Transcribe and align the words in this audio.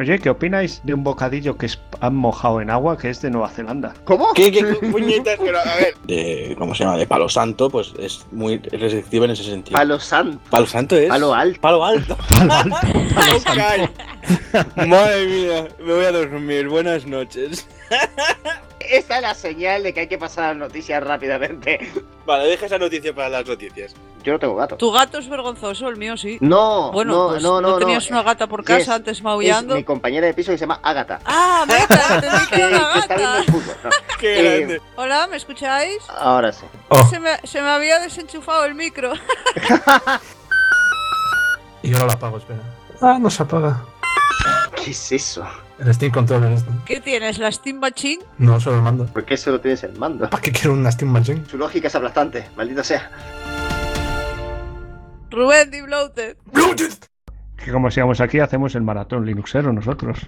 Oye, 0.00 0.18
¿qué 0.18 0.30
opináis 0.30 0.80
de 0.82 0.94
un 0.94 1.04
bocadillo 1.04 1.58
que 1.58 1.66
es- 1.66 1.78
han 2.00 2.14
mojado 2.16 2.62
en 2.62 2.70
agua 2.70 2.96
que 2.96 3.10
es 3.10 3.20
de 3.20 3.30
Nueva 3.30 3.50
Zelanda? 3.50 3.92
¿Cómo? 4.04 4.32
¿Qué, 4.32 4.50
qué 4.52 4.64
puñetas? 4.90 5.38
Pero, 5.38 5.58
a 5.58 5.76
ver. 5.76 5.94
De, 6.06 6.54
¿Cómo 6.58 6.74
se 6.74 6.84
llama? 6.84 6.96
De 6.96 7.06
palo 7.06 7.28
santo, 7.28 7.68
pues 7.68 7.92
es 7.98 8.26
muy 8.32 8.56
restrictivo 8.56 9.26
en 9.26 9.32
ese 9.32 9.44
sentido. 9.44 9.78
Palo 9.78 10.00
santo. 10.00 10.40
Palo 10.48 10.66
santo 10.66 10.96
es. 10.96 11.10
Palo 11.10 11.34
alto. 11.34 11.60
Palo 11.60 11.84
alto. 11.84 12.16
Palo 12.30 12.54
alto, 12.54 12.76
palo 13.14 13.40
santo. 13.40 13.92
Ok. 14.54 14.86
Madre 14.86 15.26
mía, 15.26 15.68
me 15.80 15.92
voy 15.92 16.04
a 16.06 16.12
dormir. 16.12 16.68
Buenas 16.68 17.04
noches. 17.04 17.68
Esta 18.80 19.16
es 19.16 19.22
la 19.22 19.34
señal 19.34 19.82
de 19.82 19.92
que 19.92 20.00
hay 20.00 20.06
que 20.08 20.16
pasar 20.16 20.44
a 20.44 20.48
las 20.48 20.56
noticias 20.56 21.02
rápidamente. 21.04 21.78
Vale, 22.24 22.48
deja 22.48 22.64
esa 22.64 22.78
noticia 22.78 23.14
para 23.14 23.28
las 23.28 23.46
noticias. 23.46 23.94
Yo 24.22 24.34
no 24.34 24.38
tengo 24.38 24.54
gato. 24.56 24.76
Tu 24.76 24.90
gato 24.92 25.18
es 25.18 25.28
vergonzoso, 25.28 25.88
el 25.88 25.96
mío 25.96 26.16
sí. 26.16 26.36
No, 26.40 26.92
Bueno, 26.92 27.12
no, 27.14 27.28
pues 27.30 27.42
no, 27.42 27.60
no, 27.60 27.78
tenías 27.78 28.08
no. 28.10 28.16
una 28.18 28.22
gata 28.24 28.46
por 28.46 28.60
Yes. 28.64 28.78
casa 28.78 28.94
antes 28.96 29.18
Es 29.18 29.24
maullando. 29.24 29.74
mi 29.74 29.84
compañera 29.84 30.26
de 30.26 30.34
piso 30.34 30.52
que 30.52 30.58
se 30.58 30.62
llama 30.62 30.80
Ágata. 30.82 31.20
Ah, 31.24 31.64
meta, 31.66 32.14
entendí 32.16 32.46
que 32.50 32.56
Que, 32.56 32.62
era 32.64 32.76
una 32.90 32.98
está 33.00 33.16
gata. 33.16 33.42
fútbol. 33.44 33.76
No. 33.84 33.90
Qué 34.20 34.40
Eh, 34.40 34.58
grande. 34.58 34.82
Hola, 34.96 35.26
¿me 35.28 35.36
escucháis? 35.36 35.98
Ahora 36.18 36.52
sí. 36.52 36.66
Oh, 36.88 37.02
Se, 37.08 37.18
me, 37.18 37.38
se 37.44 37.62
me 37.62 37.68
había 37.70 37.98
desenchufado 38.00 38.64
el 38.66 38.74
micro. 38.74 39.12
y 41.82 41.92
ahora 41.94 42.06
la 42.06 42.12
apago, 42.14 42.38
espera. 42.38 42.60
Ah, 43.00 43.18
no 43.18 43.30
se 43.30 43.42
apaga. 43.42 43.82
¿Qué 44.82 44.90
es 44.90 45.12
eso? 45.12 45.44
El 45.78 45.92
Steam 45.94 46.12
Controller 46.12 46.52
este. 46.52 46.70
¿Qué 46.84 47.00
tienes? 47.00 47.38
¿La 47.38 47.50
Steam 47.50 47.78
Machine? 47.78 48.22
No, 48.38 48.60
solo 48.60 48.76
el 48.76 48.82
mando. 48.82 49.06
¿Por 49.06 49.24
qué 49.24 49.36
solo 49.36 49.60
tienes 49.60 49.82
el 49.84 49.96
mando? 49.98 50.28
¿Para 50.28 50.42
qué 50.42 50.52
quiero 50.52 50.74
una 50.74 50.90
Steam 50.92 51.10
Machine? 51.10 51.42
Su 51.50 51.56
lógica 51.56 51.88
es 51.88 51.94
aplastante, 51.94 52.48
maldita 52.56 52.84
sea. 52.84 53.10
Rubén 55.30 55.70
Deep 55.70 55.86
Bloated. 55.86 56.36
Que 57.56 57.72
como 57.72 57.90
sigamos 57.90 58.20
aquí, 58.20 58.40
hacemos 58.40 58.74
el 58.74 58.82
maratón 58.82 59.26
Linuxero 59.26 59.72
nosotros. 59.72 60.18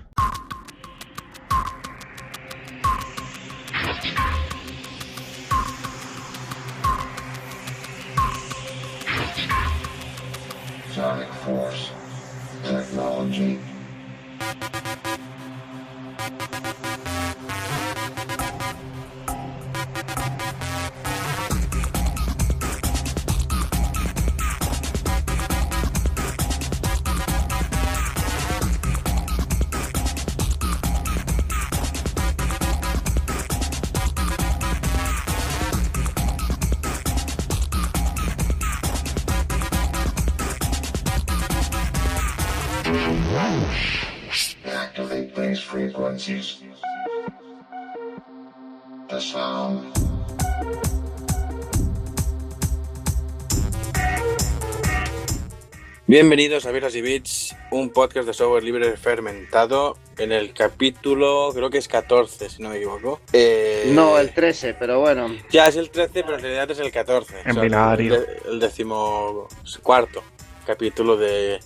Bienvenidos 56.12 56.66
a 56.66 56.72
Birras 56.72 56.94
y 56.94 57.00
Bits, 57.00 57.56
un 57.70 57.88
podcast 57.88 58.26
de 58.26 58.34
software 58.34 58.62
libre 58.62 58.98
fermentado 58.98 59.96
en 60.18 60.30
el 60.30 60.52
capítulo, 60.52 61.52
creo 61.54 61.70
que 61.70 61.78
es 61.78 61.88
14, 61.88 62.50
si 62.50 62.62
no 62.62 62.68
me 62.68 62.76
equivoco. 62.76 63.18
Eh, 63.32 63.90
No, 63.94 64.18
el 64.18 64.34
13, 64.34 64.74
pero 64.74 65.00
bueno. 65.00 65.34
Ya 65.48 65.68
es 65.68 65.76
el 65.76 65.88
13, 65.88 66.22
pero 66.22 66.34
en 66.34 66.42
realidad 66.42 66.70
es 66.70 66.80
el 66.80 66.92
14. 66.92 67.34
En 67.46 67.58
binario. 67.58 68.16
El, 68.16 68.26
el 68.52 68.60
décimo 68.60 69.48
cuarto 69.82 70.22
capítulo 70.66 71.16
de 71.16 71.60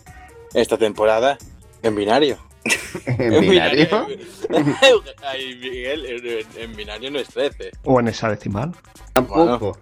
esta 0.55 0.79
temporada 0.79 1.39
en 1.83 1.97
binario. 1.97 2.39
¿En 3.05 3.41
binario? 3.41 4.07
Ay, 5.25 5.57
Miguel, 5.61 6.07
en, 6.07 6.63
en 6.63 6.77
binario 6.77 7.11
no 7.11 7.19
es 7.19 7.27
13. 7.31 7.73
O 7.83 7.99
en 7.99 8.07
esa 8.07 8.31
decimal. 8.31 8.71
Tampoco. 9.13 9.77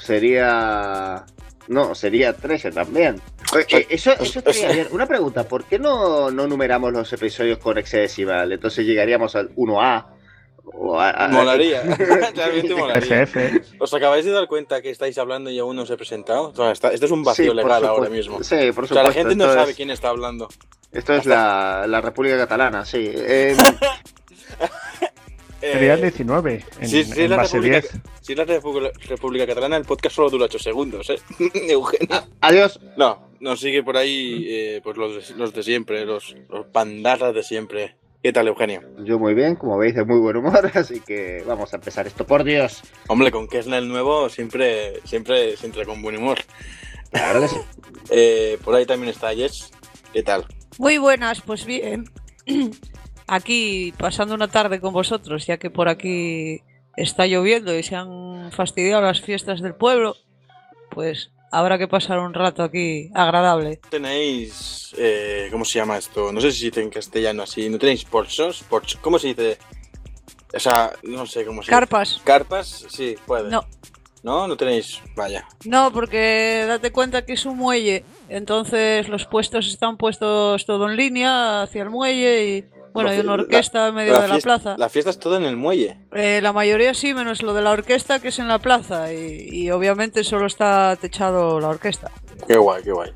Sería. 0.00 1.24
No, 1.68 1.94
sería 1.94 2.32
13 2.34 2.72
también. 2.72 3.20
Oye, 3.54 3.64
eh, 3.70 3.86
eso, 3.90 4.12
eso 4.12 4.38
estaría 4.40 4.72
bien. 4.72 4.88
Una 4.90 5.06
pregunta: 5.06 5.44
¿por 5.44 5.64
qué 5.64 5.78
no, 5.78 6.30
no 6.30 6.46
numeramos 6.46 6.92
los 6.92 7.12
episodios 7.12 7.58
con 7.58 7.78
hexadecimal? 7.78 8.52
Entonces 8.52 8.84
llegaríamos 8.86 9.34
al 9.36 9.54
1A. 9.56 10.06
O 10.80 11.00
a, 11.00 11.10
a- 11.10 11.28
Molaría. 11.28 11.82
Realmente 12.34 12.74
molaría. 12.74 13.26
¿Os 13.78 13.94
acabáis 13.94 14.24
de 14.26 14.32
dar 14.32 14.46
cuenta 14.48 14.82
que 14.82 14.90
estáis 14.90 15.16
hablando 15.16 15.48
y 15.50 15.58
aún 15.58 15.74
no 15.76 15.82
os 15.82 15.90
he 15.90 15.96
presentado? 15.96 16.50
O 16.50 16.54
sea, 16.54 16.72
está- 16.72 16.92
esto 16.92 17.06
es 17.06 17.12
un 17.12 17.24
vacío 17.24 17.52
Sí, 17.52 17.56
legal 17.56 17.84
ahora 17.86 18.06
supuesto. 18.06 18.14
mismo. 18.14 18.42
Sí, 18.44 18.72
por 18.72 18.84
O 18.84 18.86
sea, 18.86 18.96
la 19.02 19.08
supuesto. 19.08 19.12
gente 19.30 19.34
no 19.36 19.44
esto 19.44 19.58
sabe 19.60 19.74
quién 19.74 19.90
está 19.90 20.08
hablando. 20.10 20.48
Esto 20.92 21.14
es 21.14 21.24
la, 21.26 21.86
la 21.88 22.00
República 22.02 22.36
Catalana, 22.36 22.84
sí. 22.84 23.10
Eh, 23.14 23.56
Sería 25.60 25.94
el 25.94 26.00
Eh, 26.00 26.02
19. 26.02 26.64
En, 26.80 26.88
sí, 26.88 27.04
sí, 27.04 27.22
en 27.22 27.30
la 27.30 27.36
base 27.38 27.56
República, 27.58 27.80
10. 27.80 28.02
si 28.20 28.32
es 28.32 28.38
la 28.38 28.44
República, 28.44 28.92
República 29.08 29.46
Catalana, 29.46 29.76
el 29.76 29.84
podcast 29.84 30.14
solo 30.16 30.30
dura 30.30 30.44
8 30.44 30.58
segundos, 30.58 31.10
¿eh? 31.10 31.18
Eugenio. 31.68 32.24
adiós. 32.40 32.80
No, 32.96 33.28
nos 33.40 33.60
sigue 33.60 33.82
por 33.82 33.96
ahí 33.96 34.46
eh, 34.48 34.80
pues 34.82 34.96
los, 34.96 35.28
de, 35.28 35.34
los 35.36 35.52
de 35.52 35.62
siempre, 35.62 36.04
los, 36.04 36.36
los 36.48 36.66
pandarras 36.66 37.34
de 37.34 37.42
siempre. 37.42 37.96
¿Qué 38.22 38.32
tal, 38.32 38.48
Eugenio? 38.48 38.82
Yo 39.04 39.18
muy 39.18 39.32
bien, 39.34 39.54
como 39.54 39.78
veis, 39.78 39.94
de 39.94 40.04
muy 40.04 40.18
buen 40.18 40.36
humor, 40.36 40.70
así 40.74 41.00
que 41.00 41.42
vamos 41.46 41.72
a 41.72 41.76
empezar 41.76 42.06
esto, 42.06 42.26
por 42.26 42.42
Dios. 42.44 42.82
Hombre, 43.06 43.30
con 43.30 43.46
Kesnel 43.48 43.86
nuevo 43.88 44.28
siempre, 44.28 45.00
siempre 45.04 45.56
se 45.56 45.66
entra 45.66 45.84
con 45.84 46.02
buen 46.02 46.16
humor. 46.16 46.38
Claro 47.10 47.40
que 47.40 47.48
sí. 47.48 47.56
Eh, 48.10 48.56
por 48.64 48.74
ahí 48.74 48.86
también 48.86 49.10
está 49.10 49.34
Jess. 49.34 49.70
¿Qué 50.14 50.22
tal? 50.22 50.46
Muy 50.78 50.96
buenas, 50.96 51.42
pues 51.42 51.66
bien. 51.66 52.06
Aquí 53.28 53.92
pasando 53.98 54.34
una 54.34 54.48
tarde 54.48 54.80
con 54.80 54.92
vosotros, 54.92 55.46
ya 55.46 55.58
que 55.58 55.70
por 55.70 55.88
aquí 55.88 56.62
está 56.96 57.26
lloviendo 57.26 57.76
y 57.78 57.82
se 57.82 57.94
han 57.94 58.50
fastidiado 58.52 59.02
las 59.02 59.20
fiestas 59.20 59.60
del 59.60 59.74
pueblo, 59.74 60.16
pues 60.90 61.30
habrá 61.52 61.78
que 61.78 61.88
pasar 61.88 62.18
un 62.18 62.34
rato 62.34 62.62
aquí 62.62 63.10
agradable. 63.14 63.80
Tenéis, 63.90 64.94
eh, 64.98 65.48
¿cómo 65.52 65.64
se 65.64 65.78
llama 65.78 65.98
esto? 65.98 66.32
No 66.32 66.40
sé 66.40 66.50
si 66.52 66.66
dice 66.66 66.80
en 66.82 66.90
castellano 66.90 67.42
así. 67.42 67.68
¿No 67.68 67.78
tenéis 67.78 68.04
porchos? 68.04 68.64
Porch- 68.68 68.98
¿Cómo 69.00 69.18
se 69.18 69.28
dice? 69.28 69.58
O 70.54 70.58
sea, 70.58 70.92
no 71.02 71.26
sé 71.26 71.44
cómo 71.44 71.62
se 71.62 71.66
dice. 71.66 71.70
Carpas. 71.70 72.20
¿Carpas? 72.24 72.86
Sí, 72.88 73.14
puede. 73.26 73.50
No, 73.50 73.64
¿No? 74.22 74.48
No 74.48 74.56
tenéis. 74.56 75.00
Vaya. 75.14 75.46
no, 75.66 75.92
porque 75.92 76.64
date 76.66 76.90
cuenta 76.90 77.24
que 77.24 77.34
es 77.34 77.44
un 77.46 77.56
muelle, 77.58 78.04
entonces 78.28 79.08
los 79.08 79.26
puestos 79.26 79.68
están 79.68 79.96
puestos 79.98 80.64
todo 80.66 80.88
en 80.90 80.96
línea 80.96 81.62
hacia 81.62 81.82
el 81.82 81.90
muelle 81.90 82.46
y 82.48 82.64
bueno, 82.92 83.10
hay 83.10 83.20
una 83.20 83.36
La- 83.36 83.42
orquesta 83.42 83.88
en 83.88 83.94
medio 83.94 84.14
de 84.14 84.20
la 84.20 84.34
fiesta, 84.34 84.58
plaza. 84.58 84.74
La 84.78 84.88
fiesta 84.88 85.10
es 85.10 85.18
todo 85.18 85.36
en 85.36 85.44
el 85.44 85.56
muelle. 85.56 85.98
Eh, 86.12 86.40
la 86.42 86.52
mayoría 86.52 86.94
sí, 86.94 87.14
menos 87.14 87.42
lo 87.42 87.54
de 87.54 87.62
la 87.62 87.70
orquesta 87.70 88.20
que 88.20 88.28
es 88.28 88.38
en 88.38 88.48
la 88.48 88.58
plaza 88.58 89.12
y, 89.12 89.48
y 89.50 89.70
obviamente 89.70 90.24
solo 90.24 90.46
está 90.46 90.96
techado 91.00 91.60
la 91.60 91.68
orquesta. 91.68 92.10
Qué 92.46 92.56
guay, 92.56 92.82
qué 92.82 92.92
guay. 92.92 93.12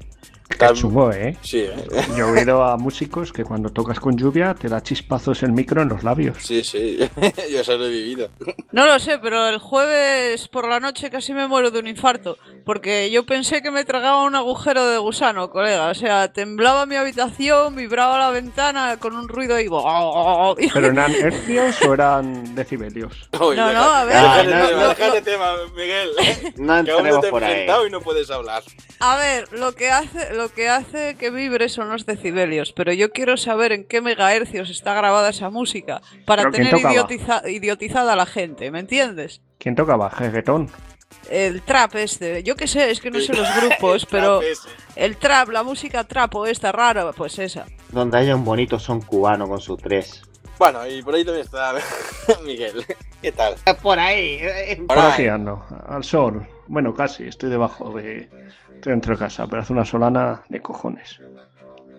Qué 0.59 0.73
chungo, 0.75 1.13
¿eh? 1.13 1.37
Sí, 1.43 1.61
¿eh? 1.61 1.75
Yo 2.17 2.29
he 2.29 2.41
oído 2.41 2.63
a 2.65 2.77
músicos 2.77 3.33
que 3.33 3.45
cuando 3.45 3.71
tocas 3.71 3.99
con 4.01 4.17
lluvia 4.17 4.55
te 4.55 4.69
da 4.69 4.83
chispazos 4.83 5.43
el 5.43 5.53
micro 5.53 5.83
en 5.83 5.89
los 5.89 6.03
labios. 6.03 6.39
Sí, 6.41 6.63
sí. 6.63 6.99
Yo 7.51 7.61
eso 7.61 7.77
lo 7.77 7.87
he 7.87 7.91
vivido. 7.91 8.31
No 8.71 8.87
lo 8.87 8.99
sé, 8.99 9.19
pero 9.19 9.49
el 9.49 9.59
jueves 9.59 10.49
por 10.49 10.69
la 10.69 10.81
noche 10.81 11.11
casi 11.11 11.35
me 11.35 11.47
muero 11.47 11.71
de 11.71 11.81
un 11.81 11.87
infarto, 11.89 12.39
porque 12.65 13.11
yo 13.11 13.27
pensé 13.27 13.63
que 13.63 13.71
me 13.71 13.85
tragaba 13.85 14.25
un 14.25 14.35
agujero 14.35 14.87
de 14.87 14.99
gusano, 14.99 15.51
colega. 15.51 15.91
O 15.91 15.95
sea, 15.95 16.33
temblaba 16.33 16.87
mi 16.87 16.97
habitación, 16.97 17.75
vibraba 17.75 18.19
la 18.19 18.31
ventana 18.31 18.97
con 18.99 19.17
un 19.17 19.29
ruido 19.29 19.59
y... 19.61 19.69
¿Pero 20.73 20.87
eran 20.87 21.13
hercios 21.13 21.83
o 21.83 21.95
eran 21.95 22.55
decibelios? 22.55 23.29
No, 23.33 23.55
no, 23.55 23.83
a 23.83 24.05
ver, 24.05 24.17
Déjate 24.17 24.47
no, 24.47 25.23
tema, 25.25 25.53
no, 25.53 25.63
tema, 25.63 25.75
Miguel. 25.75 26.11
No 26.57 26.85
Que 26.85 26.91
aún 26.93 27.03
no 27.05 27.09
entremos 27.09 27.21
te 27.21 27.27
he 27.27 27.31
por 27.31 27.45
ahí. 27.45 27.67
y 27.87 27.91
no 27.91 28.01
puedes 28.01 28.31
hablar. 28.31 28.63
A 29.01 29.17
ver, 29.17 29.53
lo 29.53 29.75
que 29.75 29.91
hace, 29.91 30.35
lo 30.43 30.53
que 30.53 30.69
hace 30.69 31.15
que 31.17 31.31
vibre 31.31 31.69
son 31.69 31.89
los 31.91 32.05
decibelios, 32.07 32.73
pero 32.73 32.93
yo 32.93 33.13
quiero 33.13 33.37
saber 33.37 33.73
en 33.73 33.85
qué 33.85 34.01
megahercios 34.01 34.71
está 34.71 34.93
grabada 34.95 35.31
esa 35.31 35.51
música 35.51 36.03
para 36.27 36.43
¿Pero 36.43 36.55
quién 36.55 36.71
tener 36.71 36.85
idiotiza- 36.85 37.49
idiotizada 37.49 38.13
a 38.13 38.17
la 38.17 38.27
gente, 38.27 38.71
¿me 38.71 38.81
entiendes? 38.81 39.41
¿Quién 39.59 39.75
tocaba? 39.75 40.09
¿Reggaetón? 40.11 40.69
El 41.31 41.63
trap 41.63 41.95
este, 41.97 42.43
yo 42.43 42.57
qué 42.57 42.67
sé, 42.67 42.91
es 42.91 43.01
que 43.01 43.11
no 43.11 43.21
sé 43.21 43.35
los 43.35 43.49
grupos, 43.57 44.07
pero 44.11 44.41
el 44.97 45.17
trap, 45.17 45.51
la 45.51 45.63
música 45.63 46.05
trapo 46.05 46.47
esta 46.47 46.73
rara, 46.73 47.13
pues 47.13 47.39
esa. 47.39 47.67
Donde 47.91 48.19
haya 48.19 48.35
un 48.35 48.45
bonito 48.45 48.79
son 48.79 49.01
cubano 49.01 49.47
con 49.47 49.61
su 49.61 49.77
3. 49.77 50.23
Bueno, 50.59 50.87
y 50.87 51.03
por 51.03 51.15
ahí 51.15 51.25
también 51.25 51.45
está 51.45 51.75
Miguel. 52.45 52.85
¿Qué 53.21 53.31
tal? 53.33 53.55
Por 53.83 53.99
ahí. 53.99 54.39
eh, 54.41 54.83
Por 54.89 54.99
Ahora, 54.99 55.15
aquí 55.15 55.27
ando, 55.29 55.65
al 55.87 56.03
sol. 56.05 56.47
Bueno, 56.67 56.95
casi, 56.95 57.25
estoy 57.25 57.51
debajo 57.51 57.91
de... 57.93 58.29
Dentro 58.85 59.15
de 59.15 59.19
casa, 59.19 59.47
pero 59.47 59.63
hace 59.63 59.73
una 59.73 59.85
solana 59.85 60.43
de 60.49 60.61
cojones. 60.61 61.21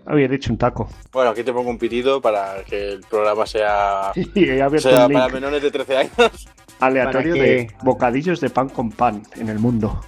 Había 0.06 0.27
dicho 0.27 0.51
un 0.51 0.57
taco. 0.57 0.89
Bueno, 1.12 1.31
aquí 1.31 1.44
te 1.44 1.53
pongo 1.53 1.69
un 1.69 1.77
pitido 1.77 2.21
para 2.21 2.63
que 2.63 2.89
el 2.94 3.01
programa 3.01 3.45
sea, 3.45 4.12
Y 4.35 4.50
he 4.50 4.62
abierto 4.62 4.89
sea 4.89 5.07
un 5.07 5.13
para 5.13 5.30
menores 5.30 5.62
de 5.62 5.71
13 5.71 5.97
años. 5.97 6.47
aleatorio 6.80 7.35
¿Para 7.35 7.45
de 7.45 7.71
bocadillos 7.83 8.41
de 8.41 8.50
pan 8.50 8.69
con 8.69 8.91
pan 8.91 9.24
en 9.35 9.50
el 9.50 9.59
mundo. 9.59 10.01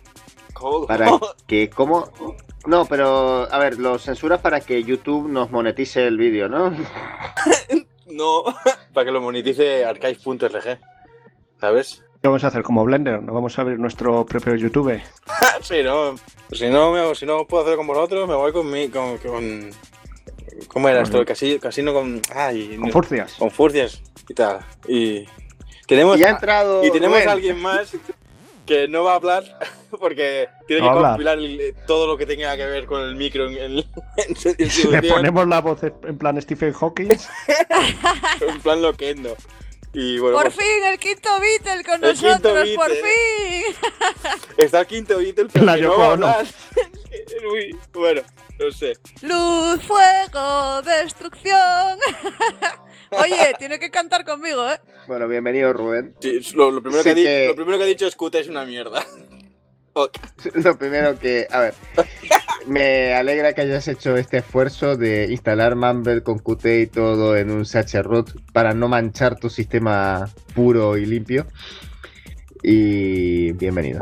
¿Cómo? 0.54 0.86
Para 0.86 1.10
que, 1.48 1.70
¿cómo? 1.70 2.10
No, 2.66 2.86
pero, 2.86 3.52
a 3.52 3.58
ver, 3.60 3.78
lo 3.78 4.00
censuras 4.00 4.42
para 4.42 4.60
que 4.60 4.84
YouTube 4.84 5.30
nos 5.30 5.52
monetice 5.52 6.06
el 6.08 6.18
vídeo, 6.18 6.50
¿no? 6.50 6.74
No, 8.08 8.44
para 8.94 9.06
que 9.06 9.12
lo 9.12 9.20
monetice 9.20 9.84
archive.rg. 9.84 10.80
¿Sabes? 11.60 12.05
¿Qué 12.26 12.28
vamos 12.30 12.44
a 12.44 12.48
hacer 12.48 12.64
como 12.64 12.84
Blender? 12.84 13.22
¿No 13.22 13.34
vamos 13.36 13.56
a 13.56 13.62
abrir 13.62 13.78
nuestro 13.78 14.26
propio 14.26 14.56
YouTube? 14.56 15.00
Sí, 15.62 15.84
no. 15.84 16.16
Si 16.52 16.68
no, 16.70 16.92
me- 16.92 17.14
si 17.14 17.24
no 17.28 17.46
puedo 17.46 17.62
hacerlo 17.62 17.78
con 17.78 17.86
vosotros, 17.86 18.28
me 18.28 18.34
voy 18.34 18.52
con 18.52 18.68
mi. 18.72 18.90
Con, 18.90 19.20
con- 19.20 19.70
¿Cómo 20.68 20.90
era 20.90 21.04
esto? 21.04 21.20
El 21.20 21.26
casino, 21.28 21.60
casino 21.60 21.94
con. 21.94 22.20
Ay, 22.34 22.78
Con 22.82 22.92
furcias. 22.92 23.34
con 23.34 23.52
furcias 23.52 24.02
y 24.28 24.34
tal. 24.34 24.62
Y 24.88 25.26
tenemos, 25.86 26.18
Y 26.20 26.24
ha 26.24 26.30
entrado. 26.32 26.84
y 26.84 26.90
tenemos 26.90 27.16
Rubén. 27.18 27.30
a 27.30 27.32
alguien 27.34 27.62
más 27.62 27.96
que 28.66 28.88
no 28.88 29.04
va 29.04 29.12
a 29.12 29.16
hablar 29.18 29.44
porque 29.92 30.50
tiene 30.66 30.82
No 30.82 30.88
que 30.94 30.98
habla. 30.98 31.10
compilar 31.10 31.38
el- 31.38 31.76
todo 31.86 32.08
lo 32.08 32.18
que 32.18 32.26
tenga 32.26 32.58
que 32.58 32.66
ver 32.66 32.88
con 32.88 33.02
el 33.04 33.14
micro 33.16 33.48
en, 33.52 33.56
en- 33.56 33.84
Le 34.92 35.04
ponemos 35.04 35.48
la 35.48 35.62
voz 35.62 35.84
en 35.84 36.18
plan 36.18 36.42
Stephen 36.42 36.74
Hawking. 36.74 37.10
En 38.42 38.62
plan 38.62 38.82
loquendo. 38.82 39.36
Y 39.98 40.20
bueno, 40.20 40.36
Por 40.36 40.52
pues, 40.52 40.56
fin, 40.56 40.84
el 40.92 41.00
quinto 41.00 41.30
Beatle 41.40 41.84
con 41.86 42.02
nosotros, 42.02 42.70
por 42.76 42.92
fin. 42.92 43.64
está 44.58 44.82
el 44.82 44.88
quinto 44.88 45.18
Beatle, 45.20 45.48
pero 45.54 45.66
La 45.66 45.78
no 45.78 45.98
va 45.98 46.08
a 46.08 46.12
hablar. 46.12 46.46
Uy, 47.50 47.80
bueno, 47.94 48.22
no 48.60 48.72
sé. 48.72 48.98
Luz, 49.22 49.82
fuego, 49.84 50.82
destrucción. 50.82 51.98
Oye, 53.12 53.54
tiene 53.58 53.80
que 53.80 53.90
cantar 53.90 54.26
conmigo, 54.26 54.70
¿eh? 54.70 54.82
Bueno, 55.08 55.30
bienvenido, 55.30 55.72
Rubén. 55.72 56.14
Sí, 56.20 56.42
lo, 56.56 56.72
lo 56.72 56.82
primero 56.82 57.02
Sí 57.02 57.14
que 57.14 57.48
lo 57.48 57.56
primero 57.56 57.78
que 57.78 57.84
ha 57.86 57.88
dicho 57.88 58.06
es 58.06 58.18
Kuta 58.18 58.40
es 58.40 58.50
una 58.50 58.66
mierda. 58.66 59.02
Lo 60.56 60.78
primero 60.78 61.18
que, 61.18 61.48
a 61.50 61.60
ver, 61.62 61.74
me 62.68 63.14
alegra 63.14 63.54
que 63.54 63.62
hayas 63.62 63.88
hecho 63.88 64.18
este 64.18 64.38
esfuerzo 64.38 64.98
de 64.98 65.28
instalar 65.32 65.76
Mumble 65.76 66.24
con 66.24 66.40
Qt 66.40 66.66
y 66.66 66.88
todo 66.88 67.38
en 67.38 67.52
un 67.52 67.66
CHRoot 67.66 68.52
para 68.52 68.74
no 68.74 68.88
manchar 68.88 69.40
tu 69.40 69.50
sistema 69.50 70.30
puro 70.54 70.98
y 70.98 71.06
limpio. 71.06 71.46
Y 72.64 73.52
bienvenido. 73.54 74.02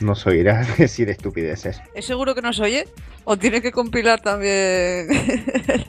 No 0.00 0.14
soy 0.14 0.38
irá 0.40 0.60
a 0.60 0.64
decir 0.76 1.08
estupideces. 1.08 1.80
¿Es 1.94 2.04
seguro 2.04 2.34
que 2.34 2.42
nos 2.42 2.58
oye? 2.60 2.88
¿O 3.24 3.36
tiene 3.36 3.62
que 3.62 3.70
compilar 3.70 4.20
también? 4.20 5.08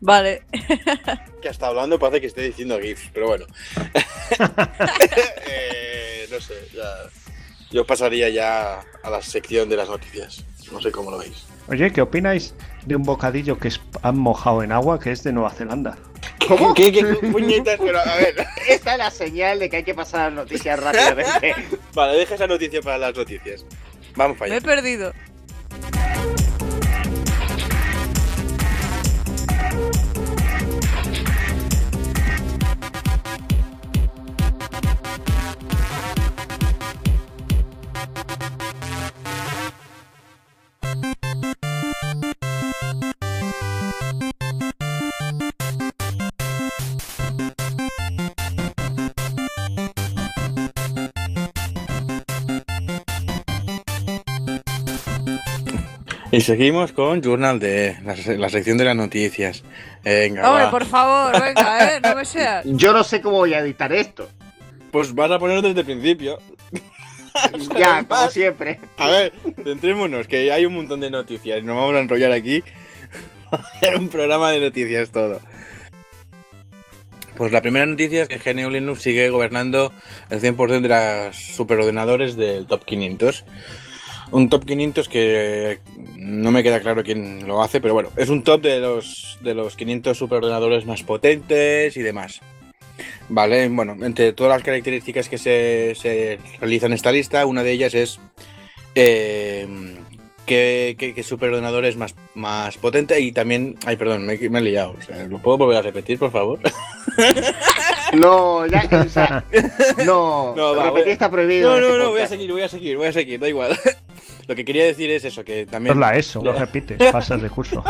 vale. 0.00 0.42
Que 1.42 1.48
hasta 1.48 1.66
hablando 1.66 1.98
parece 1.98 2.22
que 2.22 2.26
esté 2.28 2.42
diciendo 2.42 2.78
GIFs, 2.80 3.10
pero 3.12 3.26
bueno. 3.28 3.46
Eh, 5.46 6.26
no 6.30 6.40
sé, 6.40 6.54
ya. 6.72 7.21
Yo 7.72 7.86
pasaría 7.86 8.28
ya 8.28 8.80
a 9.02 9.10
la 9.10 9.22
sección 9.22 9.68
de 9.68 9.76
las 9.76 9.88
noticias. 9.88 10.44
No 10.70 10.80
sé 10.80 10.90
cómo 10.92 11.10
lo 11.10 11.18
veis. 11.18 11.44
Oye, 11.68 11.90
¿qué 11.92 12.02
opináis 12.02 12.54
de 12.86 12.96
un 12.96 13.02
bocadillo 13.02 13.58
que 13.58 13.70
han 14.02 14.18
mojado 14.18 14.62
en 14.62 14.72
agua 14.72 14.98
que 15.00 15.10
es 15.12 15.22
de 15.24 15.32
Nueva 15.32 15.50
Zelanda? 15.50 15.96
¿Cómo? 16.48 16.74
¿Qué, 16.74 16.92
qué 16.92 17.02
puñetas? 17.32 17.78
Pero 17.80 17.98
a 17.98 18.16
ver. 18.16 18.34
Esta 18.68 18.92
es 18.92 18.98
la 18.98 19.10
señal 19.10 19.58
de 19.58 19.70
que 19.70 19.76
hay 19.78 19.84
que 19.84 19.94
pasar 19.94 20.32
las 20.32 20.44
noticias 20.44 20.78
rápidamente. 20.78 21.54
Vale, 21.94 22.18
deja 22.18 22.34
esa 22.34 22.46
noticia 22.46 22.82
para 22.82 22.98
las 22.98 23.16
noticias. 23.16 23.64
Vamos 24.16 24.36
para 24.36 24.50
Me 24.50 24.54
he 24.56 24.58
allá. 24.58 24.66
perdido. 24.66 25.12
Y 56.32 56.40
seguimos 56.40 56.92
con 56.92 57.20
Journal 57.22 57.60
de 57.60 57.96
la, 58.04 58.16
se- 58.16 58.38
la 58.38 58.48
sección 58.48 58.78
de 58.78 58.84
las 58.86 58.96
noticias. 58.96 59.62
Venga, 60.02 60.48
Hombre, 60.48 60.64
va. 60.64 60.70
por 60.70 60.86
favor, 60.86 61.32
venga, 61.40 61.96
¿eh? 61.96 62.00
No 62.02 62.16
me 62.16 62.24
seas. 62.24 62.64
Yo 62.66 62.92
no 62.92 63.04
sé 63.04 63.20
cómo 63.20 63.36
voy 63.36 63.52
a 63.54 63.60
editar 63.60 63.92
esto. 63.92 64.28
Pues 64.90 65.14
vas 65.14 65.30
a 65.30 65.38
ponerlo 65.38 65.62
desde 65.62 65.80
el 65.80 65.86
principio. 65.86 66.38
Ya, 67.78 68.04
como 68.06 68.28
siempre. 68.28 68.78
A 68.98 69.08
ver, 69.08 69.32
centrémonos, 69.64 70.26
que 70.28 70.52
hay 70.52 70.66
un 70.66 70.74
montón 70.74 71.00
de 71.00 71.10
noticias. 71.10 71.64
Nos 71.64 71.74
vamos 71.76 71.94
a 71.94 72.00
enrollar 72.00 72.30
aquí. 72.30 72.62
Era 73.80 73.96
un 73.98 74.10
programa 74.10 74.50
de 74.50 74.60
noticias 74.60 75.10
todo. 75.10 75.40
Pues 77.34 77.50
la 77.50 77.62
primera 77.62 77.86
noticia 77.86 78.24
es 78.24 78.28
que 78.28 78.52
GNU 78.52 78.68
Linux 78.68 79.00
sigue 79.00 79.30
gobernando 79.30 79.94
el 80.28 80.42
100% 80.42 80.80
de 80.82 80.88
los 81.28 81.36
superordenadores 81.36 82.36
del 82.36 82.66
top 82.66 82.84
500. 82.84 83.46
Un 84.32 84.48
top 84.48 84.64
500 84.64 85.08
que 85.08 85.78
no 86.16 86.50
me 86.50 86.62
queda 86.62 86.80
claro 86.80 87.02
quién 87.04 87.46
lo 87.46 87.62
hace, 87.62 87.80
pero 87.80 87.94
bueno, 87.94 88.10
es 88.16 88.28
un 88.30 88.42
top 88.42 88.62
de 88.62 88.80
los, 88.80 89.38
de 89.42 89.54
los 89.54 89.76
500 89.76 90.16
superordenadores 90.16 90.86
más 90.86 91.02
potentes 91.02 91.96
y 91.96 92.02
demás. 92.02 92.40
Vale, 93.28 93.68
bueno, 93.68 93.96
entre 94.04 94.32
todas 94.32 94.52
las 94.56 94.62
características 94.62 95.28
que 95.28 95.38
se, 95.38 95.94
se 95.94 96.38
realizan 96.60 96.92
en 96.92 96.96
esta 96.96 97.12
lista, 97.12 97.46
una 97.46 97.62
de 97.62 97.72
ellas 97.72 97.94
es 97.94 98.20
eh, 98.94 99.66
qué, 100.46 100.96
qué- 100.98 101.22
superordenador 101.22 101.84
es 101.84 101.96
más, 101.96 102.14
más 102.34 102.76
potente 102.78 103.20
y 103.20 103.32
también... 103.32 103.76
Ay, 103.86 103.96
perdón, 103.96 104.26
me, 104.26 104.34
he 104.34 104.60
liado. 104.62 104.94
¿Lo 105.28 105.38
puedo 105.38 105.58
volver 105.58 105.78
a 105.78 105.82
repetir, 105.82 106.18
por 106.18 106.30
favor? 106.30 106.58
No, 108.12 108.66
ya, 108.66 108.88
o 109.04 109.08
sea, 109.08 109.44
no, 110.04 110.54
No, 110.54 110.76
va, 110.76 110.84
repetir 110.84 111.04
voy- 111.04 111.12
está 111.12 111.30
prohibido. 111.30 111.70
No, 111.70 111.80
no, 111.80 111.86
este 111.88 111.98
no, 111.98 112.10
voy 112.10 112.20
a 112.20 112.26
seguir, 112.28 112.52
voy 112.52 112.62
a 112.62 112.68
seguir, 112.68 112.96
voy 112.96 113.06
a 113.06 113.12
seguir, 113.12 113.40
da 113.40 113.48
igual. 113.48 113.78
Lo 114.48 114.54
que 114.56 114.64
quería 114.64 114.84
decir 114.84 115.10
es 115.10 115.24
eso, 115.24 115.44
que 115.44 115.66
también... 115.66 115.94
es 115.94 116.00
la 116.00 116.16
ESO, 116.16 116.42
lo 116.42 116.52
repites, 116.58 116.98
pasas 117.12 117.40
de 117.40 117.48
curso. 117.48 117.82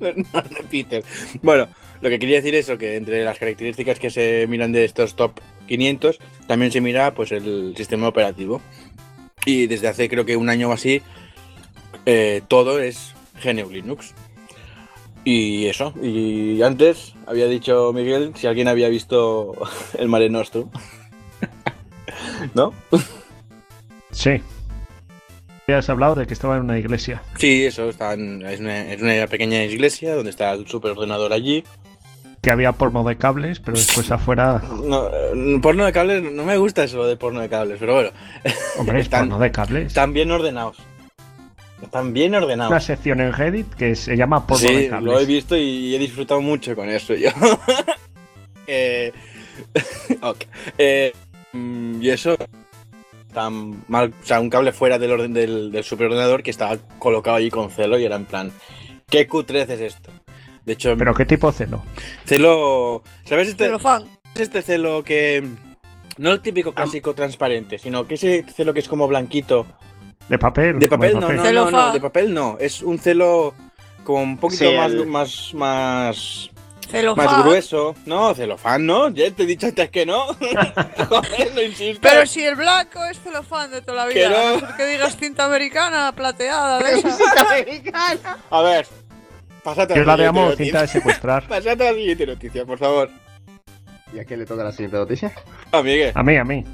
no 0.00 0.42
repites. 0.56 1.04
Bueno, 1.42 1.68
lo 2.00 2.08
que 2.08 2.18
quería 2.18 2.36
decir 2.36 2.54
es 2.54 2.68
eso, 2.68 2.78
que 2.78 2.96
entre 2.96 3.22
las 3.22 3.38
características 3.38 3.98
que 3.98 4.10
se 4.10 4.46
miran 4.48 4.72
de 4.72 4.84
estos 4.84 5.14
top 5.14 5.38
500, 5.68 6.18
también 6.46 6.72
se 6.72 6.80
mira 6.80 7.14
pues 7.14 7.32
el 7.32 7.74
sistema 7.76 8.08
operativo. 8.08 8.60
Y 9.44 9.66
desde 9.66 9.88
hace 9.88 10.08
creo 10.08 10.24
que 10.24 10.36
un 10.36 10.48
año 10.48 10.70
o 10.70 10.72
así, 10.72 11.02
eh, 12.06 12.40
todo 12.48 12.80
es 12.80 13.14
GNU 13.44 13.70
Linux. 13.70 14.14
Y 15.24 15.66
eso, 15.66 15.92
y 16.02 16.62
antes 16.62 17.14
había 17.26 17.46
dicho 17.46 17.92
Miguel 17.92 18.32
si 18.36 18.46
alguien 18.46 18.68
había 18.68 18.88
visto 18.88 19.52
el 19.98 20.08
Mare 20.08 20.30
Nostrum. 20.30 20.70
¿No? 22.54 22.72
Sí. 24.10 24.40
Has 25.68 25.88
hablado 25.88 26.16
de 26.16 26.26
que 26.26 26.34
estaba 26.34 26.56
en 26.56 26.64
una 26.64 26.78
iglesia. 26.80 27.22
Sí, 27.38 27.64
eso, 27.64 27.88
está 27.90 28.14
en- 28.14 28.44
es, 28.44 28.58
una, 28.58 28.92
es 28.92 29.00
una 29.00 29.24
pequeña 29.28 29.62
iglesia 29.62 30.16
donde 30.16 30.30
está 30.30 30.50
el 30.52 30.66
superordenador 30.66 31.32
allí. 31.32 31.62
Que 32.42 32.50
había 32.50 32.72
porno 32.72 33.04
de 33.04 33.16
cables, 33.16 33.60
pero 33.60 33.76
después 33.76 34.10
afuera. 34.10 34.60
No, 34.82 35.06
eh, 35.08 35.60
porno 35.62 35.84
de 35.84 35.92
cables, 35.92 36.24
no 36.32 36.44
me 36.44 36.56
gusta 36.56 36.82
eso 36.82 37.06
de 37.06 37.16
porno 37.16 37.40
de 37.40 37.48
cables, 37.48 37.76
pero 37.78 37.94
bueno, 37.94 38.10
Hombre, 38.78 38.98
es 38.98 39.04
Están- 39.06 39.28
porno 39.28 39.38
de 39.44 39.52
cables. 39.52 39.86
están 39.86 40.12
bien 40.12 40.32
ordenados. 40.32 40.78
Están 41.82 42.12
bien 42.12 42.30
Una 42.34 42.44
ordenados. 42.44 42.84
sección 42.84 43.20
en 43.20 43.32
Reddit 43.32 43.72
que 43.74 43.94
se 43.96 44.16
llama 44.16 44.44
de 44.48 44.54
Sí, 44.56 44.88
cables. 44.88 45.02
lo 45.12 45.18
he 45.20 45.24
visto 45.26 45.56
y 45.56 45.94
he 45.94 45.98
disfrutado 45.98 46.40
mucho 46.40 46.74
con 46.76 46.88
eso 46.88 47.14
yo. 47.14 47.30
eh, 48.66 49.12
ok. 50.22 50.36
Eh, 50.78 51.12
mm, 51.52 52.02
y 52.02 52.10
eso, 52.10 52.36
tan 53.32 53.84
mal, 53.88 54.12
o 54.22 54.26
sea, 54.26 54.40
un 54.40 54.50
cable 54.50 54.72
fuera 54.72 54.98
del 54.98 55.12
orden 55.12 55.32
del, 55.32 55.70
del 55.72 55.84
superordenador 55.84 56.42
que 56.42 56.50
estaba 56.50 56.76
colocado 56.98 57.36
allí 57.36 57.50
con 57.50 57.70
celo 57.70 57.98
y 57.98 58.04
era 58.04 58.16
en 58.16 58.24
plan, 58.26 58.52
¿qué 59.08 59.28
Q13 59.28 59.68
es 59.70 59.80
esto? 59.80 60.10
De 60.64 60.74
hecho, 60.74 60.94
Pero 60.96 61.14
qué 61.14 61.24
tipo 61.24 61.50
celo. 61.52 61.82
celo, 62.24 63.02
¿sabes 63.24 63.48
este, 63.48 63.64
Celofán. 63.64 64.04
este 64.34 64.62
celo 64.62 65.02
que 65.02 65.42
no 66.18 66.32
el 66.32 66.40
típico 66.40 66.72
clásico 66.74 67.14
transparente, 67.14 67.78
sino 67.78 68.06
que 68.06 68.14
ese 68.14 68.44
celo 68.54 68.74
que 68.74 68.80
es 68.80 68.88
como 68.88 69.08
blanquito? 69.08 69.66
De 70.30 70.38
papel. 70.38 70.78
De 70.78 70.88
como 70.88 71.00
papel, 71.02 71.14
no, 71.14 71.20
no, 71.20 71.52
no, 71.52 71.70
no, 71.70 71.92
de 71.92 72.00
papel 72.00 72.32
no, 72.32 72.56
es 72.60 72.82
un 72.82 72.98
celo 72.98 73.52
como 74.04 74.22
un 74.22 74.38
poquito 74.38 74.64
Sí, 74.70 74.76
más, 74.76 74.92
el- 74.92 75.06
más, 75.06 75.50
más, 75.54 76.50
Celofán. 76.88 77.26
más 77.26 77.44
grueso. 77.44 77.94
No, 78.06 78.32
celofán, 78.34 78.86
¿no? 78.86 79.08
Ya 79.10 79.30
te 79.32 79.42
he 79.42 79.46
dicho 79.46 79.66
antes 79.66 79.90
que 79.90 80.06
no. 80.06 80.26
Joder, 81.08 81.52
no 81.54 81.62
insistas. 81.62 81.98
Pero 82.12 82.26
si 82.26 82.44
el 82.44 82.54
blanco 82.54 83.04
es 83.04 83.20
celofán 83.20 83.70
de 83.72 83.82
toda 83.82 84.06
la 84.06 84.06
vida. 84.06 84.28
no. 84.30 84.36
a 84.36 84.52
no 84.52 84.60
ser 84.60 84.76
que 84.76 84.86
digas 84.86 85.16
cinta 85.16 85.44
americana, 85.44 86.12
plateada, 86.14 86.78
de 86.78 86.92
esa. 86.98 87.10
Cinta 87.10 87.40
americana. 87.54 88.38
A 88.50 88.62
ver, 88.62 88.86
Pásate 89.64 89.92
a 89.92 89.96
Yo 89.96 90.04
la 90.04 90.16
llamo 90.16 90.52
cinta 90.52 90.82
de 90.82 90.88
secuestrar. 90.88 91.42
Pásate 91.48 91.88
a 91.88 91.92
la 91.92 91.98
siguiente 91.98 92.26
noticia, 92.26 92.64
por 92.64 92.78
favor. 92.78 93.10
¿Y 94.14 94.18
a 94.18 94.24
quién 94.24 94.40
le 94.40 94.46
toca 94.46 94.64
la 94.64 94.72
siguiente 94.72 94.96
noticia? 94.96 95.32
A 95.72 95.82
Miguel. 95.82 96.12
A 96.14 96.22
mí, 96.22 96.36
a 96.36 96.44
mí. 96.44 96.64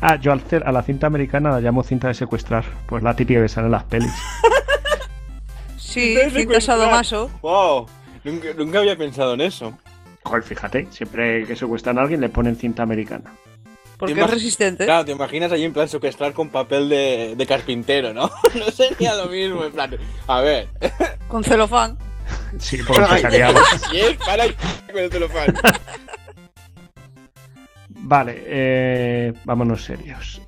Ah, 0.00 0.16
yo 0.16 0.32
al 0.32 0.42
a 0.64 0.72
la 0.72 0.82
cinta 0.82 1.06
americana 1.06 1.50
la 1.50 1.60
llamo 1.60 1.82
cinta 1.82 2.08
de 2.08 2.14
secuestrar. 2.14 2.64
Pues 2.86 3.02
la 3.02 3.14
típica 3.16 3.42
que 3.42 3.48
sale 3.48 3.66
en 3.66 3.72
las 3.72 3.84
pelis. 3.84 4.12
Sí, 5.76 6.16
Cinta 6.34 6.60
sadomaso. 6.60 7.30
Wow. 7.40 7.86
Nunca, 8.24 8.48
nunca 8.56 8.78
había 8.80 8.96
pensado 8.96 9.34
en 9.34 9.40
eso. 9.40 9.76
Joder, 10.22 10.42
fíjate, 10.42 10.86
siempre 10.90 11.46
que 11.46 11.56
secuestran 11.56 11.98
a 11.98 12.02
alguien 12.02 12.20
le 12.20 12.28
ponen 12.28 12.56
cinta 12.56 12.82
americana. 12.82 13.32
Porque 13.96 14.12
es 14.12 14.18
imag- 14.18 14.28
resistente. 14.30 14.84
Claro, 14.84 15.06
te 15.06 15.12
imaginas 15.12 15.50
ahí 15.50 15.64
en 15.64 15.72
plan 15.72 15.88
secuestrar 15.88 16.34
con 16.34 16.50
papel 16.50 16.88
de, 16.90 17.34
de 17.36 17.46
carpintero, 17.46 18.12
¿no? 18.12 18.30
no 18.54 18.70
sería 18.70 19.14
lo 19.14 19.26
mismo, 19.26 19.64
en 19.64 19.72
plan. 19.72 19.96
A 20.26 20.40
ver, 20.40 20.68
Con 21.26 21.42
celofán. 21.42 21.96
Sí, 22.58 22.78
porque 22.86 23.02
si 23.90 23.96
es 24.00 24.16
para 24.18 24.44
con 24.44 24.98
el 24.98 25.10
celofán. 25.10 25.54
Vale, 28.08 28.42
eh, 28.46 29.32
vámonos 29.44 29.84
serios. 29.84 30.40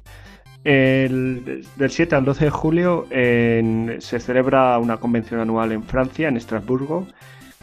El- 0.65 1.63
del 1.77 1.91
7 1.91 2.15
al 2.15 2.25
12 2.25 2.47
de 2.47 2.51
julio 2.51 3.07
se 3.11 4.19
celebra 4.19 4.79
una 4.79 4.97
convención 4.97 5.41
anual 5.41 5.73
en 5.73 5.83
Francia, 5.83 6.29
en 6.29 6.39
Estrasburgo, 6.39 7.07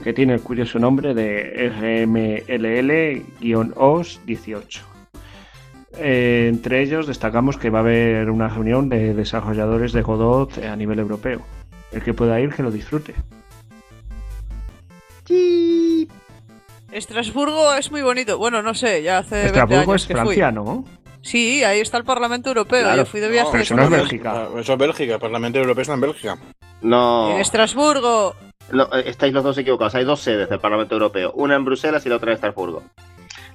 que 0.03 0.13
tiene 0.13 0.35
el 0.35 0.41
curioso 0.41 0.77
nombre 0.77 1.15
de 1.15 1.65
RMLL-OS 1.65 4.21
18. 4.27 4.85
Eh, 5.97 6.45
entre 6.47 6.83
ellos 6.83 7.07
destacamos 7.07 7.57
que 7.57 7.71
va 7.71 7.79
a 7.79 7.81
haber 7.81 8.29
una 8.29 8.49
reunión 8.49 8.89
de 8.89 9.15
desarrolladores 9.15 9.93
de 9.93 10.03
Godot 10.03 10.59
a 10.59 10.75
nivel 10.75 10.99
europeo. 10.99 11.41
El 11.91 12.03
que 12.03 12.13
pueda 12.13 12.39
ir, 12.39 12.53
que 12.53 12.61
lo 12.61 12.69
disfrute. 12.69 13.15
Estrasburgo 16.91 17.73
es 17.73 17.91
muy 17.91 18.01
bonito. 18.01 18.37
Bueno, 18.37 18.61
no 18.61 18.73
sé, 18.73 19.03
ya 19.03 19.19
hace 19.19 19.35
20 19.35 19.47
Estrasburgo 19.47 19.91
años 19.91 20.01
es 20.01 20.07
que 20.07 20.13
Francia, 20.13 20.45
fui. 20.47 20.55
¿no? 20.55 20.85
Sí, 21.21 21.63
ahí 21.63 21.79
está 21.79 21.97
el 21.97 22.05
Parlamento 22.05 22.49
Europeo. 22.49 22.81
Claro. 22.83 22.97
Yo 22.97 23.05
fui 23.05 23.19
de 23.19 23.29
viaje. 23.29 23.49
pero 23.51 23.63
eso 23.63 23.75
no 23.75 23.83
es 23.83 23.89
Bélgica. 23.89 24.47
Eso 24.57 24.73
es 24.73 24.79
Bélgica, 24.79 25.13
el 25.15 25.19
Parlamento 25.19 25.59
Europeo 25.59 25.81
está 25.81 25.93
en 25.93 26.01
Bélgica. 26.01 26.37
No, 26.81 27.31
En 27.31 27.41
Estrasburgo. 27.41 28.35
no, 28.71 28.83
eh, 28.93 29.03
estáis 29.07 29.33
los 29.33 29.43
dos 29.43 29.57
equivocados. 29.57 29.95
Hay 29.95 30.05
dos 30.05 30.21
sedes 30.21 30.49
del 30.49 30.59
Parlamento 30.59 30.95
Europeo, 30.95 31.31
una 31.35 31.55
en 31.55 31.65
Bruselas 31.65 32.05
y 32.05 32.09
la 32.09 32.15
otra 32.15 32.31
en 32.31 32.35
Estrasburgo. 32.35 32.83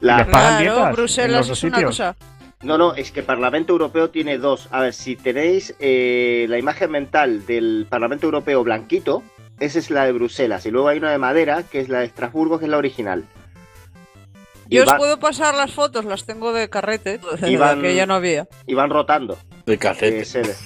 La, 0.00 0.18
¿Les 0.18 0.26
pagan 0.26 0.62
Claro, 0.64 0.92
Bruselas 0.92 1.48
es 1.48 1.62
una 1.64 1.82
cosa. 1.82 2.16
No, 2.62 2.78
no, 2.78 2.94
es 2.94 3.10
que 3.10 3.20
el 3.20 3.26
Parlamento 3.26 3.72
Europeo 3.72 4.10
tiene 4.10 4.38
dos. 4.38 4.68
A 4.70 4.80
ver, 4.80 4.92
si 4.94 5.16
tenéis 5.16 5.74
eh, 5.80 6.46
la 6.48 6.58
imagen 6.58 6.90
mental 6.90 7.44
del 7.46 7.86
Parlamento 7.88 8.26
Europeo 8.26 8.62
blanquito, 8.62 9.22
esa 9.64 9.78
es 9.78 9.90
la 9.90 10.04
de 10.04 10.12
Bruselas. 10.12 10.64
Y 10.66 10.70
luego 10.70 10.88
hay 10.88 10.98
una 10.98 11.10
de 11.10 11.18
madera, 11.18 11.62
que 11.62 11.80
es 11.80 11.88
la 11.88 12.00
de 12.00 12.06
Estrasburgo, 12.06 12.58
que 12.58 12.64
es 12.66 12.70
la 12.70 12.78
original. 12.78 13.24
Y, 14.68 14.76
Yo 14.76 14.84
os 14.84 14.92
puedo 14.94 15.18
pasar 15.18 15.54
las 15.54 15.72
fotos, 15.72 16.04
las 16.04 16.24
tengo 16.24 16.52
de 16.52 16.68
carrete, 16.70 17.20
Y 17.46 17.56
van- 17.56 17.82
que 17.82 17.94
ya 17.94 18.06
no 18.06 18.14
había. 18.14 18.46
y 18.66 18.74
van 18.74 18.90
rotando 18.90 19.38
De 19.66 19.74
eh, 19.74 19.78
cacete. 19.78 20.24
sedes. 20.24 20.60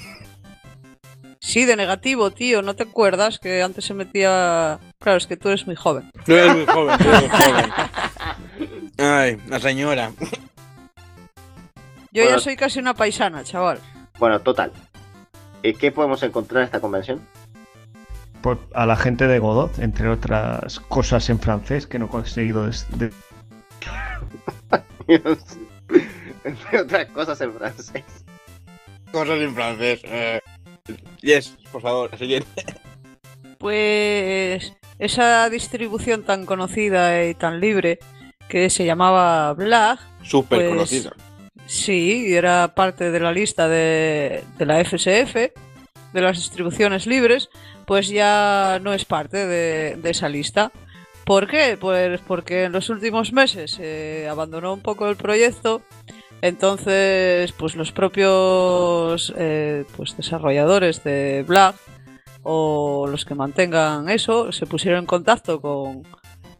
Sí, 1.41 1.65
de 1.65 1.77
negativo, 1.77 2.31
tío. 2.33 2.61
¿No 2.63 2.75
te 2.75 2.83
acuerdas 2.85 3.39
que 3.39 3.63
antes 3.63 3.85
se 3.85 3.95
metía... 3.95 4.81
Claro, 4.99 5.19
es 5.19 5.27
que 5.29 5.37
tú 5.37 5.49
eres 5.49 5.65
muy 5.67 5.77
joven. 5.77 6.11
Tú 6.25 6.33
eres 6.35 6.55
muy 6.57 6.67
joven, 6.67 6.99
tú 6.99 7.09
eres 7.09 7.21
muy 7.21 7.31
joven. 7.31 7.73
Ay, 8.99 9.39
la 9.49 9.61
señora. 9.61 10.11
Yo 12.11 12.23
Bueno. 12.23 12.31
ya 12.31 12.39
soy 12.39 12.57
casi 12.57 12.79
una 12.81 12.95
paisana, 12.95 13.45
chaval. 13.45 13.79
Bueno, 14.19 14.41
total. 14.41 14.73
Eh, 15.63 15.75
¿Qué 15.75 15.93
podemos 15.93 16.23
encontrar 16.25 16.63
en 16.63 16.65
esta 16.67 16.81
convención? 16.81 17.21
A 18.75 18.87
la 18.87 18.97
gente 18.97 19.27
de 19.27 19.39
Godot, 19.39 19.79
entre 19.79 20.09
otras 20.09 20.81
cosas 20.81 21.29
en 21.31 21.39
francés 21.41 21.87
que 21.87 21.99
no 21.99 22.07
he 22.07 22.09
conseguido 22.09 22.67
de- 22.67 23.13
Entre 26.45 26.81
otras 26.81 27.07
cosas 27.07 27.41
en 27.41 27.53
francés. 27.55 28.05
Cosas 29.13 29.39
en 29.41 29.55
francés. 29.55 30.01
Eh, 30.05 30.41
yes, 31.21 31.57
por 31.73 31.83
favor, 31.83 32.11
la 32.13 32.19
siguiente. 32.25 32.65
Pues 33.59 34.73
esa 34.99 35.49
distribución 35.51 36.23
tan 36.25 36.47
conocida 36.47 37.25
y 37.25 37.35
tan 37.35 37.61
libre 37.61 37.99
que 38.49 38.71
se 38.71 38.85
llamaba 38.85 39.53
Blag, 39.55 39.99
Súper 40.23 40.59
Pues- 40.61 40.69
conocida. 40.71 41.13
sí, 41.67 42.35
era 42.35 42.75
parte 42.75 43.11
de 43.11 43.21
la 43.21 43.33
lista 43.33 43.69
de, 43.69 44.45
de 44.59 44.67
la 44.67 44.85
FSF, 44.85 45.35
de 46.13 46.21
las 46.21 46.37
distribuciones 46.37 47.07
libres, 47.07 47.49
pues 47.87 48.09
ya 48.09 48.81
no 48.83 48.93
es 48.93 49.05
parte 49.05 49.47
de, 49.47 49.99
esa 50.05 50.29
lista. 50.29 50.73
¿Por 51.25 51.49
qué? 51.49 51.77
Pues 51.81 52.21
porque 52.21 52.65
en 52.65 52.73
los 52.73 52.89
últimos 52.91 53.33
meses 53.33 53.73
se 53.73 54.29
abandonó 54.29 54.73
un 54.73 54.81
poco 54.81 55.09
el 55.09 55.17
proyecto, 55.17 55.83
entonces 56.41 57.53
pues 57.53 57.75
los 57.75 57.93
propios 57.93 59.33
eh, 59.37 59.85
pues 59.97 60.17
desarrolladores 60.17 61.03
de 61.03 61.45
Blag 61.47 61.75
o 62.43 63.09
los 63.09 63.25
que 63.25 63.35
mantengan 63.35 64.09
eso 64.09 64.53
se 64.53 64.67
pusieron 64.67 65.01
en 65.01 65.07
contacto 65.07 65.61
con, 65.61 66.05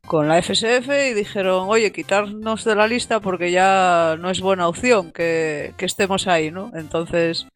con 0.07 0.27
la 0.27 0.43
FSF 0.43 0.89
y 1.11 1.15
dijeron, 1.15 1.67
oye, 1.69 1.93
quitarnos 1.93 2.65
de 2.65 2.75
la 2.75 2.89
lista 2.89 3.21
porque 3.21 3.51
ya 3.51 4.17
no 4.19 4.31
es 4.31 4.41
buena 4.41 4.67
opción 4.67 5.13
que, 5.13 5.75
que 5.77 5.87
estemos 5.87 6.27
ahí, 6.27 6.51
¿no? 6.51 6.73
Entonces, 6.75 7.47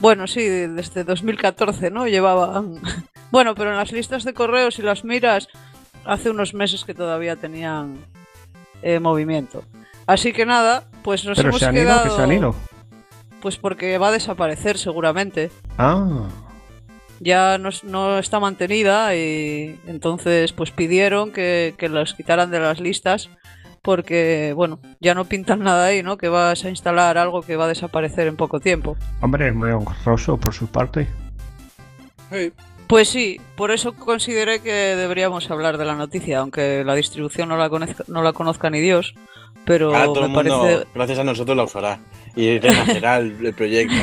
bueno, 0.00 0.26
sí, 0.26 0.42
desde 0.46 1.04
2014, 1.04 1.90
¿no? 1.90 2.06
Llevaban... 2.06 2.80
Bueno, 3.28 3.56
pero 3.56 3.70
en 3.70 3.76
las 3.76 3.90
listas 3.90 4.22
de 4.22 4.34
correos 4.34 4.78
y 4.78 4.82
las 4.82 5.04
miras, 5.04 5.48
hace 6.04 6.30
unos 6.30 6.54
meses 6.54 6.84
que 6.84 6.94
todavía 6.94 7.34
tenían 7.34 7.98
eh, 8.82 9.00
movimiento. 9.00 9.64
Así 10.06 10.32
que 10.32 10.46
nada, 10.46 10.84
pues 11.02 11.24
nos 11.24 11.36
Pero 11.36 11.48
hemos 11.48 11.58
se 11.58 11.66
han 11.66 11.74
quedado... 11.74 12.04
ido, 12.06 12.10
que 12.10 12.16
se 12.16 12.22
han 12.22 12.32
ido. 12.32 12.54
Pues 13.42 13.56
porque 13.56 13.98
va 13.98 14.08
a 14.08 14.12
desaparecer 14.12 14.78
seguramente 14.78 15.50
Ah, 15.76 16.28
ya 17.18 17.58
no, 17.58 17.70
no 17.82 18.18
está 18.18 18.38
mantenida 18.38 19.14
y 19.16 19.80
entonces 19.88 20.52
pues 20.52 20.70
pidieron 20.70 21.32
que, 21.32 21.74
que 21.76 21.88
los 21.88 22.14
quitaran 22.14 22.52
de 22.52 22.60
las 22.60 22.80
listas 22.80 23.28
porque 23.86 24.52
bueno, 24.56 24.80
ya 24.98 25.14
no 25.14 25.26
pintan 25.26 25.60
nada 25.60 25.86
ahí, 25.86 26.02
¿no? 26.02 26.18
Que 26.18 26.28
vas 26.28 26.64
a 26.64 26.68
instalar 26.68 27.18
algo 27.18 27.40
que 27.42 27.54
va 27.54 27.66
a 27.66 27.68
desaparecer 27.68 28.26
en 28.26 28.34
poco 28.34 28.58
tiempo. 28.58 28.96
hombre, 29.20 29.46
es 29.46 29.54
muy 29.54 29.70
honroso 29.70 30.36
por 30.38 30.52
su 30.52 30.66
parte. 30.66 31.06
Sí. 32.32 32.52
Pues 32.88 33.08
sí, 33.08 33.40
por 33.54 33.70
eso 33.70 33.94
consideré 33.94 34.58
que 34.60 34.72
deberíamos 34.72 35.48
hablar 35.52 35.78
de 35.78 35.84
la 35.84 35.94
noticia, 35.94 36.40
aunque 36.40 36.82
la 36.84 36.96
distribución 36.96 37.48
no 37.48 37.56
la 37.56 37.70
conozca, 37.70 38.02
no 38.08 38.24
la 38.24 38.32
conozca 38.32 38.70
ni 38.70 38.80
Dios, 38.80 39.14
pero 39.64 39.94
Ahora 39.94 40.06
todo 40.06 40.20
me 40.22 40.26
el 40.26 40.32
mundo, 40.32 40.62
parece... 40.62 40.86
gracias 40.92 41.18
a 41.20 41.24
nosotros, 41.24 41.56
la 41.56 41.62
usará. 41.62 42.00
Y 42.34 42.58
renacerá 42.58 43.18
el, 43.18 43.36
el 43.46 43.54
proyecto. 43.54 43.94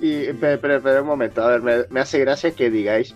Y, 0.00 0.32
pero, 0.40 0.60
pero, 0.60 0.82
pero 0.82 1.02
un 1.02 1.06
momento, 1.06 1.40
a 1.40 1.50
ver, 1.50 1.62
me, 1.62 1.72
me 1.90 2.00
hace 2.00 2.18
gracia 2.18 2.50
que 2.50 2.68
digáis 2.68 3.14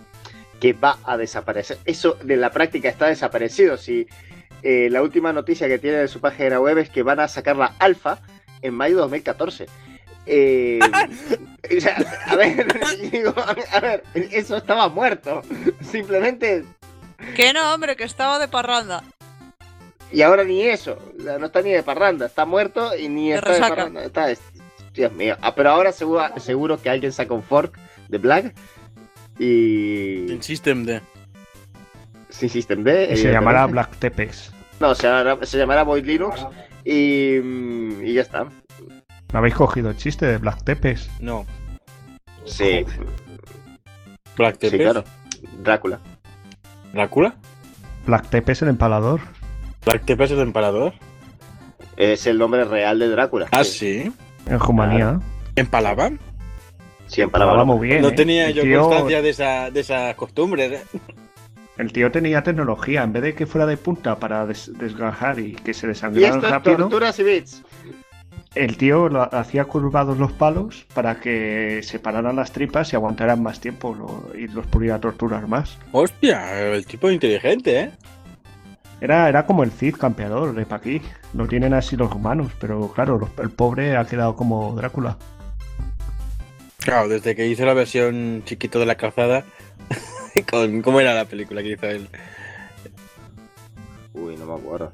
que 0.61 0.75
va 0.75 0.99
a 1.05 1.17
desaparecer. 1.17 1.79
Eso 1.85 2.17
de 2.23 2.37
la 2.37 2.51
práctica 2.51 2.89
está 2.89 3.07
desaparecido. 3.07 3.77
Si 3.77 4.07
eh, 4.63 4.89
la 4.91 5.03
última 5.03 5.33
noticia 5.33 5.69
que 5.69 5.79
tiene 5.79 6.01
en 6.01 6.09
su 6.09 6.21
página 6.21 6.61
web 6.61 6.79
es 6.79 6.91
que 6.91 7.03
van 7.03 7.21
a 7.21 7.29
sacar 7.29 7.57
la 7.57 7.75
alfa 7.79 8.19
en 8.63 8.75
mayo 8.75 8.97
de 8.97 9.01
2014. 9.03 9.67
Eh, 10.27 10.79
o 11.77 11.81
sea, 11.81 11.97
a 12.27 12.37
ver, 12.37 12.67
digo, 13.11 13.35
a 13.37 13.81
ver, 13.81 14.05
eso 14.15 14.57
estaba 14.57 14.89
muerto. 14.89 15.43
Simplemente, 15.81 16.65
Que 17.37 17.53
no, 17.53 17.75
hombre, 17.75 17.97
que 17.97 18.05
estaba 18.05 18.39
de 18.39 18.49
parranda. 18.49 19.03
y 20.13 20.23
ahora 20.23 20.45
ni 20.45 20.63
eso. 20.63 20.99
No 21.19 21.47
está 21.47 21.63
ni 21.63 21.71
de 21.73 21.83
parranda, 21.83 22.27
está 22.27 22.45
muerto 22.45 22.97
y 22.97 23.09
ni 23.09 23.31
De 23.31 23.37
está 23.37 23.55
de 23.55 23.61
parranda. 23.61 24.05
Está, 24.05 24.27
Dios 24.93 25.13
mío. 25.13 25.37
Ah, 25.41 25.55
pero 25.55 25.71
ahora 25.71 25.93
seguro, 25.93 26.25
seguro 26.39 26.81
que 26.81 26.91
alguien 26.91 27.13
saca 27.13 27.33
un 27.33 27.43
fork 27.43 27.79
de 28.09 28.19
Black 28.19 28.55
y 29.39 30.31
El 30.31 30.43
system 30.43 30.85
de. 30.85 31.01
Sin 32.31 32.49
System 32.49 32.85
D. 32.85 33.11
Y 33.13 33.17
se 33.17 33.31
llamará 33.33 33.67
Black 33.67 33.97
Tepes. 33.99 34.53
No, 34.81 34.95
se 34.95 35.07
llamará, 35.07 35.39
se 35.45 35.59
llamará 35.59 35.83
Void 35.83 36.05
Linux 36.07 36.47
y, 36.85 37.39
mm, 37.43 38.03
y 38.05 38.15
ya 38.15 38.23
está. 38.23 38.45
¿No 39.33 39.39
habéis 39.39 39.55
cogido 39.55 39.91
el 39.91 39.97
chiste 39.97 40.27
de 40.27 40.39
Black 40.39 40.65
Tepes? 40.65 41.11
No. 41.21 41.45
Sí, 42.45 42.85
Black 44.37 44.55
sí, 44.55 44.71
Tepes. 44.71 44.81
claro. 44.81 45.05
Drácula. 45.63 46.01
¿Drácula? 46.93 47.35
Black 48.07 48.29
Tepes 48.31 48.63
el 48.63 48.69
empalador. 48.69 49.21
¿Black 49.85 50.05
Tepes 50.05 50.31
es 50.31 50.37
el 50.39 50.43
empalador? 50.45 50.95
Es 51.97 52.27
el 52.27 52.39
nombre 52.39 52.65
real 52.65 52.99
de 52.99 53.09
Drácula. 53.09 53.47
Ah, 53.53 53.63
sí. 53.65 54.11
En 54.47 54.59
Rumanía. 54.59 55.21
¿Empalaban? 55.57 56.19
Sí, 57.07 57.21
en 57.21 57.25
Empalaba 57.27 57.53
palabras. 57.53 57.77
muy 57.79 57.89
bien. 57.89 58.03
no 58.03 58.09
¿eh? 58.09 58.13
tenía 58.13 58.51
yo 58.51 58.63
tío, 58.63 58.83
constancia 58.83 59.21
de 59.21 59.29
esa, 59.31 59.71
de 59.71 59.81
esas 59.81 60.15
costumbres. 60.15 60.83
El 61.77 61.93
tío 61.93 62.11
tenía 62.11 62.43
tecnología. 62.43 63.03
En 63.03 63.13
vez 63.13 63.23
de 63.23 63.35
que 63.35 63.47
fuera 63.47 63.67
de 63.67 63.77
punta 63.77 64.19
para 64.19 64.45
des- 64.47 64.71
desgajar 64.79 65.39
y 65.39 65.53
que 65.55 65.73
se 65.73 65.87
Y 65.87 65.91
desangraran 65.91 66.35
esto 66.37 66.47
es 66.47 66.53
rápido, 66.53 66.77
torturas 66.77 67.19
y 67.19 67.23
bits. 67.23 67.63
el 68.55 68.77
tío 68.77 69.09
lo 69.09 69.35
hacía 69.35 69.65
curvados 69.65 70.19
los 70.19 70.33
palos 70.33 70.87
para 70.93 71.21
que 71.21 71.81
separaran 71.83 72.37
las 72.37 72.53
tripas 72.53 72.93
y 72.93 72.97
aguantaran 72.97 73.43
más 73.43 73.61
tiempo 73.61 73.95
lo- 73.95 74.37
y 74.39 74.49
los 74.49 74.67
pudiera 74.67 74.99
torturar 75.01 75.47
más. 75.49 75.79
Hostia, 75.93 76.61
el 76.73 76.85
tipo 76.85 77.11
inteligente, 77.11 77.81
¿eh? 77.81 77.91
Era, 79.01 79.31
era 79.31 79.47
como 79.47 79.63
el 79.63 79.71
Cid 79.71 79.97
campeador 79.97 80.53
de 80.55 80.67
aquí. 80.75 81.01
Lo 81.33 81.47
tienen 81.47 81.73
así 81.73 81.97
los 81.97 82.13
humanos, 82.13 82.53
pero 82.61 82.89
claro, 82.93 83.19
los- 83.19 83.31
el 83.39 83.49
pobre 83.51 83.97
ha 83.97 84.05
quedado 84.05 84.37
como 84.37 84.75
Drácula. 84.75 85.17
Claro, 86.79 87.09
desde 87.09 87.35
que 87.37 87.47
hizo 87.47 87.65
la 87.65 87.75
versión 87.75 88.43
chiquito 88.45 88.79
de 88.79 88.87
la 88.87 88.97
calzada. 88.97 89.45
con, 90.51 90.83
¿Cómo 90.83 91.01
era 91.01 91.15
la 91.15 91.25
película 91.25 91.63
que 91.63 91.71
hizo 91.71 91.87
él? 91.87 92.09
Uy, 94.13 94.37
no 94.37 94.47
me 94.47 94.55
acuerdo. 94.55 94.93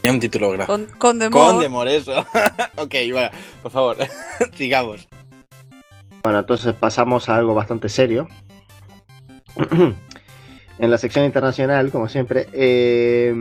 Tenía 0.00 0.14
un 0.14 0.20
título 0.20 0.50
grande. 0.50 0.66
Con, 0.66 0.86
con 0.98 1.18
de 1.18 1.30
Conde 1.30 1.68
Moreso. 1.68 2.20
ok, 2.76 2.94
bueno, 3.12 3.30
por 3.62 3.70
favor, 3.70 3.96
sigamos. 4.54 5.06
Bueno, 6.22 6.40
entonces 6.40 6.74
pasamos 6.74 7.28
a 7.28 7.36
algo 7.36 7.54
bastante 7.54 7.88
serio. 7.88 8.28
en 10.78 10.90
la 10.90 10.98
sección 10.98 11.24
internacional, 11.24 11.90
como 11.90 12.08
siempre, 12.08 12.48
eh, 12.52 13.34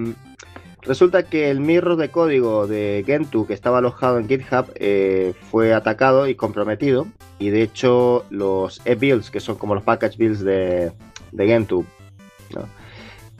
resulta 0.81 1.23
que 1.23 1.49
el 1.49 1.59
mirror 1.59 1.97
de 1.97 2.09
código 2.09 2.67
de 2.67 3.03
Gentoo 3.05 3.47
que 3.47 3.53
estaba 3.53 3.79
alojado 3.79 4.19
en 4.19 4.27
GitHub 4.27 4.71
eh, 4.75 5.33
fue 5.49 5.73
atacado 5.73 6.27
y 6.27 6.35
comprometido. 6.35 7.07
Y 7.39 7.49
de 7.49 7.61
hecho, 7.61 8.25
los 8.29 8.81
e-builds, 8.85 9.31
que 9.31 9.39
son 9.39 9.57
como 9.57 9.75
los 9.75 9.83
package 9.83 10.17
builds 10.17 10.41
de, 10.41 10.91
de 11.31 11.47
Gentoo. 11.47 11.85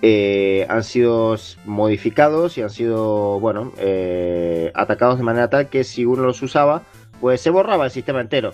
Eh, 0.02 0.66
han 0.70 0.84
sido 0.84 1.36
modificados 1.66 2.58
y 2.58 2.62
han 2.62 2.70
sido, 2.70 3.40
bueno, 3.40 3.74
eh, 3.78 4.72
atacados 4.74 5.18
de 5.18 5.24
manera 5.24 5.50
tal 5.50 5.68
que 5.68 5.84
si 5.84 6.06
uno 6.06 6.24
los 6.24 6.42
usaba, 6.42 6.84
pues 7.20 7.42
se 7.42 7.50
borraba 7.50 7.86
el 7.86 7.92
sistema 7.92 8.22
entero. 8.22 8.54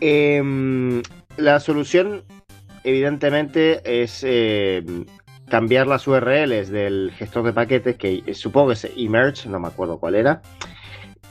Em, 0.00 1.02
la 1.36 1.58
solución, 1.58 2.22
evidentemente, 2.84 4.02
es 4.02 4.22
em, 4.22 5.06
cambiar 5.48 5.86
las 5.86 6.06
URLs 6.06 6.68
del 6.70 7.12
gestor 7.16 7.44
de 7.44 7.52
paquetes, 7.52 7.96
que 7.96 8.22
supongo 8.34 8.68
que 8.68 8.74
es 8.74 8.88
Emerge, 8.96 9.48
no 9.48 9.60
me 9.60 9.68
acuerdo 9.68 9.98
cuál 9.98 10.14
era. 10.14 10.42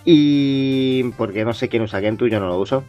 Y 0.05 1.03
porque 1.17 1.43
no 1.43 1.53
sé 1.53 1.69
quién 1.69 1.83
usa 1.83 2.00
Gentoo, 2.00 2.27
yo 2.27 2.39
no 2.39 2.47
lo 2.47 2.59
uso. 2.59 2.83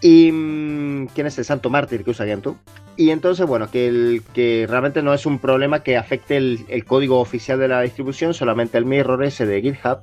Y 0.00 0.30
mm, 0.30 1.06
quién 1.14 1.26
es 1.26 1.38
el 1.38 1.44
santo 1.44 1.70
mártir 1.70 2.04
que 2.04 2.10
usa 2.10 2.26
Gentoo. 2.26 2.56
Y 2.96 3.10
entonces, 3.10 3.46
bueno, 3.46 3.70
que, 3.70 3.88
el, 3.88 4.22
que 4.32 4.66
realmente 4.68 5.02
no 5.02 5.12
es 5.12 5.26
un 5.26 5.38
problema 5.38 5.82
que 5.82 5.96
afecte 5.96 6.36
el, 6.36 6.64
el 6.68 6.84
código 6.84 7.20
oficial 7.20 7.58
de 7.58 7.68
la 7.68 7.82
distribución, 7.82 8.32
solamente 8.32 8.78
el 8.78 8.86
mirror 8.86 9.22
ese 9.24 9.44
de 9.46 9.60
GitHub. 9.60 9.98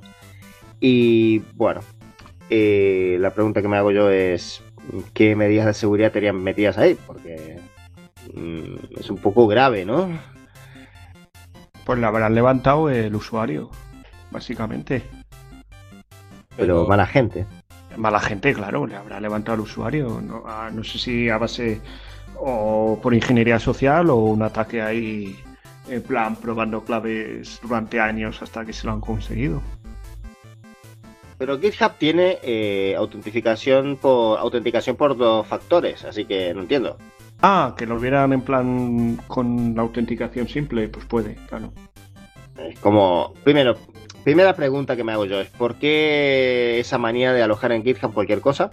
Y 0.80 1.38
bueno, 1.54 1.80
eh, 2.50 3.16
la 3.20 3.30
pregunta 3.30 3.62
que 3.62 3.68
me 3.68 3.76
hago 3.76 3.90
yo 3.90 4.10
es 4.10 4.62
qué 5.14 5.34
medidas 5.34 5.66
de 5.66 5.74
seguridad 5.74 6.12
tenían 6.12 6.42
metidas 6.42 6.76
ahí, 6.76 6.96
porque 7.06 7.58
mm, 8.34 8.98
es 9.00 9.10
un 9.10 9.16
poco 9.16 9.46
grave, 9.46 9.84
¿no? 9.84 10.08
Pues 11.84 11.98
le 11.98 12.06
habrán 12.06 12.34
levantado 12.34 12.88
el 12.90 13.14
usuario, 13.14 13.70
básicamente. 14.30 15.02
Pero 16.56 16.86
mala 16.86 17.06
gente. 17.06 17.46
Mala 17.96 18.20
gente, 18.20 18.54
claro, 18.54 18.86
le 18.86 18.96
habrá 18.96 19.20
levantado 19.20 19.56
el 19.56 19.60
usuario. 19.62 20.20
No, 20.20 20.42
a- 20.46 20.70
no 20.70 20.82
sé 20.82 20.98
si 20.98 21.28
a 21.28 21.38
base 21.38 21.80
o 22.36 22.98
por 23.02 23.14
ingeniería 23.14 23.58
social 23.58 24.10
o 24.10 24.16
un 24.16 24.42
ataque 24.42 24.82
ahí 24.82 25.38
en 25.88 26.02
plan 26.02 26.34
probando 26.36 26.82
claves 26.84 27.60
durante 27.62 28.00
años 28.00 28.40
hasta 28.42 28.64
que 28.64 28.72
se 28.72 28.86
lo 28.86 28.92
han 28.92 29.00
conseguido. 29.00 29.62
Pero 31.38 31.58
GitHub 31.60 31.92
tiene 31.98 32.38
eh, 32.42 32.94
autentificación 32.96 33.96
por 33.96 34.38
autenticación 34.38 34.96
por 34.96 35.16
dos 35.16 35.46
factores, 35.46 36.04
así 36.04 36.24
que 36.24 36.54
no 36.54 36.62
entiendo. 36.62 36.96
Ah, 37.46 37.74
que 37.76 37.84
lo 37.84 37.98
vieran 37.98 38.32
en 38.32 38.40
plan 38.40 39.20
con 39.26 39.74
la 39.76 39.82
autenticación 39.82 40.48
simple, 40.48 40.88
pues 40.88 41.04
puede, 41.04 41.34
claro. 41.46 41.74
Es 42.56 42.80
como, 42.80 43.34
primero, 43.44 43.76
primera 44.24 44.56
pregunta 44.56 44.96
que 44.96 45.04
me 45.04 45.12
hago 45.12 45.26
yo 45.26 45.38
es, 45.42 45.50
¿por 45.50 45.74
qué 45.74 46.80
esa 46.80 46.96
manía 46.96 47.34
de 47.34 47.42
alojar 47.42 47.72
en 47.72 47.84
GitHub 47.84 48.14
cualquier 48.14 48.40
cosa? 48.40 48.70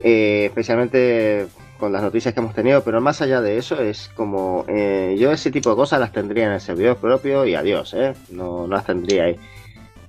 Eh, 0.00 0.46
especialmente 0.46 1.46
con 1.78 1.92
las 1.92 2.02
noticias 2.02 2.34
que 2.34 2.40
hemos 2.40 2.52
tenido, 2.52 2.82
pero 2.82 3.00
más 3.00 3.22
allá 3.22 3.40
de 3.40 3.58
eso 3.58 3.80
es 3.80 4.10
como, 4.16 4.64
eh, 4.66 5.14
yo 5.16 5.30
ese 5.30 5.52
tipo 5.52 5.70
de 5.70 5.76
cosas 5.76 6.00
las 6.00 6.10
tendría 6.10 6.46
en 6.46 6.52
el 6.54 6.60
servidor 6.60 6.96
propio 6.96 7.46
y 7.46 7.54
adiós, 7.54 7.94
¿eh? 7.94 8.14
No, 8.30 8.66
las 8.66 8.86
tendría 8.86 9.26
ahí. 9.26 9.36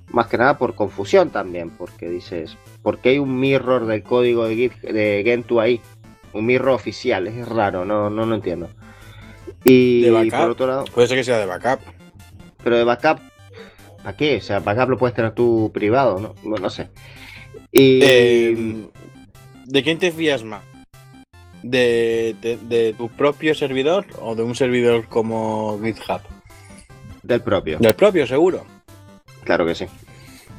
Más 0.08 0.26
que 0.26 0.38
nada 0.38 0.58
por 0.58 0.74
confusión 0.74 1.30
también, 1.30 1.70
porque 1.70 2.08
dices, 2.08 2.56
¿por 2.82 2.98
qué 2.98 3.10
hay 3.10 3.18
un 3.20 3.38
mirror 3.38 3.86
del 3.86 4.02
código 4.02 4.44
de, 4.46 4.56
Git, 4.56 4.80
de 4.80 5.22
Gentoo 5.24 5.60
ahí? 5.60 5.80
Un 6.36 6.46
mirror 6.46 6.70
oficial, 6.74 7.26
es 7.26 7.48
raro, 7.48 7.84
no, 7.84 8.10
no, 8.10 8.26
no 8.26 8.34
entiendo. 8.34 8.68
Y 9.64 10.02
¿De 10.02 10.10
backup? 10.10 10.38
por 10.40 10.50
otro 10.50 10.66
lado... 10.66 10.84
Puede 10.94 11.08
ser 11.08 11.16
que 11.16 11.24
sea 11.24 11.38
de 11.38 11.46
backup. 11.46 11.80
Pero 12.62 12.76
de 12.76 12.84
backup, 12.84 13.20
¿para 14.02 14.16
qué? 14.16 14.36
O 14.36 14.40
sea, 14.40 14.60
backup 14.60 14.88
lo 14.90 14.98
puedes 14.98 15.14
tener 15.14 15.32
tú 15.32 15.70
privado, 15.72 16.18
¿no? 16.20 16.34
Bueno, 16.42 16.64
no 16.64 16.70
sé. 16.70 16.88
Y 17.72 18.00
Eh, 18.02 18.86
¿De 19.64 19.82
quién 19.82 19.98
te 19.98 20.12
fías 20.12 20.44
más? 20.44 20.62
¿De, 21.62 22.36
de, 22.40 22.56
de 22.58 22.94
tu 22.96 23.08
propio 23.08 23.54
servidor 23.54 24.06
o 24.20 24.34
de 24.36 24.42
un 24.44 24.54
servidor 24.54 25.06
como 25.08 25.80
GitHub? 25.82 26.20
del 27.22 27.40
propio, 27.40 27.78
Del 27.78 27.94
propio, 27.96 28.24
seguro. 28.24 28.64
claro 29.42 29.66
que 29.66 29.74
sí. 29.74 29.86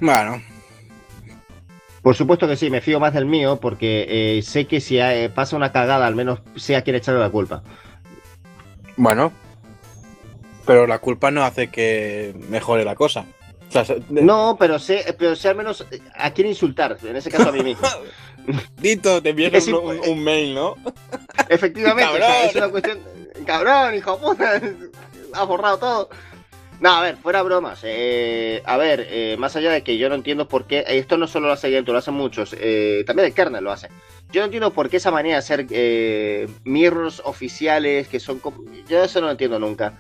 Bueno, 0.02 0.42
Por 2.08 2.16
supuesto 2.16 2.48
que 2.48 2.56
sí, 2.56 2.70
me 2.70 2.80
fío 2.80 3.02
más 3.02 3.14
del 3.14 3.26
mío 3.26 3.58
porque 3.60 4.38
eh, 4.38 4.42
sé 4.42 4.66
que 4.66 4.80
si 4.80 4.98
eh, 4.98 5.30
pasa 5.30 5.58
una 5.58 5.74
cagada, 5.74 6.08
al 6.08 6.16
menos 6.16 6.40
sé 6.56 6.78
a 6.78 6.82
quién 6.82 6.96
echarle 6.96 7.20
la 7.20 7.30
culpa. 7.30 7.64
bueno. 8.96 9.34
Pero 10.66 10.88
la 10.88 11.00
culpa 11.00 11.32
no 11.32 11.44
hace 11.44 11.68
que 11.68 12.34
mejore 12.48 12.86
la 12.86 12.96
cosa. 12.96 13.26
O 13.68 13.72
sea, 13.74 13.84
se- 13.84 14.00
de- 14.08 14.22
No, 14.22 14.56
pero 14.58 14.80
sé, 14.80 15.18
pero 15.20 15.36
sé 15.36 15.50
al 15.50 15.58
menos 15.58 15.86
a 16.16 16.32
quién 16.32 16.48
insultar, 16.48 16.98
en 17.04 17.18
ese 17.18 17.30
caso 17.30 17.50
a 17.50 17.52
mí 17.52 17.62
mismo. 17.62 17.86
Dito, 18.78 19.22
te 19.22 19.32
envías 19.32 19.68
un, 19.68 20.24
mail, 20.24 20.56
¿no? 20.56 20.76
Efectivamente, 21.50 22.10
o 22.10 22.16
sea, 22.16 22.26
Cabrón. 22.26 22.48
es 22.50 22.56
una 22.56 22.70
cuestión. 22.70 23.00
Cabrón, 23.46 23.96
hijo 23.96 24.16
de 24.16 24.18
puta, 24.24 24.62
ha 25.34 25.44
borrado 25.44 25.78
todo. 25.78 26.10
No, 26.80 26.92
a 26.92 27.02
ver, 27.02 27.18
fuera 27.18 27.42
bromas. 27.42 27.82
eh, 27.84 28.62
a 28.66 28.78
ver, 28.78 29.08
eh, 29.10 29.36
más 29.40 29.56
allá 29.56 29.72
de 29.72 29.82
que 29.84 29.98
yo 29.98 30.10
no 30.10 30.16
entiendo 30.16 30.48
por 30.48 30.66
qué. 30.68 30.84
Esto 30.88 31.18
no 31.18 31.26
solo 31.28 31.48
lo 31.48 31.54
hace 31.54 31.72
Gentoo, 31.72 31.92
lo 31.94 32.00
hacen 32.00 32.14
muchos. 32.14 32.56
eh, 32.60 33.04
también 33.08 33.28
el 33.28 33.34
kernel 33.34 33.64
lo 33.64 33.72
hace. 33.72 33.90
Yo 34.32 34.42
no 34.42 34.46
entiendo 34.46 34.72
por 34.74 34.90
qué 34.90 34.98
esa 34.98 35.10
manera 35.12 35.36
de 35.36 35.40
hacer 35.40 35.66
eh, 35.72 36.48
mirrors 36.66 37.22
oficiales 37.26 38.08
que 38.08 38.20
son. 38.20 38.40
Yo 38.88 39.04
eso 39.04 39.20
no 39.22 39.28
lo 39.28 39.32
entiendo 39.32 39.58
nunca. 39.60 39.94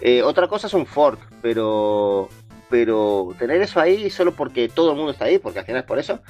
Eh, 0.00 0.22
otra 0.22 0.48
cosa 0.48 0.66
es 0.66 0.74
un 0.74 0.86
fork, 0.86 1.20
pero. 1.42 2.28
Pero 2.70 3.28
tener 3.38 3.60
eso 3.60 3.78
ahí 3.78 4.08
solo 4.10 4.32
porque 4.34 4.68
todo 4.68 4.90
el 4.92 4.96
mundo 4.96 5.12
está 5.12 5.26
ahí, 5.26 5.38
porque 5.38 5.58
al 5.60 5.66
final 5.66 5.80
es 5.82 5.86
por 5.86 5.98
eso. 5.98 6.20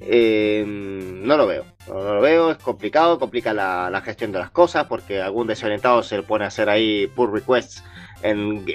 eh, 0.00 0.64
no 0.66 1.36
lo 1.36 1.46
veo. 1.46 1.64
No, 1.86 1.94
no 2.04 2.14
lo 2.16 2.20
veo, 2.20 2.50
es 2.50 2.58
complicado, 2.58 3.18
complica 3.18 3.52
la, 3.54 3.88
la 3.90 4.00
gestión 4.00 4.32
de 4.32 4.38
las 4.40 4.50
cosas, 4.50 4.86
porque 4.86 5.20
algún 5.22 5.46
desorientado 5.46 6.02
se 6.02 6.22
pone 6.22 6.44
a 6.44 6.48
hacer 6.48 6.68
ahí 6.68 7.06
pull 7.08 7.32
requests 7.32 7.82
en, 8.22 8.66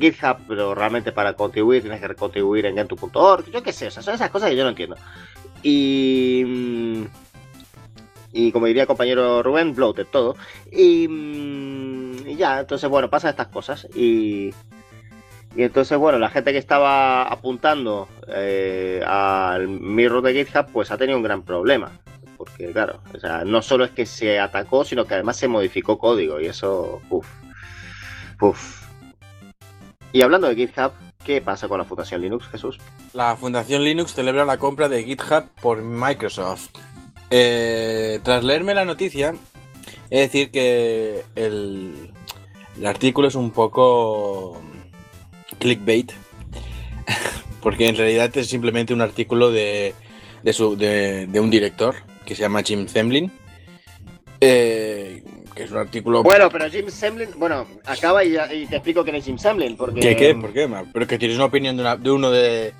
GitHub, 0.00 0.38
pero 0.48 0.74
realmente 0.74 1.12
para 1.12 1.34
contribuir 1.34 1.82
tienes 1.82 2.00
que 2.00 2.14
contribuir 2.14 2.66
en 2.66 2.76
Gentoo.org, 2.76 3.50
yo 3.50 3.62
qué 3.62 3.72
sé, 3.72 3.88
o 3.88 3.90
sea, 3.90 4.02
son 4.02 4.14
esas 4.14 4.30
cosas 4.30 4.50
que 4.50 4.56
yo 4.56 4.64
no 4.64 4.70
entiendo. 4.70 4.96
Y. 5.62 6.44
mm, 6.46 7.04
Y 8.32 8.50
como 8.52 8.66
diría 8.66 8.82
el 8.82 8.88
compañero 8.88 9.42
Rubén, 9.42 9.74
bloated 9.74 10.06
todo. 10.06 10.36
Y, 10.70 11.06
mm, 11.08 12.28
y 12.28 12.36
ya, 12.36 12.60
entonces, 12.60 12.88
bueno, 12.88 13.10
pasan 13.10 13.30
estas 13.30 13.48
cosas. 13.48 13.86
Y. 13.94 14.52
Y 15.54 15.64
entonces, 15.64 15.98
bueno, 15.98 16.18
la 16.18 16.30
gente 16.30 16.52
que 16.52 16.58
estaba 16.58 17.24
apuntando 17.24 18.08
eh, 18.28 19.02
al 19.06 19.68
mirror 19.68 20.22
de 20.22 20.32
GitHub, 20.32 20.66
pues 20.72 20.90
ha 20.90 20.96
tenido 20.96 21.18
un 21.18 21.22
gran 21.24 21.42
problema. 21.42 22.00
Porque, 22.38 22.72
claro, 22.72 23.02
o 23.14 23.18
sea, 23.20 23.44
no 23.44 23.60
solo 23.62 23.84
es 23.84 23.90
que 23.90 24.06
se 24.06 24.40
atacó, 24.40 24.84
sino 24.84 25.04
que 25.04 25.14
además 25.14 25.36
se 25.36 25.48
modificó 25.48 25.98
código. 25.98 26.40
Y 26.40 26.46
eso, 26.46 27.02
uff. 27.10 27.28
Uff. 28.40 28.81
Y 30.12 30.22
hablando 30.22 30.48
de 30.48 30.56
GitHub, 30.56 30.92
¿qué 31.24 31.40
pasa 31.40 31.68
con 31.68 31.78
la 31.78 31.84
Fundación 31.84 32.20
Linux, 32.20 32.46
Jesús? 32.48 32.78
La 33.14 33.36
Fundación 33.36 33.82
Linux 33.84 34.14
celebra 34.14 34.44
la 34.44 34.58
compra 34.58 34.88
de 34.88 35.04
GitHub 35.04 35.44
por 35.60 35.82
Microsoft. 35.82 36.68
Eh, 37.30 38.20
tras 38.22 38.44
leerme 38.44 38.74
la 38.74 38.84
noticia, 38.84 39.34
he 40.10 40.16
de 40.16 40.22
decir 40.22 40.50
que 40.50 41.22
el, 41.34 42.10
el 42.76 42.86
artículo 42.86 43.28
es 43.28 43.34
un 43.34 43.50
poco 43.52 44.60
clickbait, 45.58 46.12
porque 47.62 47.88
en 47.88 47.96
realidad 47.96 48.36
es 48.36 48.48
simplemente 48.48 48.92
un 48.92 49.00
artículo 49.00 49.50
de, 49.50 49.94
de, 50.42 50.52
su- 50.52 50.76
de- 50.76 51.26
de 51.26 51.40
un 51.40 51.48
director 51.50 51.94
que 52.26 52.34
se 52.34 52.42
llama 52.42 52.62
Jim 52.62 52.86
Zemlin, 52.86 53.32
eh, 54.40 55.22
que 55.54 55.64
es 55.64 55.70
un 55.70 55.78
artículo... 55.78 56.22
Bueno, 56.22 56.48
pero 56.50 56.68
Jim 56.70 56.88
Semlin, 56.88 57.28
bueno, 57.36 57.66
acaba 57.84 58.24
y, 58.24 58.32
te 58.66 58.76
explico 58.76 59.02
quién 59.04 59.16
es 59.16 59.24
Jim 59.24 59.38
Semlin, 59.38 59.76
porque... 59.76 60.00
¿Qué, 60.00 60.16
qué? 60.16 60.34
¿Por 60.34 60.52
qué? 60.52 60.68
Pero 60.92 61.06
que 61.06 61.18
tienes 61.18 61.36
una 61.36 61.46
opinión 61.46 61.76
de, 61.76 61.82
una- 61.82 61.96
de 61.96 62.10
uno 62.10 62.30
de, 62.30 62.72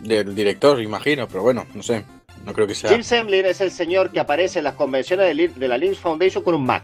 del 0.00 0.34
director, 0.34 0.80
imagino, 0.82 1.26
pero 1.28 1.42
bueno, 1.42 1.66
no 1.74 1.82
sé. 1.82 2.04
No 2.44 2.52
creo 2.52 2.66
que 2.66 2.74
sea. 2.74 2.90
Jim 2.90 3.02
Semlin 3.04 3.46
es 3.46 3.60
el 3.60 3.70
señor 3.70 4.10
que 4.10 4.18
aparece 4.18 4.58
en 4.58 4.64
las 4.64 4.74
convenciones 4.74 5.36
de, 5.36 5.48
de 5.48 5.68
la 5.68 5.78
Linux 5.78 5.98
Foundation 6.00 6.42
con 6.42 6.54
un 6.56 6.66
Mac. 6.66 6.82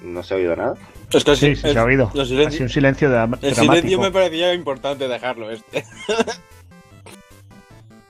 ¿No 0.00 0.22
se 0.22 0.34
ha 0.34 0.36
oído 0.38 0.56
nada? 0.56 0.74
Es 1.12 1.24
que 1.24 1.36
Sí, 1.36 1.54
sí, 1.54 1.72
se 1.72 1.78
ha 1.78 1.84
oído. 1.84 2.10
los 2.14 2.30
Ha 2.32 2.50
sido 2.50 2.64
un 2.64 2.68
silencio 2.70 3.10
dra- 3.10 3.38
El 3.42 3.54
silencio 3.54 4.00
me 4.00 4.10
parecía 4.10 4.54
importante 4.54 5.06
dejarlo 5.06 5.50
este. 5.50 5.84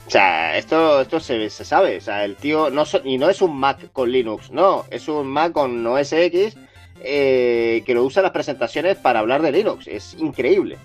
O 0.06 0.10
sea, 0.10 0.56
esto, 0.58 1.00
esto 1.02 1.20
se, 1.20 1.48
se 1.48 1.64
sabe. 1.64 1.96
O 1.98 2.00
sea, 2.00 2.24
el 2.24 2.36
tío 2.36 2.70
no 2.70 2.84
so- 2.84 3.00
y 3.04 3.18
no 3.18 3.30
es 3.30 3.40
un 3.42 3.56
Mac 3.56 3.90
con 3.92 4.10
Linux, 4.10 4.50
no, 4.50 4.84
es 4.90 5.08
un 5.08 5.26
Mac 5.28 5.52
con 5.52 5.86
OS 5.86 6.12
X 6.12 6.56
eh, 7.04 7.82
que 7.86 7.94
lo 7.94 8.04
usa 8.04 8.20
en 8.20 8.24
las 8.24 8.32
presentaciones 8.32 8.96
para 8.96 9.20
hablar 9.20 9.42
de 9.42 9.52
Linux. 9.52 9.86
Es 9.86 10.14
increíble. 10.18 10.78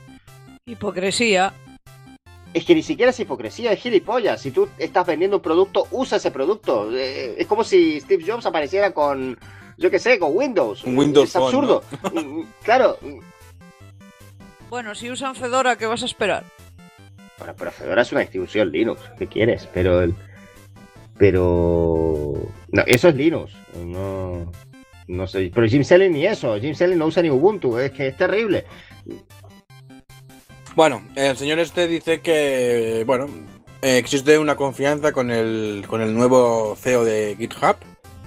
Hipocresía. 0.65 1.53
Es 2.53 2.65
que 2.65 2.73
ni 2.75 2.81
siquiera 2.81 3.11
es 3.11 3.19
hipocresía, 3.19 3.71
es 3.71 3.79
gilipollas. 3.81 4.41
Si 4.41 4.51
tú 4.51 4.67
estás 4.77 5.05
vendiendo 5.05 5.37
un 5.37 5.43
producto, 5.43 5.87
usa 5.91 6.17
ese 6.17 6.31
producto. 6.31 6.89
Eh, 6.95 7.35
es 7.37 7.45
como 7.47 7.63
si 7.63 7.99
Steve 8.01 8.23
Jobs 8.25 8.45
apareciera 8.45 8.91
con, 8.93 9.37
yo 9.77 9.91
qué 9.91 9.99
sé, 9.99 10.17
con 10.17 10.31
Windows. 10.35 10.83
Un 10.83 10.97
Windows 10.97 11.27
es 11.27 11.33
Phone, 11.33 11.43
absurdo. 11.43 11.83
Claro. 12.63 12.97
Bueno, 14.69 14.95
si 14.95 15.09
usan 15.11 15.35
Fedora, 15.35 15.75
¿qué 15.77 15.85
vas 15.85 16.03
a 16.03 16.05
esperar? 16.07 16.43
Bueno, 17.37 17.53
pero 17.57 17.71
Fedora 17.71 18.01
es 18.01 18.11
una 18.11 18.21
distribución 18.21 18.71
Linux. 18.71 19.01
¿Qué 19.17 19.27
quieres? 19.27 19.67
Pero 19.73 20.01
el, 20.01 20.13
pero 21.17 22.33
no, 22.71 22.83
eso 22.85 23.09
es 23.09 23.15
Linux. 23.15 23.53
No, 23.75 24.51
no 25.07 25.27
sé. 25.27 25.51
Pero 25.53 25.67
Jim 25.67 25.83
Selling 25.83 26.11
ni 26.13 26.25
eso. 26.25 26.59
Jim 26.59 26.73
Selling 26.73 26.97
no 26.97 27.05
usa 27.07 27.21
ni 27.23 27.29
Ubuntu. 27.29 27.77
Es 27.77 27.91
que 27.91 28.07
es 28.07 28.17
terrible. 28.17 28.65
Bueno, 30.75 31.01
el 31.15 31.35
señor 31.37 31.59
este 31.59 31.87
dice 31.87 32.21
que, 32.21 33.03
bueno, 33.07 33.27
existe 33.81 34.37
una 34.37 34.55
confianza 34.55 35.11
con 35.11 35.31
el, 35.31 35.83
con 35.87 36.01
el 36.01 36.13
nuevo 36.13 36.75
CEO 36.79 37.03
de 37.03 37.35
GitHub, 37.37 37.77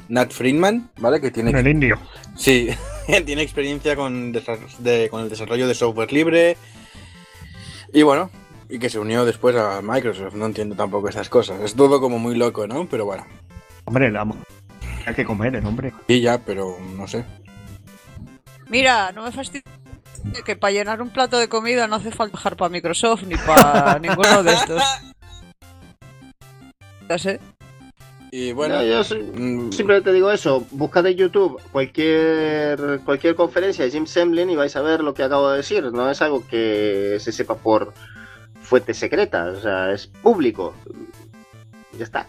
Nat 0.09 0.33
Friedman, 0.33 0.91
¿vale? 0.99 1.21
Que 1.21 1.31
tiene, 1.31 1.53
el 1.59 1.69
indio. 1.69 1.97
sí, 2.37 2.69
tiene 3.25 3.43
experiencia 3.43 3.95
con, 3.95 4.33
de- 4.33 5.09
con 5.11 5.23
el 5.23 5.29
desarrollo 5.29 5.69
de 5.69 5.75
software 5.77 6.13
libre. 6.13 6.57
Y 7.93 8.03
bueno, 8.03 8.31
y 8.71 8.79
que 8.79 8.89
se 8.91 8.99
unió 8.99 9.25
después 9.25 9.57
a 9.57 9.81
Microsoft. 9.83 10.35
No 10.35 10.47
entiendo 10.47 10.77
tampoco 10.77 11.09
esas 11.09 11.29
cosas. 11.29 11.61
Es 11.63 11.75
todo 11.75 12.01
como 12.01 12.19
muy 12.19 12.37
loco, 12.37 12.67
¿no? 12.67 12.87
Pero 12.89 13.05
bueno, 13.05 13.27
Hombre, 13.85 14.11
la, 14.11 14.27
hay 15.07 15.15
que 15.15 15.25
comer 15.25 15.57
el 15.57 15.67
hombre. 15.67 15.93
sí, 16.07 16.21
ya, 16.21 16.39
pero 16.39 16.77
no 16.97 17.07
sé. 17.09 17.25
Mira, 18.69 19.11
no 19.13 19.23
me 19.25 19.33
fastidies 19.33 19.65
que 20.45 20.55
para 20.55 20.73
llenar 20.73 21.03
un 21.03 21.11
plato 21.11 21.39
de 21.39 21.49
comida 21.49 21.87
no 21.89 21.97
hace 21.97 22.11
falta 22.13 22.35
bajar 22.35 22.57
para 22.57 22.69
Microsoft 22.69 23.23
ni 23.25 23.37
para 23.37 23.99
ninguno 24.03 24.43
de 24.43 24.53
estos. 24.53 24.83
Ya 27.09 27.19
sé. 27.19 27.41
Y 28.33 28.53
bueno, 28.53 28.77
No, 28.77 28.85
yo 28.85 29.03
soy- 29.03 29.23
mm, 29.25 29.73
Simplemente 29.73 30.13
digo 30.13 30.31
eso, 30.31 30.65
buscad 30.71 31.05
en 31.09 31.17
YouTube 31.17 31.61
cualquier 31.73 33.01
cualquier 33.05 33.35
conferencia 33.35 33.85
de 33.85 33.91
Jim 33.91 34.07
Semlin 34.07 34.49
y 34.51 34.55
vais 34.57 34.77
a 34.77 34.83
ver 34.83 35.01
lo 35.01 35.15
que 35.15 35.25
acabo 35.25 35.51
de 35.51 35.57
decir. 35.57 35.83
No 35.93 36.09
es 36.09 36.23
algo 36.23 36.47
que 36.47 37.17
se 37.19 37.33
sepa 37.33 37.57
por 37.57 37.93
fuentes 38.71 38.99
secretas, 38.99 39.59
o 39.59 39.61
sea, 39.61 39.93
es 39.93 40.07
público. 40.07 40.75
Ya 41.99 42.05
está. 42.05 42.29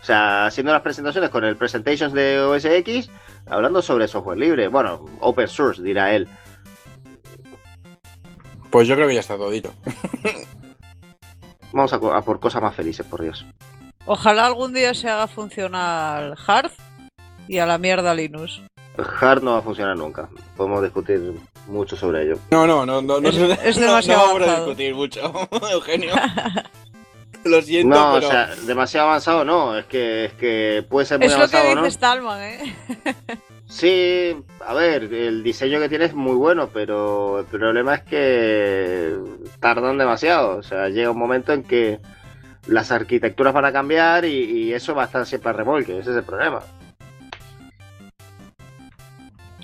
O 0.00 0.04
sea, 0.04 0.46
haciendo 0.46 0.72
las 0.72 0.80
presentaciones 0.80 1.28
con 1.28 1.44
el 1.44 1.54
Presentations 1.54 2.14
de 2.14 2.40
OS 2.40 2.64
X, 2.64 3.10
hablando 3.46 3.82
sobre 3.82 4.08
software 4.08 4.38
libre, 4.38 4.68
bueno, 4.68 5.04
open 5.20 5.46
source, 5.46 5.82
dirá 5.82 6.14
él. 6.14 6.26
pues 8.70 8.88
yo 8.88 8.94
creo 8.94 9.06
que 9.06 9.14
ya 9.14 9.20
está 9.20 9.36
todito. 9.36 9.70
Vamos 11.72 11.92
a, 11.92 11.96
a 11.96 12.22
por 12.22 12.40
cosas 12.40 12.62
más 12.62 12.74
felices, 12.74 13.04
por 13.04 13.20
Dios. 13.20 13.44
Ojalá 14.06 14.46
algún 14.46 14.72
día 14.72 14.94
se 14.94 15.10
haga 15.10 15.26
funcionar 15.26 16.36
Hard 16.46 16.70
y 17.46 17.58
a 17.58 17.66
la 17.66 17.76
mierda 17.76 18.14
Linux. 18.14 18.62
Hard 19.20 19.42
no 19.42 19.52
va 19.52 19.58
a 19.58 19.62
funcionar 19.62 19.94
nunca. 19.94 20.30
Podemos 20.56 20.82
discutir 20.82 21.38
mucho 21.68 21.96
sobre 21.96 22.22
ello. 22.24 22.38
No, 22.50 22.66
no, 22.66 22.84
no, 22.86 23.00
no, 23.02 23.20
no, 23.20 23.28
Es- 23.28 23.36
no- 23.38 23.52
es 23.52 23.76
no- 23.78 23.86
demasiado 23.86 24.20
no 24.20 24.26
vamos 24.26 24.40
a 24.42 24.44
avanzado. 24.44 24.66
discutir 24.66 24.94
mucho, 24.94 25.48
Eugenio. 25.72 26.14
Lo 27.44 27.62
siento, 27.62 27.94
No, 27.96 28.14
pero 28.14 28.26
o 28.26 28.30
sea, 28.30 28.50
demasiado 28.66 29.06
avanzado 29.08 29.44
no, 29.44 29.78
es 29.78 29.86
que, 29.86 30.24
es 30.26 30.32
que 30.34 30.84
puede 30.88 31.06
ser 31.06 31.18
muy 31.18 31.28
Es 31.28 31.32
lo 31.32 31.38
que 31.48 31.56
avanzado, 31.56 31.68
dice 31.68 31.80
¿no? 31.82 31.90
Stallman, 31.90 32.42
¿eh? 32.42 32.74
Sí, 33.68 34.36
a 34.66 34.74
ver, 34.74 35.04
el 35.04 35.42
diseño 35.44 35.78
que 35.78 35.88
tiene 35.88 36.06
es 36.06 36.14
muy 36.14 36.34
bueno, 36.34 36.68
pero 36.72 37.38
el 37.40 37.44
problema 37.46 37.94
es 37.94 38.02
que 38.02 39.14
tardan 39.60 39.98
demasiado. 39.98 40.56
O 40.56 40.62
sea, 40.62 40.88
llega 40.88 41.10
un 41.12 41.18
momento 41.18 41.52
en 41.52 41.62
que 41.62 42.00
las 42.66 42.90
arquitecturas 42.90 43.54
van 43.54 43.66
a 43.66 43.72
cambiar 43.72 44.24
y, 44.24 44.30
y 44.44 44.72
eso 44.72 44.94
va 44.94 45.02
a 45.02 45.06
estar 45.06 45.24
siempre 45.24 45.50
a 45.50 45.52
remolque. 45.52 45.98
Ese 45.98 46.10
es 46.10 46.16
el 46.16 46.24
problema. 46.24 46.60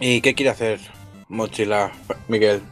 ¿Y 0.00 0.20
qué 0.20 0.34
quiere 0.34 0.50
hacer 0.50 0.80
Mochila, 1.28 1.90
Miguel? 2.28 2.62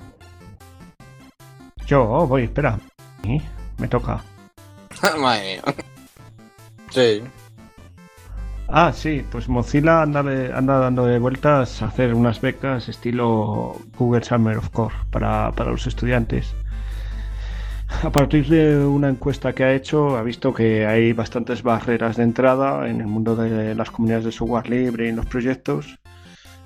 Yo 1.86 2.26
voy, 2.26 2.44
espera. 2.44 2.78
Sí, 3.22 3.40
Me 3.78 3.88
toca. 3.88 4.22
Madre 5.18 5.60
mía. 5.62 5.74
Sí. 6.90 7.22
Ah, 8.68 8.92
sí, 8.92 9.24
pues 9.30 9.48
Mozilla 9.48 10.02
anda 10.02 10.22
dando 10.22 11.04
de 11.04 11.18
vueltas 11.18 11.82
a 11.82 11.86
hacer 11.86 12.14
unas 12.14 12.40
becas 12.40 12.88
estilo 12.88 13.76
Google 13.98 14.24
Summer 14.24 14.56
of 14.56 14.70
Core 14.70 14.94
para, 15.10 15.52
para 15.52 15.70
los 15.70 15.86
estudiantes. 15.86 16.54
A 18.02 18.10
partir 18.10 18.48
de 18.48 18.78
una 18.78 19.10
encuesta 19.10 19.52
que 19.52 19.64
ha 19.64 19.74
hecho, 19.74 20.16
ha 20.16 20.22
visto 20.22 20.54
que 20.54 20.86
hay 20.86 21.12
bastantes 21.12 21.62
barreras 21.62 22.16
de 22.16 22.22
entrada 22.22 22.88
en 22.88 23.00
el 23.00 23.06
mundo 23.06 23.36
de 23.36 23.74
las 23.74 23.90
comunidades 23.90 24.24
de 24.24 24.32
software 24.32 24.70
libre 24.70 25.06
y 25.06 25.08
en 25.10 25.16
los 25.16 25.26
proyectos 25.26 25.98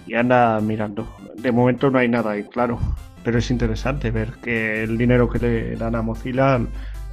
y 0.06 0.14
anda 0.14 0.60
mirando. 0.60 1.06
De 1.36 1.52
momento 1.52 1.90
no 1.90 1.98
hay 1.98 2.08
nada 2.08 2.32
ahí, 2.32 2.44
claro, 2.44 2.78
pero 3.24 3.38
es 3.38 3.50
interesante 3.50 4.10
ver 4.10 4.32
que 4.42 4.82
el 4.84 4.96
dinero 4.96 5.28
que 5.28 5.38
le 5.38 5.76
dan 5.76 5.94
a 5.94 6.02
Mozilla 6.02 6.60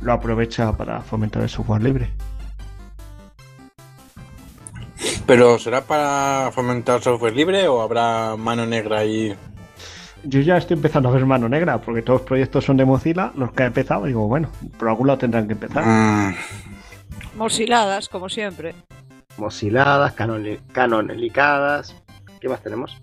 lo 0.02 0.14
aprovecha 0.14 0.72
para 0.74 1.02
fomentar 1.02 1.42
el 1.44 1.50
software 1.50 1.82
libre. 1.84 2.10
¿Pero 5.26 5.58
será 5.58 5.82
para 5.82 6.52
fomentar 6.52 7.02
software 7.02 7.36
libre 7.36 7.68
o 7.68 7.82
habrá 7.82 8.36
mano 8.38 8.66
negra 8.66 9.00
ahí? 9.00 9.36
Yo 10.24 10.40
ya 10.42 10.58
estoy 10.58 10.76
empezando 10.76 11.10
a 11.10 11.12
ver 11.12 11.26
mano 11.26 11.50
negra, 11.50 11.80
porque 11.82 12.02
todos 12.02 12.22
los 12.22 12.28
proyectos 12.28 12.64
son 12.66 12.78
de 12.78 12.86
Mozilla, 12.86 13.32
los 13.36 13.52
que 13.52 13.64
ha 13.64 13.66
empezado, 13.66 14.06
digo, 14.06 14.28
bueno, 14.28 14.50
por 14.78 14.88
algún 14.90 15.08
lado 15.08 15.20
tendrán 15.20 15.48
que 15.48 15.54
empezar. 15.54 15.84
Mm, 15.86 16.36
Mosiladas, 17.38 18.08
como 18.08 18.30
siempre. 18.30 18.76
Mosiladas, 19.38 20.16
canoni- 20.16 20.60
canonelicadas. 20.72 21.96
¿Qué 22.44 22.50
más 22.50 22.62
tenemos? 22.62 22.98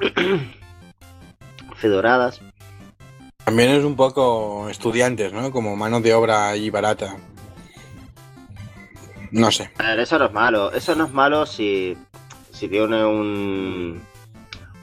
Fedoradas. 1.76 2.40
También 3.44 3.70
es 3.70 3.84
un 3.84 3.94
poco 3.94 4.68
estudiantes, 4.68 5.32
¿no? 5.32 5.52
Como 5.52 5.76
mano 5.76 6.00
de 6.00 6.12
obra 6.12 6.48
ahí 6.48 6.68
barata. 6.68 7.18
No 9.30 9.52
sé. 9.52 9.70
A 9.78 9.90
ver, 9.90 10.00
eso 10.00 10.18
no 10.18 10.24
es 10.24 10.32
malo. 10.32 10.72
Eso 10.72 10.96
no 10.96 11.04
es 11.04 11.12
malo 11.12 11.46
si, 11.46 11.96
si 12.50 12.66
tiene 12.66 13.04
un, 13.04 14.02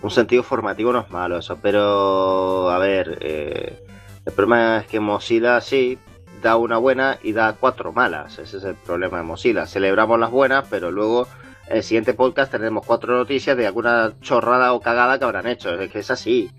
un 0.01 0.09
sentido 0.09 0.41
formativo, 0.41 0.93
no 0.93 1.01
es 1.01 1.11
malo 1.11 1.39
eso. 1.39 1.59
Pero, 1.61 2.69
a 2.69 2.79
ver, 2.79 3.17
eh, 3.19 3.85
el 4.25 4.31
problema 4.31 4.77
es 4.77 4.87
que 4.87 5.01
Mozilla 5.01 5.59
sí 5.59 5.99
da 6.41 6.55
una 6.55 6.77
buena 6.77 7.19
y 7.21 7.33
da 7.33 7.57
cuatro 7.59 7.91
malas. 7.91 8.39
Ese 8.39 8.55
es 8.55 8.63
el 8.63 8.75
problema 8.75 9.17
de 9.17 9.23
Mozilla. 9.23 9.65
Celebramos 9.65 10.17
las 10.17 10.31
buenas, 10.31 10.65
pero 10.69 10.91
luego 10.91 11.27
en 11.67 11.77
el 11.77 11.83
siguiente 11.83 12.13
podcast 12.13 12.51
tenemos 12.51 12.85
cuatro 12.85 13.17
noticias 13.17 13.57
de 13.57 13.67
alguna 13.67 14.13
chorrada 14.21 14.73
o 14.73 14.79
cagada 14.79 15.17
que 15.17 15.25
habrán 15.25 15.47
hecho. 15.47 15.79
Es 15.79 15.91
que 15.91 15.99
es 15.99 16.11
así. 16.11 16.49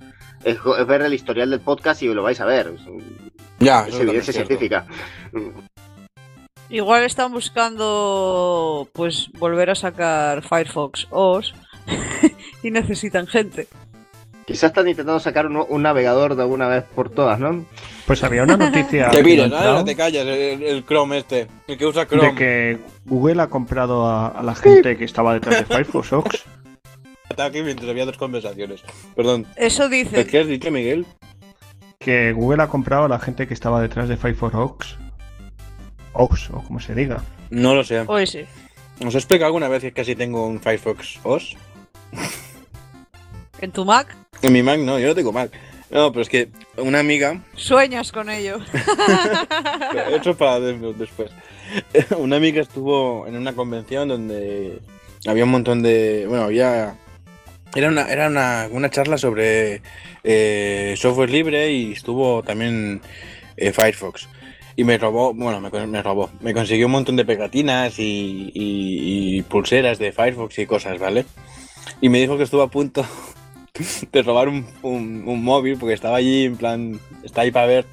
Es, 0.45 0.59
es 0.79 0.87
ver 0.87 1.03
el 1.03 1.15
historial 1.15 1.51
del 1.51 1.61
podcast 1.61 2.03
y 2.03 2.13
lo 2.13 2.23
vais 2.23 2.41
a 2.41 2.47
ver. 2.47 2.73
Ya, 3.59 3.87
Es 3.87 3.99
evidencia 3.99 4.33
científica. 4.33 4.87
Igual 6.69 7.05
están 7.05 7.33
buscando, 7.33 8.89
pues, 8.93 9.31
volver 9.39 9.71
a 9.71 9.75
sacar 9.77 10.43
Firefox 10.43 11.07
OS 11.11 11.55
y 12.63 12.71
necesitan 12.71 13.27
gente. 13.27 13.69
Quizás 14.47 14.65
están 14.71 14.87
intentando 14.89 15.19
sacar 15.19 15.47
un, 15.47 15.65
un 15.69 15.83
navegador 15.83 16.37
de 16.37 16.43
alguna 16.43 16.69
vez 16.69 16.85
por 16.95 17.11
todas, 17.11 17.41
¿no? 17.41 17.65
Pues 18.07 18.23
había 18.23 18.45
una 18.45 18.57
noticia 18.57 19.09
ha 19.11 19.23
mires, 19.23 19.47
entrado 19.47 19.79
¿no? 19.79 19.85
Te 19.85 19.97
callas, 19.97 20.25
el, 20.25 20.63
el 20.63 20.85
Chrome 20.87 21.19
este. 21.19 21.49
El 21.67 21.77
que 21.77 21.85
usa 21.87 22.07
Chrome. 22.07 22.29
de 22.29 22.35
que 22.37 22.79
Google 23.07 23.43
ha 23.43 23.49
comprado 23.49 24.07
a, 24.07 24.29
a 24.29 24.43
la 24.45 24.55
gente 24.55 24.97
que 24.97 25.05
estaba 25.05 25.35
detrás 25.35 25.59
de 25.59 25.65
Firefox. 25.65 26.13
Ox. 26.13 26.45
Ataque 27.29 27.65
mientras 27.65 27.91
había 27.91 28.07
dos 28.07 28.17
conversaciones. 28.19 28.83
Perdón. 29.17 29.47
Eso 29.57 29.89
dice. 29.89 30.25
¿Qué 30.27 30.39
has 30.39 30.47
dicho, 30.47 30.71
Miguel? 30.71 31.05
Que 31.99 32.33
Google 32.33 32.63
ha 32.63 32.69
comprado 32.69 33.07
a 33.07 33.09
la 33.09 33.19
gente 33.19 33.49
que 33.49 33.55
estaba 33.55 33.83
detrás 33.83 34.09
de 34.09 34.17
Firefox 34.17 34.55
Ox. 34.55 34.97
Ox, 36.13 36.51
o 36.51 36.63
como 36.63 36.79
se 36.79 36.95
diga. 36.95 37.21
No 37.51 37.75
lo 37.75 37.83
sé. 37.83 38.05
Oye, 38.07 38.27
sí. 38.29 38.45
¿Os 39.05 39.15
he 39.15 39.19
explicado 39.19 39.47
alguna 39.47 39.67
vez 39.69 39.83
que 39.83 39.93
casi 39.93 40.15
tengo 40.15 40.47
un 40.47 40.61
Firefox 40.61 41.19
OS? 41.25 41.57
¿En 43.61 43.73
tu 43.73 43.85
Mac? 43.85 44.15
En 44.43 44.53
mi 44.53 44.63
Mac 44.63 44.79
no, 44.79 44.99
yo 44.99 45.09
no 45.09 45.15
tengo 45.15 45.33
Mac. 45.33 45.51
No, 45.91 46.11
pero 46.11 46.23
es 46.23 46.29
que 46.29 46.49
una 46.77 46.99
amiga, 46.99 47.41
Sueñas 47.55 48.11
con 48.13 48.29
ello. 48.29 48.59
eso 50.21 50.31
es 50.31 50.37
para 50.37 50.61
de- 50.61 50.95
después. 50.95 51.31
Una 52.19 52.37
amiga 52.37 52.63
estuvo 52.63 53.27
en 53.27 53.37
una 53.37 53.53
convención 53.53 54.09
donde 54.09 54.79
había 55.27 55.45
un 55.45 55.51
montón 55.51 55.83
de. 55.83 56.27
Bueno, 56.29 56.45
había. 56.45 56.97
Era 57.75 57.89
una, 57.89 58.09
era 58.11 58.29
una, 58.29 58.69
una 58.71 58.89
charla 58.91 59.19
sobre 59.19 59.83
eh, 60.25 60.95
software 60.97 61.31
libre 61.31 61.73
y 61.73 61.93
estuvo 61.93 62.43
también 62.43 63.01
eh, 63.57 63.73
Firefox. 63.73 64.29
Y 64.77 64.85
me 64.85 64.97
robó, 64.99 65.35
bueno, 65.35 65.61
me, 65.61 65.87
me 65.87 66.03
robó. 66.03 66.31
Me 66.41 66.55
consiguió 66.55 66.87
un 66.87 66.93
montón 66.93 67.17
de 67.17 67.25
pegatinas 67.25 67.99
y, 67.99 68.51
y- 68.55 69.39
y 69.39 69.43
pulseras 69.43 69.99
de 69.99 70.13
Firefox 70.13 70.59
y 70.61 70.67
cosas, 70.67 70.99
¿vale? 70.99 71.27
Y 72.01 72.09
me 72.09 72.19
dijo 72.21 72.37
que 72.37 72.45
estuvo 72.45 72.63
a 72.63 72.71
punto 72.71 73.05
de 74.13 74.23
robar 74.23 74.49
un, 74.49 74.67
un- 74.83 75.43
móvil 75.45 75.79
porque 75.79 75.95
estaba 75.95 76.17
allí 76.17 76.45
en 76.45 76.57
plan, 76.57 77.01
está 77.23 77.43
ahí 77.43 77.51
para 77.51 77.67
ver, 77.67 77.87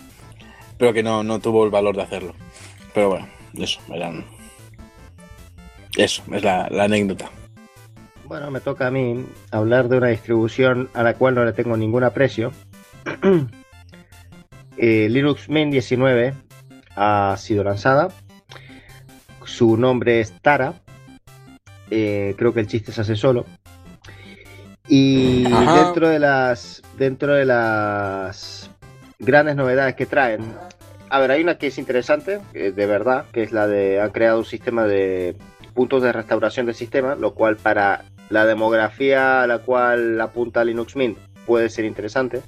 pero 0.78 0.94
que 0.94 1.04
no, 1.04 1.24
no 1.24 1.40
tuvo 1.40 1.66
el 1.66 1.72
valor 1.72 1.96
de 1.96 2.04
hacerlo. 2.04 2.34
Pero 2.94 3.10
bueno, 3.10 3.28
eso. 3.56 3.80
Eso, 5.96 6.24
es 6.32 6.44
la, 6.44 6.68
la 6.70 6.86
anécdota. 6.86 7.30
Bueno, 8.26 8.50
me 8.50 8.62
toca 8.62 8.88
a 8.88 8.92
mí 8.92 9.26
hablar 9.52 9.90
de 9.90 9.98
una 9.98 10.08
distribución 10.08 10.90
a 10.94 11.04
la 11.04 11.16
cual 11.16 11.36
no 11.36 11.46
le 11.46 11.54
tengo 11.54 11.78
ningún 11.78 12.04
aprecio. 12.04 12.52
Eh, 14.76 15.08
Linux 15.08 15.50
Mint 15.50 15.72
19 15.72 16.34
ha 16.96 17.36
sido 17.38 17.64
lanzada. 17.64 18.10
Su 19.46 19.78
nombre 19.78 20.20
es 20.20 20.34
Tara. 20.42 20.82
Eh, 21.92 22.34
creo 22.38 22.54
que 22.56 22.62
el 22.62 22.68
chiste 22.68 22.92
se 22.92 23.02
hace 23.02 23.16
solo. 23.16 23.46
Y 24.88 25.46
Ajá. 25.52 25.86
dentro 25.86 26.10
de 26.10 26.20
las 26.20 26.82
dentro 26.98 27.34
de 27.34 27.46
las 27.46 28.70
grandes 29.20 29.56
novedades 29.56 29.96
que 29.96 30.06
traen, 30.06 30.42
a 31.10 31.20
ver, 31.20 31.32
hay 31.32 31.44
una 31.44 31.58
que 31.58 31.68
es 31.68 31.78
interesante, 31.78 32.40
eh, 32.54 32.72
de 32.72 32.86
verdad, 32.86 33.26
que 33.32 33.44
es 33.44 33.52
la 33.52 33.68
de 33.68 34.02
han 34.02 34.12
creado 34.12 34.40
un 34.40 34.46
sistema 34.46 34.86
de 34.86 35.36
puntos 35.74 36.04
de 36.04 36.12
restauración 36.12 36.66
del 36.66 36.76
sistema, 36.76 37.16
lo 37.16 37.34
cual 37.34 37.56
para 37.58 38.06
la 38.30 38.46
demografía 38.46 39.44
a 39.44 39.48
la 39.48 39.60
cual 39.60 40.20
apunta 40.20 40.64
Linux 40.64 40.96
Mint 40.96 41.18
puede 41.46 41.70
ser 41.70 41.86
interesante. 41.86 42.42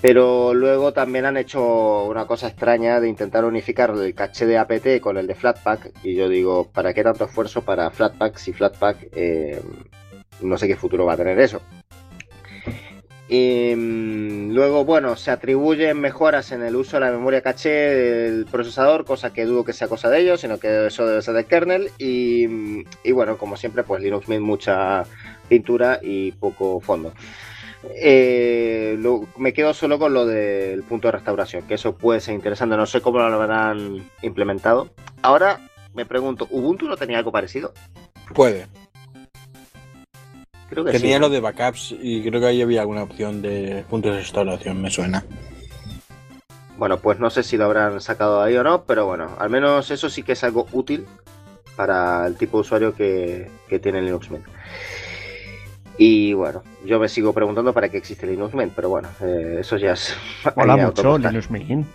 Pero 0.00 0.54
luego 0.54 0.92
también 0.92 1.26
han 1.26 1.36
hecho 1.36 2.04
una 2.04 2.26
cosa 2.26 2.46
extraña 2.46 3.00
de 3.00 3.08
intentar 3.08 3.44
unificar 3.44 3.90
el 3.90 4.14
caché 4.14 4.46
de 4.46 4.56
APT 4.56 5.00
con 5.00 5.16
el 5.16 5.26
de 5.26 5.34
Flatpak. 5.34 5.90
Y 6.04 6.14
yo 6.14 6.28
digo, 6.28 6.68
¿para 6.72 6.94
qué 6.94 7.02
tanto 7.02 7.24
esfuerzo 7.24 7.62
para 7.62 7.90
Flatpak 7.90 8.36
si 8.36 8.52
Flatpak 8.52 9.08
eh, 9.12 9.60
no 10.40 10.58
sé 10.58 10.66
qué 10.66 10.76
futuro 10.76 11.04
va 11.06 11.14
a 11.14 11.16
tener 11.16 11.38
eso? 11.38 11.60
Y 13.28 13.74
mm, 13.76 14.52
luego, 14.52 14.84
bueno, 14.84 15.14
se 15.16 15.30
atribuyen 15.30 16.00
mejoras 16.00 16.50
en 16.52 16.62
el 16.62 16.76
uso 16.76 16.96
de 16.96 17.04
la 17.04 17.12
memoria 17.12 17.42
caché 17.42 17.68
del 17.68 18.46
procesador, 18.46 19.04
cosa 19.04 19.32
que 19.32 19.44
dudo 19.44 19.64
que 19.64 19.74
sea 19.74 19.86
cosa 19.86 20.08
de 20.08 20.20
ellos, 20.20 20.40
sino 20.40 20.58
que 20.58 20.86
eso 20.86 21.06
debe 21.06 21.20
ser 21.20 21.34
del 21.34 21.44
kernel. 21.44 21.90
Y, 21.98 22.46
mm, 22.48 22.84
y 23.04 23.12
bueno, 23.12 23.36
como 23.36 23.56
siempre, 23.56 23.82
pues 23.82 24.02
Linux 24.02 24.28
Mint 24.28 24.42
mucha 24.42 25.04
pintura 25.48 26.00
y 26.02 26.32
poco 26.32 26.80
fondo. 26.80 27.12
Eh, 27.94 28.98
me 29.36 29.52
quedo 29.52 29.72
solo 29.74 29.98
con 29.98 30.12
lo 30.14 30.26
del 30.26 30.82
punto 30.82 31.08
de 31.08 31.12
restauración, 31.12 31.62
que 31.66 31.74
eso 31.74 31.96
puede 31.96 32.20
ser 32.20 32.34
interesante. 32.34 32.76
No 32.76 32.86
sé 32.86 33.00
cómo 33.00 33.18
lo 33.18 33.24
habrán 33.24 34.08
implementado. 34.22 34.88
Ahora 35.22 35.60
me 35.94 36.06
pregunto, 36.06 36.46
¿Ubuntu 36.50 36.86
no 36.86 36.96
tenía 36.96 37.18
algo 37.18 37.32
parecido? 37.32 37.72
Puede. 38.34 38.66
Creo 40.68 40.84
que 40.84 40.92
Tenía 40.92 41.16
sí. 41.16 41.20
lo 41.20 41.30
de 41.30 41.40
backups 41.40 41.94
y 42.00 42.22
creo 42.22 42.40
que 42.40 42.46
ahí 42.46 42.62
había 42.62 42.82
alguna 42.82 43.02
opción 43.02 43.40
de 43.40 43.84
puntos 43.88 44.12
de 44.12 44.18
restauración, 44.18 44.82
me 44.82 44.90
suena. 44.90 45.24
Bueno, 46.76 46.98
pues 46.98 47.18
no 47.18 47.30
sé 47.30 47.42
si 47.42 47.56
lo 47.56 47.64
habrán 47.64 48.00
sacado 48.00 48.40
ahí 48.42 48.56
o 48.56 48.62
no, 48.62 48.84
pero 48.84 49.06
bueno, 49.06 49.30
al 49.38 49.50
menos 49.50 49.90
eso 49.90 50.08
sí 50.08 50.22
que 50.22 50.32
es 50.32 50.44
algo 50.44 50.66
útil 50.72 51.06
para 51.74 52.26
el 52.26 52.36
tipo 52.36 52.58
de 52.58 52.60
usuario 52.60 52.94
que, 52.94 53.50
que 53.68 53.78
tiene 53.78 54.02
Linux 54.02 54.30
Mint. 54.30 54.44
Y 55.96 56.32
bueno, 56.32 56.62
yo 56.84 57.00
me 57.00 57.08
sigo 57.08 57.32
preguntando 57.32 57.72
para 57.72 57.88
qué 57.88 57.96
existe 57.96 58.26
Linux 58.26 58.54
Mint, 58.54 58.72
pero 58.74 58.88
bueno, 58.88 59.08
eh, 59.20 59.56
eso 59.60 59.76
ya 59.76 59.92
es. 59.92 60.16
De 60.56 60.76
mucho. 60.76 61.18
Linux 61.18 61.50
Mint. 61.50 61.86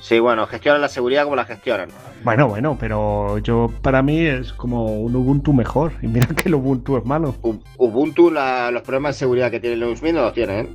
Sí, 0.00 0.20
bueno, 0.20 0.46
gestionan 0.46 0.80
la 0.80 0.88
seguridad 0.88 1.24
como 1.24 1.34
la 1.36 1.44
gestionan. 1.44 1.88
Bueno, 2.22 2.48
bueno, 2.48 2.76
pero 2.78 3.38
yo 3.38 3.70
para 3.82 4.00
mí 4.02 4.20
es 4.20 4.52
como 4.52 4.84
un 4.86 5.14
Ubuntu 5.16 5.52
mejor. 5.52 5.92
Y 6.02 6.06
mira 6.06 6.26
que 6.28 6.48
el 6.48 6.54
Ubuntu 6.54 6.96
es 6.96 7.04
malo. 7.04 7.34
U- 7.42 7.60
Ubuntu, 7.76 8.30
la- 8.30 8.70
los 8.70 8.82
problemas 8.82 9.16
de 9.16 9.18
seguridad 9.20 9.50
que 9.50 9.58
tiene 9.60 9.76
Linux 9.76 10.02
Mint 10.02 10.16
no 10.16 10.22
los 10.22 10.34
tiene, 10.34 10.60
¿eh? 10.60 10.68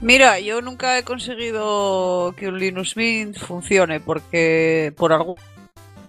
Mira, 0.00 0.38
yo 0.40 0.60
nunca 0.60 0.98
he 0.98 1.04
conseguido 1.04 2.34
que 2.36 2.48
un 2.48 2.58
Linux 2.58 2.96
Mint 2.96 3.38
funcione 3.38 4.00
porque 4.00 4.92
por 4.96 5.12
algún 5.12 5.36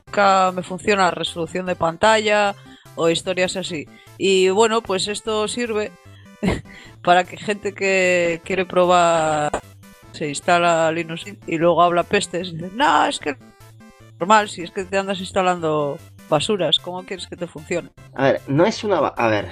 nunca 0.05 0.51
me 0.55 0.63
funciona 0.63 1.05
la 1.05 1.11
resolución 1.11 1.65
de 1.65 1.75
pantalla 1.75 2.55
o 2.95 3.09
historias 3.09 3.55
así. 3.57 3.87
Y 4.17 4.49
bueno, 4.49 4.81
pues 4.81 5.07
esto 5.07 5.47
sirve 5.47 5.91
para 7.03 7.23
que 7.25 7.37
gente 7.37 7.73
que 7.73 8.41
quiere 8.43 8.65
probar 8.65 9.51
se 10.17 10.27
instala 10.29 10.91
Linux 10.91 11.25
y 11.45 11.57
luego 11.57 11.81
habla 11.81 12.03
pestes 12.03 12.49
y 12.49 12.55
dice, 12.55 12.71
no, 12.73 13.05
es 13.05 13.19
que 13.19 13.35
normal, 14.19 14.49
si 14.49 14.63
es 14.63 14.71
que 14.71 14.83
te 14.83 14.97
andas 14.97 15.19
instalando 15.19 15.97
basuras, 16.29 16.79
¿cómo 16.79 17.03
quieres 17.03 17.27
que 17.27 17.35
te 17.35 17.47
funcione? 17.47 17.89
A 18.15 18.23
ver, 18.23 18.41
no 18.47 18.65
es 18.65 18.83
una. 18.83 18.97
A 18.97 19.27
ver. 19.27 19.49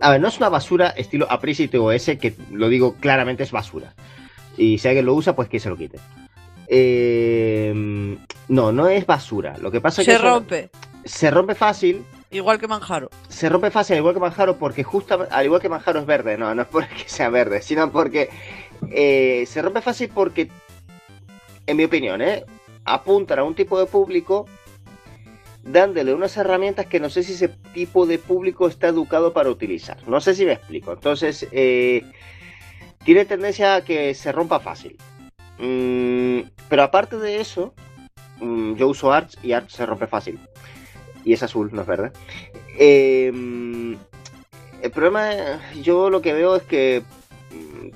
A 0.00 0.10
ver, 0.10 0.20
no 0.20 0.28
es 0.28 0.38
una 0.38 0.48
basura 0.48 0.88
estilo 0.90 1.26
Appreciate 1.30 1.78
OS, 1.78 2.04
que 2.20 2.34
lo 2.50 2.68
digo 2.68 2.94
claramente 3.00 3.42
es 3.42 3.50
basura. 3.52 3.94
Y 4.56 4.78
si 4.78 4.88
alguien 4.88 5.06
lo 5.06 5.14
usa, 5.14 5.34
pues 5.34 5.48
que 5.48 5.58
se 5.60 5.68
lo 5.68 5.76
quite. 5.76 5.98
Eh, 6.68 8.16
no, 8.48 8.72
no 8.72 8.88
es 8.88 9.06
basura. 9.06 9.56
Lo 9.58 9.70
que 9.70 9.80
pasa 9.80 10.02
es 10.02 10.08
que 10.08 10.12
Se 10.14 10.18
rompe, 10.18 10.70
se 11.04 11.30
rompe 11.30 11.54
fácil. 11.54 12.04
igual 12.30 12.58
que 12.58 12.66
Manjaro. 12.68 13.10
Se 13.28 13.48
rompe 13.48 13.70
fácil, 13.70 13.94
al 13.94 13.98
igual 14.00 14.14
que 14.14 14.20
Manjaro, 14.20 14.56
porque 14.56 14.82
justamente, 14.84 15.34
al 15.34 15.44
igual 15.44 15.60
que 15.60 15.68
Manjaro 15.68 16.00
es 16.00 16.06
verde, 16.06 16.36
no, 16.38 16.54
no 16.54 16.62
es 16.62 16.68
porque 16.68 17.04
sea 17.06 17.28
verde, 17.28 17.62
sino 17.62 17.90
porque 17.92 18.30
eh, 18.90 19.44
se 19.46 19.62
rompe 19.62 19.80
fácil 19.80 20.10
porque, 20.12 20.48
en 21.66 21.76
mi 21.76 21.84
opinión, 21.84 22.20
¿eh? 22.22 22.44
apuntan 22.84 23.38
a 23.38 23.44
un 23.44 23.54
tipo 23.54 23.78
de 23.78 23.86
público 23.86 24.46
dándole 25.62 26.12
unas 26.12 26.36
herramientas 26.36 26.86
que 26.86 26.98
no 26.98 27.08
sé 27.08 27.22
si 27.22 27.34
ese 27.34 27.48
tipo 27.72 28.06
de 28.06 28.18
público 28.18 28.66
está 28.66 28.88
educado 28.88 29.32
para 29.32 29.50
utilizar. 29.50 29.96
No 30.08 30.20
sé 30.20 30.34
si 30.34 30.44
me 30.44 30.52
explico. 30.52 30.92
Entonces, 30.92 31.46
eh, 31.52 32.04
tiene 33.04 33.24
tendencia 33.24 33.76
a 33.76 33.84
que 33.84 34.14
se 34.14 34.32
rompa 34.32 34.58
fácil. 34.60 34.96
Mm, 35.58 36.40
pero 36.68 36.82
aparte 36.82 37.16
de 37.16 37.40
eso, 37.40 37.74
mm, 38.40 38.74
yo 38.74 38.88
uso 38.88 39.12
Arch 39.12 39.36
y 39.42 39.52
Arch 39.52 39.70
se 39.70 39.86
rompe 39.86 40.06
fácil. 40.06 40.40
Y 41.24 41.32
es 41.32 41.42
azul, 41.42 41.70
no 41.72 41.82
es 41.82 41.86
verde. 41.86 42.10
Eh, 42.76 43.30
el 44.82 44.90
problema, 44.90 45.60
yo 45.80 46.10
lo 46.10 46.20
que 46.20 46.32
veo 46.32 46.56
es 46.56 46.64
que 46.64 47.04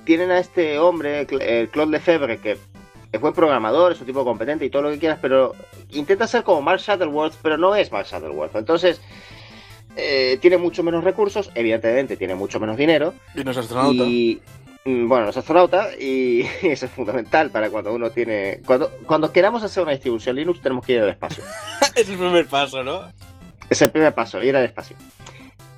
tienen 0.05 0.31
a 0.31 0.39
este 0.39 0.79
hombre, 0.79 1.27
Cl- 1.27 1.43
eh, 1.43 1.69
Claude 1.73 1.93
Lefebvre, 1.93 2.39
que 2.39 2.59
es 3.13 3.21
buen 3.21 3.33
programador, 3.35 3.93
es 3.93 4.01
un 4.01 4.07
tipo 4.07 4.25
competente 4.25 4.65
y 4.65 4.71
todo 4.71 4.83
lo 4.83 4.91
que 4.91 4.99
quieras, 4.99 5.19
pero 5.23 5.55
intenta 5.91 6.27
ser 6.27 6.43
como 6.43 6.61
Mark 6.63 6.81
Shuttleworth, 6.81 7.35
pero 7.43 7.57
no 7.57 7.75
es 7.75 7.91
Mark 7.93 8.07
Shuttleworth. 8.07 8.55
Entonces, 8.57 9.01
eh, 9.97 10.39
tiene 10.41 10.59
mucho 10.59 10.83
menos 10.83 11.03
recursos, 11.05 11.51
evidentemente 11.55 12.17
tiene 12.17 12.35
mucho 12.35 12.61
menos 12.61 12.77
dinero. 12.77 13.15
Y 13.35 13.43
los 13.43 13.57
astronautas. 13.57 14.07
Y 14.07 14.43
mm, 14.85 15.09
bueno, 15.09 15.27
los 15.27 15.37
astronautas, 15.37 15.99
y 15.99 16.43
eso 16.63 16.87
es 16.87 16.93
fundamental 16.93 17.51
para 17.51 17.71
cuando 17.71 17.95
uno 17.95 18.11
tiene. 18.11 18.61
Cuando, 18.67 18.91
cuando 19.07 19.33
queramos 19.33 19.63
hacer 19.63 19.83
una 19.83 19.93
distribución 19.93 20.37
Linux, 20.37 20.61
tenemos 20.61 20.85
que 20.85 20.93
ir 20.95 21.01
al 21.01 21.09
espacio. 21.11 21.43
es 21.95 22.09
el 22.09 22.17
primer 22.19 22.47
paso, 22.47 22.83
¿no? 22.85 23.01
Es 23.71 23.81
el 23.83 23.91
primer 23.91 24.15
paso, 24.15 24.43
ir 24.43 24.55
al 24.57 24.65
espacio. 24.65 24.97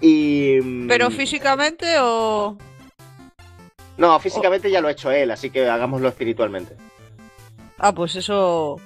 Y. 0.01 0.59
mm, 0.63 0.89
Pero 0.89 1.11
físicamente 1.11 1.87
o... 2.01 2.57
No, 3.99 4.19
físicamente 4.21 4.71
ya 4.71 4.81
lo 4.81 4.89
ha 4.89 4.93
hecho 4.93 5.11
él, 5.11 5.31
así 5.31 5.51
que 5.51 5.69
hagámoslo 5.69 6.09
espiritualmente. 6.09 6.75
Ah, 7.79 7.93
pues 7.93 8.17
eso 8.17 8.81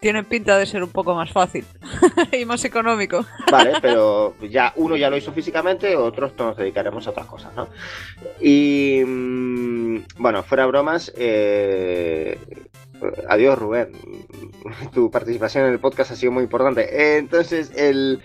tiene 0.00 0.22
pinta 0.24 0.58
de 0.58 0.66
ser 0.66 0.82
un 0.82 0.90
poco 0.90 1.14
más 1.14 1.30
fácil 1.32 1.64
y 2.32 2.44
más 2.44 2.64
económico. 2.64 3.24
Vale, 3.50 3.72
pero 3.82 4.34
ya 4.50 4.72
uno 4.76 4.96
ya 4.96 5.08
lo 5.08 5.16
hizo 5.16 5.32
físicamente, 5.32 5.94
otros 5.96 6.32
nos 6.38 6.56
dedicaremos 6.56 7.06
a 7.06 7.10
otras 7.10 7.26
cosas, 7.26 7.54
¿no? 7.54 7.68
Y 8.40 9.02
mm, 9.06 9.98
bueno, 10.18 10.42
fuera 10.42 10.66
bromas, 10.66 11.12
eh, 11.16 12.38
adiós 13.28 13.58
Rubén, 13.58 13.92
tu 14.92 15.10
participación 15.10 15.66
en 15.66 15.72
el 15.72 15.78
podcast 15.80 16.10
ha 16.12 16.16
sido 16.16 16.32
muy 16.32 16.44
importante. 16.44 17.16
Entonces, 17.18 17.72
el, 17.76 18.20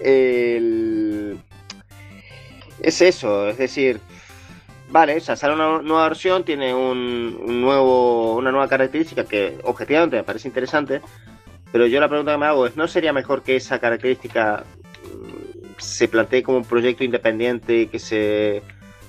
el- 0.00 1.38
es 2.82 3.00
eso, 3.00 3.48
es 3.48 3.58
decir, 3.58 4.00
vale, 4.88 5.16
o 5.16 5.20
sea, 5.20 5.36
sale 5.36 5.54
una 5.54 5.80
nueva 5.82 6.08
versión, 6.08 6.44
tiene 6.44 6.74
un, 6.74 7.38
un 7.40 7.60
nuevo, 7.60 8.36
una 8.36 8.50
nueva 8.50 8.68
característica 8.68 9.24
que 9.24 9.58
objetivamente 9.64 10.16
me 10.16 10.24
parece 10.24 10.48
interesante, 10.48 11.00
pero 11.72 11.86
yo 11.86 12.00
la 12.00 12.08
pregunta 12.08 12.32
que 12.32 12.38
me 12.38 12.46
hago 12.46 12.66
es, 12.66 12.76
¿no 12.76 12.86
sería 12.88 13.12
mejor 13.12 13.42
que 13.42 13.56
esa 13.56 13.78
característica 13.78 14.64
mm, 15.04 15.78
se 15.78 16.08
plantee 16.08 16.42
como 16.42 16.58
un 16.58 16.64
proyecto 16.64 17.04
independiente 17.04 17.82
y 17.82 17.86
que 17.86 17.98
se 17.98 18.62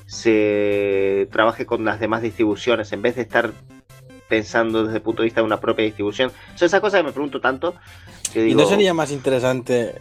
se 0.07 1.27
trabaje 1.31 1.65
con 1.65 1.83
las 1.83 1.99
demás 1.99 2.21
distribuciones 2.21 2.91
en 2.93 3.01
vez 3.01 3.17
de 3.17 3.23
estar 3.23 3.51
pensando 4.29 4.83
desde 4.83 4.97
el 4.97 5.01
punto 5.01 5.21
de 5.21 5.25
vista 5.25 5.41
de 5.41 5.45
una 5.45 5.59
propia 5.59 5.85
distribución. 5.85 6.31
Son 6.55 6.65
esas 6.65 6.81
cosas 6.81 7.01
que 7.01 7.07
me 7.07 7.11
pregunto 7.11 7.39
tanto. 7.39 7.75
Que 8.33 8.47
¿Y 8.47 8.55
no 8.55 8.65
sería 8.65 8.93
más 8.93 9.11
interesante 9.11 9.95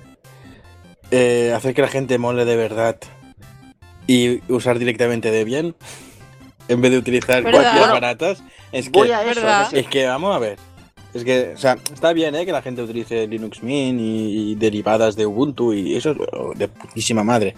eh, 1.10 1.52
hacer 1.54 1.74
que 1.74 1.82
la 1.82 1.88
gente 1.88 2.18
mole 2.18 2.44
de 2.44 2.56
verdad 2.56 2.96
y 4.06 4.40
usar 4.52 4.78
directamente 4.78 5.30
Debian 5.30 5.74
en 6.68 6.80
vez 6.80 6.90
de 6.90 6.98
utilizar 6.98 7.42
Bueno, 7.42 7.58
baratas? 7.58 8.42
Es 8.72 8.90
que, 8.90 9.12
es 9.72 9.86
que 9.86 10.06
vamos 10.06 10.34
a 10.34 10.38
ver. 10.38 10.58
Es 11.14 11.24
que, 11.24 11.52
o 11.54 11.58
sea, 11.58 11.78
está 11.92 12.12
bien 12.12 12.34
¿eh? 12.34 12.44
que 12.44 12.52
la 12.52 12.60
gente 12.60 12.82
utilice 12.82 13.26
Linux 13.26 13.62
Mint 13.62 13.98
y, 14.00 14.52
y 14.52 14.54
derivadas 14.56 15.16
de 15.16 15.24
Ubuntu 15.24 15.72
y 15.72 15.96
eso 15.96 16.10
es 16.10 16.58
de 16.58 16.68
putísima 16.68 17.24
madre. 17.24 17.54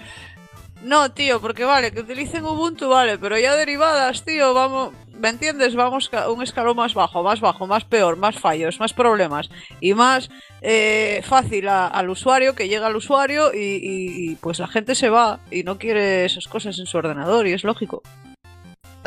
No, 0.82 1.10
tío, 1.10 1.40
porque 1.40 1.64
vale, 1.64 1.90
que 1.90 2.00
utilicen 2.00 2.44
Ubuntu, 2.44 2.88
vale, 2.88 3.18
pero 3.18 3.36
ya 3.36 3.56
derivadas, 3.56 4.24
tío, 4.24 4.54
vamos, 4.54 4.92
¿me 5.18 5.28
entiendes? 5.28 5.74
Vamos 5.74 6.08
ca- 6.08 6.30
un 6.30 6.42
escalón 6.42 6.76
más 6.76 6.94
bajo, 6.94 7.22
más 7.22 7.40
bajo, 7.40 7.66
más 7.66 7.84
peor, 7.84 8.16
más 8.16 8.38
fallos, 8.38 8.78
más 8.80 8.92
problemas 8.92 9.50
y 9.80 9.94
más 9.94 10.30
eh, 10.62 11.20
fácil 11.24 11.68
a- 11.68 11.86
al 11.88 12.08
usuario, 12.10 12.54
que 12.54 12.68
llega 12.68 12.86
al 12.86 12.96
usuario 12.96 13.52
y, 13.54 13.58
y- 13.58 14.30
y, 14.32 14.34
pues 14.36 14.58
la 14.58 14.68
gente 14.68 14.94
se 14.94 15.08
va 15.10 15.40
y 15.50 15.62
no 15.62 15.78
quiere 15.78 16.24
esas 16.24 16.46
cosas 16.48 16.78
en 16.78 16.86
su 16.86 16.96
ordenador 16.98 17.46
y 17.46 17.52
es 17.52 17.64
lógico. 17.64 18.02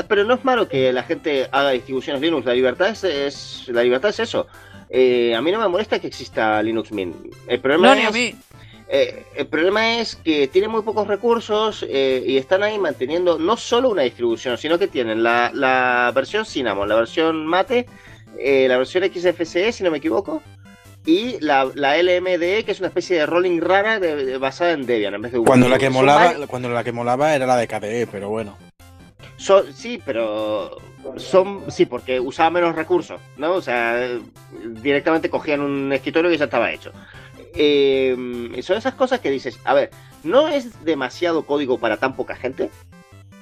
Pero 0.07 0.23
no 0.23 0.33
es 0.35 0.43
malo 0.45 0.67
que 0.67 0.91
la 0.93 1.03
gente 1.03 1.47
haga 1.51 1.71
distribuciones 1.71 2.21
Linux. 2.21 2.45
La 2.45 2.53
libertad 2.53 2.89
es, 2.89 3.03
es- 3.03 3.65
la 3.67 3.83
libertad 3.83 4.09
es 4.09 4.19
eso. 4.21 4.47
Eh, 4.89 5.33
a 5.35 5.41
mí 5.41 5.51
no 5.51 5.59
me 5.59 5.67
molesta 5.67 5.99
que 5.99 6.07
exista 6.07 6.61
Linux 6.63 6.91
Mint. 6.91 7.15
El 7.47 7.59
problema 7.61 7.87
No, 7.87 7.95
ni 7.95 8.01
es, 8.01 8.07
a 8.07 8.11
mí. 8.11 8.35
Eh, 8.93 9.23
el 9.35 9.47
problema 9.47 9.99
es 9.99 10.15
que 10.17 10.47
tienen 10.49 10.69
muy 10.69 10.81
pocos 10.81 11.07
recursos 11.07 11.85
eh, 11.89 12.21
y 12.27 12.35
están 12.37 12.61
ahí 12.61 12.77
manteniendo 12.77 13.39
no 13.39 13.55
solo 13.55 13.89
una 13.89 14.01
distribución, 14.01 14.57
sino 14.57 14.77
que 14.77 14.87
tienen 14.87 15.23
la, 15.23 15.49
la 15.53 16.11
versión 16.13 16.45
Cinnamon, 16.45 16.89
la 16.89 16.95
versión 16.95 17.45
Mate, 17.45 17.85
eh, 18.37 18.67
la 18.67 18.77
versión 18.77 19.03
XFCE, 19.05 19.71
si 19.71 19.83
no 19.83 19.91
me 19.91 19.99
equivoco, 19.99 20.41
y 21.05 21.39
la, 21.39 21.69
la 21.73 21.97
LMDE, 22.01 22.63
que 22.65 22.71
es 22.73 22.79
una 22.79 22.89
especie 22.89 23.17
de 23.17 23.25
rolling 23.25 23.59
rara 23.61 23.99
de- 23.99 24.25
de- 24.25 24.37
basada 24.37 24.71
en 24.73 24.85
Debian 24.85 25.13
en 25.15 25.21
vez 25.21 25.31
de. 25.31 25.39
Cuando 25.39 25.67
la 25.69 25.77
que 25.79 25.89
molaba, 25.89 26.35
cuando 26.47 26.69
la 26.69 26.83
que 26.83 26.91
molaba 26.91 27.33
era 27.33 27.45
la 27.47 27.55
de 27.57 27.67
KDE, 27.67 28.07
pero 28.11 28.29
bueno. 28.29 28.57
Son- 29.37 29.73
sí, 29.73 29.99
pero 30.05 30.77
son 31.17 31.63
sí 31.71 31.87
porque 31.87 32.19
usaba 32.19 32.51
menos 32.51 32.75
recursos, 32.75 33.19
¿no? 33.37 33.53
O 33.53 33.61
sea, 33.61 34.09
directamente 34.83 35.29
cogían 35.29 35.61
un 35.61 35.91
escritorio 35.91 36.29
que 36.29 36.37
ya 36.37 36.45
estaba 36.45 36.71
hecho. 36.71 36.91
Eh, 37.53 38.59
son 38.61 38.77
esas 38.77 38.95
cosas 38.95 39.19
que 39.19 39.29
dices, 39.29 39.59
a 39.65 39.73
ver, 39.73 39.91
¿no 40.23 40.47
es 40.47 40.83
demasiado 40.83 41.45
código 41.45 41.79
para 41.79 41.97
tan 41.97 42.15
poca 42.15 42.35
gente 42.35 42.69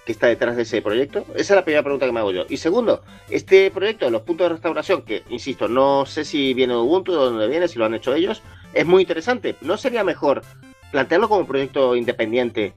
que 0.06 0.12
está 0.12 0.28
detrás 0.28 0.56
de 0.56 0.64
ese 0.64 0.82
proyecto? 0.82 1.26
Esa 1.36 1.54
es 1.54 1.58
la 1.58 1.64
primera 1.64 1.84
pregunta 1.84 2.06
que 2.06 2.12
me 2.12 2.20
hago 2.20 2.32
yo. 2.32 2.46
Y 2.50 2.58
segundo, 2.58 3.04
este 3.30 3.70
proyecto 3.72 4.06
de 4.06 4.12
los 4.12 4.22
puntos 4.24 4.46
de 4.46 4.54
restauración, 4.54 5.04
que 5.04 5.24
insisto, 5.30 5.68
no 5.68 6.06
sé 6.06 6.26
si 6.26 6.54
viene 6.54 6.74
de 6.74 6.80
Ubuntu, 6.80 7.12
de 7.12 7.18
dónde 7.18 7.48
viene, 7.48 7.68
si 7.68 7.78
lo 7.78 7.86
han 7.86 7.94
hecho 7.94 8.14
ellos, 8.14 8.42
es 8.74 8.86
muy 8.86 9.04
interesante. 9.04 9.56
¿No 9.62 9.78
sería 9.78 10.04
mejor 10.04 10.42
plantearlo 10.92 11.30
como 11.30 11.42
un 11.42 11.48
proyecto 11.48 11.96
independiente 11.96 12.74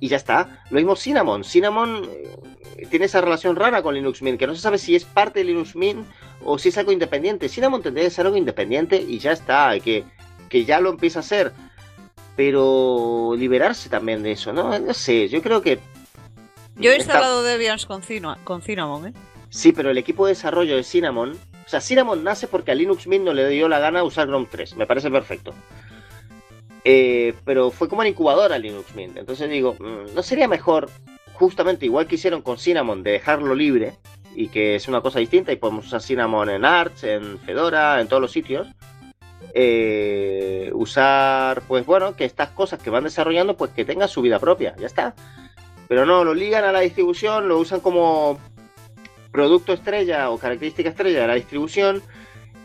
y 0.00 0.08
ya 0.08 0.16
está? 0.16 0.64
Lo 0.70 0.76
mismo 0.76 0.96
Cinnamon. 0.96 1.44
Cinnamon 1.44 2.08
eh, 2.10 2.86
tiene 2.90 3.06
esa 3.06 3.20
relación 3.20 3.54
rara 3.56 3.82
con 3.82 3.94
Linux 3.94 4.22
Mint, 4.22 4.38
que 4.38 4.46
no 4.46 4.54
se 4.54 4.60
sabe 4.60 4.78
si 4.78 4.96
es 4.96 5.04
parte 5.04 5.40
de 5.40 5.44
Linux 5.44 5.76
Mint 5.76 6.06
o 6.44 6.58
si 6.58 6.70
es 6.70 6.78
algo 6.78 6.92
independiente. 6.92 7.48
Cinnamon 7.48 7.82
tendría 7.82 8.04
que 8.06 8.10
ser 8.10 8.26
algo 8.26 8.36
independiente 8.36 8.96
y 8.96 9.18
ya 9.18 9.32
está, 9.32 9.78
que, 9.78 10.04
que 10.48 10.64
ya 10.64 10.80
lo 10.80 10.90
empieza 10.90 11.18
a 11.18 11.20
hacer. 11.20 11.52
Pero 12.36 13.34
liberarse 13.38 13.88
también 13.88 14.22
de 14.22 14.32
eso, 14.32 14.52
¿no? 14.52 14.76
No 14.78 14.94
sé, 14.94 15.28
yo 15.28 15.40
creo 15.42 15.62
que... 15.62 15.78
Yo 16.76 16.90
he 16.90 16.96
está- 16.96 17.12
instalado 17.12 17.42
Debian 17.44 17.78
con, 17.86 18.02
Cina- 18.02 18.38
con 18.42 18.60
Cinnamon, 18.62 19.06
¿eh? 19.08 19.12
Sí, 19.50 19.72
pero 19.72 19.90
el 19.90 19.98
equipo 19.98 20.26
de 20.26 20.32
desarrollo 20.32 20.74
de 20.76 20.82
Cinnamon... 20.82 21.32
O 21.64 21.68
sea, 21.68 21.80
Cinnamon 21.80 22.24
nace 22.24 22.48
porque 22.48 22.72
a 22.72 22.74
Linux 22.74 23.06
Mint 23.06 23.24
no 23.24 23.32
le 23.32 23.48
dio 23.48 23.68
la 23.68 23.78
gana 23.78 24.02
usar 24.02 24.26
GNOME 24.28 24.48
3. 24.50 24.76
Me 24.76 24.86
parece 24.86 25.10
perfecto. 25.10 25.54
Eh, 26.84 27.34
pero 27.44 27.70
fue 27.70 27.88
como 27.88 28.00
una 28.00 28.08
incubadora 28.10 28.58
Linux 28.58 28.94
Mint. 28.94 29.16
Entonces 29.16 29.48
digo, 29.48 29.74
mm, 29.78 30.14
¿no 30.14 30.22
sería 30.22 30.48
mejor, 30.48 30.90
justamente 31.34 31.86
igual 31.86 32.06
que 32.06 32.16
hicieron 32.16 32.42
con 32.42 32.58
Cinnamon, 32.58 33.02
de 33.02 33.12
dejarlo 33.12 33.54
libre 33.54 33.94
y 34.36 34.48
que 34.48 34.74
es 34.74 34.88
una 34.88 35.00
cosa 35.00 35.20
distinta 35.20 35.52
y 35.52 35.56
podemos 35.56 35.86
usar 35.86 36.02
Cinnamon 36.02 36.50
en 36.50 36.64
Arch, 36.64 37.04
en 37.04 37.38
Fedora, 37.38 38.00
en 38.00 38.08
todos 38.08 38.20
los 38.20 38.32
sitios? 38.32 38.66
Eh, 39.56 40.70
usar, 40.74 41.62
pues 41.68 41.86
bueno, 41.86 42.16
que 42.16 42.24
estas 42.24 42.50
cosas 42.50 42.82
que 42.82 42.90
van 42.90 43.04
desarrollando, 43.04 43.56
pues 43.56 43.70
que 43.70 43.84
tengan 43.84 44.08
su 44.08 44.20
vida 44.20 44.40
propia, 44.40 44.74
ya 44.78 44.86
está. 44.86 45.14
Pero 45.86 46.04
no, 46.04 46.24
lo 46.24 46.34
ligan 46.34 46.64
a 46.64 46.72
la 46.72 46.80
distribución, 46.80 47.46
lo 47.46 47.58
usan 47.58 47.78
como 47.78 48.40
producto 49.30 49.72
estrella 49.72 50.30
o 50.30 50.38
característica 50.38 50.88
estrella 50.88 51.20
de 51.20 51.28
la 51.28 51.34
distribución. 51.34 52.02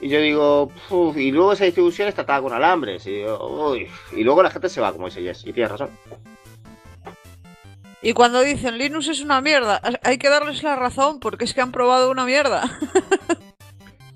Y 0.01 0.09
yo 0.09 0.19
digo, 0.19 0.71
y 1.15 1.31
luego 1.31 1.53
esa 1.53 1.65
distribución 1.65 2.07
está 2.07 2.23
atada 2.23 2.41
con 2.41 2.53
alambres. 2.53 3.05
Y 3.05 4.23
luego 4.23 4.41
la 4.41 4.49
gente 4.49 4.69
se 4.69 4.81
va, 4.81 4.91
como 4.91 5.07
dice 5.07 5.21
Jess, 5.21 5.45
y 5.45 5.53
tienes 5.53 5.71
razón. 5.71 5.89
Y 8.01 8.13
cuando 8.13 8.39
dicen 8.41 8.77
Linux 8.77 9.09
es 9.09 9.21
una 9.21 9.41
mierda, 9.41 9.81
hay 10.03 10.17
que 10.17 10.29
darles 10.29 10.63
la 10.63 10.77
razón 10.77 11.19
porque 11.19 11.43
es 11.43 11.53
que 11.53 11.61
han 11.61 11.71
probado 11.71 12.09
una 12.09 12.25
mierda. 12.25 12.63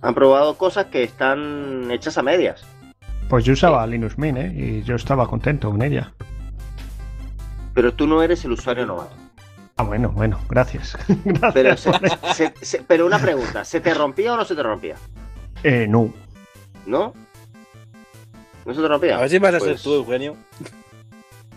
Han 0.04 0.13
probado 0.13 0.56
cosas 0.58 0.88
que 0.88 1.02
están 1.04 1.89
hechas 1.89 2.18
a 2.18 2.22
medias. 2.22 2.63
Pues 3.30 3.46
yo 3.46 3.54
usaba 3.54 3.88
Linux 3.88 4.18
Mint, 4.18 4.38
¿eh? 4.38 4.54
Y 4.56 4.84
yo 4.84 4.96
estaba 4.96 5.26
contento 5.28 5.72
con 5.72 5.82
ella. 5.82 6.12
Pero 7.74 7.94
tú 7.94 8.06
no 8.06 8.22
eres 8.22 8.44
el 8.46 8.52
usuario 8.52 8.86
novato. 8.86 9.16
Ah, 9.78 9.84
bueno, 9.84 10.10
bueno, 10.10 10.39
gracias. 10.50 10.96
gracias 11.24 11.54
Pero, 11.54 11.78
se- 11.78 11.92
se- 12.36 12.54
se- 12.66 12.84
pero 12.84 13.06
una 13.08 13.18
pregunta, 13.18 13.66
¿se 13.66 13.80
te 13.80 13.94
rompía 13.94 14.34
o 14.34 14.38
no 14.38 14.46
se 14.46 14.56
te 14.56 14.62
rompía? 14.62 14.96
Eh, 15.63 15.88
no. 15.89 16.13
¿No? 16.86 17.13
¿No 18.66 18.74
se 18.74 18.82
te 18.82 18.88
rompía? 18.88 19.18
A 19.18 19.22
ver 19.22 19.30
si 19.30 19.39
vas 19.39 19.56
a 19.56 19.60
Pues, 19.60 19.72
ser 19.72 19.82
tú, 19.82 19.94
Eugenio. 19.96 20.36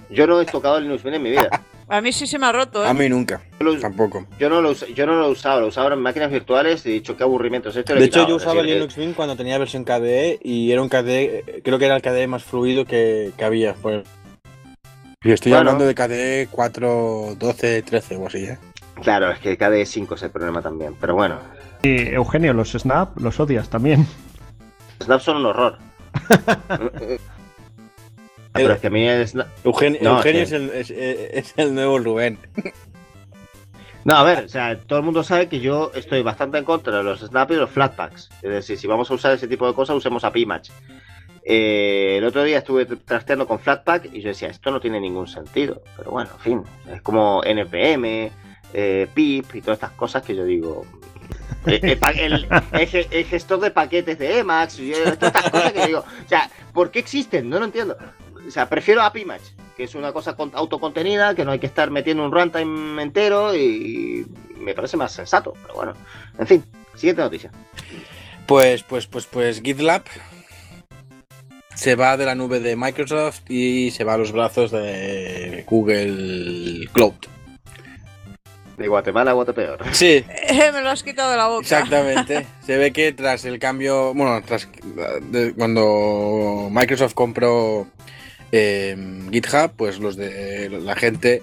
Yo 0.09 0.27
no 0.27 0.41
he 0.41 0.47
tocado 0.47 0.81
Linux 0.81 1.05
Mint 1.05 1.17
en 1.17 1.23
mi 1.23 1.31
vida. 1.31 1.51
A 1.88 2.01
mí 2.01 2.12
sí 2.12 2.27
se 2.27 2.38
me 2.38 2.46
ha 2.46 2.53
roto, 2.53 2.85
¿eh? 2.85 2.88
A 2.88 2.94
mí 2.94 3.09
nunca, 3.09 3.40
Yo 3.61 3.66
lo, 3.66 3.79
tampoco. 3.79 4.27
yo 4.40 4.49
no 4.49 4.61
lo, 4.61 4.72
yo 4.72 5.07
no 5.07 5.14
lo 5.20 5.27
he 5.27 5.31
usado, 5.31 5.61
lo 5.61 5.68
usaba 5.68 5.94
en 5.94 6.01
máquinas 6.01 6.33
virtuales 6.33 6.85
y 6.85 6.90
he 6.90 6.92
dicho 6.94 7.16
qué 7.16 7.22
aburrimiento 7.22 7.68
es 7.68 7.77
esto. 7.77 7.94
De 7.94 8.01
hecho, 8.01 8.20
quitado. 8.20 8.29
yo 8.29 8.37
usaba 8.37 8.62
Linux 8.62 8.96
Mint 8.99 9.14
cuando 9.14 9.37
tenía 9.37 9.57
versión 9.59 9.85
KDE 9.85 10.40
y 10.42 10.72
era 10.72 10.83
un 10.83 10.88
KDE, 10.88 11.61
creo 11.64 11.79
que 11.79 11.87
era 11.87 11.94
el 11.96 12.03
KDE 12.03 12.27
más 12.27 12.42
fluido 12.42 12.85
que, 12.85 13.31
que 13.37 13.44
había. 13.44 13.75
Pues. 13.75 14.03
Y 15.22 15.31
estoy 15.33 15.53
Bueno. 15.53 15.70
hablando 15.70 15.87
de 15.87 15.94
KDE 15.94 16.49
4, 16.51 17.37
12, 17.38 17.83
13 17.83 18.16
o 18.16 18.27
así, 18.27 18.38
¿eh? 18.44 18.59
Claro, 19.03 19.31
es 19.31 19.38
que 19.38 19.57
KDE 19.57 19.87
5 19.87 20.14
es 20.16 20.22
el 20.25 20.31
problema 20.31 20.61
también. 20.62 20.96
Pero 21.01 21.14
bueno, 21.14 21.38
Y 21.83 22.09
Eugenio, 22.09 22.53
los 22.53 22.72
Snap 22.72 23.16
los 23.20 23.38
odias 23.38 23.68
también. 23.70 24.07
Snap 25.05 25.20
son 25.20 25.37
un 25.37 25.46
horror. 25.46 25.79
Ah, 28.57 28.62
pero 28.62 28.75
es 28.75 28.81
que 28.81 28.87
a 28.87 28.90
mí 28.90 29.07
Snap... 29.27 29.49
Eugenio, 29.64 30.01
No, 30.03 30.16
Eugenio 30.19 30.47
sí. 30.47 30.55
es, 30.55 30.61
el, 30.61 30.71
es, 30.71 30.90
es 30.90 31.55
el 31.57 31.75
nuevo 31.75 31.99
Rubén. 31.99 32.38
No, 34.05 34.14
a 34.16 34.23
ver, 34.23 34.45
o 34.45 34.49
sea, 34.49 34.79
todo 34.79 35.01
el 35.01 35.05
mundo 35.05 35.25
sabe 35.25 35.49
que 35.49 35.59
yo 35.61 35.90
estoy 35.95 36.23
bastante 36.23 36.59
en 36.59 36.64
contra 36.64 36.97
de 36.99 37.03
los 37.03 37.21
Snap 37.21 37.51
y 37.51 37.55
los 37.57 37.71
Flatpaks. 37.71 38.29
Es 38.42 38.51
decir, 38.51 38.79
si 38.79 38.87
vamos 38.87 39.11
a 39.11 39.14
usar 39.14 39.33
ese 39.33 39.49
tipo 39.49 39.66
de 39.66 39.75
cosas, 39.75 39.97
usemos 39.97 40.23
a 40.25 40.33
Pimatch. 40.33 40.71
Eh, 41.45 42.16
el 42.19 42.25
otro 42.25 42.42
día 42.45 42.59
estuve 42.59 42.87
trasteando 42.87 43.47
con 43.47 43.59
Flatpak 43.59 44.07
y 44.12 44.21
yo 44.21 44.29
decía, 44.29 44.49
esto 44.49 44.71
no 44.71 44.81
tiene 44.81 45.01
ningún 45.01 45.27
sentido. 45.27 45.83
Pero 45.97 46.11
bueno, 46.12 46.31
en 46.35 46.40
fin, 46.40 46.62
es 46.92 47.03
como 47.03 47.42
NPM, 47.45 48.31
eh, 48.73 49.09
PIP 49.12 49.55
y 49.57 49.61
todas 49.61 49.77
estas 49.79 49.92
cosas 49.92 50.23
que 50.23 50.37
yo 50.37 50.45
digo. 50.45 50.85
eh, 51.66 51.81
El, 51.83 51.99
pa- 51.99 52.11
el- 52.11 52.47
el 52.73 52.87
ge- 52.88 53.09
el 53.11 53.25
gestor 53.25 53.59
de 53.61 53.71
paquetes 53.73 54.19
de 54.19 54.38
Emacs 54.38 54.79
y 54.79 54.92
todas 54.92 55.12
estas 55.14 55.51
cosas 55.51 55.73
que 55.73 55.87
digo, 55.87 55.99
o 56.01 56.29
sea, 56.29 56.49
¿por 56.73 56.92
qué 56.92 57.01
existen? 57.01 57.49
No 57.51 57.59
lo 57.59 57.64
entiendo. 57.64 57.97
O 58.47 58.51
sea, 58.51 58.69
prefiero 58.69 59.03
a 59.03 59.13
Pimatch, 59.13 59.43
que 59.77 59.85
es 59.85 59.95
una 59.95 60.13
cosa 60.13 60.37
con- 60.37 60.53
autocontenida, 60.55 61.35
que 61.35 61.45
no 61.45 61.51
hay 61.53 61.59
que 61.59 61.67
estar 61.67 61.91
metiendo 61.91 62.25
un 62.25 62.33
runtime 62.33 63.03
entero 63.03 63.55
y 63.57 64.27
me 64.59 64.75
parece 64.75 64.97
más 64.97 65.12
sensato. 65.12 65.55
Pero 65.62 65.75
bueno, 65.75 65.93
en 66.39 66.47
fin, 66.47 66.64
siguiente 66.95 67.23
noticia. 67.23 67.51
Pues, 68.47 68.83
pues, 68.85 69.07
pues, 69.07 69.27
pues 69.27 69.61
GitLab 69.62 70.03
se 71.75 71.95
va 71.95 72.16
de 72.16 72.25
la 72.25 72.35
nube 72.35 72.61
de 72.61 72.77
Microsoft 72.77 73.41
y 73.51 73.91
se 73.91 74.05
va 74.05 74.14
a 74.14 74.18
los 74.18 74.33
brazos 74.33 74.70
de 74.70 75.64
Google 75.68 76.89
Cloud. 76.93 77.14
De 78.79 78.89
Guatemala 78.89 79.31
a 79.33 79.35
Guatepeor. 79.35 79.79
Sí, 79.93 80.25
me 80.73 80.81
lo 80.83 80.91
has 80.91 81.03
quitado 81.03 81.31
de 81.31 81.37
la 81.37 81.49
boca. 81.49 81.61
exactamente. 81.62 82.47
Se 82.66 82.77
ve 82.79 82.93
que 82.93 83.12
tras 83.12 83.45
el 83.47 83.59
cambio, 83.59 84.14
bueno, 84.14 84.41
tras 84.47 84.68
de- 85.31 85.55
cuando 85.55 86.68
Microsoft 86.70 87.14
compró 87.14 87.87
eh, 88.53 88.97
GitHub, 89.30 89.72
pues 89.76 89.99
los 89.99 90.16
de 90.16 90.68
la 90.70 90.94
gente 90.97 91.42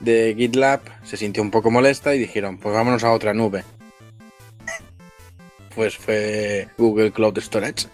de 0.00 0.34
GitLab 0.36 0.80
se 1.04 1.16
sintió 1.16 1.42
un 1.42 1.50
poco 1.50 1.70
molesta 1.70 2.14
y 2.14 2.18
dijeron, 2.18 2.58
pues 2.58 2.74
vámonos 2.74 3.04
a 3.04 3.12
otra 3.12 3.34
nube. 3.34 3.64
Pues 5.74 5.96
fue 5.96 6.68
Google 6.76 7.12
Cloud 7.12 7.38
Storage. 7.38 7.86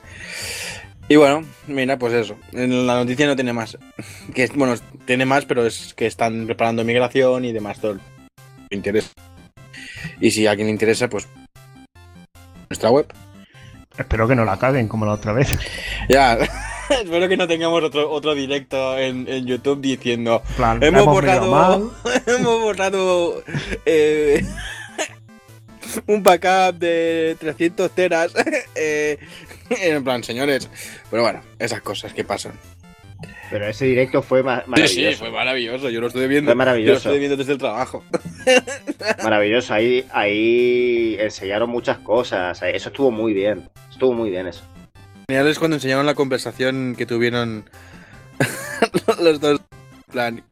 Y 1.09 1.17
bueno, 1.17 1.45
mira, 1.67 1.99
pues 1.99 2.15
eso. 2.15 2.37
En 2.53 2.87
la 2.87 2.95
noticia 2.95 3.27
no 3.27 3.37
tiene 3.37 3.53
más. 3.53 3.77
Que 4.35 4.49
bueno, 4.55 4.75
tiene 5.05 5.27
más, 5.27 5.45
pero 5.45 5.67
es 5.67 5.93
que 5.95 6.07
están 6.07 6.47
preparando 6.47 6.85
migración 6.85 7.45
y 7.45 7.53
demás. 7.53 7.79
Todo. 7.79 7.99
interesa. 8.71 9.11
Y 10.21 10.31
si 10.31 10.47
a 10.47 10.51
alguien 10.51 10.67
le 10.67 10.73
interesa, 10.73 11.09
pues 11.09 11.29
nuestra 12.71 12.91
web. 12.91 13.07
Espero 13.97 14.27
que 14.27 14.35
no 14.35 14.45
la 14.45 14.59
caguen 14.59 14.89
como 14.89 15.07
la 15.07 15.13
otra 15.13 15.33
vez. 15.33 15.57
Ya, 16.09 16.39
espero 17.03 17.29
que 17.29 17.37
no 17.37 17.47
tengamos 17.49 17.83
otro, 17.83 18.11
otro 18.11 18.35
directo 18.35 18.97
en, 18.99 19.27
en 19.29 19.47
YouTube 19.47 19.81
diciendo 19.81 20.43
plan, 20.57 20.83
hemos, 20.83 21.05
borrado, 21.07 21.93
hemos 22.27 22.61
borrado 22.61 23.43
eh, 23.85 24.45
un 26.07 26.23
backup 26.23 26.79
de 26.79 27.37
300 27.41 27.91
teras. 27.93 28.33
eh, 28.75 29.19
en 29.71 30.05
plan, 30.05 30.23
señores. 30.23 30.69
Pero 31.11 31.23
bueno, 31.23 31.43
esas 31.59 31.81
cosas 31.81 32.13
que 32.13 32.25
pasan. 32.25 32.53
Pero 33.49 33.67
ese 33.69 33.85
directo 33.85 34.23
fue 34.23 34.41
Sí, 34.41 34.45
maravilloso. 34.45 34.95
sí, 34.95 35.15
fue 35.15 35.31
maravilloso. 35.31 35.89
Yo 35.89 36.01
lo 36.01 36.09
estoy 36.09 36.27
viendo. 36.27 36.49
Fue 36.49 36.57
maravilloso. 36.57 36.89
Yo 36.89 36.93
lo 36.95 36.99
estoy 36.99 37.19
viendo 37.21 37.37
desde 37.37 37.53
el 37.53 37.59
trabajo. 37.59 38.03
Maravilloso. 39.23 39.73
Ahí, 39.73 40.05
ahí 40.13 41.17
enseñaron 41.21 41.71
muchas 41.71 41.99
cosas. 41.99 42.61
Eso 42.63 42.89
estuvo 42.89 43.13
muy 43.13 43.33
bien. 43.33 43.69
Estuvo 43.91 44.13
muy 44.13 44.31
bien 44.31 44.49
eso. 44.49 44.65
Genial 45.29 45.49
es 45.49 45.59
cuando 45.59 45.77
enseñaron 45.77 46.07
la 46.07 46.15
conversación 46.15 46.95
que 46.97 47.05
tuvieron 47.05 47.69
los 49.21 49.41
dos. 49.41 49.61
En 49.61 50.13
plan. 50.13 50.45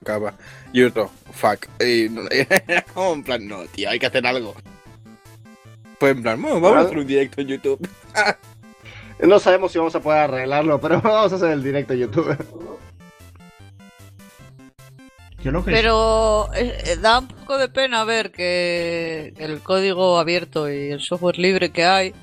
Acaba. 0.00 0.34
Y 0.72 0.82
otro, 0.82 1.10
fuck. 1.32 1.66
Y 1.80 2.06
en 2.96 3.22
plan, 3.22 3.46
no, 3.46 3.64
tío, 3.66 3.88
hay 3.88 3.98
que 3.98 4.06
hacer 4.06 4.26
algo. 4.26 4.54
Fue 6.00 6.10
en 6.10 6.22
plan, 6.22 6.42
bueno, 6.42 6.60
vamos 6.60 6.78
a 6.78 6.80
hacer 6.86 6.98
un 6.98 7.06
directo 7.06 7.40
en 7.40 7.48
YouTube. 7.48 7.88
No 9.20 9.38
sabemos 9.38 9.70
si 9.70 9.78
vamos 9.78 9.94
a 9.94 10.00
poder 10.00 10.22
arreglarlo, 10.22 10.80
pero 10.80 11.00
vamos 11.00 11.32
a 11.32 11.36
hacer 11.36 11.52
el 11.52 11.62
directo 11.62 11.92
en 11.92 12.00
YouTube. 12.00 12.36
Yo 15.44 15.52
lo 15.52 15.64
que 15.64 15.70
Pero 15.70 16.52
eh, 16.54 16.76
eh, 16.86 16.96
da 16.96 17.20
un 17.20 17.28
poco 17.28 17.56
de 17.56 17.68
pena 17.68 18.02
ver 18.02 18.32
que 18.32 19.32
el 19.38 19.60
código 19.60 20.18
abierto 20.18 20.68
y 20.68 20.90
el 20.90 21.00
software 21.00 21.38
libre 21.38 21.70
que 21.70 21.84
hay, 21.84 22.14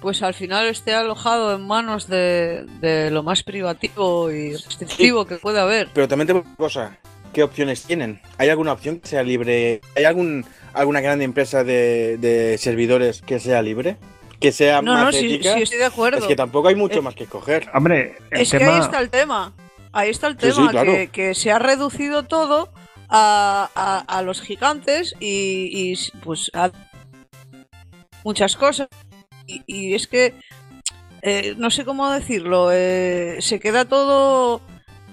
pues 0.00 0.22
al 0.22 0.34
final 0.34 0.66
esté 0.68 0.94
alojado 0.94 1.54
en 1.54 1.66
manos 1.66 2.06
de, 2.08 2.64
de 2.80 3.10
lo 3.10 3.22
más 3.22 3.42
privativo 3.42 4.30
y 4.30 4.52
restrictivo 4.52 5.24
que 5.26 5.36
puede 5.36 5.60
haber. 5.60 5.88
Pero 5.92 6.06
también 6.08 6.26
te 6.28 6.32
una 6.34 6.56
cosa, 6.56 6.98
¿qué 7.32 7.42
opciones 7.42 7.82
tienen? 7.82 8.20
¿Hay 8.38 8.48
alguna 8.48 8.72
opción 8.72 9.00
que 9.00 9.08
sea 9.08 9.22
libre? 9.22 9.80
¿Hay 9.96 10.04
algún 10.04 10.44
alguna 10.74 11.00
gran 11.00 11.20
empresa 11.22 11.64
de, 11.64 12.16
de 12.18 12.56
servidores 12.58 13.22
que 13.22 13.40
sea 13.40 13.60
libre? 13.62 13.96
¿Que 14.38 14.52
sea 14.52 14.80
No, 14.82 14.92
más 14.92 15.04
no, 15.06 15.12
sí, 15.12 15.40
sí 15.42 15.48
estoy 15.62 15.78
de 15.78 15.84
acuerdo. 15.86 16.18
Es 16.18 16.26
que 16.26 16.36
tampoco 16.36 16.68
hay 16.68 16.76
mucho 16.76 17.00
Eh, 17.00 17.02
más 17.02 17.16
que 17.16 17.24
escoger. 17.24 17.68
Hombre, 17.74 18.16
el 18.30 18.42
Es 18.42 18.52
que 18.52 18.58
tema. 18.58 18.76
ahí 18.76 18.80
está 18.82 19.00
el 19.00 19.10
tema. 19.10 19.52
Ahí 19.92 20.10
está 20.10 20.28
el 20.28 20.34
Sí, 20.38 20.50
sí, 20.52 20.56
tema, 20.56 20.70
claro. 20.70 20.92
que, 20.92 21.08
que 21.08 21.34
se 21.34 21.50
ha 21.50 21.58
reducido 21.58 22.22
todo 22.22 22.68
a, 23.08 23.68
a- 23.74 24.04
a 24.18 24.22
los 24.22 24.40
gigantes 24.42 25.16
y, 25.18 25.70
y, 25.92 25.94
pues 26.22 26.52
a 26.54 26.70
muchas 28.22 28.54
cosas. 28.56 28.86
Y, 29.48 29.62
y 29.66 29.94
es 29.94 30.06
que 30.06 30.34
eh, 31.22 31.54
no 31.58 31.70
sé 31.70 31.84
cómo 31.84 32.08
decirlo, 32.12 32.68
eh, 32.72 33.38
se 33.40 33.58
queda 33.58 33.84
todo. 33.86 34.60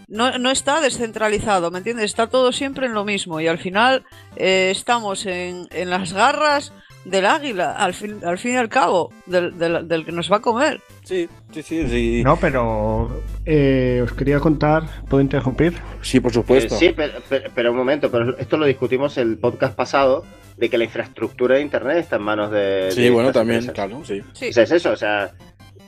No, 0.08 0.38
no 0.38 0.52
está 0.52 0.82
descentralizado, 0.82 1.72
¿me 1.72 1.80
entiendes? 1.80 2.06
Está 2.06 2.28
todo 2.28 2.52
siempre 2.52 2.86
en 2.86 2.94
lo 2.94 3.06
mismo 3.06 3.40
y 3.42 3.48
al 3.48 3.58
final 3.58 4.04
eh, 4.36 4.70
estamos 4.72 5.26
en, 5.26 5.68
en 5.72 5.90
las 5.90 6.14
garras 6.14 6.74
del 7.06 7.26
águila, 7.26 7.72
al 7.72 7.96
fin, 7.96 8.20
al 8.24 8.38
fin 8.38 8.54
y 8.54 8.58
al 8.58 8.70
cabo, 8.70 9.12
del, 9.26 9.58
del- 9.58 9.88
del 9.88 10.06
que 10.06 10.12
nos 10.12 10.32
va 10.32 10.38
a 10.38 10.42
comer. 10.42 10.80
Sí, 11.04 11.28
sí, 11.52 11.64
sí, 11.64 11.88
sí. 11.88 12.22
No, 12.24 12.36
pero 12.38 13.24
eh, 13.46 14.02
os 14.04 14.14
quería 14.14 14.40
contar. 14.40 14.84
¿Puedo 15.10 15.22
interrumpir? 15.22 15.74
Sí, 16.04 16.20
por 16.20 16.32
supuesto. 16.34 16.76
Eh, 16.76 16.78
sí, 16.80 16.94
pero, 16.96 17.14
pero- 17.28 17.50
pero 17.56 17.72
un 17.72 17.78
momento, 17.78 18.12
pero 18.12 18.38
esto 18.38 18.58
lo 18.58 18.66
discutimos 18.68 19.18
el 19.18 19.38
podcast 19.40 19.76
pasado, 19.76 20.24
de 20.58 20.70
que 20.70 20.78
la 20.78 20.84
infraestructura 20.86 21.56
de 21.56 21.62
Internet 21.62 21.98
está 21.98 22.16
en 22.18 22.22
manos 22.24 22.52
de... 22.52 22.90
Sí, 22.92 23.04
de 23.04 23.10
bueno, 23.10 23.32
también, 23.32 23.60
empresas. 23.60 23.74
claro, 23.88 24.04
sí. 24.06 24.22
Sí. 24.34 24.50
O 24.50 24.54
sea, 24.54 24.64
es 24.64 24.72
eso, 24.72 24.92
o 24.92 24.96
sea... 24.96 25.32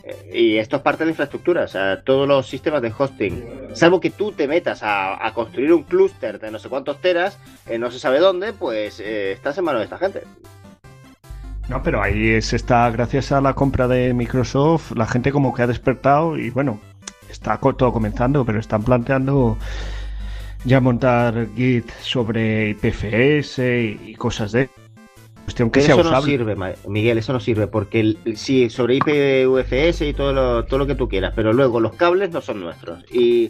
eh, 0.03 0.30
Y 0.34 0.57
esto 0.57 0.76
es 0.78 0.82
parte 0.82 0.99
de 0.99 1.05
la 1.05 1.11
infraestructura, 1.11 1.63
o 1.63 1.68
sea, 1.68 2.01
todos 2.03 2.28
los 2.28 2.47
sistemas 2.47 2.82
de 2.82 2.93
hosting, 2.97 3.43
salvo 3.74 3.99
que 3.99 4.09
tú 4.09 4.32
te 4.32 4.47
metas 4.47 4.84
a, 4.84 5.26
a 5.26 5.34
construir 5.34 5.72
un 5.74 5.84
clúster 5.84 6.39
de 6.39 6.51
no 6.51 6.59
sé 6.59 6.70
cuántos 6.70 6.99
teras, 7.01 7.38
eh, 7.65 7.78
no 7.78 7.89
se 7.91 7.99
sabe 7.99 8.20
dónde, 8.20 8.53
pues 8.53 8.99
eh, 8.99 9.32
estás 9.32 9.57
en 9.57 9.63
manos 9.65 9.80
de 9.80 9.86
esta 9.86 9.97
gente. 9.97 10.24
No, 11.70 11.84
pero 11.84 12.01
ahí 12.01 12.41
se 12.41 12.55
está, 12.55 12.89
gracias 12.91 13.32
a 13.34 13.41
la 13.41 13.53
compra 13.53 13.88
de 13.89 14.13
Microsoft, 14.13 14.91
la 14.95 15.05
gente 15.05 15.32
como 15.34 15.53
que 15.53 15.63
ha 15.63 15.68
despertado 15.68 16.38
y 16.38 16.49
bueno, 16.49 16.80
está 17.30 17.57
todo 17.59 17.91
comenzando, 17.91 18.45
pero 18.45 18.59
están 18.59 18.84
planteando 18.84 19.57
ya 20.65 20.79
montar 20.81 21.47
Git 21.55 21.89
sobre 22.01 22.69
IPFS 22.71 23.59
y, 24.05 24.15
cosas 24.15 24.51
de 24.51 24.69
cuestión 25.43 25.69
que 25.69 25.79
Pero 25.79 25.95
sea 25.95 26.01
eso 26.01 26.11
no 26.11 26.21
sirve, 26.21 26.55
Miguel, 26.87 27.17
eso 27.17 27.33
no 27.33 27.39
sirve, 27.39 27.67
porque 27.67 27.99
el- 28.01 28.17
sí, 28.35 28.69
sobre 28.69 28.95
IPVFS 28.95 30.07
y 30.07 30.13
todo 30.13 30.33
lo, 30.33 30.65
todo 30.65 30.79
lo 30.79 30.87
que 30.87 30.95
tú 30.95 31.07
quieras, 31.07 31.33
pero 31.35 31.53
luego 31.53 31.79
los 31.79 31.93
cables 31.93 32.31
no 32.31 32.41
son 32.41 32.59
nuestros. 32.61 33.03
Y, 33.11 33.49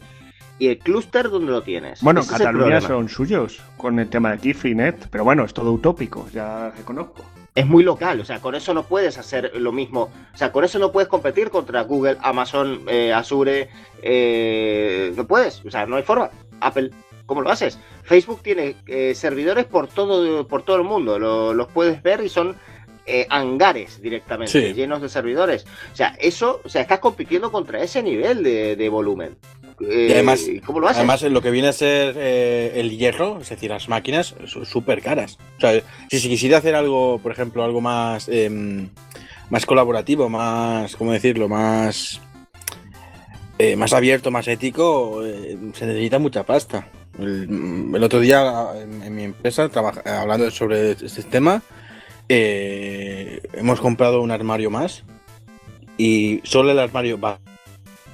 y 0.59 0.67
el 0.67 0.77
clúster, 0.79 1.29
¿dónde 1.29 1.51
lo 1.51 1.63
tienes? 1.63 2.01
Bueno, 2.01 2.19
Ese 2.21 2.31
Cataluña 2.37 2.81
son 2.81 3.09
suyos 3.09 3.61
con 3.77 3.99
el 3.99 4.09
tema 4.09 4.31
de 4.31 4.37
Kifinet, 4.39 5.07
pero 5.09 5.23
bueno, 5.23 5.43
es 5.45 5.53
todo 5.53 5.71
utópico, 5.71 6.27
ya 6.31 6.71
reconozco. 6.71 7.23
Es 7.57 7.65
muy 7.65 7.83
local, 7.83 8.19
o 8.21 8.25
sea, 8.25 8.39
con 8.39 8.53
eso 8.53 8.71
no 8.75 8.83
puedes 8.83 9.17
hacer 9.17 9.51
lo 9.55 9.71
mismo, 9.71 10.11
o 10.33 10.37
sea, 10.37 10.51
con 10.51 10.63
eso 10.63 10.77
no 10.77 10.91
puedes 10.91 11.09
competir 11.09 11.49
contra 11.49 11.81
Google, 11.81 12.17
Amazon, 12.21 12.81
eh, 12.87 13.11
Azure, 13.11 13.69
eh, 14.03 15.11
no 15.15 15.25
puedes, 15.25 15.65
o 15.65 15.71
sea, 15.71 15.87
no 15.87 15.95
hay 15.95 16.03
forma. 16.03 16.29
Apple, 16.61 16.91
¿cómo 17.25 17.41
lo 17.41 17.49
haces? 17.49 17.79
Facebook 18.03 18.41
tiene 18.43 18.75
eh, 18.85 19.13
servidores 19.15 19.65
por 19.65 19.87
todo, 19.87 20.47
por 20.47 20.61
todo 20.61 20.75
el 20.77 20.83
mundo, 20.83 21.17
lo- 21.17 21.53
los 21.55 21.67
puedes 21.67 22.01
ver 22.03 22.21
y 22.23 22.29
son 22.29 22.55
eh, 23.07 23.25
hangares 23.29 24.01
directamente, 24.01 24.51
Sí. 24.51 24.73
llenos 24.73 25.01
de 25.01 25.07
servidores. 25.09 25.65
O 25.93 25.95
sea, 25.95 26.15
eso, 26.19 26.59
o 26.63 26.69
sea, 26.69 26.81
estás 26.81 26.99
compitiendo 26.99 27.51
contra 27.51 27.81
ese 27.81 28.03
nivel 28.03 28.43
de, 28.43 28.75
de 28.75 28.89
volumen. 28.89 29.37
Eh, 29.79 30.07
Y 30.09 30.11
además- 30.13 30.45
¿Cómo 30.65 30.79
lo 30.79 30.87
haces? 30.87 30.97
Además, 30.97 31.21
lo 31.23 31.41
que 31.41 31.51
viene 31.51 31.67
a 31.69 31.73
ser 31.73 32.15
eh, 32.17 32.73
el 32.75 32.97
hierro, 32.97 33.39
es 33.41 33.49
decir, 33.49 33.69
las 33.69 33.87
máquinas, 33.89 34.35
son 34.45 34.65
súper 34.65 35.01
caras. 35.01 35.37
O 35.57 35.61
sea, 35.61 35.81
si 36.09 36.19
se 36.19 36.27
quisiera 36.29 36.57
hacer 36.57 36.75
algo, 36.75 37.19
por 37.23 37.31
ejemplo, 37.31 37.63
algo 37.63 37.79
más, 37.79 38.27
em, 38.27 38.89
más 39.49 39.65
colaborativo, 39.65 40.27
más, 40.29 40.95
¿cómo 40.95 41.13
decirlo? 41.13 41.47
Más, 41.47 42.19
eh, 43.59 43.75
más 43.75 43.93
abierto, 43.93 44.29
más 44.31 44.47
ético, 44.47 45.25
eh, 45.25 45.57
se 45.73 45.85
necesita 45.85 46.19
mucha 46.19 46.43
pasta. 46.43 46.87
El, 47.17 47.91
el 47.95 48.03
otro 48.03 48.19
día 48.19 48.53
en, 48.79 49.01
en 49.01 49.15
mi 49.15 49.23
empresa, 49.23 49.69
trabaja- 49.69 50.21
hablando 50.21 50.51
sobre 50.51 50.91
este 50.91 51.23
tema, 51.23 51.63
eh, 52.30 53.41
hemos 53.53 53.80
comprado 53.80 54.21
un 54.21 54.32
armario 54.32 54.69
más 54.69 55.03
y 55.97 56.41
solo 56.43 56.71
el 56.71 56.80
armario 56.80 57.19
va 57.19 57.39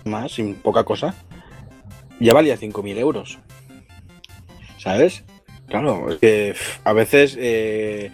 más, 0.05 0.33
sin 0.33 0.55
poca 0.55 0.83
cosa, 0.83 1.15
ya 2.19 2.33
valía 2.33 2.57
5.000 2.57 2.97
euros. 2.97 3.39
¿Sabes? 4.77 5.23
Claro, 5.67 6.11
es 6.11 6.19
que 6.19 6.55
a 6.83 6.93
veces 6.93 7.37
eh, 7.39 8.11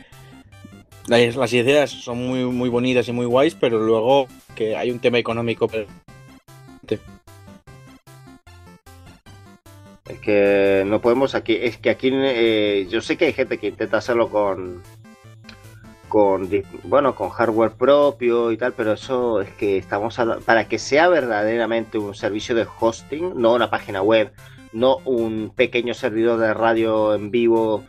las, 1.08 1.54
ideas 1.54 1.90
son 1.90 2.28
muy, 2.28 2.44
muy 2.46 2.70
bonitas 2.70 3.08
y 3.08 3.12
muy 3.12 3.26
guays, 3.26 3.56
pero 3.56 3.80
luego 3.80 4.28
que 4.56 4.76
hay 4.76 4.92
un 4.92 5.00
tema 5.00 5.18
económico. 5.18 5.68
Es 10.08 10.20
que 10.20 10.84
no 10.86 11.02
podemos 11.02 11.36
aquí, 11.36 11.58
es 11.60 11.78
que 11.78 11.90
aquí 11.90 12.10
eh, 12.12 12.88
yo 12.90 13.02
sé 13.02 13.18
que 13.18 13.26
hay 13.26 13.34
gente 13.34 13.58
que 13.58 13.68
intenta 13.68 13.98
hacerlo 13.98 14.30
con 14.30 14.82
con 16.10 16.50
bueno, 16.84 17.16
con 17.16 17.30
hardware 17.30 17.72
propio 17.72 18.52
y 18.52 18.58
tal, 18.58 18.74
pero 18.74 18.94
eso 18.94 19.42
es 19.42 19.50
que 19.52 19.78
estamos 19.78 20.20
hablando, 20.20 20.44
para 20.44 20.68
que 20.68 20.80
sea 20.80 21.08
verdaderamente 21.08 21.98
un 21.98 22.16
servicio 22.16 22.56
de 22.56 22.68
hosting, 22.80 23.34
no 23.36 23.54
una 23.54 23.70
página 23.70 24.02
web, 24.02 24.34
no 24.74 24.98
un 25.06 25.54
pequeño 25.56 25.94
servidor 25.94 26.40
de 26.40 26.54
radio 26.54 27.16
en 27.16 27.32
vivo 27.32 27.86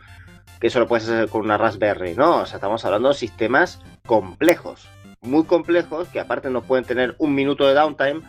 que 0.61 0.67
eso 0.67 0.79
lo 0.79 0.87
puedes 0.87 1.09
hacer 1.09 1.27
con 1.27 1.41
una 1.41 1.57
Raspberry, 1.57 2.13
no, 2.13 2.41
o 2.41 2.45
sea, 2.45 2.57
estamos 2.57 2.85
hablando 2.85 3.09
de 3.09 3.15
sistemas 3.15 3.81
complejos, 4.05 4.87
muy 5.21 5.43
complejos 5.45 6.07
que 6.09 6.19
aparte 6.19 6.51
no 6.51 6.61
pueden 6.61 6.85
tener 6.85 7.15
un 7.17 7.33
minuto 7.33 7.67
de 7.67 7.73
downtime, 7.73 8.21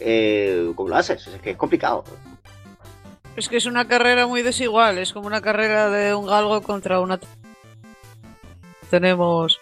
eh, 0.00 0.72
¿cómo 0.74 0.88
lo 0.88 0.96
haces? 0.96 1.26
Es 1.28 1.40
que 1.40 1.50
es 1.50 1.56
complicado. 1.56 2.04
Es 3.36 3.48
que 3.48 3.56
es 3.56 3.66
una 3.66 3.86
carrera 3.86 4.26
muy 4.26 4.42
desigual, 4.42 4.98
es 4.98 5.12
como 5.12 5.28
una 5.28 5.40
carrera 5.40 5.88
de 5.88 6.14
un 6.14 6.26
galgo 6.26 6.60
contra 6.62 7.00
una... 7.00 7.20
Tenemos 8.90 9.58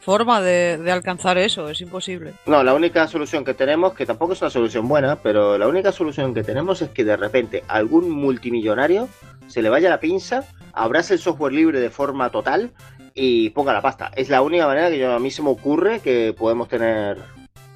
forma 0.00 0.40
de, 0.40 0.78
de 0.78 0.90
alcanzar 0.90 1.38
eso, 1.38 1.68
es 1.68 1.80
imposible. 1.80 2.32
No, 2.46 2.62
la 2.64 2.74
única 2.74 3.06
solución 3.06 3.44
que 3.44 3.54
tenemos, 3.54 3.94
que 3.94 4.04
tampoco 4.04 4.32
es 4.32 4.40
una 4.42 4.50
solución 4.50 4.88
buena, 4.88 5.16
pero 5.16 5.56
la 5.58 5.68
única 5.68 5.92
solución 5.92 6.34
que 6.34 6.42
tenemos 6.42 6.82
es 6.82 6.90
que 6.90 7.04
de 7.04 7.16
repente 7.16 7.62
algún 7.68 8.10
multimillonario 8.10 9.08
se 9.46 9.62
le 9.62 9.68
vaya 9.68 9.88
la 9.90 10.00
pinza, 10.00 10.44
abrace 10.72 11.14
el 11.14 11.20
software 11.20 11.52
libre 11.52 11.78
de 11.78 11.90
forma 11.90 12.30
total 12.30 12.72
y 13.14 13.50
ponga 13.50 13.72
la 13.72 13.82
pasta. 13.82 14.10
Es 14.16 14.28
la 14.28 14.42
única 14.42 14.66
manera 14.66 14.90
que 14.90 14.98
yo, 14.98 15.12
a 15.12 15.18
mí 15.20 15.30
se 15.30 15.42
me 15.42 15.50
ocurre 15.50 16.00
que 16.00 16.34
podemos 16.36 16.68
tener 16.68 17.18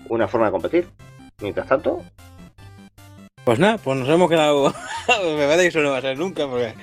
una 0.09 0.27
forma 0.27 0.47
de 0.47 0.53
competir. 0.53 0.89
Mientras 1.41 1.69
tanto, 1.69 2.03
Pues 3.45 3.59
nada, 3.59 3.79
pues 3.79 3.99
nos 3.99 4.09
hemos 4.09 4.29
quedado. 4.29 4.75
Me 5.09 5.47
parece 5.47 5.63
que 5.63 5.69
eso 5.69 5.81
no 5.81 5.91
va 5.91 5.99
a 5.99 6.01
ser 6.01 6.19
nunca, 6.19 6.49
porque 6.49 6.75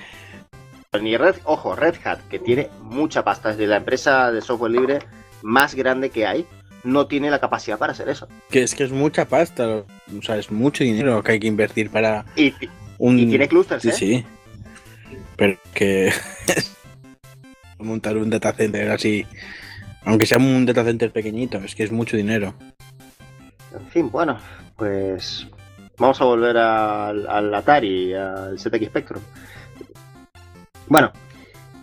Ni 1.00 1.16
Red, 1.16 1.36
ojo, 1.44 1.74
Red 1.74 1.94
Hat, 2.04 2.20
que 2.30 2.38
tiene 2.38 2.68
mucha 2.82 3.24
pasta, 3.24 3.50
es 3.50 3.56
de 3.56 3.66
la 3.66 3.76
empresa 3.76 4.30
de 4.30 4.40
software 4.40 4.70
libre 4.72 4.98
más 5.42 5.74
grande 5.74 6.10
que 6.10 6.26
hay, 6.26 6.46
no 6.84 7.06
tiene 7.06 7.30
la 7.30 7.40
capacidad 7.40 7.78
para 7.78 7.92
hacer 7.92 8.08
eso. 8.08 8.28
Que 8.50 8.62
es 8.62 8.74
que 8.74 8.84
es 8.84 8.92
mucha 8.92 9.26
pasta, 9.26 9.66
o 9.68 10.22
sea, 10.22 10.36
es 10.36 10.50
mucho 10.50 10.84
dinero 10.84 11.22
que 11.22 11.32
hay 11.32 11.40
que 11.40 11.46
invertir 11.46 11.90
para 11.90 12.24
Y, 12.36 12.52
un... 12.98 13.18
y 13.18 13.26
tiene 13.26 13.48
clusters, 13.48 13.82
Sí, 13.82 13.88
¿eh? 13.88 13.92
sí. 13.92 14.24
Pero 15.36 15.58
que... 15.72 16.12
montar 17.78 18.16
un 18.16 18.30
data 18.30 18.52
center 18.52 18.90
así... 18.90 19.26
Aunque 20.06 20.26
sea 20.26 20.36
un 20.38 20.66
data 20.66 20.84
center 20.84 21.10
pequeñito, 21.10 21.58
es 21.58 21.74
que 21.74 21.82
es 21.82 21.90
mucho 21.90 22.16
dinero. 22.16 22.54
En 23.74 23.86
fin, 23.88 24.10
bueno, 24.10 24.38
pues 24.76 25.46
vamos 25.96 26.20
a 26.20 26.24
volver 26.24 26.58
al, 26.58 27.26
al 27.26 27.54
Atari, 27.54 28.12
al 28.12 28.58
ZX 28.58 28.86
Spectrum. 28.88 29.22
Bueno, 30.88 31.12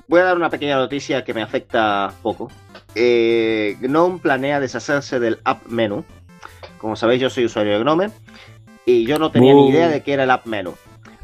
voy 0.07 0.19
a 0.21 0.25
dar 0.25 0.37
una 0.37 0.49
pequeña 0.49 0.75
noticia 0.77 1.23
que 1.23 1.33
me 1.33 1.41
afecta 1.41 2.13
poco. 2.21 2.51
Eh, 2.95 3.77
GNOME 3.81 4.19
planea 4.19 4.59
deshacerse 4.59 5.19
del 5.19 5.39
App 5.43 5.65
Menu. 5.67 6.03
Como 6.77 6.95
sabéis, 6.95 7.21
yo 7.21 7.29
soy 7.29 7.45
usuario 7.45 7.73
de 7.77 7.83
GNOME 7.83 8.09
y 8.85 9.05
yo 9.05 9.19
no 9.19 9.31
tenía 9.31 9.53
ni 9.53 9.69
idea 9.69 9.87
de 9.87 10.01
qué 10.01 10.13
era 10.13 10.23
el 10.23 10.31
App 10.31 10.45
Menu. 10.45 10.71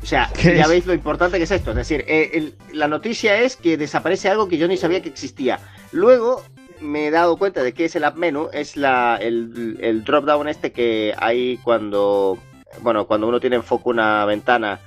O 0.02 0.06
sea, 0.06 0.30
¿Qué 0.40 0.56
ya 0.56 0.64
es? 0.64 0.70
veis 0.70 0.86
lo 0.86 0.94
importante 0.94 1.38
que 1.38 1.44
es 1.44 1.52
esto. 1.52 1.72
Es 1.72 1.78
decir, 1.78 2.06
eh, 2.08 2.32
el- 2.34 2.56
la 2.74 2.88
noticia 2.88 3.40
es 3.40 3.56
que 3.56 3.78
desaparece 3.78 4.30
algo 4.30 4.48
que 4.48 4.58
yo 4.58 4.68
ni 4.68 4.78
sabía 4.78 5.02
que 5.02 5.10
existía. 5.10 5.60
Luego 5.92 6.44
me 6.80 7.08
he 7.08 7.12
dado 7.12 7.38
cuenta 7.38 7.64
de 7.64 7.74
que 7.74 7.86
es 7.86 7.96
el 7.96 8.04
App 8.04 8.16
Menu. 8.18 8.50
Es 8.54 8.76
la, 8.78 9.18
el, 9.20 9.78
el 9.82 10.04
drop 10.04 10.26
down 10.26 10.48
este 10.48 10.72
que 10.72 11.14
hay 11.18 11.58
cuando, 11.64 12.38
bueno, 12.82 13.06
cuando 13.08 13.28
uno 13.28 13.40
tiene 13.40 13.56
en 13.58 13.64
foco 13.64 13.90
una 13.90 14.24
ventana 14.26 14.80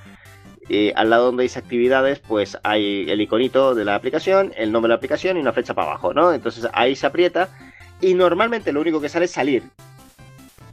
al 0.95 1.09
lado 1.09 1.25
donde 1.25 1.43
dice 1.43 1.59
actividades, 1.59 2.19
pues 2.19 2.57
hay 2.63 3.09
el 3.09 3.19
iconito 3.21 3.75
de 3.75 3.85
la 3.85 3.95
aplicación, 3.95 4.53
el 4.55 4.71
nombre 4.71 4.87
de 4.87 4.93
la 4.93 4.97
aplicación 4.97 5.37
y 5.37 5.41
una 5.41 5.53
flecha 5.53 5.73
para 5.73 5.89
abajo, 5.89 6.13
¿no? 6.13 6.33
Entonces 6.33 6.67
ahí 6.73 6.95
se 6.95 7.07
aprieta 7.07 7.49
y 7.99 8.13
normalmente 8.13 8.71
lo 8.71 8.81
único 8.81 8.99
que 9.01 9.09
sale 9.09 9.25
es 9.25 9.31
salir. 9.31 9.63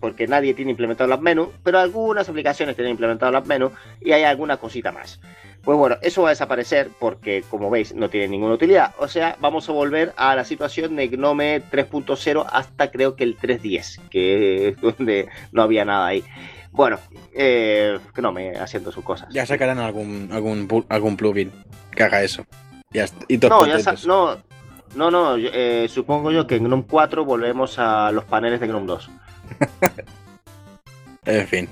Porque 0.00 0.28
nadie 0.28 0.54
tiene 0.54 0.70
implementado 0.70 1.06
el 1.06 1.12
App 1.12 1.22
Menu, 1.22 1.52
pero 1.64 1.78
algunas 1.80 2.28
aplicaciones 2.28 2.76
tienen 2.76 2.92
implementado 2.92 3.30
el 3.30 3.36
App 3.36 3.46
Menu 3.46 3.72
y 4.00 4.12
hay 4.12 4.22
alguna 4.22 4.56
cosita 4.56 4.92
más. 4.92 5.20
Pues 5.64 5.76
bueno, 5.76 5.96
eso 6.00 6.22
va 6.22 6.28
a 6.28 6.30
desaparecer 6.30 6.88
porque, 6.98 7.44
como 7.50 7.68
veis, 7.68 7.94
no 7.94 8.08
tiene 8.08 8.28
ninguna 8.28 8.54
utilidad. 8.54 8.94
O 8.98 9.08
sea, 9.08 9.36
vamos 9.40 9.68
a 9.68 9.72
volver 9.72 10.14
a 10.16 10.34
la 10.34 10.44
situación 10.44 10.96
de 10.96 11.08
Gnome 11.08 11.62
3.0 11.70 12.46
hasta 12.50 12.90
creo 12.90 13.16
que 13.16 13.24
el 13.24 13.36
3.10, 13.36 14.08
que 14.08 14.68
es 14.68 14.80
donde 14.80 15.28
no 15.52 15.62
había 15.62 15.84
nada 15.84 16.06
ahí. 16.06 16.24
Bueno, 16.78 17.00
eh, 17.34 17.98
Gnome 18.14 18.56
haciendo 18.56 18.92
sus 18.92 19.02
cosas. 19.02 19.28
Ya 19.32 19.44
sacarán 19.44 19.80
algún, 19.80 20.28
algún, 20.30 20.86
algún 20.88 21.16
plugin 21.16 21.50
que 21.90 22.04
haga 22.04 22.22
eso. 22.22 22.46
Ya 22.92 23.02
está. 23.02 23.26
Y 23.26 23.36
No, 23.38 23.66
ya 23.66 23.94
no, 24.06 24.38
no, 24.94 25.10
no, 25.10 25.36
eh, 25.36 25.88
supongo 25.88 26.30
yo 26.30 26.46
que 26.46 26.54
en 26.54 26.62
GNOME 26.62 26.84
4 26.88 27.24
volvemos 27.24 27.80
a 27.80 28.12
los 28.12 28.24
paneles 28.26 28.60
de 28.60 28.68
GNOME 28.68 28.86
2. 28.86 29.10
En 31.26 31.48
fin. 31.48 31.68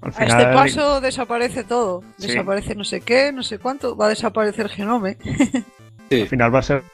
Al 0.00 0.10
A 0.10 0.12
final, 0.12 0.40
este 0.40 0.54
paso 0.54 1.00
desaparece 1.00 1.64
todo. 1.64 2.04
Sí. 2.18 2.28
Desaparece 2.28 2.76
no 2.76 2.84
sé 2.84 3.00
qué, 3.00 3.32
no 3.32 3.42
sé 3.42 3.58
cuánto. 3.58 3.96
Va 3.96 4.06
a 4.06 4.10
desaparecer 4.10 4.68
Genome. 4.68 5.18
al 6.10 6.28
final 6.28 6.54
va 6.54 6.60
a 6.60 6.62
ser. 6.62 6.84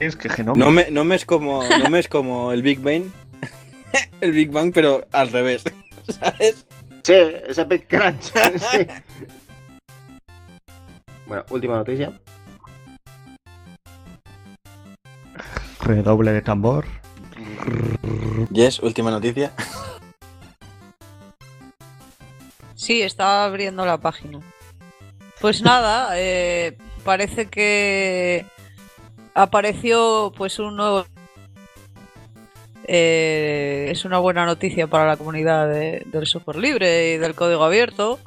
Es 0.00 0.16
que 0.16 0.30
Genome. 0.30 0.58
No 0.58 0.70
me, 0.70 0.90
no 0.90 1.04
me 1.04 1.16
es 1.16 1.26
como, 1.26 1.62
no 1.62 1.90
me 1.90 1.98
es 1.98 2.08
como 2.08 2.50
el 2.50 2.62
Big 2.62 2.80
Bang. 2.80 3.12
el 4.20 4.32
Big 4.32 4.50
Bang, 4.50 4.72
pero 4.72 5.06
al 5.12 5.30
revés. 5.30 5.64
¿Sabes? 6.08 6.66
Sí, 7.02 7.14
ese 7.48 7.64
Big 7.64 7.86
Crunch. 7.88 8.22
sí. 8.70 8.86
Bueno, 11.26 11.44
última 11.50 11.76
noticia. 11.76 12.12
Redoble 15.80 16.32
de 16.32 16.42
tambor. 16.42 16.86
Yes, 18.50 18.80
última 18.80 19.10
noticia. 19.10 19.52
Sí, 22.74 23.02
estaba 23.02 23.44
abriendo 23.44 23.86
la 23.86 23.98
página. 23.98 24.40
Pues 25.40 25.62
nada, 25.62 26.10
eh, 26.14 26.76
parece 27.04 27.46
que 27.46 28.44
apareció 29.34 30.32
pues 30.36 30.58
un 30.58 30.76
nuevo... 30.76 31.06
Eh, 32.86 33.88
es 33.90 34.04
una 34.04 34.18
buena 34.18 34.44
noticia 34.44 34.86
para 34.86 35.06
la 35.06 35.16
comunidad 35.16 35.68
de- 35.68 36.02
del 36.06 36.26
software 36.26 36.56
libre 36.56 37.12
y 37.14 37.18
del 37.18 37.34
código 37.34 37.64
abierto. 37.64 38.18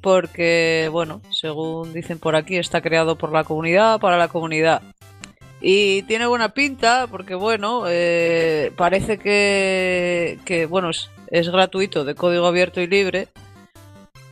Porque, 0.00 0.88
bueno, 0.92 1.20
según 1.30 1.92
dicen 1.92 2.18
por 2.18 2.36
aquí, 2.36 2.56
está 2.56 2.80
creado 2.80 3.16
por 3.16 3.32
la 3.32 3.44
comunidad, 3.44 3.98
para 3.98 4.16
la 4.16 4.28
comunidad. 4.28 4.82
Y 5.60 6.02
tiene 6.02 6.26
buena 6.26 6.50
pinta 6.50 7.08
porque, 7.10 7.34
bueno, 7.34 7.84
eh, 7.88 8.72
parece 8.76 9.18
que, 9.18 10.66
bueno, 10.70 10.90
es, 10.90 11.50
gratuito, 11.50 12.04
de 12.04 12.14
código 12.14 12.46
abierto 12.46 12.80
y 12.80 12.86
libre. 12.86 13.28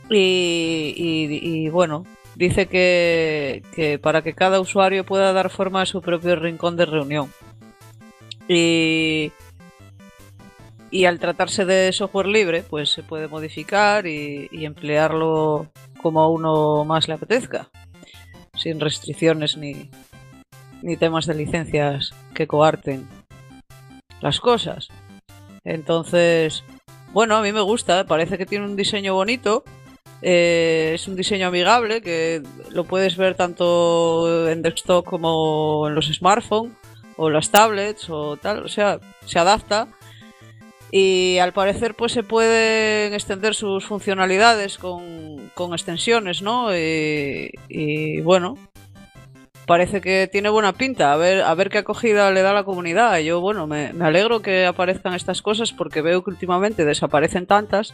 Y, 0.09 1.67
bueno, 1.69 2.05
dice 2.35 2.67
que 2.67 3.99
para 4.01 4.21
que 4.21 4.33
cada 4.33 4.59
usuario 4.61 5.05
pueda 5.05 5.33
dar 5.33 5.49
forma 5.49 5.81
a 5.81 5.85
su 5.85 6.01
propio 6.01 6.35
rincón 6.35 6.77
de 6.77 6.85
reunión. 6.85 7.31
Y, 8.47 9.31
y 10.91 11.05
al 11.05 11.19
tratarse 11.19 11.65
de 11.65 11.91
software 11.91 12.27
libre, 12.27 12.63
pues 12.63 12.91
se 12.91 13.03
puede 13.03 13.27
modificar 13.27 14.05
y, 14.07 14.47
emplearlo 14.51 15.67
como 16.01 16.21
a 16.21 16.29
uno 16.29 16.85
más 16.85 17.07
le 17.07 17.15
apetezca, 17.15 17.69
sin 18.55 18.79
restricciones 18.79 19.57
ni, 19.57 19.89
ni 20.81 20.95
temas 20.95 21.25
de 21.25 21.33
licencias 21.35 22.13
que 22.33 22.47
coarten 22.47 23.07
las 24.21 24.39
cosas. 24.39 24.89
Entonces, 25.63 26.63
bueno, 27.11 27.35
a 27.35 27.41
mí 27.41 27.51
me 27.51 27.61
gusta, 27.61 28.05
parece 28.05 28.37
que 28.37 28.45
tiene 28.45 28.65
un 28.65 28.75
diseño 28.75 29.15
bonito. 29.15 29.63
eh, 30.21 30.91
es 30.95 31.07
un 31.07 31.15
diseño 31.15 31.47
amigable 31.47 32.01
que 32.01 32.41
lo 32.71 32.85
puedes 32.85 33.17
ver 33.17 33.35
tanto 33.35 34.49
en 34.49 34.61
desktop 34.61 35.05
como 35.05 35.87
en 35.87 35.95
los 35.95 36.07
smartphones 36.07 36.73
o 37.17 37.29
las 37.29 37.51
tablets 37.51 38.09
o 38.09 38.37
tal, 38.37 38.63
o 38.63 38.67
sea, 38.67 38.99
se 39.25 39.39
adapta 39.39 39.87
y 40.91 41.39
al 41.39 41.53
parecer 41.53 41.95
pues 41.95 42.11
se 42.11 42.23
pueden 42.23 43.13
extender 43.13 43.55
sus 43.55 43.85
funcionalidades 43.85 44.77
con, 44.77 45.51
con 45.53 45.73
extensiones, 45.73 46.41
¿no? 46.41 46.75
Y, 46.75 48.21
bueno, 48.21 48.57
parece 49.65 49.99
que 49.99 50.29
tiene 50.31 50.49
buena 50.49 50.73
pinta, 50.73 51.11
a 51.11 51.17
ver, 51.17 51.41
a 51.41 51.53
ver 51.55 51.69
qué 51.69 51.79
acogida 51.79 52.31
le 52.31 52.41
da 52.43 52.53
la 52.53 52.63
comunidad. 52.63 53.17
Yo, 53.19 53.41
bueno, 53.41 53.67
me, 53.67 53.93
me 53.93 54.05
alegro 54.05 54.41
que 54.41 54.65
aparezcan 54.65 55.15
estas 55.15 55.41
cosas 55.41 55.73
porque 55.73 56.01
veo 56.01 56.23
que 56.23 56.29
últimamente 56.29 56.85
desaparecen 56.85 57.45
tantas 57.45 57.93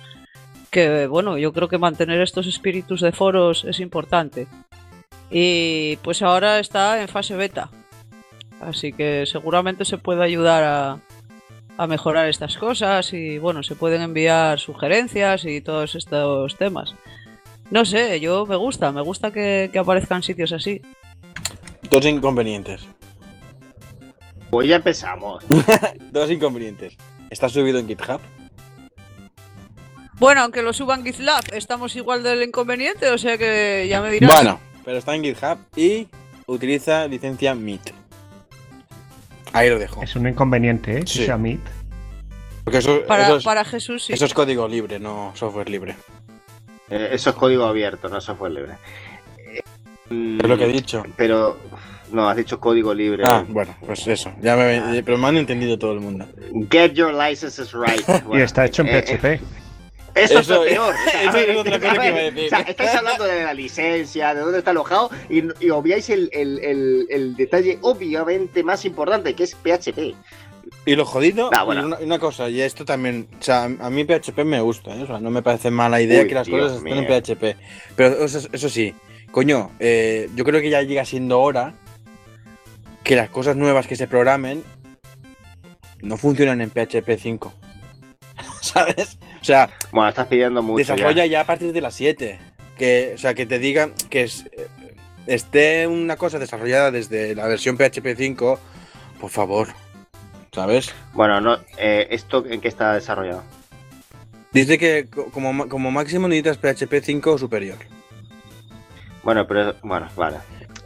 que, 0.69 1.07
bueno, 1.07 1.37
yo 1.37 1.53
creo 1.53 1.67
que 1.67 1.77
mantener 1.77 2.21
estos 2.21 2.47
espíritus 2.47 3.01
de 3.01 3.11
foros 3.11 3.65
es 3.65 3.79
importante. 3.79 4.47
Y 5.29 5.97
pues 5.97 6.21
ahora 6.21 6.59
está 6.59 7.01
en 7.01 7.07
fase 7.07 7.35
beta. 7.35 7.69
Así 8.61 8.93
que 8.93 9.25
seguramente 9.25 9.85
se 9.85 9.97
puede 9.97 10.23
ayudar 10.23 10.63
a, 10.63 10.99
a 11.77 11.87
mejorar 11.87 12.29
estas 12.29 12.57
cosas 12.57 13.11
y 13.13 13.39
bueno, 13.39 13.63
se 13.63 13.75
pueden 13.75 14.01
enviar 14.01 14.59
sugerencias 14.59 15.45
y 15.45 15.61
todos 15.61 15.95
estos 15.95 16.55
temas. 16.57 16.93
No 17.71 17.85
sé, 17.85 18.19
yo 18.19 18.45
me 18.45 18.55
gusta, 18.55 18.91
me 18.91 19.01
gusta 19.01 19.31
que, 19.31 19.69
que 19.71 19.79
aparezcan 19.79 20.21
sitios 20.21 20.51
así. 20.51 20.81
Dos 21.89 22.05
inconvenientes. 22.05 22.87
Pues 24.49 24.67
ya 24.67 24.75
empezamos. 24.75 25.43
Dos 26.11 26.29
inconvenientes. 26.29 26.97
Está 27.29 27.47
subido 27.47 27.79
en 27.79 27.87
GitHub. 27.87 28.19
Bueno, 30.19 30.41
aunque 30.41 30.61
lo 30.61 30.73
suban 30.73 31.03
GitLab, 31.03 31.45
estamos 31.53 31.95
igual 31.95 32.21
del 32.21 32.43
inconveniente, 32.43 33.09
o 33.09 33.17
sea 33.17 33.37
que 33.37 33.87
ya 33.89 34.01
me 34.01 34.11
dirás. 34.11 34.31
Bueno, 34.31 34.59
pero 34.85 34.97
está 34.97 35.15
en 35.15 35.23
GitHub 35.23 35.57
y 35.75 36.07
utiliza 36.45 37.07
licencia 37.07 37.55
Meet. 37.55 38.00
Ahí 39.53 39.69
lo 39.69 39.79
dejo. 39.79 40.01
Es 40.03 40.15
un 40.15 40.27
inconveniente, 40.27 40.97
¿eh? 40.97 41.01
Que 41.01 41.07
Sí. 41.07 41.25
sea 41.25 41.37
Meet. 41.37 41.59
Porque 42.63 42.77
eso, 42.77 43.01
para, 43.07 43.23
eso 43.25 43.37
es, 43.37 43.43
para 43.43 43.65
Jesús 43.65 44.05
sí. 44.05 44.13
eso 44.13 44.25
es 44.25 44.33
código 44.33 44.67
libre, 44.67 44.99
no 44.99 45.31
software 45.35 45.69
libre. 45.69 45.95
Eh, 46.89 47.09
eso 47.13 47.31
es 47.31 47.35
código 47.35 47.65
abierto, 47.65 48.07
no 48.07 48.21
software 48.21 48.51
libre. 48.51 48.73
Eh, 49.39 49.61
Es 50.43 50.47
lo 50.47 50.57
que 50.57 50.65
he 50.65 50.71
dicho. 50.71 51.03
Pero, 51.17 51.57
no, 52.11 52.29
has 52.29 52.37
dicho 52.37 52.59
código 52.59 52.93
libre. 52.93 53.23
Ah, 53.25 53.43
bueno, 53.47 53.75
pues 53.85 54.05
eso. 54.07 54.31
Ya 54.41 54.55
me, 54.55 55.01
pero 55.03 55.17
me 55.17 55.27
han 55.27 55.37
entendido 55.37 55.79
todo 55.79 55.93
el 55.93 56.01
mundo. 56.01 56.27
Get 56.69 56.93
your 56.93 57.13
licenses 57.13 57.73
right. 57.73 58.03
y 58.33 58.41
está 58.41 58.65
hecho 58.65 58.83
en 58.83 58.89
eh, 58.89 59.01
PHP. 59.01 59.60
Eso, 60.15 60.39
es 60.39 60.47
lo 60.47 60.63
peor. 60.63 60.93
O 60.93 61.09
sea, 61.11 61.23
eso 61.23 61.37
es 61.37 61.57
otra 61.57 61.79
cosa 61.79 61.91
que 62.01 62.07
iba 62.07 62.17
a 62.17 62.21
decir. 62.21 62.45
O 62.45 62.49
sea, 62.49 62.59
estáis 62.61 62.95
hablando 62.95 63.23
de 63.25 63.43
la 63.43 63.53
licencia, 63.53 64.33
de 64.33 64.41
dónde 64.41 64.59
está 64.59 64.71
alojado, 64.71 65.09
y, 65.29 65.43
y 65.65 65.69
obviáis 65.69 66.09
el, 66.09 66.29
el- 66.33 66.59
el- 66.63 67.07
el 67.09 67.35
detalle 67.35 67.79
obviamente 67.81 68.63
más 68.63 68.85
importante, 68.85 69.33
que 69.35 69.43
es 69.43 69.55
PHP. 69.55 70.15
Y 70.85 70.95
lo 70.95 71.05
jodido, 71.05 71.49
Ah, 71.53 71.63
bueno. 71.63 71.97
y 71.99 72.03
una, 72.03 72.17
cosa, 72.19 72.49
y 72.49 72.61
esto 72.61 72.85
también, 72.85 73.27
o 73.39 73.43
sea, 73.43 73.63
a 73.65 73.89
mí 73.89 74.03
PHP 74.03 74.43
me 74.45 74.61
gusta, 74.61 74.95
¿eh? 74.95 75.03
o 75.03 75.07
sea, 75.07 75.19
no 75.19 75.29
me 75.29 75.41
parece 75.43 75.69
mala 75.69 76.01
idea 76.01 76.21
Uy, 76.21 76.27
que 76.27 76.35
las 76.35 76.47
cosas 76.49 76.77
estén 76.77 76.97
en. 76.97 77.05
PHP. 77.07 77.57
Pero 77.95 78.23
eso, 78.25 78.47
eso 78.51 78.69
sí, 78.69 78.95
coño, 79.31 79.71
eh, 79.79 80.29
yo 80.35 80.43
creo 80.43 80.61
que 80.61 80.69
ya 80.69 80.81
llega 80.81 81.03
siendo 81.05 81.39
hora 81.41 81.73
que 83.03 83.15
las 83.15 83.29
cosas 83.29 83.55
nuevas 83.57 83.85
que 83.87 83.95
se 83.95 84.07
programen 84.07 84.63
no 86.01 86.17
funcionan 86.17 86.61
en 86.61 86.69
PHP 86.71 87.17
5. 87.19 87.53
¿Sabes? 88.61 89.17
O 89.41 89.43
sea, 89.43 89.69
Bueno, 89.91 90.09
estás 90.09 90.27
pidiendo 90.27 90.61
mucho. 90.61 90.77
desarrolla 90.77 91.25
ya. 91.25 91.41
a 91.41 91.45
partir 91.45 91.73
de 91.73 91.81
las 91.81 91.95
7. 91.95 92.39
Que, 92.77 93.11
o 93.15 93.17
sea, 93.17 93.33
que 93.33 93.45
te 93.45 93.59
digan 93.59 93.93
que 94.09 94.23
es- 94.23 94.45
eh, 94.53 94.67
esté 95.27 95.87
una 95.87 96.15
cosa 96.15 96.39
desarrollada 96.39 96.91
desde 96.91 97.35
la 97.35 97.47
versión 97.47 97.77
PHP 97.77 98.15
5, 98.15 98.59
por 99.19 99.29
favor. 99.29 99.67
¿Sabes? 100.51 100.93
Bueno, 101.13 101.39
no, 101.41 101.57
eh, 101.77 102.07
¿esto 102.11 102.45
en 102.45 102.59
qué 102.59 102.67
está 102.67 102.93
desarrollado? 102.93 103.43
Dice 104.51 104.77
que 104.77 105.07
como 105.07 105.91
máximo 105.91 106.27
necesitas 106.27 106.57
PHP 106.57 107.01
5 107.01 107.31
o 107.33 107.37
superior. 107.37 107.77
Bueno, 109.23 109.47
pero 109.47 109.75
bueno, 109.83 110.09
vale. 110.15 110.37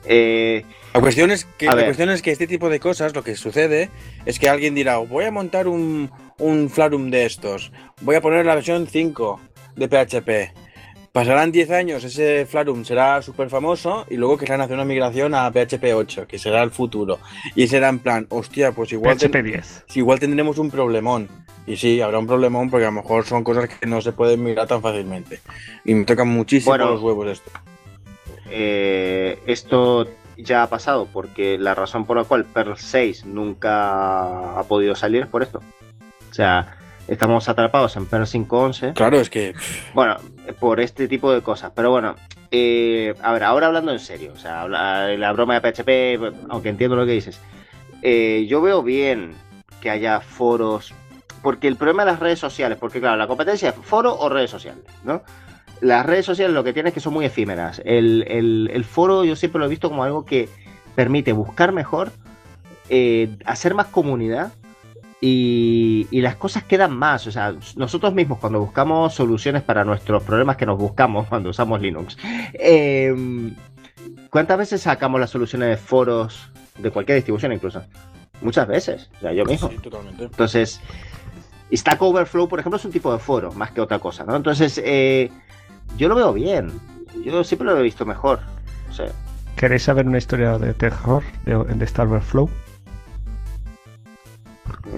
Eh, 0.04 0.64
La 0.96 1.02
cuestión, 1.02 1.32
es 1.32 1.46
que, 1.58 1.68
A 1.68 1.72
la 1.72 1.76
ver. 1.76 1.86
cuestión 1.86 2.10
es 2.10 2.22
que 2.22 2.32
este 2.32 2.48
tipo 2.48 2.70
de 2.70 2.80
cosas, 2.80 3.14
lo 3.14 3.24
que 3.24 3.36
sucede 3.36 3.90
es 4.26 4.40
que 4.40 4.48
alguien 4.50 4.76
dirá, 4.76 4.98
voy 4.98 5.26
a 5.26 5.32
montar 5.32 5.68
un, 5.68 6.10
un 6.40 6.70
Flarum 6.70 7.10
de 7.12 7.26
estos, 7.26 7.72
voy 8.02 8.16
a 8.16 8.22
poner 8.22 8.46
la 8.46 8.56
versión 8.56 8.88
5 8.88 9.40
de 9.76 9.88
PHP. 9.90 10.56
Pasarán 11.12 11.52
10 11.52 11.72
años, 11.72 12.04
ese 12.04 12.46
Flarum 12.46 12.84
será 12.84 13.22
súper 13.22 13.50
famoso 13.50 14.06
y 14.10 14.16
luego 14.18 14.38
querrán 14.38 14.60
hacer 14.62 14.76
una 14.76 14.84
migración 14.86 15.34
a 15.34 15.50
PHP 15.52 15.94
8, 15.96 16.28
que 16.28 16.38
será 16.38 16.62
el 16.64 16.72
futuro. 16.72 17.20
Y 17.56 17.68
será 17.68 17.88
en 17.90 18.00
plan, 18.00 18.28
hostia, 18.30 18.72
pues 18.74 18.92
igual, 18.92 19.18
PHP 19.18 19.44
10. 19.44 19.84
si 19.88 20.00
igual 20.00 20.20
tendremos 20.20 20.58
un 20.58 20.70
problemón. 20.72 21.30
Y 21.68 21.78
sí, 21.78 22.00
habrá 22.02 22.20
un 22.20 22.28
problemón 22.28 22.70
porque 22.70 22.86
a 22.86 22.90
lo 22.90 23.02
mejor 23.02 23.26
son 23.26 23.44
cosas 23.44 23.68
que 23.70 23.86
no 23.88 24.02
se 24.02 24.12
pueden 24.12 24.44
migrar 24.44 24.68
tan 24.68 24.82
fácilmente. 24.82 25.40
Y 25.86 25.94
me 25.96 26.04
tocan 26.06 26.28
muchísimo 26.28 26.72
Bueno. 26.72 26.92
los 26.92 27.02
huevos 27.02 27.28
esto. 27.32 27.52
eh, 28.50 29.40
esto 29.48 30.08
ya 30.38 30.64
ha 30.64 30.68
pasado 30.70 31.08
porque 31.12 31.58
la 31.58 31.76
razón 31.76 32.06
por 32.06 32.18
la 32.18 32.24
cual 32.24 32.46
Perl 32.46 32.78
6 32.78 33.26
nunca 33.26 34.60
ha 34.60 34.64
podido 34.64 34.96
salir 34.96 35.24
es 35.24 35.28
por 35.28 35.44
esto. 35.44 35.62
O 36.30 36.34
sea, 36.34 36.78
estamos 37.08 37.48
atrapados 37.50 37.96
en 37.96 38.06
Perl 38.06 38.24
5.11. 38.26 38.94
Claro, 38.94 39.20
es 39.20 39.30
que... 39.30 39.54
Bueno, 39.94 40.18
por 40.60 40.80
este 40.80 41.08
tipo 41.08 41.32
de 41.32 41.42
cosas. 41.42 41.72
Pero 41.76 41.92
bueno, 41.92 42.16
eh, 42.52 43.14
a 43.22 43.34
ver, 43.34 43.44
ahora 43.44 43.68
hablando 43.68 43.92
en 43.92 44.00
serio, 44.00 44.34
o 44.34 44.38
sea, 44.38 44.62
habla- 44.62 45.16
la 45.18 45.32
broma 45.32 45.60
de 45.60 45.62
PHP, 45.72 46.34
aunque 46.50 46.70
entiendo 46.70 46.96
lo 46.96 47.06
que 47.06 47.12
dices, 47.14 47.40
eh, 48.02 48.46
yo 48.48 48.62
veo 48.62 48.84
bien 48.84 49.34
que 49.82 49.90
haya 49.90 50.20
foros, 50.20 50.94
porque 51.42 51.68
el 51.68 51.76
problema 51.76 52.06
de 52.06 52.12
las 52.12 52.20
redes 52.20 52.40
sociales, 52.40 52.78
porque 52.80 53.00
claro, 53.00 53.18
la 53.18 53.28
competencia 53.28 53.70
es 53.70 53.76
foro 53.76 54.16
o 54.18 54.30
redes 54.30 54.50
sociales, 54.50 54.84
¿no? 55.04 55.22
Las 55.82 56.06
redes 56.06 56.26
sociales 56.26 56.54
lo 56.54 56.64
que 56.64 56.74
tienen 56.74 56.88
es 56.90 56.94
que 56.94 57.00
son 57.00 57.14
muy 57.14 57.26
efímeras. 57.26 57.82
El, 57.86 58.24
el- 58.28 58.70
el 58.74 58.84
foro 58.86 59.24
yo 59.26 59.36
siempre 59.36 59.60
lo 59.60 59.66
he 59.66 59.70
visto 59.70 59.90
como 59.90 60.04
algo 60.04 60.26
que 60.26 60.50
permite 60.96 61.34
buscar 61.34 61.72
mejor, 61.74 62.12
eh, 62.90 63.36
hacer 63.46 63.74
más 63.74 63.88
comunidad 63.88 64.54
y, 65.22 66.08
y 66.12 66.22
las 66.22 66.36
cosas 66.36 66.64
quedan 66.64 66.96
más. 66.96 67.28
O 67.28 67.32
sea, 67.32 67.54
nosotros 67.76 68.14
mismos 68.14 68.40
cuando 68.40 68.60
buscamos 68.60 69.14
soluciones 69.14 69.64
para 69.64 69.84
nuestros 69.84 70.24
problemas 70.24 70.56
que 70.58 70.66
nos 70.66 70.78
buscamos 70.78 71.28
cuando 71.30 71.50
usamos 71.50 71.82
Linux, 71.82 72.18
eh, 72.54 73.14
¿cuántas 74.30 74.58
veces 74.58 74.82
sacamos 74.82 75.20
las 75.20 75.30
soluciones 75.30 75.70
de 75.70 75.78
foros 75.78 76.50
de 76.78 76.92
cualquier 76.92 77.18
distribución 77.18 77.52
incluso? 77.54 77.82
Muchas 78.42 78.68
veces. 78.68 79.10
O 79.18 79.22
sea, 79.22 79.34
yo 79.34 79.46
mismo. 79.46 79.70
Sí, 79.70 79.78
totalmente. 79.78 80.26
Entonces, 80.26 80.82
Stack 81.74 82.02
Overflow, 82.02 82.48
por 82.48 82.60
ejemplo, 82.60 82.78
es 82.78 82.86
un 82.86 82.92
tipo 82.92 83.12
de 83.12 83.20
foro 83.20 83.52
más 83.54 83.72
que 83.72 83.82
otra 83.82 83.98
cosa, 84.00 84.24
¿no? 84.26 84.36
Entonces, 84.36 84.80
eh, 84.84 85.32
yo 85.98 86.08
lo 86.08 86.16
veo 86.16 86.34
bien. 86.34 86.72
Yo 87.24 87.44
siempre 87.44 87.68
lo 87.68 87.78
he 87.78 87.84
visto 87.84 88.06
mejor. 88.06 88.40
O 88.90 88.94
sea, 88.94 89.08
¿Queréis 89.56 89.84
saber 89.84 90.06
una 90.06 90.18
historia 90.18 90.58
de 90.58 90.74
terror 90.74 91.24
de, 91.46 91.56
de 91.56 91.86
Star 91.86 92.08
Wars 92.08 92.26
Flow? 92.26 92.50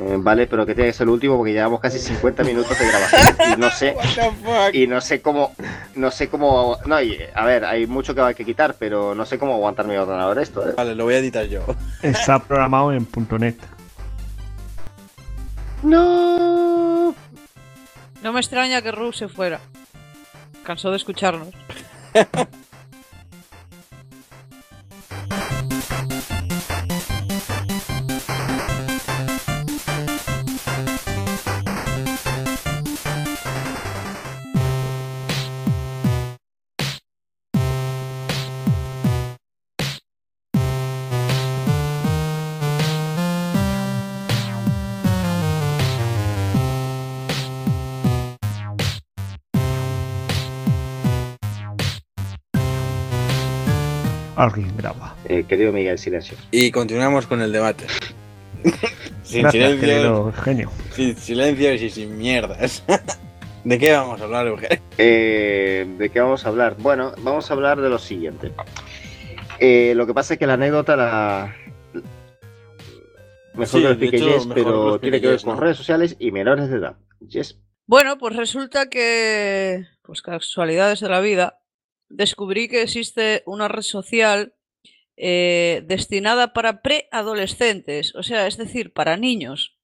eh, 0.07 0.15
vale, 0.19 0.47
pero 0.47 0.65
que 0.65 0.75
tiene 0.75 0.89
que 0.89 0.93
ser 0.93 1.05
el 1.05 1.11
último 1.11 1.37
porque 1.37 1.53
llevamos 1.53 1.79
casi 1.79 1.99
50 1.99 2.43
minutos 2.43 2.77
de 2.77 2.87
grabación 2.87 3.53
y 3.53 3.59
no 3.59 3.69
sé 3.69 3.95
y 4.73 4.87
no 4.87 5.01
sé 5.01 5.21
cómo 5.21 5.53
no 5.95 6.11
sé 6.11 6.29
cómo 6.29 6.77
no 6.85 7.01
y, 7.01 7.17
a 7.33 7.45
ver 7.45 7.65
hay 7.65 7.87
mucho 7.87 8.13
que 8.13 8.21
hay 8.21 8.35
que 8.35 8.45
quitar 8.45 8.75
pero 8.77 9.15
no 9.15 9.25
sé 9.25 9.37
cómo 9.37 9.53
aguantar 9.53 9.87
mi 9.87 9.95
ordenador 9.95 10.39
esto 10.39 10.67
¿eh? 10.67 10.73
Vale, 10.75 10.95
lo 10.95 11.05
voy 11.05 11.15
a 11.15 11.19
editar 11.19 11.45
yo. 11.45 11.63
Está 12.01 12.39
programado 12.39 12.93
en 12.93 13.07
.NET. 13.39 13.57
no 15.83 17.15
No 18.21 18.33
me 18.33 18.39
extraña 18.39 18.81
que 18.81 18.91
Ru 18.91 19.13
se 19.13 19.27
fuera. 19.27 19.59
Cansó 20.67 20.91
de 20.91 20.97
escucharnos. 20.97 21.47
Alguien 54.37 54.71
graba. 54.77 55.15
Eh, 55.25 55.43
querido 55.47 55.73
Miguel 55.73 55.97
silencio 55.97 56.37
Y 56.51 56.69
continuamos 56.71 57.25
con 57.25 57.41
el 57.41 57.51
debate. 57.51 57.85
sin 59.23 59.41
Gracias, 59.41 59.51
silencio, 59.51 59.79
querido 59.81 60.33
genio. 60.33 60.71
sin 60.91 61.15
silencio 61.17 61.73
y 61.73 61.89
sin 61.89 62.17
mierdas. 62.17 62.83
¿De 63.63 63.79
qué 63.79 63.91
vamos 63.91 64.21
a 64.21 64.23
hablar, 64.25 64.47
Eugenio? 64.47 64.79
Eh, 64.97 65.85
¿De 65.97 66.09
qué 66.09 66.19
vamos 66.21 66.45
a 66.45 66.49
hablar? 66.49 66.75
Bueno, 66.79 67.11
vamos 67.23 67.49
a 67.49 67.53
hablar 67.53 67.81
de 67.81 67.89
lo 67.89 67.99
siguiente. 67.99 68.53
Eh, 69.59 69.93
lo 69.95 70.05
que 70.05 70.13
pasa 70.13 70.33
es 70.35 70.39
que 70.39 70.47
la 70.47 70.53
anécdota 70.53 70.95
la. 70.95 71.55
Mejor 73.55 73.67
Sí, 73.67 73.77
que 73.77 73.83
lo 73.83 73.95
de 73.95 74.05
explique 74.05 74.19
Jess, 74.19 74.47
pero 74.53 74.99
tiene 74.99 75.19
que 75.19 75.27
ver 75.29 75.41
con 75.41 75.55
¿no? 75.55 75.61
redes 75.61 75.77
sociales 75.77 76.15
y 76.19 76.31
menores 76.31 76.69
de 76.69 76.77
edad. 76.77 76.95
Jess. 77.27 77.57
Bueno, 77.87 78.17
pues 78.19 78.35
resulta 78.35 78.87
que, 78.87 79.85
pues 80.03 80.21
casualidades 80.21 80.99
de 80.99 81.09
la 81.09 81.19
vida, 81.21 81.59
descubrí 82.09 82.67
que 82.67 82.81
existe 82.83 83.43
una 83.45 83.67
red 83.67 83.81
social 83.81 84.53
eh, 85.17 85.83
destinada 85.85 86.53
para 86.53 86.81
preadolescentes, 86.81 88.15
o 88.15 88.23
sea, 88.23 88.47
es 88.47 88.57
decir, 88.57 88.93
para 88.93 89.17
niños. 89.17 89.77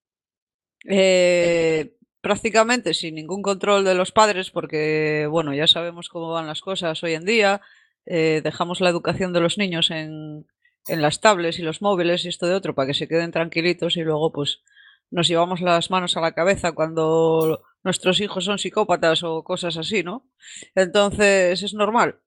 Eh, 0.87 1.95
prácticamente 2.21 2.93
sin 2.93 3.15
ningún 3.15 3.41
control 3.41 3.83
de 3.83 3.95
los 3.95 4.11
padres, 4.11 4.51
porque, 4.51 5.27
bueno, 5.29 5.53
ya 5.53 5.67
sabemos 5.67 6.09
cómo 6.09 6.31
van 6.31 6.47
las 6.47 6.61
cosas 6.61 7.03
hoy 7.03 7.13
en 7.13 7.25
día. 7.25 7.61
eh, 8.05 8.41
dejamos 8.43 8.81
la 8.81 8.89
educación 8.89 9.33
de 9.33 9.39
los 9.39 9.57
niños 9.57 9.89
en, 9.91 10.45
en 10.87 11.01
las 11.01 11.21
tablets 11.21 11.59
y 11.59 11.61
los 11.63 11.81
móviles 11.81 12.25
y 12.25 12.29
esto 12.29 12.47
de 12.47 12.55
otro 12.55 12.75
para 12.75 12.87
que 12.87 12.93
se 12.93 13.07
queden 13.07 13.31
tranquilitos 13.31 13.97
y 13.97 14.01
luego, 14.01 14.31
pues, 14.31 14.61
nos 15.13 15.27
llevamos 15.27 15.61
las 15.61 15.91
manos 15.91 16.17
a 16.17 16.21
la 16.21 16.33
cabeza 16.33 16.71
cuando 16.71 17.61
nuestros 17.83 18.19
hijos 18.19 18.45
son 18.45 18.57
psicópatas 18.57 19.21
o 19.21 19.43
cosas 19.43 19.77
así, 19.77 20.01
¿no? 20.01 20.27
Entonces 20.73 21.61
es 21.61 21.73
normal. 21.75 22.19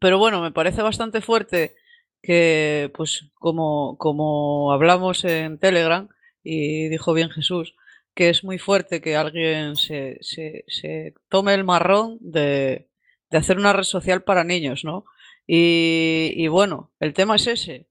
Pero 0.00 0.18
bueno, 0.18 0.42
me 0.42 0.50
parece 0.50 0.82
bastante 0.82 1.20
fuerte 1.20 1.76
que, 2.20 2.90
pues, 2.96 3.30
como, 3.34 3.96
como 3.96 4.72
hablamos 4.72 5.24
en 5.24 5.58
Telegram, 5.58 6.08
y 6.42 6.88
dijo 6.88 7.12
bien 7.12 7.30
Jesús, 7.30 7.76
que 8.14 8.28
es 8.28 8.42
muy 8.42 8.58
fuerte 8.58 9.00
que 9.00 9.14
alguien 9.14 9.76
se, 9.76 10.18
se, 10.20 10.64
se 10.66 11.14
tome 11.28 11.54
el 11.54 11.62
marrón 11.62 12.18
de, 12.20 12.88
de 13.30 13.38
hacer 13.38 13.56
una 13.56 13.72
red 13.72 13.84
social 13.84 14.24
para 14.24 14.42
niños, 14.42 14.84
¿no? 14.84 15.04
Y, 15.46 16.32
y 16.34 16.48
bueno, 16.48 16.90
el 16.98 17.14
tema 17.14 17.36
es 17.36 17.46
ese, 17.46 17.86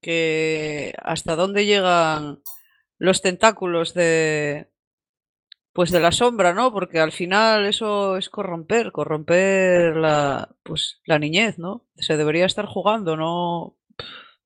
que 0.00 0.94
hasta 1.02 1.36
dónde 1.36 1.66
llegan 1.66 2.40
los 3.00 3.22
tentáculos 3.22 3.94
de 3.94 4.68
pues 5.72 5.90
de 5.90 6.00
la 6.00 6.12
sombra, 6.12 6.52
¿no? 6.52 6.72
Porque 6.72 7.00
al 7.00 7.12
final 7.12 7.66
eso 7.66 8.16
es 8.16 8.28
corromper, 8.28 8.92
corromper 8.92 9.96
la 9.96 10.54
pues 10.62 11.00
la 11.06 11.18
niñez, 11.18 11.58
¿no? 11.58 11.86
Se 11.96 12.16
debería 12.16 12.44
estar 12.46 12.66
jugando, 12.66 13.16
no 13.16 13.76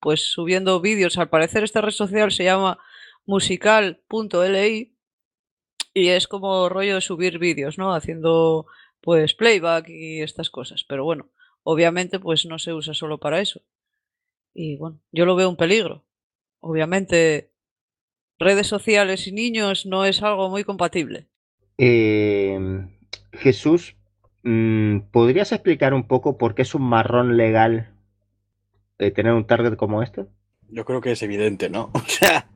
pues 0.00 0.30
subiendo 0.30 0.80
vídeos. 0.80 1.18
Al 1.18 1.28
parecer 1.30 1.64
esta 1.64 1.80
red 1.80 1.90
social 1.90 2.30
se 2.30 2.44
llama 2.44 2.78
musical.li 3.26 4.96
y 5.94 6.08
es 6.08 6.28
como 6.28 6.68
rollo 6.68 6.96
de 6.96 7.00
subir 7.00 7.38
vídeos, 7.38 7.76
¿no? 7.76 7.92
Haciendo 7.92 8.66
pues 9.00 9.34
playback 9.34 9.88
y 9.88 10.22
estas 10.22 10.48
cosas, 10.50 10.84
pero 10.88 11.04
bueno, 11.04 11.30
obviamente 11.64 12.20
pues 12.20 12.46
no 12.46 12.58
se 12.60 12.72
usa 12.72 12.94
solo 12.94 13.18
para 13.18 13.40
eso. 13.40 13.62
Y 14.54 14.76
bueno, 14.76 15.00
yo 15.10 15.26
lo 15.26 15.34
veo 15.34 15.48
un 15.48 15.56
peligro. 15.56 16.04
Obviamente 16.60 17.53
redes 18.44 18.66
sociales 18.66 19.26
y 19.26 19.32
niños 19.32 19.86
no 19.86 20.04
es 20.04 20.22
algo 20.22 20.50
muy 20.50 20.62
compatible. 20.62 21.26
Eh, 21.78 22.58
Jesús, 23.32 23.96
mm, 24.42 24.98
¿podrías 25.10 25.52
explicar 25.52 25.94
un 25.94 26.06
poco 26.06 26.38
por 26.38 26.54
qué 26.54 26.62
es 26.62 26.74
un 26.74 26.82
marrón 26.82 27.36
legal 27.36 27.94
eh, 28.98 29.10
tener 29.10 29.32
un 29.32 29.46
target 29.46 29.76
como 29.76 30.02
este? 30.02 30.26
Yo 30.68 30.84
creo 30.84 31.00
que 31.00 31.12
es 31.12 31.22
evidente, 31.22 31.68
¿no? 31.68 31.90
O 31.94 32.08
sea, 32.08 32.46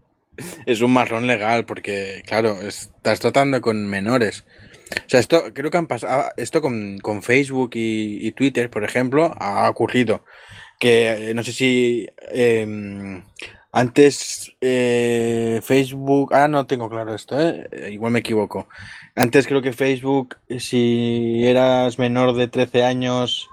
es 0.67 0.81
un 0.81 0.93
marrón 0.93 1.27
legal 1.27 1.65
porque, 1.65 2.23
claro, 2.27 2.61
estás 2.61 3.21
tratando 3.21 3.61
con 3.61 3.87
menores. 3.89 4.45
O 4.91 5.09
sea, 5.09 5.21
esto 5.21 5.53
creo 5.53 5.71
que 5.71 5.79
han 5.79 5.87
pasado, 5.87 6.31
esto 6.37 6.63
con, 6.63 6.99
con 6.99 7.23
Facebook 7.23 7.71
y, 7.75 8.27
y 8.27 8.33
Twitter, 8.33 8.71
por 8.71 8.85
ejemplo, 8.85 9.35
ha 9.39 9.69
ocurrido. 9.69 10.25
Que 10.79 11.31
eh, 11.31 11.35
no 11.35 11.43
sé 11.43 11.53
si 11.53 12.09
em, 12.31 13.25
antes 13.79 14.53
eh, 14.61 15.61
Facebook, 15.63 16.35
ah, 16.35 16.49
no 16.49 16.67
tengo 16.67 16.89
claro 16.91 17.15
esto, 17.15 17.39
¿eh? 17.41 17.69
Eh, 17.71 17.91
igual 17.93 18.13
me 18.13 18.19
equivoco. 18.19 18.67
Antes 19.15 19.47
creo 19.47 19.63
que 19.63 19.73
Facebook, 19.73 20.37
si 20.59 21.43
eras 21.45 21.99
menor 21.99 22.35
de 22.35 22.49
13 22.49 22.83
años, 22.85 23.49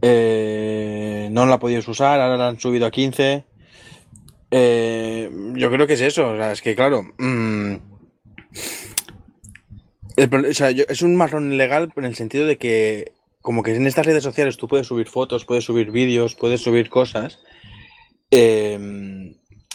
eh, 0.00 1.28
no 1.30 1.44
la 1.46 1.58
podías 1.58 1.86
usar, 1.86 2.20
ahora 2.20 2.36
la 2.38 2.48
han 2.48 2.58
subido 2.60 2.86
a 2.86 2.90
15. 2.90 3.44
Eh, 4.50 5.30
yo 5.54 5.70
creo 5.70 5.86
que 5.86 5.94
es 5.94 6.00
eso, 6.00 6.30
o 6.30 6.36
sea, 6.36 6.52
es 6.52 6.62
que 6.62 6.74
claro, 6.74 7.02
mm, 7.18 7.74
pro- 10.30 10.48
o 10.48 10.54
sea, 10.54 10.70
yo- 10.70 10.84
es 10.88 11.02
un 11.02 11.16
marrón 11.16 11.56
legal 11.56 11.92
en 11.96 12.04
el 12.04 12.14
sentido 12.14 12.46
de 12.46 12.56
que 12.56 13.12
como 13.42 13.62
que 13.62 13.74
en 13.74 13.86
estas 13.86 14.06
redes 14.06 14.22
sociales 14.22 14.56
tú 14.56 14.68
puedes 14.68 14.86
subir 14.86 15.08
fotos, 15.08 15.44
puedes 15.44 15.64
subir 15.64 15.90
vídeos, 15.90 16.34
puedes 16.34 16.62
subir 16.62 16.88
cosas, 16.88 17.40
eh, 18.34 19.34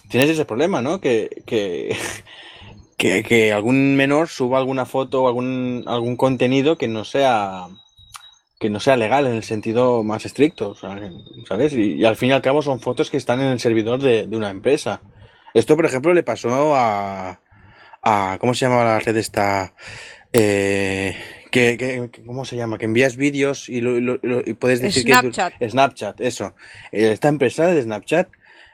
tienes 0.10 0.30
ese 0.30 0.45
problema, 0.45 0.82
¿no? 0.82 0.99
Que, 1.01 1.30
que, 1.45 1.95
que, 2.97 3.24
que 3.24 3.53
algún 3.53 3.95
menor 3.95 4.28
suba 4.28 4.57
alguna 4.60 4.86
foto 4.86 5.24
o 5.24 5.28
algún, 5.28 5.84
algún 5.88 6.16
contenido 6.18 6.78
que 6.78 6.88
no 6.88 7.03
sea 7.05 7.68
que 8.60 8.70
no 8.70 8.82
sea 8.82 8.97
legal 8.97 9.26
en 9.26 9.36
el 9.36 9.43
sentido 9.43 10.03
más 10.03 10.26
estricto, 10.26 10.76
¿sabes? 10.76 11.72
Y, 11.74 11.93
y 11.93 12.03
al 12.03 12.18
fin 12.18 12.30
y 12.30 12.34
al 12.34 12.41
cabo 12.41 12.62
son 12.62 12.82
fotos 12.82 13.10
que 13.10 13.16
están 13.16 13.39
en 13.39 13.47
el 13.47 13.60
servidor 13.62 14.01
de, 14.01 14.28
de 14.28 14.36
una 14.36 14.49
empresa. 14.49 15.01
Esto, 15.53 15.78
por 15.78 15.86
ejemplo, 15.86 16.14
le 16.14 16.24
pasó 16.24 16.76
a, 16.76 17.39
a 18.03 18.38
¿cómo 18.41 18.53
se 18.53 18.66
llama 18.66 18.84
la 18.84 18.99
red 18.99 19.16
esta? 19.16 19.74
Eh, 20.34 21.16
que, 21.51 22.10
¿Cómo 22.26 22.43
se 22.43 22.57
llama? 22.57 22.78
Que 22.78 22.84
envías 22.86 23.16
vídeos 23.16 23.70
y, 23.70 23.80
lo- 23.80 23.99
lo- 24.01 24.20
lo- 24.22 24.41
y 24.45 24.53
puedes 24.55 24.82
decir 24.82 25.05
que 25.05 25.12
Snapchat. 25.32 25.53
Snapchat, 25.70 26.22
eso. 26.22 26.53
Eh, 26.91 27.12
Esta 27.14 27.30
empresa 27.30 27.66
de 27.68 27.82
Snapchat, 27.82 28.28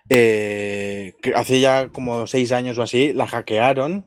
eh, 0.09 1.13
que 1.21 1.33
hace 1.33 1.59
ya 1.59 1.89
como 1.89 2.27
seis 2.27 2.51
años 2.51 2.77
o 2.77 2.83
así, 2.83 3.13
la 3.13 3.27
hackearon, 3.27 4.05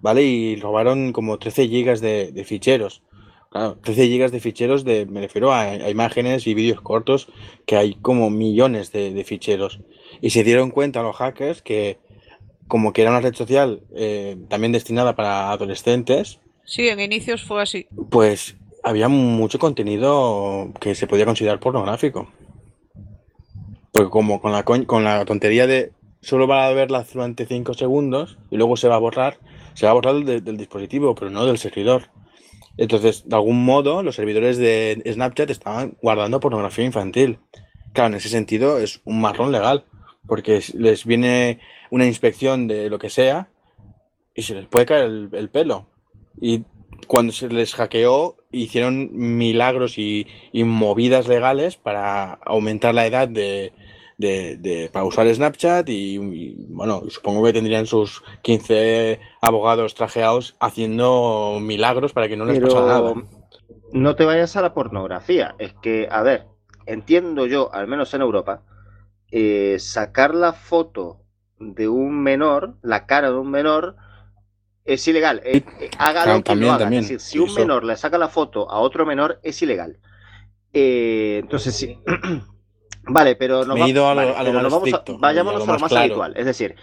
¿vale? 0.00 0.22
Y 0.24 0.56
robaron 0.56 1.12
como 1.12 1.38
13 1.38 1.68
gigas 1.68 2.00
de, 2.00 2.32
de 2.32 2.44
ficheros. 2.44 3.02
Claro, 3.50 3.78
13 3.82 4.06
gigas 4.06 4.30
de 4.30 4.38
ficheros 4.40 4.84
de, 4.84 5.06
me 5.06 5.20
refiero 5.20 5.52
a, 5.52 5.62
a 5.62 5.90
imágenes 5.90 6.46
y 6.46 6.54
vídeos 6.54 6.80
cortos, 6.80 7.28
que 7.66 7.76
hay 7.76 7.94
como 7.94 8.30
millones 8.30 8.92
de, 8.92 9.12
de 9.12 9.24
ficheros. 9.24 9.80
Y 10.20 10.30
se 10.30 10.44
dieron 10.44 10.70
cuenta 10.70 11.02
los 11.02 11.16
hackers 11.16 11.60
que, 11.60 11.98
como 12.68 12.92
que 12.92 13.02
era 13.02 13.10
una 13.10 13.20
red 13.20 13.34
social 13.34 13.80
eh, 13.96 14.36
también 14.48 14.72
destinada 14.72 15.16
para 15.16 15.50
adolescentes, 15.50 16.38
Sí, 16.64 16.88
en 16.88 17.00
inicios 17.00 17.42
fue 17.42 17.60
así. 17.62 17.88
pues 18.10 18.56
había 18.84 19.08
mucho 19.08 19.58
contenido 19.58 20.72
que 20.80 20.94
se 20.94 21.08
podía 21.08 21.24
considerar 21.24 21.58
pornográfico. 21.58 22.30
Porque 23.92 24.10
como 24.10 24.40
con 24.40 24.52
la, 24.52 24.62
con 24.64 25.04
la 25.04 25.24
tontería 25.24 25.66
de 25.66 25.92
solo 26.20 26.46
va 26.46 26.66
a 26.66 26.72
verla 26.72 27.04
durante 27.12 27.46
5 27.46 27.74
segundos 27.74 28.38
y 28.50 28.56
luego 28.56 28.76
se 28.76 28.88
va 28.88 28.96
a 28.96 28.98
borrar, 28.98 29.38
se 29.74 29.86
va 29.86 29.92
a 29.92 29.94
borrar 29.94 30.14
del, 30.24 30.56
dispositivo, 30.56 31.14
pero 31.14 31.30
no 31.30 31.46
del 31.46 31.58
servidor. 31.58 32.10
Entonces, 32.76 33.28
de 33.28 33.34
algún 33.36 33.64
modo, 33.64 34.02
los 34.02 34.16
servidores 34.16 34.56
de 34.58 35.02
Snapchat 35.06 35.50
estaban 35.50 35.96
guardando 36.02 36.40
pornografía 36.40 36.84
infantil. 36.84 37.38
Claro, 37.92 38.08
en 38.08 38.14
ese 38.14 38.28
sentido 38.28 38.78
es 38.78 39.00
un 39.04 39.20
marrón 39.20 39.52
legal, 39.52 39.84
porque 40.26 40.58
es- 40.58 40.74
les 40.74 41.04
viene 41.04 41.60
una 41.90 42.06
inspección 42.06 42.68
de 42.68 42.88
lo 42.88 42.98
que 42.98 43.10
sea 43.10 43.48
y 44.34 44.42
se 44.42 44.54
les 44.54 44.66
puede 44.66 44.86
caer 44.86 45.04
el, 45.04 45.30
el 45.32 45.50
pelo. 45.50 45.86
Y 46.40 46.64
cuando 47.06 47.32
se 47.32 47.48
les 47.48 47.74
hackeó, 47.74 48.36
hicieron 48.52 49.10
milagros 49.12 49.98
y, 49.98 50.26
y 50.52 50.64
movidas 50.64 51.28
legales 51.28 51.76
para 51.76 52.32
aumentar 52.44 52.94
la 52.94 53.06
edad 53.06 53.28
de, 53.28 53.72
de- 54.18 54.56
de- 54.56 54.90
para 54.92 55.04
usar 55.04 55.32
Snapchat 55.34 55.88
y, 55.88 56.16
y, 56.16 56.56
bueno, 56.68 57.02
supongo 57.08 57.44
que 57.44 57.52
tendrían 57.52 57.86
sus 57.86 58.22
15 58.42 59.20
abogados 59.40 59.94
trajeados 59.94 60.56
haciendo 60.60 61.58
milagros 61.60 62.12
para 62.12 62.28
que 62.28 62.36
no 62.36 62.44
les 62.46 62.58
pasara 62.60 62.86
nada. 62.86 63.14
No 63.92 64.16
te 64.16 64.24
vayas 64.24 64.56
a 64.56 64.62
la 64.62 64.74
pornografía. 64.74 65.54
Es 65.58 65.74
que, 65.74 66.08
a 66.10 66.22
ver, 66.22 66.46
entiendo 66.86 67.46
yo, 67.46 67.72
al 67.72 67.86
menos 67.86 68.14
en 68.14 68.22
Europa, 68.22 68.62
eh, 69.30 69.78
sacar 69.78 70.34
la 70.34 70.52
foto 70.52 71.20
de 71.58 71.88
un 71.88 72.22
menor, 72.22 72.76
la 72.82 73.06
cara 73.06 73.30
de 73.30 73.38
un 73.38 73.50
menor, 73.50 73.96
es 74.84 75.06
ilegal. 75.08 75.40
Eh, 75.44 75.62
eh, 75.80 75.90
haga 75.98 76.22
Claro, 76.24 76.38
lo 76.38 76.38
que 76.38 76.42
también, 76.44 76.68
lo 76.68 76.74
haga. 76.74 76.84
también. 76.84 77.02
Es 77.02 77.08
decir, 77.10 77.20
si 77.20 77.38
un 77.38 77.48
eso. 77.48 77.60
menor 77.60 77.84
le 77.84 77.96
saca 77.96 78.18
la 78.18 78.28
foto 78.28 78.70
a 78.70 78.78
otro 78.80 79.06
menor, 79.06 79.40
es 79.42 79.60
ilegal. 79.62 79.98
Eh, 80.72 81.38
entonces, 81.42 81.74
sí. 81.76 81.98
Vale, 83.02 83.36
pero 83.36 83.64
nos 83.64 83.78
vayámonos 83.78 85.68
a 85.68 85.72
lo 85.72 85.78
más, 85.78 85.88
claro. 85.90 86.04
habitual. 86.04 86.34
Es 86.36 86.44
decir, 86.44 86.76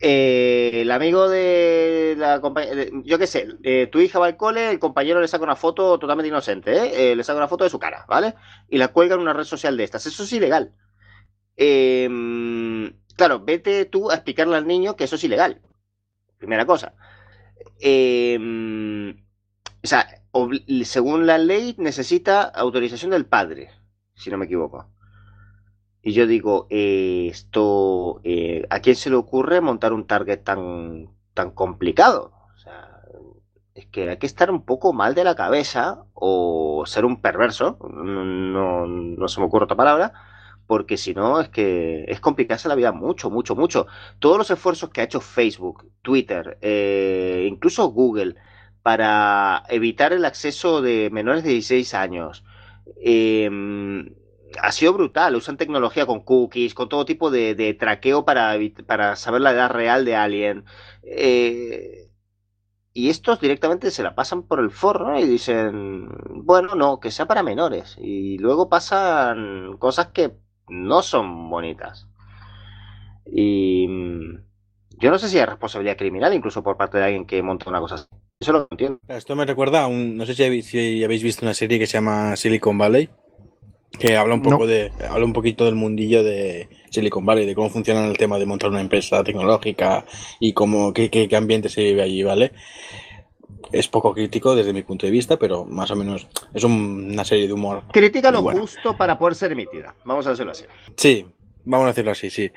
eh, 0.00 0.70
el 0.80 0.90
amigo 0.90 1.28
de 1.28 2.14
la 2.18 2.40
compañía, 2.40 2.86
yo 3.04 3.18
qué 3.18 3.26
sé, 3.26 3.46
eh, 3.62 3.86
tu 3.92 4.00
hija 4.00 4.18
va 4.18 4.26
al 4.26 4.36
cole, 4.36 4.70
el 4.70 4.78
compañero 4.78 5.20
le 5.20 5.28
saca 5.28 5.44
una 5.44 5.56
foto 5.56 5.98
totalmente 5.98 6.28
inocente, 6.28 6.72
¿eh? 6.72 7.12
Eh, 7.12 7.16
le 7.16 7.22
saca 7.22 7.36
una 7.36 7.48
foto 7.48 7.64
de 7.64 7.70
su 7.70 7.78
cara, 7.78 8.06
¿vale? 8.08 8.34
Y 8.68 8.78
la 8.78 8.88
cuelga 8.88 9.14
en 9.14 9.20
una 9.20 9.34
red 9.34 9.44
social 9.44 9.76
de 9.76 9.84
estas. 9.84 10.06
Eso 10.06 10.22
es 10.24 10.32
ilegal. 10.32 10.72
Eh, 11.56 12.08
claro, 13.14 13.40
vete 13.44 13.84
tú 13.84 14.10
a 14.10 14.14
explicarle 14.14 14.56
al 14.56 14.66
niño 14.66 14.96
que 14.96 15.04
eso 15.04 15.16
es 15.16 15.24
ilegal. 15.24 15.60
Primera 16.38 16.64
cosa. 16.64 16.94
Eh, 17.80 18.38
o 19.82 19.86
sea, 19.86 20.06
según 20.84 21.26
la 21.26 21.38
ley 21.38 21.74
necesita 21.78 22.42
autorización 22.42 23.10
del 23.10 23.26
padre, 23.26 23.70
si 24.14 24.30
no 24.30 24.38
me 24.38 24.44
equivoco. 24.44 24.86
Y 26.02 26.12
yo 26.12 26.26
digo, 26.26 26.66
eh, 26.70 27.28
esto, 27.30 28.20
eh, 28.24 28.66
¿a 28.70 28.80
quién 28.80 28.96
se 28.96 29.10
le 29.10 29.16
ocurre 29.16 29.60
montar 29.60 29.92
un 29.92 30.06
target 30.06 30.42
tan, 30.42 31.10
tan 31.34 31.50
complicado? 31.50 32.32
O 32.54 32.58
sea, 32.58 33.02
es 33.74 33.86
que 33.86 34.08
hay 34.08 34.16
que 34.18 34.26
estar 34.26 34.50
un 34.50 34.64
poco 34.64 34.92
mal 34.92 35.14
de 35.14 35.24
la 35.24 35.34
cabeza 35.34 36.04
o 36.14 36.84
ser 36.86 37.04
un 37.04 37.20
perverso, 37.20 37.78
no, 37.92 38.86
no 38.86 39.28
se 39.28 39.40
me 39.40 39.46
ocurre 39.46 39.64
otra 39.64 39.76
palabra, 39.76 40.12
porque 40.70 40.96
si 40.96 41.14
no 41.14 41.40
es 41.40 41.48
que 41.48 42.04
es 42.06 42.20
complicarse 42.20 42.68
la 42.68 42.76
vida 42.76 42.92
mucho, 42.92 43.28
mucho, 43.28 43.56
mucho. 43.56 43.88
Todos 44.20 44.38
los 44.38 44.52
esfuerzos 44.52 44.90
que 44.90 45.00
ha 45.00 45.04
hecho 45.04 45.20
Facebook, 45.20 45.90
Twitter, 46.00 46.58
eh, 46.62 47.48
incluso 47.50 47.88
Google, 47.88 48.36
para 48.80 49.64
evitar 49.68 50.12
el 50.12 50.24
acceso 50.24 50.80
de 50.80 51.10
menores 51.10 51.42
de 51.42 51.50
16 51.50 51.92
años, 51.94 52.44
eh, 53.02 53.50
ha 54.62 54.70
sido 54.70 54.92
brutal. 54.92 55.34
Usan 55.34 55.56
tecnología 55.56 56.06
con 56.06 56.20
cookies, 56.20 56.72
con 56.74 56.88
todo 56.88 57.04
tipo 57.04 57.32
de, 57.32 57.76
traqueo 57.76 58.24
para, 58.24 58.56
para 58.86 59.16
saber 59.16 59.40
la 59.40 59.50
edad 59.50 59.70
real 59.70 60.04
de 60.04 60.14
alguien. 60.14 60.64
Eh, 61.02 62.10
y 62.92 63.08
estos 63.08 63.40
directamente 63.40 63.90
se 63.90 64.04
la 64.04 64.14
pasan 64.14 64.44
por 64.44 64.60
el 64.60 64.70
forro 64.70 65.18
y 65.18 65.24
dicen, 65.24 66.08
bueno, 66.44 66.76
no, 66.76 67.00
que 67.00 67.10
sea 67.10 67.26
para 67.26 67.42
menores. 67.42 67.96
Y 68.00 68.38
luego 68.38 68.68
pasan 68.68 69.76
cosas 69.78 70.08
que 70.08 70.36
no 70.70 71.02
son 71.02 71.50
bonitas. 71.50 72.06
Y 73.26 73.86
mm, 73.88 74.38
yo 75.00 75.10
no 75.10 75.18
sé 75.18 75.28
si 75.28 75.38
hay 75.38 75.46
responsabilidad 75.46 75.96
criminal 75.96 76.34
incluso 76.34 76.62
por 76.62 76.76
parte 76.76 76.98
de 76.98 77.04
alguien 77.04 77.26
que 77.26 77.42
monta 77.42 77.70
una 77.70 77.80
cosa 77.80 77.96
así. 77.96 78.06
Eso 78.40 78.52
lo 78.52 78.66
entiendo. 78.70 78.98
Esto 79.08 79.36
me 79.36 79.44
recuerda 79.44 79.82
a 79.82 79.86
un, 79.86 80.16
no 80.16 80.24
sé 80.24 80.34
si 80.34 80.44
habéis, 80.44 80.66
si 80.66 81.04
habéis 81.04 81.22
visto 81.22 81.44
una 81.44 81.54
serie 81.54 81.78
que 81.78 81.86
se 81.86 81.94
llama 81.94 82.36
Silicon 82.36 82.78
Valley, 82.78 83.10
que 83.98 84.16
habla 84.16 84.34
un 84.34 84.42
poco 84.42 84.60
No. 84.60 84.66
de, 84.66 84.92
habla 85.10 85.26
un 85.26 85.32
poquito 85.32 85.64
del 85.66 85.74
mundillo 85.74 86.22
de 86.24 86.68
Silicon 86.90 87.26
Valley, 87.26 87.46
de 87.46 87.54
cómo 87.54 87.70
funciona 87.70 88.06
el 88.06 88.16
tema 88.18 88.38
de 88.38 88.46
montar 88.46 88.70
una 88.70 88.80
empresa 88.80 89.22
tecnológica 89.24 90.06
y 90.40 90.52
cómo, 90.54 90.92
qué, 90.94 91.10
qué- 91.10 91.28
qué 91.28 91.36
ambiente 91.36 91.68
se 91.68 91.82
vive 91.84 92.02
allí, 92.02 92.22
¿vale? 92.22 92.52
Es 93.72 93.86
poco 93.88 94.12
crítico 94.14 94.54
desde 94.56 94.72
mi 94.72 94.82
punto 94.82 95.06
de 95.06 95.12
vista, 95.12 95.38
pero 95.38 95.64
más 95.64 95.90
o 95.90 95.96
menos 95.96 96.26
es 96.54 96.64
un- 96.64 97.10
una 97.12 97.24
serie 97.24 97.46
de 97.46 97.52
humor. 97.52 97.84
Critica 97.92 98.30
lo 98.30 98.42
justo 98.42 98.96
para 98.96 99.18
poder 99.18 99.34
ser 99.34 99.52
emitida. 99.52 99.94
Vamos 100.04 100.26
a 100.26 100.30
decirlo 100.30 100.52
así. 100.52 100.64
Sí, 100.96 101.26
vamos 101.64 101.84
a 101.84 101.88
decirlo 101.88 102.10
así, 102.10 102.30
sí. 102.30 102.50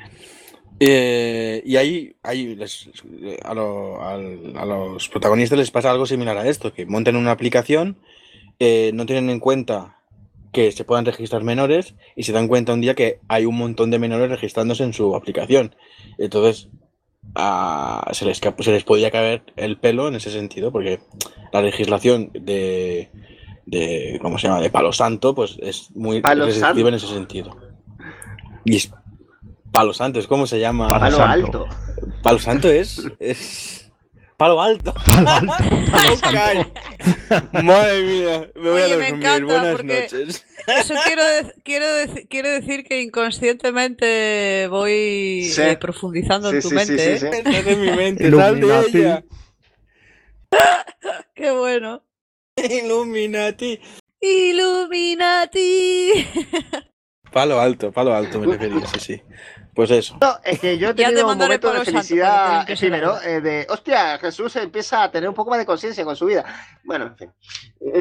Eh, 0.80 1.62
y 1.66 1.76
ahí, 1.78 2.16
ahí 2.24 2.56
les- 2.56 2.90
a, 3.44 3.54
lo- 3.54 4.02
al- 4.04 4.54
a 4.58 4.66
los 4.66 5.08
protagonistas 5.10 5.58
les 5.60 5.72
pasa 5.72 5.92
algo 5.92 6.06
similar 6.06 6.36
a 6.38 6.48
esto, 6.48 6.74
que 6.74 6.86
montan 6.86 7.16
una 7.16 7.32
aplicación, 7.32 7.98
eh, 8.60 8.92
no 8.94 9.06
tienen 9.06 9.30
en 9.30 9.40
cuenta 9.40 9.98
que 10.52 10.72
se 10.72 10.84
puedan 10.84 11.06
registrar 11.06 11.44
menores 11.44 11.96
y 12.16 12.24
se 12.24 12.32
dan 12.32 12.48
cuenta 12.48 12.74
un 12.74 12.82
día 12.82 12.96
que 12.96 13.20
hay 13.28 13.46
un 13.46 13.56
montón 13.58 13.92
de 13.92 14.00
menores 14.00 14.30
registrándose 14.30 14.84
en 14.84 14.94
su 14.94 15.16
aplicación. 15.16 15.76
Entonces, 16.18 16.70
a- 17.36 18.10
se, 18.14 18.26
les, 18.26 18.38
se 18.40 18.72
les 18.72 18.84
podía 18.84 19.12
caer 19.12 19.44
el 19.56 19.78
pelo 19.78 20.08
en 20.08 20.16
ese 20.16 20.32
sentido, 20.32 20.72
porque 20.72 21.00
la 21.52 21.62
legislación 21.62 22.30
de, 22.34 23.10
de 23.66 24.20
¿cómo 24.22 24.38
se 24.38 24.48
llama? 24.48 24.62
de 24.62 24.70
Palo 24.70 24.92
Santo, 24.94 25.34
pues 25.36 25.58
es 25.62 25.90
muy 25.96 26.22
Palo 26.22 26.46
restrictiva 26.46 26.90
en 26.90 26.96
ese 26.96 27.08
sentido. 27.08 27.58
Y 28.66 28.76
es- 28.78 28.92
Palo 29.72 29.94
Santo, 29.94 30.20
es 30.20 30.28
como 30.28 30.46
se 30.46 30.60
llama. 30.60 30.88
Palo 30.88 31.00
Palo 31.00 31.18
Santo. 31.18 31.66
alto. 31.66 31.68
Palo 32.22 32.40
Santo 32.40 32.70
es, 32.70 33.10
es 33.20 33.83
Palo 34.38 34.62
Alto. 34.62 34.94
Palo 35.06 35.24
alto, 35.32 36.30
palo. 36.32 36.72
Madre 37.64 38.02
mía, 38.04 38.50
me 38.56 38.70
voy 38.70 38.82
Oye, 38.82 38.94
a 38.94 38.98
me 38.98 39.06
dormir. 39.06 39.16
encanta 39.16 39.46
Buenas 39.46 39.84
noches. 39.84 40.46
Eso 40.68 40.94
quiero 41.06 41.22
quiero 41.64 41.86
quiere 42.30 42.50
decir 42.50 42.84
que 42.84 43.02
inconscientemente 43.02 44.68
voy 44.70 45.50
Sí. 45.52 45.62
eh, 45.62 45.78
profundizando 45.78 46.50
Sí, 46.50 46.56
en 46.58 46.62
tu 46.62 46.70
sí, 46.70 46.76
mente. 46.76 46.98
sí, 46.98 47.10
¿eh? 47.10 47.20
sí, 47.20 47.28
sí. 47.32 47.38
Estás 47.38 47.68
en 47.68 47.82
mi 47.82 47.92
mente, 47.92 48.32
sal 48.32 48.60
de 48.60 48.80
ella. 48.88 49.24
Qué 51.36 51.52
bueno. 51.52 52.04
Illuminati. 52.56 53.80
Illuminati. 54.22 56.28
Palo 57.32 57.60
alto, 57.60 57.92
palo 57.92 58.14
alto 58.14 58.40
me 58.40 58.54
refería, 58.58 58.86
sí, 58.88 59.00
sí. 59.00 59.22
Pues 59.76 59.90
eso. 59.92 60.18
No, 60.22 60.38
es 60.44 60.60
que 60.60 60.78
yo 60.78 60.90
he 60.90 60.94
tenido 60.96 61.28
un 61.28 61.38
momento 61.38 61.74
de 61.74 61.86
felicidad 61.86 62.70
efímero, 62.70 63.16
alma. 63.16 63.26
eh, 63.30 63.42
de, 63.42 63.68
hostia, 63.70 64.18
Jesús 64.20 64.56
empieza 64.56 65.04
a 65.04 65.12
tener 65.12 65.28
un 65.30 65.36
poco 65.36 65.50
más 65.50 65.60
de 65.60 65.66
conciencia 65.66 66.06
con 66.06 66.16
su 66.16 66.26
vida. 66.26 66.46
Bueno, 66.84 67.06
en 67.06 67.18
fin. 67.18 67.32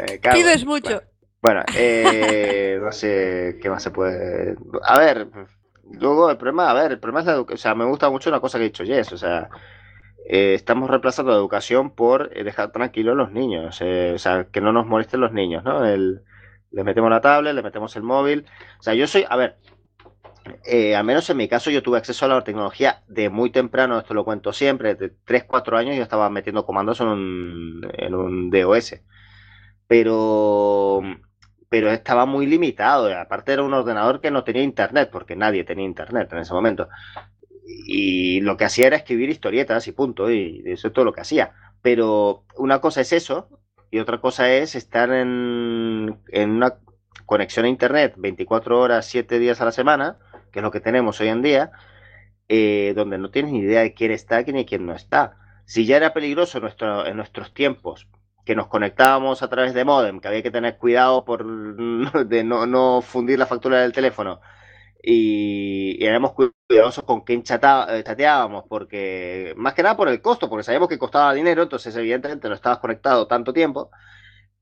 Eh. 0.00 0.20
Pides 0.32 0.64
mucho. 0.66 1.00
Bueno, 1.40 1.62
eh, 1.76 2.78
no 2.82 2.90
sé 2.90 3.56
qué 3.62 3.70
más 3.70 3.82
se 3.82 3.92
puede. 3.92 4.56
A 4.82 4.98
ver, 4.98 5.28
luego 5.92 6.30
el 6.30 6.36
problema, 6.36 6.70
a 6.70 6.74
ver, 6.74 6.92
el 6.92 6.98
problema 6.98 7.20
es 7.20 7.26
la 7.26 7.32
educación. 7.34 7.54
O 7.54 7.62
sea, 7.62 7.74
me 7.74 7.84
gusta 7.84 8.10
mucho 8.10 8.30
una 8.30 8.40
cosa 8.40 8.58
que 8.58 8.64
ha 8.64 8.66
dicho 8.66 8.84
Jess. 8.84 9.12
O 9.12 9.16
sea, 9.18 9.48
eh, 10.26 10.54
estamos 10.54 10.88
reemplazando 10.90 11.32
la 11.32 11.38
educación 11.38 11.90
por 11.90 12.30
eh, 12.34 12.44
dejar 12.44 12.72
tranquilos 12.72 13.12
a 13.12 13.16
los 13.16 13.30
niños. 13.32 13.78
eh, 13.82 14.12
o 14.14 14.18
sea, 14.18 14.46
que 14.50 14.60
no 14.60 14.72
nos 14.72 14.86
molesten 14.86 15.20
los 15.20 15.32
niños, 15.32 15.62
¿no? 15.64 15.84
El, 15.84 16.22
les 16.70 16.84
metemos 16.84 17.10
la 17.10 17.20
tablet, 17.20 17.54
les 17.54 17.64
metemos 17.64 17.94
el 17.96 18.02
móvil. 18.02 18.46
O 18.80 18.82
sea, 18.82 18.94
yo 18.94 19.06
soy, 19.06 19.24
a 19.28 19.36
ver, 19.36 19.56
eh, 20.64 20.94
al 20.94 21.04
menos 21.04 21.28
en 21.30 21.36
mi 21.36 21.48
caso, 21.48 21.70
yo 21.70 21.82
tuve 21.82 21.98
acceso 21.98 22.24
a 22.26 22.28
la 22.28 22.44
tecnología 22.44 23.02
de 23.08 23.30
muy 23.30 23.50
temprano, 23.50 23.98
esto 23.98 24.14
lo 24.14 24.24
cuento 24.24 24.52
siempre, 24.52 24.94
de 24.94 25.10
3, 25.24 25.44
4 25.44 25.76
años 25.76 25.96
yo 25.96 26.02
estaba 26.02 26.28
metiendo 26.30 26.66
comandos 26.66 27.00
en 27.00 27.08
un, 27.08 27.90
en 27.94 28.14
un 28.14 28.50
DOS. 28.50 28.96
Pero, 29.86 31.02
pero 31.68 31.90
estaba 31.90 32.26
muy 32.26 32.46
limitado. 32.46 33.16
Aparte 33.18 33.52
era 33.52 33.62
un 33.62 33.74
ordenador 33.74 34.20
que 34.20 34.30
no 34.30 34.44
tenía 34.44 34.62
internet, 34.62 35.10
porque 35.12 35.36
nadie 35.36 35.64
tenía 35.64 35.84
internet 35.84 36.32
en 36.32 36.38
ese 36.38 36.54
momento. 36.54 36.88
Y 37.86 38.40
lo 38.40 38.56
que 38.56 38.64
hacía 38.64 38.86
era 38.86 38.96
escribir 38.96 39.30
historietas 39.30 39.86
y 39.88 39.92
punto, 39.92 40.30
y 40.30 40.62
eso 40.66 40.88
es 40.88 40.94
todo 40.94 41.04
lo 41.04 41.12
que 41.12 41.20
hacía. 41.22 41.52
Pero 41.82 42.44
una 42.56 42.80
cosa 42.80 43.00
es 43.02 43.12
eso, 43.12 43.48
y 43.90 43.98
otra 43.98 44.20
cosa 44.20 44.52
es 44.52 44.74
estar 44.74 45.10
en, 45.12 46.18
en 46.28 46.50
una 46.50 46.78
conexión 47.26 47.66
a 47.66 47.68
internet 47.68 48.14
24 48.16 48.80
horas, 48.80 49.06
7 49.06 49.38
días 49.38 49.60
a 49.60 49.66
la 49.66 49.72
semana, 49.72 50.18
que 50.54 50.60
es 50.60 50.62
lo 50.62 50.70
que 50.70 50.80
tenemos 50.80 51.20
hoy 51.20 51.28
en 51.28 51.42
día, 51.42 51.72
eh, 52.48 52.92
donde 52.96 53.18
no 53.18 53.30
tienes 53.30 53.52
ni 53.52 53.58
idea 53.60 53.80
de 53.82 53.92
quién 53.92 54.12
está 54.12 54.38
aquí 54.38 54.52
ni 54.52 54.64
quién 54.64 54.86
no 54.86 54.94
está. 54.94 55.36
Si 55.66 55.84
ya 55.84 55.96
era 55.96 56.14
peligroso 56.14 56.60
nuestro, 56.60 57.06
en 57.06 57.16
nuestros 57.16 57.52
tiempos 57.52 58.08
que 58.46 58.54
nos 58.54 58.68
conectábamos 58.68 59.42
a 59.42 59.48
través 59.48 59.74
de 59.74 59.84
modem, 59.84 60.20
que 60.20 60.28
había 60.28 60.42
que 60.42 60.52
tener 60.52 60.78
cuidado 60.78 61.24
por 61.24 61.44
de 62.26 62.44
no, 62.44 62.66
no 62.66 63.02
fundir 63.02 63.38
la 63.38 63.46
factura 63.46 63.80
del 63.80 63.92
teléfono 63.92 64.40
y, 65.02 66.04
éramos 66.04 66.32
cuidadosos 66.34 67.04
con 67.04 67.22
quién 67.22 67.40
eh, 67.40 67.44
chateábamos, 67.44 68.64
porque 68.68 69.54
más 69.56 69.74
que 69.74 69.82
nada 69.82 69.96
por 69.96 70.08
el 70.08 70.22
costo, 70.22 70.48
porque 70.48 70.64
sabíamos 70.64 70.88
que 70.88 70.98
costaba 70.98 71.34
dinero, 71.34 71.64
entonces 71.64 71.94
evidentemente 71.96 72.48
no 72.48 72.54
estabas 72.54 72.78
conectado 72.78 73.26
tanto 73.26 73.52
tiempo, 73.52 73.90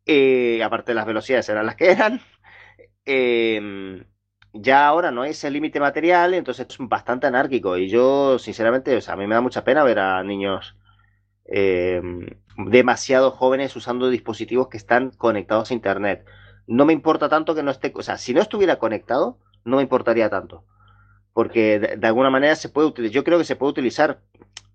y 0.05 0.61
aparte 0.62 0.95
las 0.95 1.07
velocidades 1.07 1.49
eran 1.49 1.66
las 1.66 1.76
que 1.76 1.90
eran. 1.93 2.20
eh, 3.05 4.05
ya 4.53 4.86
ahora 4.86 5.11
no 5.11 5.22
hay 5.22 5.30
ese 5.30 5.50
límite 5.50 5.80
material, 5.80 6.34
entonces 6.34 6.66
es 6.68 6.76
bastante 6.78 7.26
anárquico. 7.26 7.76
Y 7.76 7.88
yo, 7.88 8.38
sinceramente, 8.38 8.96
o 8.96 9.00
sea, 9.00 9.14
a 9.14 9.16
mí 9.16 9.26
me 9.26 9.34
da 9.34 9.40
mucha 9.40 9.64
pena 9.64 9.84
ver 9.84 9.98
a 9.98 10.22
niños 10.22 10.76
eh, 11.46 12.00
demasiado 12.57 13.30
jóvenes 13.30 13.74
usando 13.76 14.11
dispositivos 14.11 14.68
que 14.68 14.76
están 14.76 15.11
conectados 15.11 15.70
a 15.70 15.74
Internet. 15.74 16.26
No 16.66 16.84
me 16.84 16.92
importa 16.92 17.28
tanto 17.28 17.55
que 17.55 17.62
no 17.62 17.70
esté, 17.70 17.92
o 17.94 18.03
sea, 18.03 18.18
si 18.18 18.34
no 18.34 18.40
estuviera 18.40 18.78
conectado, 18.78 19.38
no 19.64 19.76
me 19.76 19.82
importaría 19.82 20.30
tanto. 20.30 20.64
Porque 21.32 21.78
de, 21.80 22.07
alguna 22.07 22.30
manera 22.30 22.57
se 22.57 22.68
puede 22.68 22.88
utilizar, 22.88 23.14
yo 23.14 23.24
creo 23.24 23.38
que 23.38 23.44
se 23.44 23.57
puede 23.57 23.70
utilizar 23.70 24.20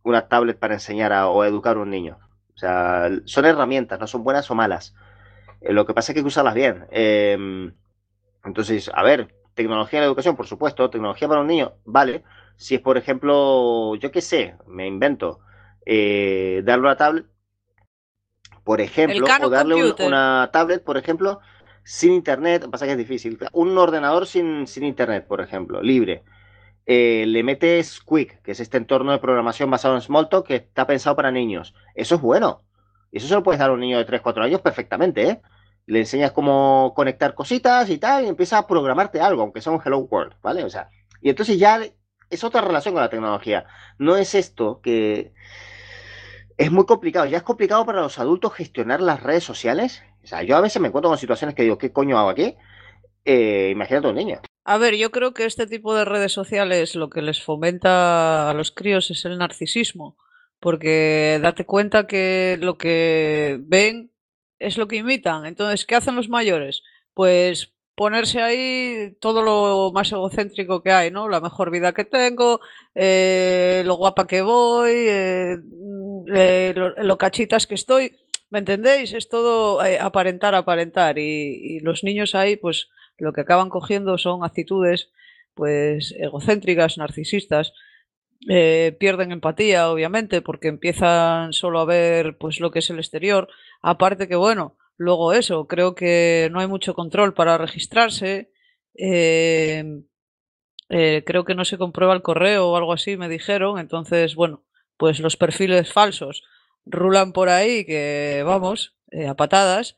una 0.03 0.27
tablet 0.27 0.57
para 0.57 0.73
enseñar 0.75 1.13
o 1.13 1.43
educar 1.45 1.77
a 1.77 1.81
un 1.81 1.89
niño. 1.91 2.17
O 2.55 2.57
sea, 2.57 3.09
son 3.25 3.45
herramientas, 3.45 3.99
no 3.99 4.07
son 4.07 4.23
buenas 4.23 4.49
o 4.49 4.55
malas. 4.55 4.95
Eh, 5.61 5.73
lo 5.73 5.85
que 5.85 5.93
pasa 5.93 6.11
es 6.11 6.15
que 6.15 6.19
hay 6.19 6.23
que 6.23 6.29
usarlas 6.29 6.55
bien. 6.55 6.87
Eh, 6.91 7.71
entonces, 8.43 8.89
a 8.93 9.03
ver, 9.03 9.35
tecnología 9.57 9.99
en 9.99 10.03
la 10.03 10.07
educación, 10.07 10.37
por 10.37 10.47
supuesto, 10.47 10.89
tecnología 10.89 11.27
para 11.27 11.41
un 11.41 11.47
niño, 11.47 11.73
vale. 11.85 12.23
Si 12.55 12.75
es, 12.75 12.81
por 12.81 12.97
ejemplo, 12.97 13.95
yo 13.95 14.11
qué 14.11 14.21
sé, 14.21 14.55
me 14.67 14.87
invento, 14.87 15.39
eh, 15.85 16.61
darle 16.65 16.83
una 16.87 16.95
tablet, 16.97 17.25
por 18.63 18.81
ejemplo, 18.81 19.25
o 19.47 19.49
darle 19.49 19.75
un- 19.75 19.81
una 20.07 20.49
tablet, 20.51 20.83
por 20.83 20.97
ejemplo, 20.97 21.39
sin 21.83 22.11
internet, 22.13 22.67
pasa 22.69 22.85
que 22.85 22.93
es 22.93 22.97
difícil. 22.97 23.37
Un 23.53 23.77
ordenador 23.77 24.27
sin, 24.27 24.67
sin 24.67 24.83
internet, 24.83 25.25
por 25.27 25.41
ejemplo, 25.41 25.81
libre. 25.81 26.23
Eh, 26.85 27.25
le 27.27 27.43
metes 27.43 27.99
Quick, 28.01 28.41
que 28.41 28.51
es 28.51 28.59
este 28.59 28.77
entorno 28.77 29.11
de 29.11 29.19
programación 29.19 29.69
basado 29.71 29.95
en 29.95 30.01
Smalltalk 30.01 30.45
que 30.47 30.55
está 30.55 30.87
pensado 30.87 31.15
para 31.15 31.31
niños. 31.31 31.73
Eso 31.95 32.15
es 32.15 32.21
bueno. 32.21 32.63
Y 33.11 33.17
eso 33.17 33.27
se 33.27 33.35
lo 33.35 33.43
puedes 33.43 33.59
dar 33.59 33.69
a 33.69 33.73
un 33.73 33.79
niño 33.79 33.97
de 33.97 34.05
3, 34.05 34.21
4 34.21 34.43
años 34.43 34.61
perfectamente, 34.61 35.29
¿eh? 35.29 35.41
Le 35.87 35.99
enseñas 35.99 36.31
cómo 36.31 36.93
conectar 36.95 37.33
cositas 37.33 37.89
y 37.89 37.97
tal, 37.97 38.25
y 38.25 38.27
empieza 38.27 38.59
a 38.59 38.67
programarte 38.67 39.19
algo, 39.19 39.41
aunque 39.41 39.61
sea 39.61 39.73
un 39.73 39.81
Hello 39.83 39.99
World, 39.99 40.35
¿vale? 40.43 40.63
O 40.63 40.69
sea, 40.69 40.89
y 41.21 41.29
entonces 41.29 41.57
ya 41.57 41.81
es 42.29 42.43
otra 42.43 42.61
relación 42.61 42.93
con 42.93 43.01
la 43.01 43.09
tecnología. 43.09 43.65
No 43.97 44.15
es 44.15 44.35
esto 44.35 44.81
que 44.81 45.33
es 46.57 46.71
muy 46.71 46.85
complicado. 46.85 47.25
Ya 47.25 47.37
es 47.37 47.43
complicado 47.43 47.85
para 47.85 48.01
los 48.01 48.19
adultos 48.19 48.53
gestionar 48.53 49.01
las 49.01 49.23
redes 49.23 49.43
sociales. 49.43 50.03
O 50.23 50.27
sea, 50.27 50.43
yo 50.43 50.57
a 50.57 50.61
veces 50.61 50.81
me 50.81 50.89
encuentro 50.89 51.09
con 51.09 51.17
situaciones 51.17 51.55
que 51.55 51.63
digo, 51.63 51.77
¿qué 51.77 51.91
coño 51.91 52.17
hago 52.17 52.29
aquí? 52.29 52.55
Eh, 53.25 53.69
imagínate 53.71 54.07
un 54.07 54.15
niño. 54.15 54.41
A 54.65 54.77
ver, 54.77 54.95
yo 54.95 55.11
creo 55.11 55.33
que 55.33 55.45
este 55.45 55.67
tipo 55.67 55.95
de 55.95 56.03
redes 56.03 56.33
sociales 56.33 56.95
lo 56.95 57.09
que 57.09 57.21
les 57.21 57.41
fomenta 57.41 58.49
a 58.49 58.53
los 58.53 58.71
críos 58.71 59.09
es 59.11 59.23
el 59.23 59.37
narcisismo, 59.37 60.17
porque 60.59 61.39
date 61.41 61.65
cuenta 61.65 62.07
que 62.07 62.57
lo 62.59 62.77
que 62.77 63.59
ven 63.61 64.11
es 64.59 64.77
lo 64.77 64.87
que 64.87 64.97
imitan. 64.97 65.45
Entonces, 65.45 65.85
¿qué 65.85 65.95
hacen 65.95 66.15
los 66.15 66.29
mayores? 66.29 66.83
Pues 67.13 67.73
ponerse 67.95 68.41
ahí 68.41 69.17
todo 69.19 69.41
lo 69.41 69.91
más 69.91 70.11
egocéntrico 70.11 70.83
que 70.83 70.91
hay, 70.91 71.09
¿no? 71.11 71.27
La 71.29 71.41
mejor 71.41 71.71
vida 71.71 71.93
que 71.93 72.05
tengo, 72.05 72.59
eh, 72.93 73.81
lo 73.85 73.95
guapa 73.95 74.27
que 74.27 74.41
voy, 74.41 74.91
eh, 74.93 75.57
mm, 75.57 76.25
eh, 76.35 76.73
lo, 76.75 76.89
lo 76.91 77.17
cachitas 77.17 77.65
que 77.67 77.75
estoy. 77.75 78.15
¿Me 78.49 78.59
entendéis? 78.59 79.13
Es 79.13 79.29
todo 79.29 79.83
eh, 79.83 79.99
aparentar, 79.99 80.55
aparentar. 80.55 81.17
Y, 81.17 81.77
y 81.77 81.79
los 81.79 82.03
niños 82.03 82.35
ahí, 82.35 82.55
pues 82.55 82.89
lo 83.17 83.33
que 83.33 83.41
acaban 83.41 83.69
cogiendo 83.69 84.17
son 84.17 84.43
actitudes 84.43 85.09
pues 85.55 86.13
egocéntricas, 86.19 86.97
narcisistas, 86.99 87.73
eh, 88.49 88.95
pierden 88.99 89.31
empatía, 89.31 89.89
obviamente, 89.89 90.41
porque 90.41 90.67
empiezan 90.67 91.53
solo 91.53 91.79
a 91.79 91.85
ver 91.85 92.37
pues 92.37 92.59
lo 92.59 92.71
que 92.71 92.79
es 92.79 92.89
el 92.89 92.99
exterior. 92.99 93.49
Aparte 93.81 94.27
que 94.27 94.35
bueno, 94.35 94.77
luego 94.97 95.33
eso, 95.33 95.67
creo 95.67 95.95
que 95.95 96.49
no 96.51 96.59
hay 96.59 96.67
mucho 96.67 96.93
control 96.93 97.33
para 97.33 97.57
registrarse. 97.57 98.51
eh, 98.95 99.83
eh, 100.89 101.23
creo 101.25 101.43
que 101.45 101.55
no 101.55 101.65
se 101.65 101.77
comprueba 101.77 102.13
el 102.13 102.21
correo 102.21 102.69
o 102.69 102.77
algo 102.77 102.93
así, 102.93 103.17
me 103.17 103.29
dijeron. 103.29 103.79
Entonces, 103.79 104.35
bueno, 104.35 104.63
pues 104.97 105.19
los 105.19 105.37
perfiles 105.37 105.91
falsos 105.91 106.43
rulan 106.85 107.33
por 107.33 107.49
ahí 107.49 107.85
que 107.85 108.43
vamos, 108.45 108.95
eh, 109.11 109.27
a 109.27 109.35
patadas. 109.35 109.97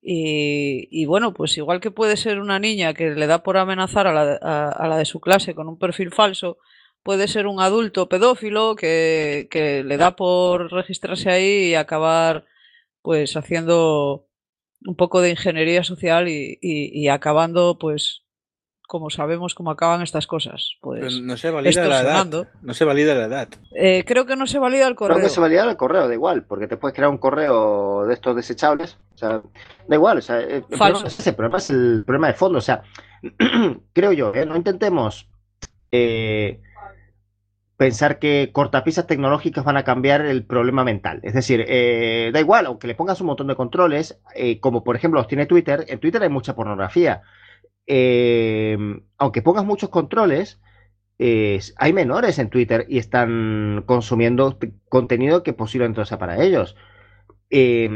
Y, 0.00 1.04
bueno, 1.06 1.34
pues 1.34 1.56
igual 1.58 1.80
que 1.80 1.90
puede 1.90 2.16
ser 2.16 2.38
una 2.38 2.58
niña 2.58 2.94
que 2.94 3.10
le 3.10 3.26
da 3.26 3.42
por 3.42 3.58
amenazar 3.58 4.06
a 4.06 4.12
la, 4.12 4.36
a 4.68 4.88
la 4.88 4.96
de 4.96 5.04
su 5.04 5.20
clase 5.20 5.54
con 5.54 5.68
un 5.68 5.78
perfil 5.78 6.12
falso, 6.12 6.58
puede 7.08 7.26
ser 7.26 7.46
un 7.46 7.58
adulto 7.58 8.06
pedófilo 8.06 8.76
que, 8.76 9.48
que 9.50 9.82
le 9.82 9.96
da 9.96 10.14
por 10.14 10.70
registrarse 10.70 11.30
ahí 11.30 11.68
y 11.70 11.74
acabar 11.74 12.44
pues 13.00 13.34
haciendo 13.34 14.26
un 14.84 14.94
poco 14.94 15.22
de 15.22 15.30
ingeniería 15.30 15.82
social 15.84 16.28
y, 16.28 16.58
y- 16.60 16.90
y 16.92 17.08
acabando 17.08 17.78
pues 17.78 18.24
como 18.86 19.08
sabemos 19.08 19.54
cómo 19.54 19.70
acaban 19.70 20.02
estas 20.02 20.26
cosas. 20.26 20.72
Pero 20.82 21.00
Pues 21.00 21.18
no 21.22 21.36
se 21.38 21.50
valida 21.50 21.88
la 21.88 22.00
edad. 22.02 22.26
No 22.60 22.74
se 22.74 22.84
valida 22.84 23.14
la 23.14 23.24
edad. 23.24 23.48
Eh, 23.74 24.04
creo 24.06 24.26
que 24.26 24.36
no 24.36 24.46
se 24.46 24.58
valida 24.58 24.86
el 24.86 24.94
Creo 24.94 25.08
correo. 25.08 25.22
que 25.24 25.30
se 25.30 25.40
valida 25.40 25.64
el 25.70 25.78
correo, 25.78 26.08
da 26.08 26.12
igual, 26.14 26.44
porque 26.44 26.66
te 26.68 26.76
puedes 26.76 26.94
crear 26.94 27.10
un 27.10 27.16
correo 27.16 28.04
de 28.06 28.12
estos 28.12 28.36
desechables. 28.36 28.98
O 29.14 29.16
sea, 29.16 29.40
da 29.88 29.94
igual, 29.96 30.18
o 30.18 30.22
sea, 30.22 30.40
el 30.40 30.50
el 30.50 30.62
problema 30.62 30.78
Falso. 30.84 31.00
no 31.02 31.06
es 31.08 31.18
ese, 31.18 31.30
el 31.30 31.36
problema 31.36 31.56
es 31.58 31.70
el 31.70 32.02
problema 32.06 32.26
de 32.28 32.34
fondo. 32.34 32.58
O 32.58 32.62
sea, 32.62 32.82
creo 33.94 34.12
yo, 34.12 34.34
¿eh? 34.34 34.44
no 34.44 34.56
intentemos 34.56 35.26
eh, 35.90 36.60
pensar 37.78 38.18
que 38.18 38.50
cortapisas 38.52 39.06
tecnológicas 39.06 39.64
van 39.64 39.76
a 39.78 39.84
cambiar 39.84 40.26
el 40.26 40.44
problema 40.44 40.84
mental. 40.84 41.20
Es 41.22 41.32
decir, 41.32 41.64
eh, 41.68 42.30
da 42.34 42.40
igual, 42.40 42.66
aunque 42.66 42.88
le 42.88 42.96
pongas 42.96 43.20
un 43.20 43.28
montón 43.28 43.46
de 43.46 43.54
controles, 43.54 44.20
eh, 44.34 44.58
como 44.60 44.82
por 44.84 44.96
ejemplo 44.96 45.20
los 45.20 45.28
tiene 45.28 45.46
Twitter, 45.46 45.84
en 45.88 46.00
Twitter 46.00 46.22
hay 46.22 46.28
mucha 46.28 46.56
pornografía. 46.56 47.22
Eh, 47.86 48.76
aunque 49.16 49.42
pongas 49.42 49.64
muchos 49.64 49.90
controles, 49.90 50.60
hay 51.20 51.92
menores 51.92 52.38
en 52.38 52.50
Twitter 52.50 52.84
y 52.88 52.98
están 52.98 53.84
consumiendo 53.86 54.58
contenido 54.88 55.42
que 55.42 55.52
posiblemente 55.52 56.00
no 56.00 56.06
sea 56.06 56.18
para 56.18 56.42
ellos. 56.42 56.76
Eh, 57.50 57.88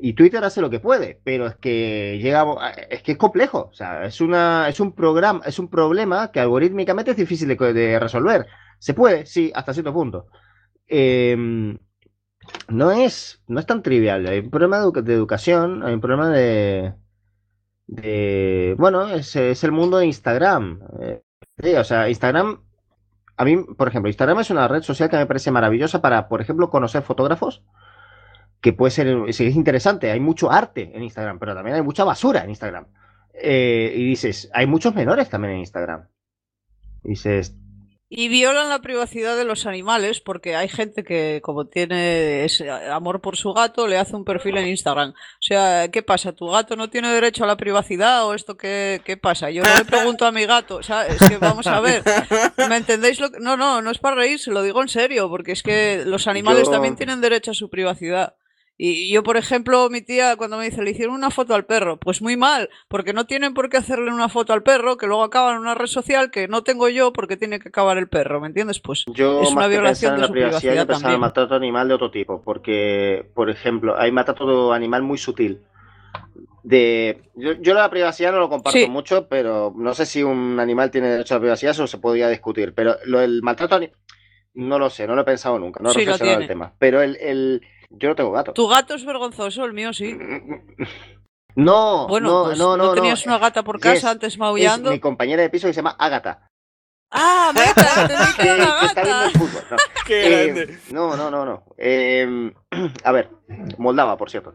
y 0.00 0.12
Twitter 0.14 0.44
hace 0.44 0.60
lo 0.60 0.70
que 0.70 0.80
puede, 0.80 1.20
pero 1.24 1.46
es 1.46 1.54
que 1.56 2.18
llega, 2.20 2.44
es 2.90 3.02
que 3.02 3.12
es 3.12 3.18
complejo. 3.18 3.68
O 3.70 3.74
sea, 3.74 4.04
es 4.04 4.20
una, 4.20 4.68
es 4.68 4.80
un 4.80 4.92
programa, 4.92 5.40
es 5.46 5.58
un 5.58 5.68
problema 5.70 6.32
que 6.32 6.40
algorítmicamente 6.40 7.12
es 7.12 7.16
difícil 7.16 7.48
de 7.48 7.98
resolver. 7.98 8.46
Se 8.80 8.94
puede, 8.94 9.26
sí, 9.26 9.52
hasta 9.54 9.72
cierto 9.72 9.92
punto. 9.94 10.26
Eh, 10.88 11.36
no 12.68 12.90
es, 12.90 13.42
no 13.46 13.60
es 13.60 13.66
tan 13.66 13.82
trivial. 13.82 14.26
Hay 14.26 14.40
un 14.40 14.50
problema 14.50 14.78
de, 14.78 14.84
educa- 14.86 15.02
de 15.02 15.14
educación, 15.14 15.84
hay 15.84 15.94
un 15.94 16.00
problema 16.00 16.28
de, 16.30 16.94
de 17.86 18.74
bueno, 18.78 19.08
es, 19.08 19.36
es 19.36 19.62
el 19.64 19.72
mundo 19.72 19.98
de 19.98 20.06
Instagram. 20.06 20.80
Eh, 21.00 21.22
sí, 21.62 21.74
o 21.74 21.84
sea, 21.84 22.08
Instagram, 22.08 22.62
a 23.36 23.44
mí, 23.44 23.56
por 23.76 23.88
ejemplo, 23.88 24.08
Instagram 24.08 24.40
es 24.40 24.50
una 24.50 24.66
red 24.66 24.82
social 24.82 25.10
que 25.10 25.16
me 25.18 25.26
parece 25.26 25.50
maravillosa 25.50 26.00
para, 26.02 26.28
por 26.28 26.40
ejemplo, 26.40 26.70
conocer 26.70 27.02
fotógrafos 27.02 27.62
que 28.60 28.72
puede 28.74 28.90
ser, 28.90 29.08
es 29.28 29.40
interesante, 29.40 30.10
hay 30.10 30.20
mucho 30.20 30.50
arte 30.50 30.90
en 30.94 31.02
Instagram, 31.02 31.38
pero 31.38 31.54
también 31.54 31.76
hay 31.76 31.82
mucha 31.82 32.04
basura 32.04 32.44
en 32.44 32.50
Instagram. 32.50 32.86
Eh, 33.32 33.92
y 33.96 34.04
dices, 34.04 34.50
hay 34.52 34.66
muchos 34.66 34.94
menores 34.94 35.30
también 35.30 35.54
en 35.54 35.60
Instagram. 35.60 36.08
Dices, 37.02 37.56
Y 38.12 38.26
violan 38.26 38.68
la 38.68 38.80
privacidad 38.80 39.36
de 39.36 39.44
los 39.44 39.66
animales 39.66 40.20
porque 40.20 40.56
hay 40.56 40.68
gente 40.68 41.04
que, 41.04 41.38
como 41.44 41.66
tiene 41.66 42.44
ese 42.44 42.68
amor 42.68 43.20
por 43.20 43.36
su 43.36 43.52
gato, 43.52 43.86
le 43.86 43.98
hace 43.98 44.16
un 44.16 44.24
perfil 44.24 44.56
en 44.56 44.66
Instagram. 44.66 45.10
O 45.10 45.14
sea, 45.38 45.86
¿qué 45.92 46.02
pasa? 46.02 46.32
¿Tu 46.32 46.48
gato 46.48 46.74
no 46.74 46.90
tiene 46.90 47.08
derecho 47.12 47.44
a 47.44 47.46
la 47.46 47.56
privacidad 47.56 48.26
o 48.26 48.34
esto 48.34 48.56
qué, 48.56 49.00
qué 49.04 49.16
pasa? 49.16 49.50
Yo 49.50 49.62
no 49.62 49.72
le 49.76 49.84
pregunto 49.84 50.26
a 50.26 50.32
mi 50.32 50.44
gato, 50.44 50.74
o 50.78 50.82
sea, 50.82 51.06
es 51.06 51.18
que 51.28 51.36
vamos 51.36 51.68
a 51.68 51.78
ver, 51.80 52.02
¿me 52.68 52.78
entendéis? 52.78 53.20
Lo 53.20 53.30
que... 53.30 53.38
No, 53.38 53.56
no, 53.56 53.80
no 53.80 53.92
es 53.92 53.98
para 53.98 54.16
reírse, 54.16 54.50
lo 54.50 54.64
digo 54.64 54.82
en 54.82 54.88
serio, 54.88 55.28
porque 55.28 55.52
es 55.52 55.62
que 55.62 56.02
los 56.04 56.26
animales 56.26 56.64
Yo- 56.64 56.72
también 56.72 56.96
tienen 56.96 57.20
derecho 57.20 57.52
a 57.52 57.54
su 57.54 57.70
privacidad. 57.70 58.34
Y 58.82 59.12
yo, 59.12 59.22
por 59.22 59.36
ejemplo, 59.36 59.90
mi 59.90 60.00
tía 60.00 60.36
cuando 60.36 60.56
me 60.56 60.64
dice, 60.64 60.80
le 60.80 60.92
hicieron 60.92 61.14
una 61.14 61.28
foto 61.28 61.54
al 61.54 61.66
perro, 61.66 61.98
pues 61.98 62.22
muy 62.22 62.38
mal, 62.38 62.70
porque 62.88 63.12
no 63.12 63.26
tienen 63.26 63.52
por 63.52 63.68
qué 63.68 63.76
hacerle 63.76 64.10
una 64.10 64.30
foto 64.30 64.54
al 64.54 64.62
perro 64.62 64.96
que 64.96 65.06
luego 65.06 65.22
acaba 65.22 65.52
en 65.52 65.58
una 65.58 65.74
red 65.74 65.86
social 65.86 66.30
que 66.30 66.48
no 66.48 66.62
tengo 66.62 66.88
yo 66.88 67.12
porque 67.12 67.36
tiene 67.36 67.58
que 67.58 67.68
acabar 67.68 67.98
el 67.98 68.08
perro, 68.08 68.40
¿me 68.40 68.46
entiendes? 68.46 68.80
Pues 68.80 69.04
yo 69.12 69.42
es 69.42 69.50
una 69.50 69.66
violación 69.66 70.14
de 70.14 70.22
la 70.22 70.26
su 70.28 70.32
privacidad, 70.32 70.60
yo 70.72 70.76
privacidad 70.76 70.86
pensaba 70.86 71.12
en 71.12 71.20
maltrato 71.20 71.54
animal 71.54 71.88
de 71.88 71.94
otro 71.94 72.10
tipo, 72.10 72.40
porque, 72.40 73.26
por 73.34 73.50
ejemplo, 73.50 74.00
hay 74.00 74.12
maltrato 74.12 74.72
animal 74.72 75.02
muy 75.02 75.18
sutil. 75.18 75.60
De, 76.62 77.20
yo, 77.34 77.52
yo 77.60 77.74
la 77.74 77.90
privacidad 77.90 78.32
no 78.32 78.38
lo 78.38 78.48
comparto 78.48 78.78
Sí. 78.78 78.88
mucho, 78.88 79.28
pero 79.28 79.74
no 79.76 79.92
sé 79.92 80.06
si 80.06 80.22
un 80.22 80.58
animal 80.58 80.90
tiene 80.90 81.08
derecho 81.08 81.34
a 81.34 81.36
la 81.36 81.42
privacidad, 81.42 81.72
eso 81.72 81.86
se 81.86 81.98
podría 81.98 82.30
discutir. 82.30 82.72
Pero 82.72 82.96
lo 83.04 83.18
del 83.18 83.42
maltrato 83.42 83.74
animal, 83.74 83.94
no 84.54 84.78
lo 84.78 84.88
sé, 84.88 85.06
no 85.06 85.14
lo 85.14 85.20
he 85.20 85.24
pensado 85.26 85.58
nunca, 85.58 85.82
no 85.82 85.90
he 85.90 85.92
Sí, 85.92 85.98
reflexionado 86.00 86.40
el 86.40 86.48
tema. 86.48 86.72
Pero 86.78 87.02
el, 87.02 87.16
el, 87.16 87.62
yo 87.90 88.08
no 88.10 88.14
tengo 88.14 88.32
gato. 88.32 88.52
Tu 88.52 88.66
gato 88.68 88.94
es 88.94 89.04
vergonzoso, 89.04 89.64
el 89.64 89.72
mío 89.72 89.92
sí. 89.92 90.16
No, 91.56 92.06
Bueno, 92.06 92.28
no, 92.28 92.44
pues 92.44 92.58
no, 92.58 92.76
no, 92.76 92.86
no, 92.86 92.94
tenías 92.94 93.26
no. 93.26 93.32
una 93.32 93.38
gata 93.40 93.64
por 93.64 93.76
Yes, 93.80 93.82
casa 93.94 94.10
antes 94.10 94.34
Es 94.34 94.38
maullando. 94.38 94.90
mi 94.92 95.00
compañera 95.00 95.42
de 95.42 95.50
piso 95.50 95.66
que 95.66 95.72
se 95.72 95.78
llama 95.78 95.96
Ágata. 95.98 96.46
Ah, 97.12 97.50
meta, 97.54 98.02
entendí 98.02 98.34
que 98.36 98.54
una 98.54 98.78
que 98.80 98.86
está 98.86 99.02
viendo 99.02 99.16
gata. 99.18 99.24
el 99.26 99.30
fútbol. 99.32 99.62
No. 99.70 99.76
Qué 100.06 100.42
Eh, 100.44 100.46
grande. 100.52 100.78
no, 100.92 101.16
no, 101.16 101.28
no, 101.30 101.44
no. 101.44 101.64
Eh, 101.76 102.52
a 103.04 103.12
ver, 103.12 103.30
Moldava, 103.78 104.16
por 104.16 104.30
cierto. 104.30 104.54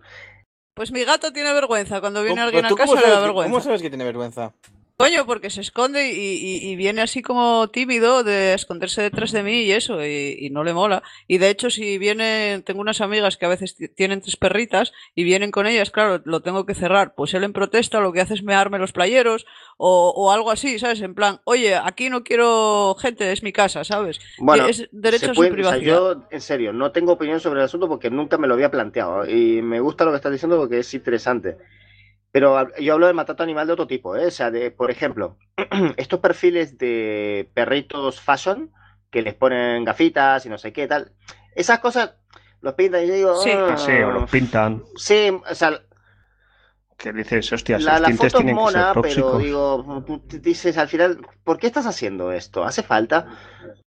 Pues 0.73 0.91
mi 0.93 1.03
gato 1.03 1.33
tiene 1.33 1.53
vergüenza. 1.53 1.99
Cuando 1.99 2.21
viene 2.23 2.36
¿Cómo- 2.38 2.45
alguien 2.45 2.65
a 2.65 2.69
casa 2.69 2.95
le 2.95 3.01
da 3.01 3.01
que- 3.01 3.09
¿Cómo 3.11 3.21
vergüenza. 3.25 3.61
sabes 3.61 3.81
que 3.81 3.89
tiene 3.89 4.05
vergüenza? 4.05 4.53
Coño, 4.98 5.26
porque 5.26 5.50
se 5.50 5.60
esconde 5.60 6.10
y, 6.10 6.16
y- 6.16 6.70
y 6.72 6.76
viene 6.78 7.02
así 7.02 7.22
como 7.22 7.68
tímido 7.68 8.24
de 8.24 8.54
esconderse 8.54 9.02
detrás 9.02 9.34
de 9.34 9.43
mí 9.43 9.64
y 9.64 9.74
eso, 9.74 10.02
y, 10.06 10.38
y 10.39 10.50
no 10.52 10.64
le 10.64 10.74
mola. 10.74 11.04
Y 11.28 11.38
de 11.38 11.50
hecho, 11.50 11.70
si 11.70 11.98
vienen, 11.98 12.64
tengo 12.64 12.80
unas 12.80 13.02
amigas 13.02 13.36
que 13.36 13.46
a 13.46 13.50
veces 13.50 13.76
ti- 13.76 13.89
tienen 13.89 14.22
tres 14.22 14.38
perritas 14.38 14.93
y 15.14 15.26
vienen 15.26 15.52
con 15.52 15.68
ellas, 15.68 15.91
claro, 15.91 16.22
lo 16.24 16.39
tengo 16.41 16.66
que 16.66 16.76
cerrar. 16.76 17.14
Pues 17.14 17.34
él 17.34 17.43
en 17.43 17.52
protesta 17.52 18.00
lo 18.00 18.14
que 18.14 18.22
hace 18.22 18.36
es 18.36 18.43
mearme 18.43 18.80
los 18.80 18.93
playeros 18.93 19.46
o, 19.76 20.14
o 20.16 20.32
algo 20.32 20.50
así, 20.50 20.80
¿sabes? 20.80 21.02
En 21.02 21.14
plan, 21.14 21.41
oye, 21.43 21.76
aquí 21.76 22.10
no 22.10 22.24
quiero 22.24 22.96
gente, 22.98 23.34
es 23.34 23.43
mi 23.43 23.52
casa, 23.52 23.84
¿sabes? 23.84 24.20
Bueno, 24.38 24.66
es 24.66 24.88
derecho 24.93 25.26
se 25.26 25.32
a 25.32 25.34
su 25.34 25.39
puede- 25.39 25.50
o 25.52 25.56
sea, 25.56 25.72
privacidad. 25.78 25.93
yo, 25.98 26.28
en 26.32 26.41
serio, 26.41 26.72
no 26.72 26.93
tengo 26.93 27.12
opinión 27.12 27.41
sobre 27.41 27.60
el 27.60 27.66
asunto 27.66 27.89
porque 27.89 28.10
nunca 28.10 28.38
me 28.38 28.48
lo 28.48 28.54
había 28.54 28.72
planteado. 28.72 29.30
Y 29.30 29.62
me 29.62 29.82
gusta 29.82 30.06
lo 30.06 30.12
que 30.12 30.18
estás 30.18 30.32
diciendo 30.32 30.56
porque 30.58 30.80
es 30.80 30.93
interesante. 30.93 31.58
Pero 32.36 32.67
yo 32.81 32.95
hablo 32.95 33.07
de 33.07 33.13
maltrato 33.13 33.43
animal 33.43 33.65
de 33.65 33.71
otro 33.71 33.88
tipo, 33.88 34.17
¿eh? 34.17 34.25
O 34.25 34.31
sea, 34.31 34.51
de, 34.51 34.69
por 34.69 34.91
ejemplo, 34.91 35.38
estos 35.95 36.19
perfiles 36.19 36.77
de 36.77 37.49
perritos 37.53 38.19
fashion 38.19 38.73
que 39.09 39.21
les 39.21 39.36
ponen 39.36 39.86
gafitas 39.86 40.45
y 40.45 40.49
no 40.49 40.57
sé 40.57 40.73
qué 40.73 40.86
tal. 40.86 41.13
Esas 41.55 41.79
cosas 41.79 42.15
los 42.59 42.73
pintan 42.73 43.05
y 43.05 43.07
yo 43.07 43.13
digo. 43.13 43.36
Sí. 43.41 43.51
"Ah, 43.53 43.77
Sí, 43.77 43.93
o 43.93 44.11
los 44.11 44.29
pintan. 44.29 44.83
Sí, 44.97 45.29
o 45.49 45.55
sea, 45.55 45.79
Que 46.97 47.13
dices, 47.13 47.53
hostia, 47.53 47.79
la, 47.79 47.99
la 47.99 48.09
foto 48.09 48.39
que 48.39 48.43
ser 48.47 48.53
mona, 48.53 48.93
pero 49.01 49.38
digo, 49.38 50.03
dices 50.41 50.77
al 50.77 50.89
final, 50.89 51.25
¿por 51.45 51.57
qué 51.57 51.67
estás 51.67 51.86
haciendo 51.86 52.33
esto? 52.33 52.65
¿Hace 52.65 52.83
falta? 52.83 53.27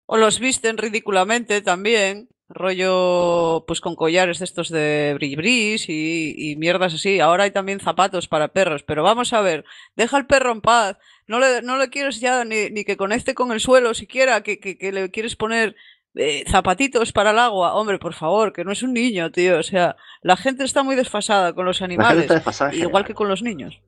O 0.06 0.16
los 0.16 0.40
visten 0.40 0.78
ridículamente 0.78 1.62
también, 1.62 2.30
rollo 2.50 3.66
pues 3.68 3.82
con 3.82 3.96
collares 3.96 4.40
de 4.40 4.46
estos 4.46 4.70
de 4.70 5.14
bribris 5.16 5.90
y, 5.90 6.34
y 6.38 6.56
mierdas 6.56 6.94
así. 6.94 7.20
Ahora 7.20 7.44
hay 7.44 7.52
también 7.52 7.80
zapatos 7.80 8.28
para 8.28 8.50
perros, 8.50 8.84
pero 8.84 9.04
vamos 9.04 9.34
a 9.34 9.42
ver, 9.42 9.66
deja 9.96 10.18
al 10.18 10.28
perro 10.28 10.52
en 10.52 10.62
paz. 10.62 10.98
No 11.28 11.40
le, 11.40 11.62
no 11.62 11.78
le 11.78 11.90
quieres 11.90 12.20
ya 12.20 12.46
ni, 12.46 12.70
ni 12.70 12.86
que 12.86 12.98
conecte 12.98 13.34
con 13.34 13.52
el 13.52 13.60
suelo 13.60 13.94
siquiera, 13.94 14.42
que, 14.44 14.60
que, 14.60 14.78
que 14.78 14.92
le 14.92 15.12
quieres 15.12 15.36
poner 15.36 15.76
eh, 16.16 16.46
zapatitos 16.48 17.12
para 17.12 17.32
el 17.32 17.40
agua. 17.40 17.76
Hombre, 17.76 18.00
por 18.00 18.14
favor, 18.14 18.54
que 18.54 18.64
no 18.64 18.72
es 18.72 18.82
un 18.82 18.94
niño, 18.94 19.30
tío. 19.32 19.60
O 19.60 19.64
sea, 19.64 19.98
la 20.22 20.38
gente 20.38 20.64
está 20.64 20.84
muy 20.84 20.96
desfasada 20.96 21.54
con 21.54 21.66
los 21.66 21.82
animales, 21.82 22.30
igual 22.74 23.04
que 23.06 23.14
con 23.14 23.28
los 23.28 23.42
niños. 23.44 23.82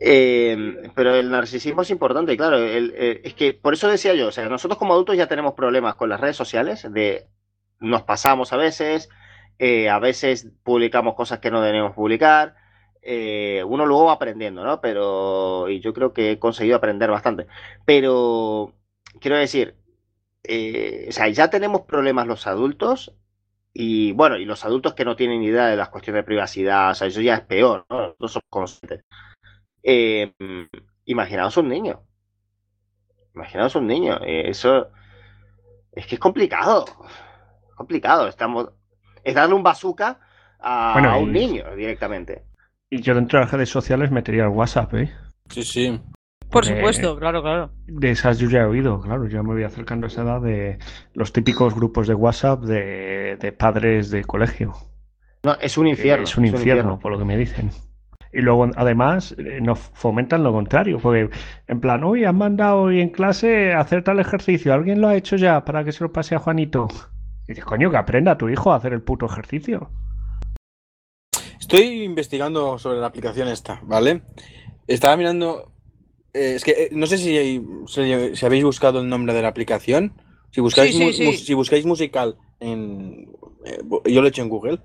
Eh, 0.00 0.90
pero 0.94 1.14
el 1.14 1.30
narcisismo 1.30 1.82
es 1.82 1.90
importante, 1.90 2.36
claro. 2.36 2.58
el- 2.58 2.92
eh, 2.96 3.20
es 3.24 3.32
que 3.34 3.54
por 3.54 3.72
eso 3.72 3.88
decía 3.88 4.14
yo, 4.14 4.28
o 4.28 4.32
sea, 4.32 4.46
nosotros 4.48 4.78
como 4.78 4.92
adultos 4.92 5.16
ya 5.16 5.26
tenemos 5.26 5.54
problemas 5.54 5.94
con 5.94 6.10
las 6.10 6.20
redes 6.20 6.36
sociales, 6.36 6.86
de 6.92 7.26
nos 7.80 8.02
pasamos 8.02 8.52
a 8.52 8.56
veces, 8.56 9.08
eh, 9.58 9.88
a 9.90 9.98
veces 9.98 10.50
publicamos 10.62 11.14
cosas 11.14 11.38
que 11.40 11.50
no 11.50 11.60
debemos 11.62 11.94
publicar. 11.94 12.56
eh, 13.02 13.62
uno 13.64 13.86
luego 13.86 14.06
va 14.06 14.14
aprendiendo, 14.14 14.64
¿no? 14.64 14.80
Pero, 14.80 15.68
y 15.68 15.80
yo 15.80 15.92
creo 15.94 16.12
que 16.12 16.32
he 16.32 16.38
conseguido 16.40 16.76
aprender 16.76 17.10
bastante. 17.10 17.46
Pero, 17.84 18.74
quiero 19.20 19.36
decir, 19.38 19.76
eh, 20.44 21.06
o 21.08 21.12
sea, 21.12 21.28
ya 21.28 21.50
tenemos 21.50 21.82
problemas 21.82 22.26
los 22.26 22.46
adultos 22.46 23.14
y 23.72 24.12
bueno, 24.12 24.36
y 24.38 24.44
los 24.46 24.64
adultos 24.64 24.94
que 24.94 25.04
no 25.04 25.16
tienen 25.16 25.42
idea 25.42 25.66
de 25.68 25.76
las 25.76 25.90
cuestiones 25.90 26.22
de 26.22 26.26
privacidad, 26.26 26.90
o 26.92 26.94
sea, 26.94 27.08
eso 27.08 27.20
ya 27.20 27.34
es 27.36 27.42
peor, 27.42 27.86
¿no? 27.90 27.98
Nosotros 28.00 28.32
somos 28.32 28.46
conscientes. 28.50 29.04
Eh, 29.82 30.32
imaginaos 31.06 31.56
un 31.56 31.68
niño. 31.68 32.02
Imaginaos 33.34 33.74
un 33.76 33.86
niño. 33.86 34.18
eso 34.24 34.90
es 35.92 36.06
que 36.06 36.16
es 36.16 36.20
complicado. 36.20 36.84
Complicado. 37.76 38.26
Estamos. 38.26 38.70
Es 39.22 39.34
darle 39.36 39.54
un 39.54 39.62
bazooka 39.62 40.18
a, 40.58 40.92
Bueno, 40.94 41.10
a 41.10 41.16
un 41.18 41.30
y- 41.30 41.32
niño 41.40 41.76
directamente. 41.76 42.42
Y 42.90 43.00
yo 43.02 43.14
dentro 43.14 43.38
de 43.38 43.44
las 43.44 43.52
redes 43.52 43.68
sociales 43.68 44.10
metería 44.10 44.44
el 44.44 44.48
WhatsApp, 44.50 44.94
¿eh? 44.94 45.12
Sí, 45.50 45.62
sí. 45.62 46.00
Por 46.50 46.64
supuesto, 46.64 47.18
claro, 47.18 47.42
claro. 47.42 47.70
De 47.86 48.10
esas 48.12 48.38
yo 48.38 48.48
ya 48.48 48.60
he 48.60 48.64
oído, 48.64 49.00
claro, 49.00 49.26
yo 49.26 49.42
me 49.42 49.52
voy 49.54 49.64
acercando 49.64 50.06
a 50.06 50.08
esa 50.08 50.22
edad 50.22 50.40
de 50.40 50.78
los 51.12 51.32
típicos 51.32 51.74
grupos 51.74 52.06
de 52.06 52.14
WhatsApp 52.14 52.62
de, 52.62 53.36
de 53.40 53.52
padres 53.52 54.10
de 54.10 54.24
colegio. 54.24 54.72
No, 55.42 55.54
es 55.60 55.76
un 55.76 55.88
infierno. 55.88 56.22
Es 56.24 56.36
un 56.36 56.46
infierno, 56.46 56.98
por 57.00 57.10
lo 57.12 57.18
que 57.18 57.24
me 57.24 57.36
dicen. 57.36 57.70
Y 58.32 58.40
luego, 58.42 58.68
además, 58.76 59.34
eh, 59.38 59.60
nos 59.60 59.78
fomentan 59.80 60.44
lo 60.44 60.52
contrario, 60.52 60.98
porque 61.02 61.30
en 61.66 61.80
plan, 61.80 62.04
uy, 62.04 62.24
han 62.24 62.36
mandado 62.36 62.82
hoy 62.82 63.00
en 63.00 63.10
clase 63.10 63.72
a 63.72 63.80
hacer 63.80 64.04
tal 64.04 64.20
ejercicio, 64.20 64.72
¿alguien 64.72 65.00
lo 65.00 65.08
ha 65.08 65.16
hecho 65.16 65.34
ya 65.36 65.64
para 65.64 65.82
que 65.84 65.90
se 65.92 66.04
lo 66.04 66.12
pase 66.12 66.36
a 66.36 66.38
Juanito? 66.38 66.86
Y 67.46 67.52
dices, 67.52 67.64
coño, 67.64 67.90
que 67.90 67.96
aprenda 67.96 68.32
a 68.32 68.38
tu 68.38 68.48
hijo 68.48 68.72
a 68.72 68.76
hacer 68.76 68.92
el 68.92 69.02
puto 69.02 69.26
ejercicio. 69.26 69.90
Estoy 71.60 72.02
investigando 72.04 72.78
sobre 72.78 72.98
la 73.00 73.06
aplicación 73.06 73.48
esta, 73.48 73.80
¿vale? 73.84 74.22
Estaba 74.86 75.16
mirando. 75.16 75.72
eh, 76.32 76.54
es 76.56 76.64
que 76.64 76.70
eh, 76.72 76.88
no 76.92 77.06
sé 77.06 77.18
si, 77.18 77.60
si, 77.86 78.36
si 78.36 78.46
habéis 78.46 78.64
buscado 78.64 79.00
el 79.00 79.08
nombre 79.08 79.32
de 79.34 79.42
la 79.42 79.48
aplicación. 79.48 80.12
Si 80.50 80.60
buscáis, 80.60 80.92
Sí, 80.92 80.98
sí, 80.98 81.04
mu- 81.04 81.12
sí. 81.12 81.24
mu- 81.24 81.32
si 81.32 81.54
buscáis 81.54 81.84
musical 81.86 82.36
en. 82.60 83.28
eh, 83.64 83.80
yo 84.06 84.20
lo 84.20 84.26
he 84.26 84.30
hecho 84.30 84.42
en 84.42 84.48
Google. 84.48 84.80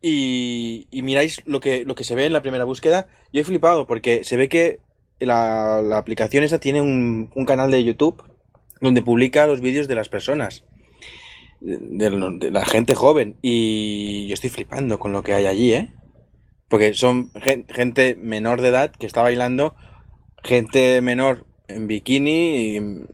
Y, 0.00 0.86
y 0.90 1.02
miráis 1.02 1.42
lo 1.44 1.58
que, 1.60 1.84
lo 1.84 1.94
que 1.94 2.04
se 2.04 2.14
ve 2.14 2.26
en 2.26 2.32
la 2.32 2.42
primera 2.42 2.64
búsqueda. 2.64 3.08
Yo 3.32 3.40
he 3.40 3.44
flipado 3.44 3.86
porque 3.86 4.22
se 4.24 4.36
ve 4.36 4.48
que 4.48 4.80
la, 5.18 5.82
la 5.82 5.98
aplicación 5.98 6.44
esta 6.44 6.60
tiene 6.60 6.80
un, 6.80 7.30
un 7.34 7.44
canal 7.44 7.70
de 7.70 7.82
YouTube 7.82 8.22
donde 8.80 9.02
publica 9.02 9.46
los 9.48 9.60
vídeos 9.60 9.88
de 9.88 9.96
las 9.96 10.08
personas, 10.08 10.64
de, 11.60 12.50
la 12.50 12.64
gente 12.64 12.94
joven. 12.94 13.36
Y 13.42 14.26
yo 14.28 14.34
estoy 14.34 14.50
flipando 14.50 14.98
con 14.98 15.12
lo 15.12 15.22
que 15.22 15.34
hay 15.34 15.46
allí, 15.46 15.72
¿eh? 15.72 15.92
Porque 16.68 16.92
son 16.94 17.30
gen- 17.34 17.66
gente 17.68 18.14
menor 18.20 18.60
de 18.60 18.68
edad 18.68 18.90
que 18.90 19.06
está 19.06 19.22
bailando, 19.22 19.74
gente 20.44 21.00
menor 21.00 21.46
en 21.68 21.86
bikini. 21.86 22.76
y, 22.76 22.80
no 22.80 23.06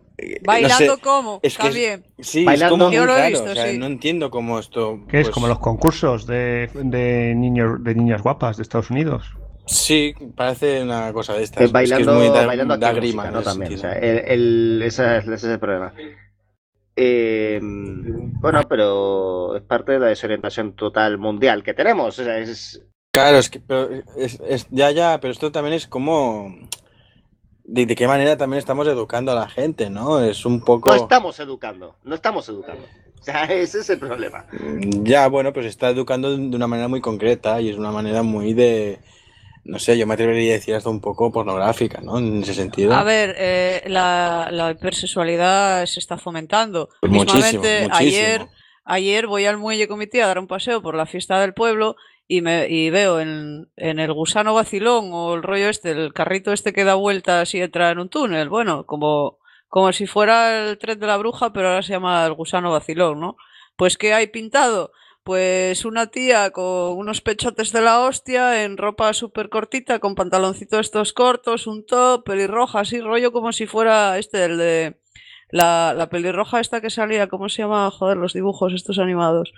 Bailando 0.44 0.94
sé, 0.96 1.00
como, 1.02 1.40
es 1.42 1.58
que 1.58 1.62
es- 1.66 1.72
también. 1.74 2.04
Sí, 2.20 2.40
es 2.40 2.46
Bailando. 2.46 2.74
como 2.74 2.86
muy 2.86 2.96
Yo 2.96 3.04
lo 3.06 3.14
he 3.14 3.18
raro, 3.18 3.30
visto, 3.30 3.50
o 3.50 3.54
sea, 3.54 3.70
sí. 3.70 3.78
no 3.78 3.86
entiendo 3.86 4.30
cómo 4.30 4.58
esto. 4.58 5.00
Que 5.08 5.20
es 5.20 5.26
pues, 5.26 5.34
como 5.34 5.48
los 5.48 5.58
concursos 5.58 6.26
de, 6.26 6.70
de 6.72 7.34
niños 7.36 7.82
de 7.82 7.94
niñas 7.94 8.22
guapas 8.22 8.56
de 8.56 8.62
Estados 8.62 8.90
Unidos. 8.90 9.24
Sí, 9.66 10.14
parece 10.36 10.82
una 10.82 11.12
cosa 11.12 11.34
de 11.34 11.42
estas. 11.42 11.58
Que 11.58 11.64
Es 11.64 11.72
que 11.72 11.82
es 11.84 11.90
bailando, 11.90 12.14
muy 12.14 12.28
da- 12.28 12.46
bailando 12.46 12.76
da 12.76 12.92
grima 12.92 13.30
¿no? 13.30 13.42
También, 13.42 13.74
o 13.74 13.78
sea, 13.78 13.92
el, 13.92 14.18
el- 14.26 14.82
ese, 14.84 15.18
es, 15.18 15.24
ese 15.24 15.34
es 15.34 15.44
el 15.44 15.58
problema. 15.58 15.92
Eh, 16.96 17.58
bueno, 17.62 18.62
pero 18.68 19.56
es 19.56 19.62
parte 19.62 19.92
de 19.92 19.98
la 20.00 20.06
desorientación 20.06 20.74
total 20.74 21.18
mundial 21.18 21.62
que 21.62 21.74
tenemos. 21.74 22.18
O 22.18 22.24
sea, 22.24 22.38
es, 22.38 22.82
Claro, 23.12 23.38
es 23.38 23.48
que 23.50 23.60
pero 23.60 23.88
es, 24.16 24.40
es- 24.46 24.66
ya, 24.70 24.90
ya, 24.90 25.18
pero 25.20 25.32
esto 25.32 25.52
también 25.52 25.74
es 25.74 25.86
como 25.86 26.52
de, 27.64 27.86
de 27.86 27.94
qué 27.94 28.06
manera 28.08 28.36
también 28.36 28.58
estamos 28.58 28.86
educando 28.88 29.32
a 29.32 29.36
la 29.36 29.48
gente, 29.48 29.88
¿no? 29.90 30.20
Es 30.20 30.44
un 30.44 30.60
poco 30.60 30.90
no 30.90 30.96
estamos 30.96 31.38
educando, 31.40 31.96
no 32.04 32.14
estamos 32.14 32.48
educando. 32.48 32.84
O 33.20 33.22
sea, 33.22 33.44
ese 33.52 33.80
es 33.80 33.90
el 33.90 33.98
problema. 33.98 34.46
ya, 35.02 35.28
bueno, 35.28 35.52
pues 35.52 35.66
está 35.66 35.90
educando 35.90 36.36
de 36.36 36.56
una 36.56 36.66
manera 36.66 36.88
muy 36.88 37.00
concreta 37.00 37.60
y 37.60 37.70
es 37.70 37.76
una 37.78 37.90
manera 37.90 38.22
muy 38.22 38.52
de 38.52 38.98
no 39.64 39.78
sé, 39.78 39.96
yo 39.96 40.06
me 40.06 40.14
atrevería 40.14 40.52
a 40.52 40.56
decir 40.56 40.74
hasta 40.74 40.90
un 40.90 41.00
poco 41.00 41.32
pornográfica, 41.32 42.00
¿no? 42.00 42.18
En 42.18 42.42
ese 42.42 42.54
sentido. 42.54 42.94
A 42.94 43.02
ver, 43.02 43.34
eh, 43.38 43.82
la, 43.86 44.48
la 44.50 44.72
hipersexualidad 44.72 45.86
se 45.86 46.00
está 46.00 46.18
fomentando. 46.18 46.90
Pues 47.00 47.10
muchísimo, 47.10 47.62
ayer, 47.90 48.46
ayer 48.84 49.26
voy 49.26 49.46
al 49.46 49.56
muelle 49.56 49.88
con 49.88 49.98
mi 49.98 50.06
tía 50.06 50.24
a 50.24 50.28
dar 50.28 50.38
un 50.38 50.46
paseo 50.46 50.82
por 50.82 50.94
la 50.94 51.06
fiesta 51.06 51.40
del 51.40 51.54
pueblo 51.54 51.96
y, 52.28 52.42
me, 52.42 52.68
y 52.68 52.90
veo 52.90 53.20
en, 53.20 53.70
en 53.76 53.98
el 53.98 54.12
gusano 54.12 54.52
vacilón 54.52 55.10
o 55.12 55.34
el 55.34 55.42
rollo 55.42 55.70
este, 55.70 55.92
el 55.92 56.12
carrito 56.12 56.52
este 56.52 56.72
que 56.72 56.84
da 56.84 56.94
vueltas 56.94 57.54
y 57.54 57.60
entra 57.60 57.90
en 57.90 57.98
un 57.98 58.10
túnel. 58.10 58.50
Bueno, 58.50 58.84
como, 58.84 59.38
como 59.68 59.92
si 59.94 60.06
fuera 60.06 60.68
el 60.68 60.78
tren 60.78 61.00
de 61.00 61.06
la 61.06 61.16
bruja, 61.16 61.54
pero 61.54 61.68
ahora 61.68 61.82
se 61.82 61.92
llama 61.92 62.24
el 62.26 62.34
gusano 62.34 62.70
vacilón, 62.70 63.18
¿no? 63.18 63.36
Pues 63.76 63.96
¿qué 63.96 64.12
hay 64.12 64.26
pintado? 64.26 64.92
Pues 65.24 65.86
una 65.86 66.08
tía 66.08 66.50
con 66.50 66.98
unos 66.98 67.22
pechotes 67.22 67.72
de 67.72 67.80
la 67.80 68.00
hostia, 68.00 68.62
en 68.64 68.76
ropa 68.76 69.14
súper 69.14 69.48
cortita, 69.48 69.98
con 69.98 70.14
pantaloncitos 70.14 70.80
estos 70.80 71.14
cortos, 71.14 71.66
un 71.66 71.86
top, 71.86 72.24
pelirroja, 72.24 72.80
así, 72.80 73.00
rollo 73.00 73.32
como 73.32 73.52
si 73.52 73.66
fuera 73.66 74.18
este, 74.18 74.44
el 74.44 74.58
de 74.58 75.00
la, 75.48 75.94
la 75.96 76.10
pelirroja 76.10 76.60
esta 76.60 76.82
que 76.82 76.90
salía, 76.90 77.28
¿cómo 77.28 77.48
se 77.48 77.62
llama? 77.62 77.90
Joder, 77.90 78.18
los 78.18 78.34
dibujos 78.34 78.74
estos 78.74 78.98
animados. 78.98 79.52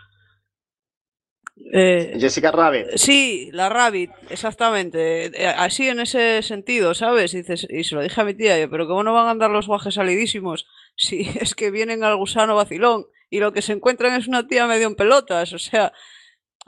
Eh, 1.73 2.17
Jessica 2.21 2.53
Rabbit. 2.53 2.97
Sí, 2.97 3.51
la 3.53 3.69
Rabbit, 3.69 4.11
exactamente. 4.31 5.27
eh, 5.27 5.47
Así 5.49 5.89
en 5.89 6.01
ese 6.01 6.43
sentido, 6.43 6.95
¿sabes? 6.95 7.35
Y, 7.35 7.39
dices, 7.39 7.67
y 7.69 7.83
se 7.83 7.95
lo 7.95 8.03
dije 8.03 8.21
a 8.21 8.25
mi 8.25 8.35
tía, 8.35 8.59
yo, 8.61 8.71
pero 8.71 8.87
¿cómo 8.87 9.03
no 9.03 9.13
van 9.13 9.27
a 9.27 9.31
andar 9.31 9.51
los 9.51 9.67
guajes 9.67 9.95
salidísimos 9.95 10.67
si 10.97 11.23
es 11.41 11.55
que 11.55 11.71
vienen 11.71 12.05
al 12.05 12.17
gusano 12.17 12.55
vacilón 12.55 13.07
y 13.31 13.41
lo 13.41 13.53
que 13.53 13.63
se 13.63 13.73
encuentran 13.73 14.15
es 14.19 14.29
una 14.29 14.47
tía 14.47 14.67
medio 14.67 14.87
en 14.87 14.95
pelotas? 14.97 15.53
O 15.53 15.59
sea, 15.59 15.93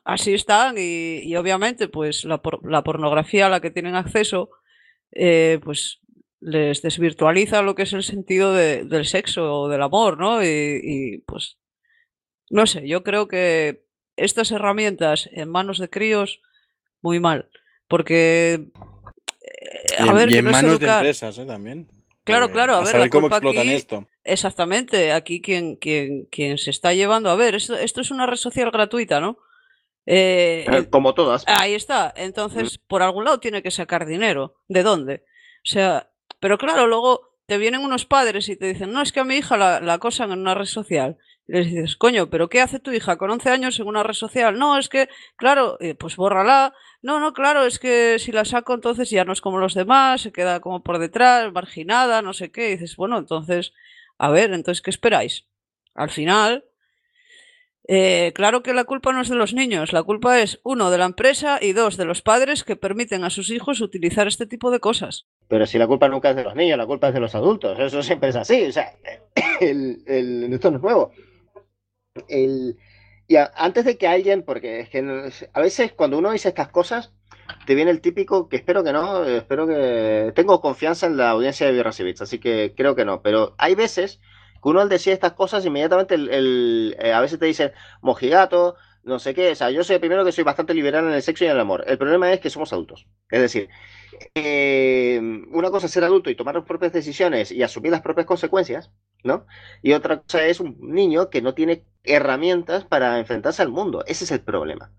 así 0.04 0.34
están 0.34 0.76
y, 0.78 1.20
y 1.22 1.36
obviamente 1.36 1.88
pues 1.88 2.24
la, 2.24 2.38
por- 2.42 2.68
la 2.70 2.82
pornografía 2.82 3.46
a 3.46 3.50
la 3.50 3.60
que 3.60 3.70
tienen 3.70 3.94
acceso 3.94 4.50
eh, 5.12 5.58
pues 5.62 6.00
les 6.40 6.82
desvirtualiza 6.82 7.62
lo 7.62 7.74
que 7.74 7.82
es 7.82 7.92
el 7.92 8.02
sentido 8.04 8.52
de- 8.54 8.84
del 8.84 9.04
sexo 9.06 9.62
o 9.62 9.68
del 9.68 9.82
amor, 9.82 10.18
¿no? 10.18 10.42
Y, 10.44 10.80
y, 10.82 11.18
pues 11.26 11.58
no 12.50 12.66
sé, 12.66 12.86
yo 12.88 13.02
creo 13.02 13.26
que 13.28 13.84
estas 14.16 14.50
herramientas 14.52 15.28
en 15.32 15.50
manos 15.50 15.78
de 15.78 15.90
críos, 15.90 16.40
muy 17.02 17.20
mal. 17.20 17.50
Porque, 17.88 18.54
eh, 19.40 19.94
a 19.98 20.06
en, 20.06 20.14
ver, 20.14 20.28
y 20.28 20.32
que 20.32 20.38
en 20.38 20.44
no 20.46 20.50
manos 20.52 20.78
de 20.80 20.86
empresas, 20.86 21.38
¿eh? 21.38 21.46
También. 21.46 21.88
Claro, 22.28 22.46
Porque 22.46 22.52
claro, 22.54 22.74
a 22.74 22.78
ver, 22.78 22.86
saber 22.86 23.00
la 23.06 23.10
cómo 23.10 23.20
culpa 23.22 23.36
explotan 23.36 23.60
aquí- 23.62 23.74
esto. 23.74 24.08
Exactamente, 24.24 25.12
aquí 25.12 25.40
quien, 25.40 25.76
quien, 25.76 26.26
quien 26.30 26.58
se 26.58 26.70
está 26.70 26.92
llevando. 26.94 27.30
A 27.30 27.34
ver, 27.36 27.54
esto, 27.54 27.74
esto 27.76 28.00
es 28.00 28.10
una 28.10 28.26
red 28.26 28.36
social 28.36 28.70
gratuita, 28.70 29.20
¿no? 29.20 29.38
Eh, 30.06 30.64
Eh, 30.70 30.86
Como 30.90 31.14
todas. 31.14 31.44
Ahí 31.46 31.74
está. 31.74 32.12
Entonces, 32.16 32.78
por 32.78 33.02
algún 33.02 33.24
lado 33.24 33.40
tiene 33.40 33.62
que 33.62 33.70
sacar 33.70 34.06
dinero. 34.06 34.54
¿De 34.68 34.82
dónde? 34.82 35.24
O 35.64 35.70
sea, 35.70 36.10
pero 36.40 36.56
claro, 36.58 36.86
luego 36.86 37.34
te 37.46 37.58
vienen 37.58 37.80
unos 37.82 38.04
padres 38.06 38.48
y 38.48 38.56
te 38.56 38.66
dicen, 38.66 38.92
no, 38.92 39.02
es 39.02 39.12
que 39.12 39.20
a 39.20 39.24
mi 39.24 39.36
hija 39.36 39.56
la, 39.56 39.80
la 39.80 39.94
acosan 39.94 40.32
en 40.32 40.40
una 40.40 40.54
red 40.54 40.66
social. 40.66 41.16
Les 41.48 41.66
dices, 41.66 41.96
coño, 41.96 42.28
¿pero 42.28 42.48
qué 42.50 42.60
hace 42.60 42.78
tu 42.78 42.92
hija 42.92 43.16
con 43.16 43.30
11 43.30 43.48
años 43.48 43.80
en 43.80 43.86
una 43.88 44.02
red 44.02 44.12
social? 44.12 44.58
No, 44.58 44.78
es 44.78 44.88
que, 44.90 45.08
claro, 45.36 45.78
eh, 45.80 45.94
pues 45.94 46.14
bórrala. 46.14 46.74
No, 47.00 47.20
no, 47.20 47.32
claro, 47.32 47.64
es 47.64 47.78
que 47.78 48.18
si 48.18 48.32
la 48.32 48.44
saco 48.44 48.74
entonces 48.74 49.08
ya 49.08 49.24
no 49.24 49.32
es 49.32 49.40
como 49.40 49.58
los 49.58 49.72
demás, 49.72 50.20
se 50.20 50.30
queda 50.30 50.60
como 50.60 50.82
por 50.82 50.98
detrás, 50.98 51.50
marginada, 51.52 52.20
no 52.20 52.34
sé 52.34 52.50
qué. 52.52 52.68
Dices, 52.68 52.96
bueno, 52.96 53.16
entonces, 53.18 53.72
a 54.18 54.28
ver, 54.30 54.52
entonces, 54.52 54.82
¿qué 54.82 54.90
esperáis? 54.90 55.46
Al 55.94 56.10
final, 56.10 56.64
eh, 57.90 58.32
claro 58.34 58.62
que 58.62 58.74
la 58.74 58.84
culpa 58.84 59.12
no 59.12 59.22
es 59.22 59.30
de 59.30 59.36
los 59.36 59.54
niños, 59.54 59.94
la 59.94 60.02
culpa 60.02 60.40
es, 60.42 60.60
uno, 60.64 60.90
de 60.90 60.98
la 60.98 61.06
empresa 61.06 61.58
y 61.62 61.72
dos, 61.72 61.96
de 61.96 62.04
los 62.04 62.20
padres 62.20 62.62
que 62.62 62.76
permiten 62.76 63.24
a 63.24 63.30
sus 63.30 63.48
hijos 63.50 63.80
utilizar 63.80 64.28
este 64.28 64.46
tipo 64.46 64.70
de 64.70 64.80
cosas. 64.80 65.26
Pero 65.48 65.64
si 65.64 65.78
la 65.78 65.86
culpa 65.86 66.08
nunca 66.10 66.28
es 66.30 66.36
de 66.36 66.44
los 66.44 66.54
niños, 66.54 66.76
la 66.76 66.84
culpa 66.84 67.08
es 67.08 67.14
de 67.14 67.20
los 67.20 67.34
adultos. 67.34 67.78
Eso 67.78 68.02
siempre 68.02 68.28
es 68.28 68.36
así. 68.36 68.64
O 68.66 68.72
sea, 68.72 68.92
el, 69.60 70.02
el- 70.06 70.52
esto 70.52 70.70
no 70.70 70.76
es 70.76 70.82
nuevo. 70.82 71.12
El, 72.28 72.78
y 73.26 73.36
a- 73.36 73.52
antes 73.56 73.84
de 73.84 73.98
que 73.98 74.08
alguien, 74.08 74.42
porque 74.42 74.80
es 74.80 74.88
que 74.90 74.98
a 75.52 75.60
veces 75.60 75.92
cuando 75.92 76.18
uno 76.18 76.30
dice 76.32 76.48
estas 76.48 76.68
cosas, 76.68 77.12
te 77.66 77.74
viene 77.74 77.90
el 77.90 78.00
típico 78.00 78.48
que 78.48 78.56
espero 78.56 78.84
que 78.84 78.92
no, 78.92 79.24
eh, 79.24 79.38
espero 79.38 79.66
que 79.66 80.32
tengo 80.34 80.60
confianza 80.60 81.06
en 81.06 81.16
la 81.16 81.30
audiencia 81.30 81.66
de 81.66 81.72
Birra 81.72 81.92
Civits, 81.92 82.22
así 82.22 82.38
que 82.38 82.74
creo 82.76 82.94
que 82.94 83.04
no. 83.04 83.22
Pero 83.22 83.54
hay 83.58 83.74
veces 83.74 84.20
que 84.62 84.68
uno 84.68 84.80
al 84.80 84.88
decir 84.88 85.12
estas 85.12 85.32
cosas, 85.34 85.64
inmediatamente 85.66 86.14
el, 86.14 86.28
el- 86.30 86.96
eh, 87.00 87.12
a 87.12 87.20
veces 87.20 87.38
te 87.38 87.46
dicen 87.46 87.72
mojigato, 88.02 88.76
no 89.02 89.18
sé 89.18 89.34
qué. 89.34 89.50
O 89.52 89.54
sea, 89.54 89.70
yo 89.70 89.84
soy 89.84 89.94
el 89.94 90.00
primero 90.00 90.24
que 90.24 90.32
soy 90.32 90.44
bastante 90.44 90.74
liberal 90.74 91.06
en 91.06 91.12
el 91.12 91.22
sexo 91.22 91.44
y 91.44 91.46
en 91.48 91.54
el 91.54 91.60
amor. 91.60 91.84
El 91.86 91.98
problema 91.98 92.32
es 92.32 92.40
que 92.40 92.50
somos 92.50 92.72
adultos. 92.72 93.06
Es 93.30 93.40
decir, 93.40 93.68
eh, 94.34 95.20
una 95.50 95.70
cosa 95.70 95.86
es 95.86 95.92
ser 95.92 96.04
adulto 96.04 96.30
y 96.30 96.34
tomar 96.34 96.54
las 96.54 96.64
propias 96.64 96.92
decisiones 96.92 97.52
y 97.52 97.62
asumir 97.62 97.92
las 97.92 98.02
propias 98.02 98.26
consecuencias, 98.26 98.90
¿no? 99.24 99.46
Y 99.82 99.92
otra 99.92 100.20
cosa 100.20 100.46
es 100.46 100.60
un 100.60 100.76
niño 100.80 101.30
que 101.30 101.42
no 101.42 101.54
tiene 101.54 101.84
herramientas 102.04 102.84
para 102.84 103.18
enfrentarse 103.18 103.62
al 103.62 103.70
mundo. 103.70 104.04
Ese 104.06 104.24
es 104.24 104.30
el 104.30 104.40
problema. 104.40 104.92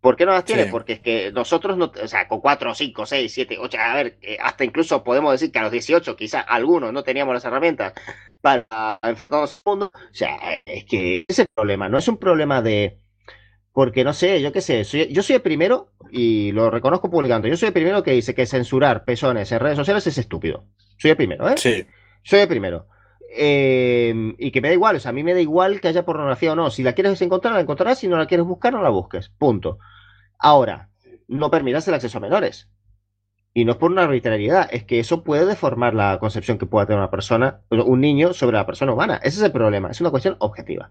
¿Por 0.00 0.16
qué 0.16 0.24
no 0.24 0.32
las 0.32 0.44
tiene? 0.44 0.64
Sí. 0.64 0.70
Porque 0.70 0.94
es 0.94 1.00
que 1.00 1.30
nosotros, 1.32 1.76
no, 1.76 1.92
o 2.02 2.08
sea, 2.08 2.26
con 2.26 2.40
4, 2.40 2.74
5, 2.74 3.06
6, 3.06 3.32
7, 3.32 3.56
8, 3.60 3.78
a 3.78 3.94
ver, 3.94 4.18
eh, 4.22 4.38
hasta 4.40 4.64
incluso 4.64 5.04
podemos 5.04 5.32
decir 5.32 5.52
que 5.52 5.58
a 5.58 5.62
los 5.62 5.72
18, 5.72 6.16
quizás 6.16 6.44
algunos 6.48 6.92
no 6.92 7.02
teníamos 7.02 7.34
las 7.34 7.44
herramientas 7.44 7.92
para 8.40 8.98
enfrentarnos 9.02 9.56
al 9.58 9.62
mundo. 9.66 9.92
O 9.94 10.14
sea, 10.14 10.38
es 10.64 10.84
que 10.86 11.18
ese 11.18 11.24
es 11.28 11.38
el 11.40 11.48
problema, 11.54 11.88
no 11.88 11.98
es 11.98 12.08
un 12.08 12.16
problema 12.18 12.62
de, 12.62 12.99
porque 13.72 14.04
no 14.04 14.12
sé, 14.12 14.40
yo 14.42 14.52
qué 14.52 14.60
sé, 14.60 14.84
soy- 14.84 15.12
yo 15.12 15.22
soy 15.22 15.36
el 15.36 15.42
primero, 15.42 15.92
y 16.10 16.52
lo 16.52 16.70
reconozco 16.70 17.10
publicando, 17.10 17.48
yo 17.48 17.56
soy 17.56 17.68
el 17.68 17.72
primero 17.72 18.02
que 18.02 18.12
dice 18.12 18.34
que 18.34 18.46
censurar 18.46 19.04
pezones 19.04 19.52
en 19.52 19.60
redes 19.60 19.76
sociales 19.76 20.06
es 20.06 20.18
estúpido. 20.18 20.64
Soy 20.98 21.12
el 21.12 21.16
primero, 21.16 21.48
¿eh? 21.48 21.54
Sí. 21.56 21.86
Soy 22.22 22.40
el 22.40 22.48
primero. 22.48 22.86
Eh, 23.32 24.34
y 24.38 24.50
que 24.50 24.60
me 24.60 24.68
da 24.68 24.74
igual, 24.74 24.96
o 24.96 25.00
sea, 25.00 25.10
a 25.10 25.12
mí 25.12 25.22
me 25.22 25.34
da 25.34 25.40
igual 25.40 25.80
que 25.80 25.88
haya 25.88 26.04
pornografía 26.04 26.52
o 26.52 26.56
no. 26.56 26.68
Si 26.70 26.82
la 26.82 26.94
quieres 26.94 27.22
encontrar, 27.22 27.54
la 27.54 27.60
encontrarás. 27.60 28.00
Si 28.00 28.08
no 28.08 28.16
la 28.18 28.26
quieres 28.26 28.44
buscar, 28.44 28.72
no 28.72 28.82
la 28.82 28.88
busques. 28.90 29.28
Punto. 29.38 29.78
Ahora, 30.38 30.88
no 31.28 31.48
permitas 31.50 31.86
el 31.86 31.94
acceso 31.94 32.18
a 32.18 32.20
menores. 32.20 32.68
Y 33.52 33.64
no 33.64 33.72
es 33.72 33.78
por 33.78 33.90
una 33.90 34.04
arbitrariedad, 34.04 34.68
es 34.70 34.84
que 34.84 35.00
eso 35.00 35.24
puede 35.24 35.44
deformar 35.44 35.92
la 35.92 36.18
concepción 36.20 36.56
que 36.56 36.66
pueda 36.66 36.86
tener 36.86 36.98
una 37.00 37.10
persona, 37.10 37.60
un 37.70 38.00
niño 38.00 38.32
sobre 38.32 38.56
la 38.56 38.64
persona 38.64 38.92
humana. 38.92 39.16
Ese 39.24 39.38
es 39.38 39.42
el 39.42 39.50
problema, 39.50 39.90
es 39.90 40.00
una 40.00 40.10
cuestión 40.10 40.36
objetiva. 40.38 40.88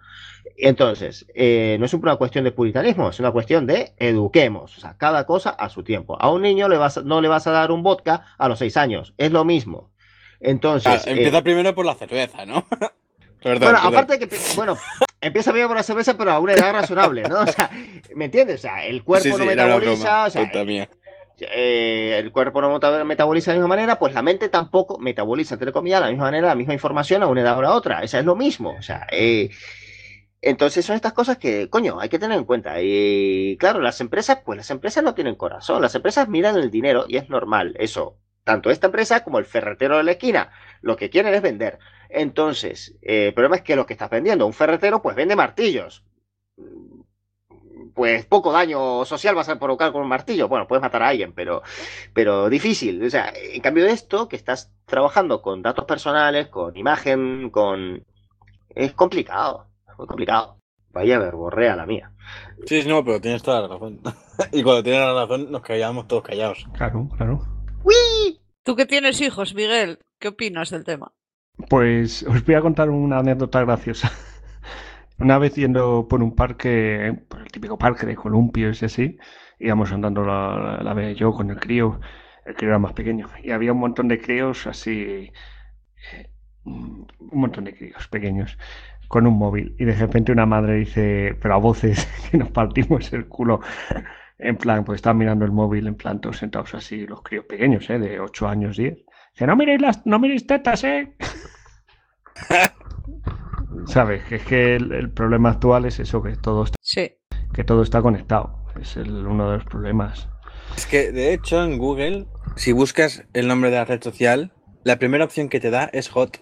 Entonces, 0.57 1.25
eh, 1.35 1.77
no 1.79 1.85
es 1.85 1.93
una 1.93 2.17
cuestión 2.17 2.43
de 2.43 2.51
puritanismo, 2.51 3.09
es 3.09 3.19
una 3.21 3.31
cuestión 3.31 3.65
de 3.65 3.93
eduquemos, 3.97 4.77
o 4.77 4.81
sea, 4.81 4.97
cada 4.97 5.25
cosa 5.25 5.51
a 5.51 5.69
su 5.69 5.83
tiempo. 5.83 6.17
A 6.21 6.29
un 6.31 6.41
niño 6.41 6.67
le 6.67 6.77
vas, 6.77 6.97
a- 6.97 7.01
no 7.01 7.21
le 7.21 7.29
vas 7.29 7.47
a 7.47 7.51
dar 7.51 7.71
un 7.71 7.81
vodka 7.81 8.25
a 8.37 8.49
los 8.49 8.59
seis 8.59 8.75
años, 8.75 9.13
es 9.17 9.31
lo 9.31 9.45
mismo. 9.45 9.91
Entonces, 10.41 10.91
Ah, 11.05 11.09
eh, 11.09 11.11
empieza 11.13 11.41
primero 11.41 11.73
por 11.73 11.85
la 11.85 11.95
cerveza, 11.95 12.45
¿no? 12.45 12.65
Perdón, 13.41 13.59
bueno, 13.71 13.77
perdón. 13.79 13.93
aparte 13.93 14.17
de 14.17 14.27
que, 14.27 14.37
bueno, 14.57 14.75
empieza 15.21 15.53
bien 15.53 15.67
por 15.67 15.77
la 15.77 15.83
cerveza, 15.83 16.17
pero 16.17 16.31
a 16.31 16.39
una 16.39 16.53
edad 16.53 16.73
razonable, 16.73 17.23
¿no? 17.23 17.39
O 17.39 17.47
sea, 17.47 17.69
¿me 18.13 18.25
entiendes? 18.25 18.57
O 18.59 18.61
sea, 18.63 18.85
el 18.85 19.01
cuerpo 19.05 19.23
Sí, 19.23 19.29
no 19.31 19.37
sí, 19.37 19.45
metaboliza, 19.45 20.25
o 20.25 20.29
sea. 20.29 20.41
Eh, 21.41 22.17
el 22.19 22.31
cuerpo 22.31 22.61
no 22.61 22.71
meta- 22.73 23.03
metaboliza 23.03 23.51
de 23.51 23.57
la 23.57 23.61
misma 23.63 23.75
manera, 23.75 23.99
pues 23.99 24.13
la 24.13 24.21
mente 24.21 24.49
tampoco 24.49 24.99
metaboliza, 24.99 25.55
entre 25.55 25.71
comillas, 25.71 25.99
de 26.01 26.05
la 26.07 26.11
misma 26.11 26.25
manera, 26.25 26.47
la 26.49 26.55
misma 26.55 26.73
información 26.73 27.23
a 27.23 27.27
una 27.27 27.41
edad 27.41 27.57
o 27.59 27.61
a 27.65 27.73
otra. 27.75 28.01
O 28.03 28.07
sea, 28.07 28.19
es 28.21 28.25
lo 28.25 28.35
mismo. 28.35 28.71
O 28.77 28.81
sea, 28.81 29.07
eh, 29.11 29.49
entonces 30.41 30.85
son 30.85 30.95
estas 30.95 31.13
cosas 31.13 31.37
que, 31.37 31.69
coño, 31.69 31.99
hay 31.99 32.09
que 32.09 32.19
tener 32.19 32.37
en 32.37 32.45
cuenta. 32.45 32.81
Y 32.81 33.57
claro, 33.59 33.79
las 33.81 33.99
empresas, 34.01 34.39
pues 34.45 34.57
las 34.57 34.69
empresas 34.71 35.03
no 35.03 35.13
tienen 35.15 35.35
corazón. 35.35 35.81
Las 35.81 35.95
empresas 35.95 36.29
miran 36.29 36.57
el 36.57 36.71
dinero 36.71 37.05
y 37.07 37.17
es 37.17 37.29
normal 37.29 37.75
eso. 37.79 38.17
Tanto 38.43 38.71
esta 38.71 38.87
empresa 38.87 39.23
como 39.23 39.37
el 39.39 39.45
ferretero 39.45 39.97
de 39.97 40.03
la 40.03 40.11
esquina 40.13 40.51
Lo 40.81 40.95
que 40.97 41.09
quieren 41.09 41.33
es 41.33 41.41
vender. 41.41 41.79
Entonces, 42.09 42.95
eh, 43.01 43.27
el 43.27 43.33
problema 43.33 43.57
es 43.57 43.61
que 43.63 43.75
lo 43.75 43.85
que 43.85 43.93
estás 43.93 44.09
vendiendo, 44.09 44.45
un 44.47 44.53
ferretero, 44.53 45.01
pues 45.01 45.15
vende 45.15 45.35
martillos. 45.35 46.03
Pues 47.99 48.25
poco 48.25 48.53
daño 48.53 49.03
social 49.03 49.35
vas 49.35 49.49
a 49.49 49.59
provocar 49.59 49.91
con 49.91 50.01
un 50.01 50.07
martillo. 50.07 50.47
Bueno, 50.47 50.65
puedes 50.69 50.81
matar 50.81 51.03
a 51.03 51.09
alguien, 51.09 51.33
pero, 51.33 51.63
pero 52.13 52.47
difícil. 52.47 53.03
O 53.03 53.09
sea, 53.09 53.33
en 53.35 53.59
cambio 53.59 53.83
de 53.83 53.91
esto, 53.91 54.29
que 54.29 54.37
estás 54.37 54.71
trabajando 54.85 55.41
con 55.41 55.61
datos 55.61 55.83
personales, 55.83 56.47
con 56.47 56.77
imagen, 56.77 57.49
con... 57.49 58.05
Es 58.69 58.93
complicado, 58.93 59.67
es 59.85 59.97
muy 59.97 60.07
complicado. 60.07 60.55
Vaya 60.93 61.19
verborrea 61.19 61.75
la 61.75 61.85
mía. 61.85 62.13
Sí, 62.65 62.83
sí, 62.83 62.87
no, 62.87 63.03
pero 63.03 63.19
tienes 63.19 63.43
toda 63.43 63.63
la 63.63 63.67
razón. 63.67 63.99
y 64.53 64.63
cuando 64.63 64.81
tienes 64.81 65.01
la 65.01 65.13
razón, 65.13 65.51
nos 65.51 65.61
callamos 65.61 66.07
todos 66.07 66.23
callados. 66.23 66.65
Claro, 66.77 67.09
claro. 67.17 67.41
¡Uy! 67.83 68.39
Tú 68.63 68.77
que 68.77 68.85
tienes 68.85 69.19
hijos, 69.19 69.53
Miguel, 69.53 69.99
¿qué 70.19 70.29
opinas 70.29 70.69
del 70.69 70.85
tema? 70.85 71.11
Pues 71.69 72.23
os 72.23 72.45
voy 72.45 72.55
a 72.55 72.61
contar 72.61 72.89
una 72.91 73.19
anécdota 73.19 73.59
graciosa. 73.59 74.09
Una 75.19 75.37
vez 75.37 75.55
yendo 75.55 76.07
por 76.07 76.23
un 76.23 76.35
parque, 76.35 77.13
por 77.27 77.41
el 77.41 77.51
típico 77.51 77.77
parque 77.77 78.05
de 78.05 78.15
columpios 78.15 78.81
y 78.81 78.85
así, 78.85 79.17
íbamos 79.59 79.91
andando 79.91 80.23
la, 80.23 80.79
la, 80.81 80.93
vez 80.93 81.17
yo 81.17 81.33
con 81.33 81.49
el 81.49 81.59
crío, 81.59 81.99
el 82.45 82.55
crío 82.55 82.69
era 82.69 82.79
más 82.79 82.93
pequeño, 82.93 83.27
y 83.43 83.51
había 83.51 83.73
un 83.73 83.79
montón 83.79 84.07
de 84.07 84.21
críos 84.21 84.65
así, 84.65 85.31
eh, 86.13 86.29
un 86.63 87.07
montón 87.33 87.65
de 87.65 87.75
críos 87.75 88.07
pequeños 88.07 88.57
con 89.09 89.27
un 89.27 89.37
móvil. 89.37 89.75
Y 89.77 89.85
de 89.85 89.95
repente 89.95 90.31
una 90.31 90.45
madre 90.45 90.75
dice, 90.75 91.35
pero 91.41 91.55
a 91.55 91.57
voces, 91.57 92.07
que 92.31 92.37
nos 92.37 92.49
partimos 92.51 93.11
el 93.11 93.27
culo. 93.27 93.59
En 94.37 94.55
plan, 94.55 94.85
pues 94.85 94.97
están 94.97 95.17
mirando 95.17 95.43
el 95.43 95.51
móvil, 95.51 95.87
en 95.87 95.95
plan, 95.95 96.21
todos 96.21 96.37
sentados 96.37 96.73
así, 96.75 97.05
los 97.05 97.21
críos 97.23 97.43
pequeños, 97.45 97.89
¿eh? 97.89 97.99
De 97.99 98.21
8 98.21 98.47
años, 98.47 98.77
10. 98.77 98.95
Dice, 99.33 99.47
no 99.47 99.57
miréis 99.57 99.81
las, 99.81 100.05
no 100.05 100.17
miréis 100.17 100.47
tetas, 100.47 100.85
¿eh? 100.85 101.13
¿Sabes? 103.85 104.23
Que 104.25 104.35
es 104.37 104.43
que 104.43 104.75
el, 104.75 104.91
el 104.91 105.09
problema 105.11 105.51
actual 105.51 105.85
es 105.85 105.99
eso, 105.99 106.21
que 106.23 106.35
todo 106.35 106.63
está, 106.63 106.75
Sí. 106.81 107.11
que 107.53 107.63
todo 107.63 107.81
está 107.83 108.01
conectado. 108.01 108.57
Es 108.79 108.97
el- 108.97 109.25
uno 109.27 109.49
de 109.51 109.57
los 109.57 109.65
problemas. 109.65 110.27
Es 110.75 110.85
que, 110.85 111.11
de 111.11 111.33
hecho, 111.33 111.63
en 111.63 111.77
Google, 111.77 112.27
si 112.55 112.71
buscas 112.71 113.23
el 113.33 113.47
nombre 113.47 113.69
de 113.71 113.77
la 113.77 113.85
red 113.85 114.01
social, 114.01 114.53
la 114.83 114.97
primera 114.99 115.25
opción 115.25 115.49
que 115.49 115.59
te 115.59 115.69
da 115.71 115.85
es 115.93 116.09
hot. 116.09 116.41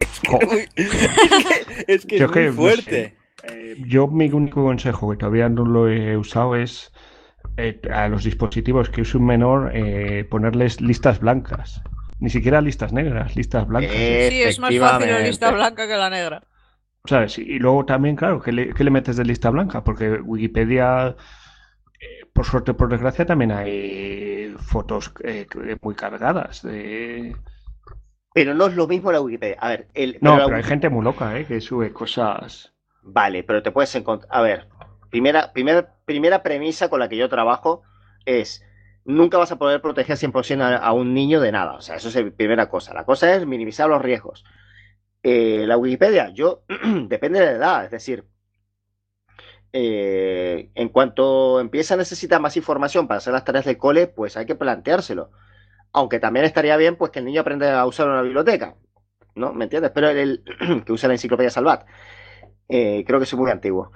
es 0.00 0.20
que 0.20 0.36
es, 0.36 0.46
muy- 0.46 0.68
es 0.76 0.90
que, 0.90 1.94
es 1.94 2.06
que 2.06 2.16
es 2.16 2.20
Yo 2.20 2.28
muy 2.28 2.44
no 2.46 2.52
fuerte. 2.52 3.16
Eh, 3.44 3.76
yo 3.86 4.08
mi 4.08 4.28
único 4.30 4.62
consejo 4.64 5.10
que 5.10 5.16
todavía 5.16 5.48
no 5.48 5.64
lo 5.64 5.88
he 5.88 6.16
usado 6.16 6.56
es 6.56 6.92
eh, 7.56 7.80
a 7.92 8.08
los 8.08 8.24
dispositivos 8.24 8.90
que 8.90 9.02
use 9.02 9.16
un 9.16 9.26
menor 9.26 9.70
eh, 9.74 10.24
ponerles 10.28 10.80
listas 10.80 11.20
blancas. 11.20 11.80
Ni 12.20 12.30
siquiera 12.30 12.60
listas 12.60 12.92
negras, 12.92 13.36
listas 13.36 13.66
blancas. 13.66 13.92
Eh, 13.94 14.28
Sí, 14.30 14.42
es 14.42 14.58
más 14.58 14.76
fácil 14.76 15.10
la 15.10 15.20
lista 15.20 15.50
blanca 15.50 15.86
que 15.86 15.96
la 15.96 16.10
negra. 16.10 16.42
¿Sabes? 17.04 17.38
Y 17.38 17.58
luego 17.58 17.84
también, 17.86 18.16
claro, 18.16 18.40
¿qué 18.40 18.52
le, 18.52 18.74
qué 18.74 18.84
le 18.84 18.90
metes 18.90 19.16
de 19.16 19.24
lista 19.24 19.50
blanca? 19.50 19.82
Porque 19.84 20.10
Wikipedia, 20.20 21.16
eh, 22.00 22.26
por 22.34 22.44
suerte 22.44 22.72
o 22.72 22.76
por 22.76 22.88
desgracia, 22.90 23.24
también 23.24 23.52
hay 23.52 24.54
fotos 24.58 25.12
eh, 25.24 25.46
muy 25.80 25.94
cargadas. 25.94 26.62
de- 26.62 27.34
Pero 28.34 28.54
no 28.54 28.66
es 28.66 28.74
lo 28.74 28.86
mismo 28.86 29.10
la 29.12 29.20
Wikipedia. 29.20 29.56
A 29.60 29.68
ver, 29.70 29.88
el, 29.94 30.18
No, 30.20 30.38
pero 30.44 30.56
hay 30.56 30.62
gente 30.64 30.88
muy 30.88 31.04
loca, 31.04 31.38
¿eh? 31.38 31.46
Que 31.46 31.60
sube 31.60 31.92
cosas. 31.92 32.74
Vale, 33.02 33.42
pero 33.44 33.62
te 33.62 33.70
puedes 33.70 33.94
encontrar. 33.94 34.28
A 34.32 34.42
ver, 34.42 34.68
primera, 35.08 35.52
primera, 35.52 35.94
primera 36.04 36.42
premisa 36.42 36.90
con 36.90 37.00
la 37.00 37.08
que 37.08 37.16
yo 37.16 37.28
trabajo 37.28 37.82
es: 38.26 38.62
nunca 39.04 39.38
vas 39.38 39.52
a 39.52 39.58
poder 39.58 39.80
proteger 39.82 40.16
100% 40.16 40.62
a, 40.62 40.76
a 40.76 40.92
un 40.92 41.14
niño 41.14 41.40
de 41.40 41.52
nada. 41.52 41.74
O 41.74 41.80
sea, 41.80 41.96
eso 41.96 42.08
es 42.08 42.16
la 42.16 42.30
primera 42.30 42.68
cosa. 42.68 42.94
La 42.94 43.04
cosa 43.04 43.34
es 43.34 43.46
minimizar 43.46 43.88
los 43.88 44.02
riesgos. 44.02 44.44
Eh, 45.22 45.64
la 45.66 45.76
Wikipedia, 45.78 46.30
yo, 46.30 46.64
depende 47.08 47.40
de 47.40 47.46
la 47.46 47.52
edad, 47.52 47.84
es 47.86 47.90
decir, 47.92 48.26
eh, 49.72 50.70
en 50.74 50.88
cuanto 50.88 51.60
empieza 51.60 51.94
a 51.94 51.96
necesitar 51.96 52.40
más 52.40 52.56
información 52.56 53.06
para 53.06 53.18
hacer 53.18 53.32
las 53.32 53.44
tareas 53.44 53.64
del 53.64 53.78
cole, 53.78 54.06
pues 54.06 54.36
hay 54.36 54.46
que 54.46 54.54
planteárselo. 54.54 55.30
Aunque 55.92 56.20
también 56.20 56.46
estaría 56.46 56.76
bien, 56.76 56.96
pues 56.96 57.10
que 57.12 57.20
el 57.20 57.24
niño 57.26 57.42
aprenda 57.42 57.80
a 57.80 57.86
usar 57.86 58.08
una 58.08 58.22
biblioteca, 58.22 58.76
¿no? 59.34 59.52
¿Me 59.54 59.64
entiendes? 59.64 59.92
Pero 59.94 60.08
el, 60.10 60.18
el- 60.60 60.84
que 60.86 60.92
usa 60.92 61.08
la 61.08 61.14
enciclopedia 61.14 61.50
Salvat. 61.50 61.86
Eh, 62.68 63.04
creo 63.06 63.20
que 63.20 63.26
soy 63.26 63.38
muy 63.40 63.50
antiguo. 63.50 63.92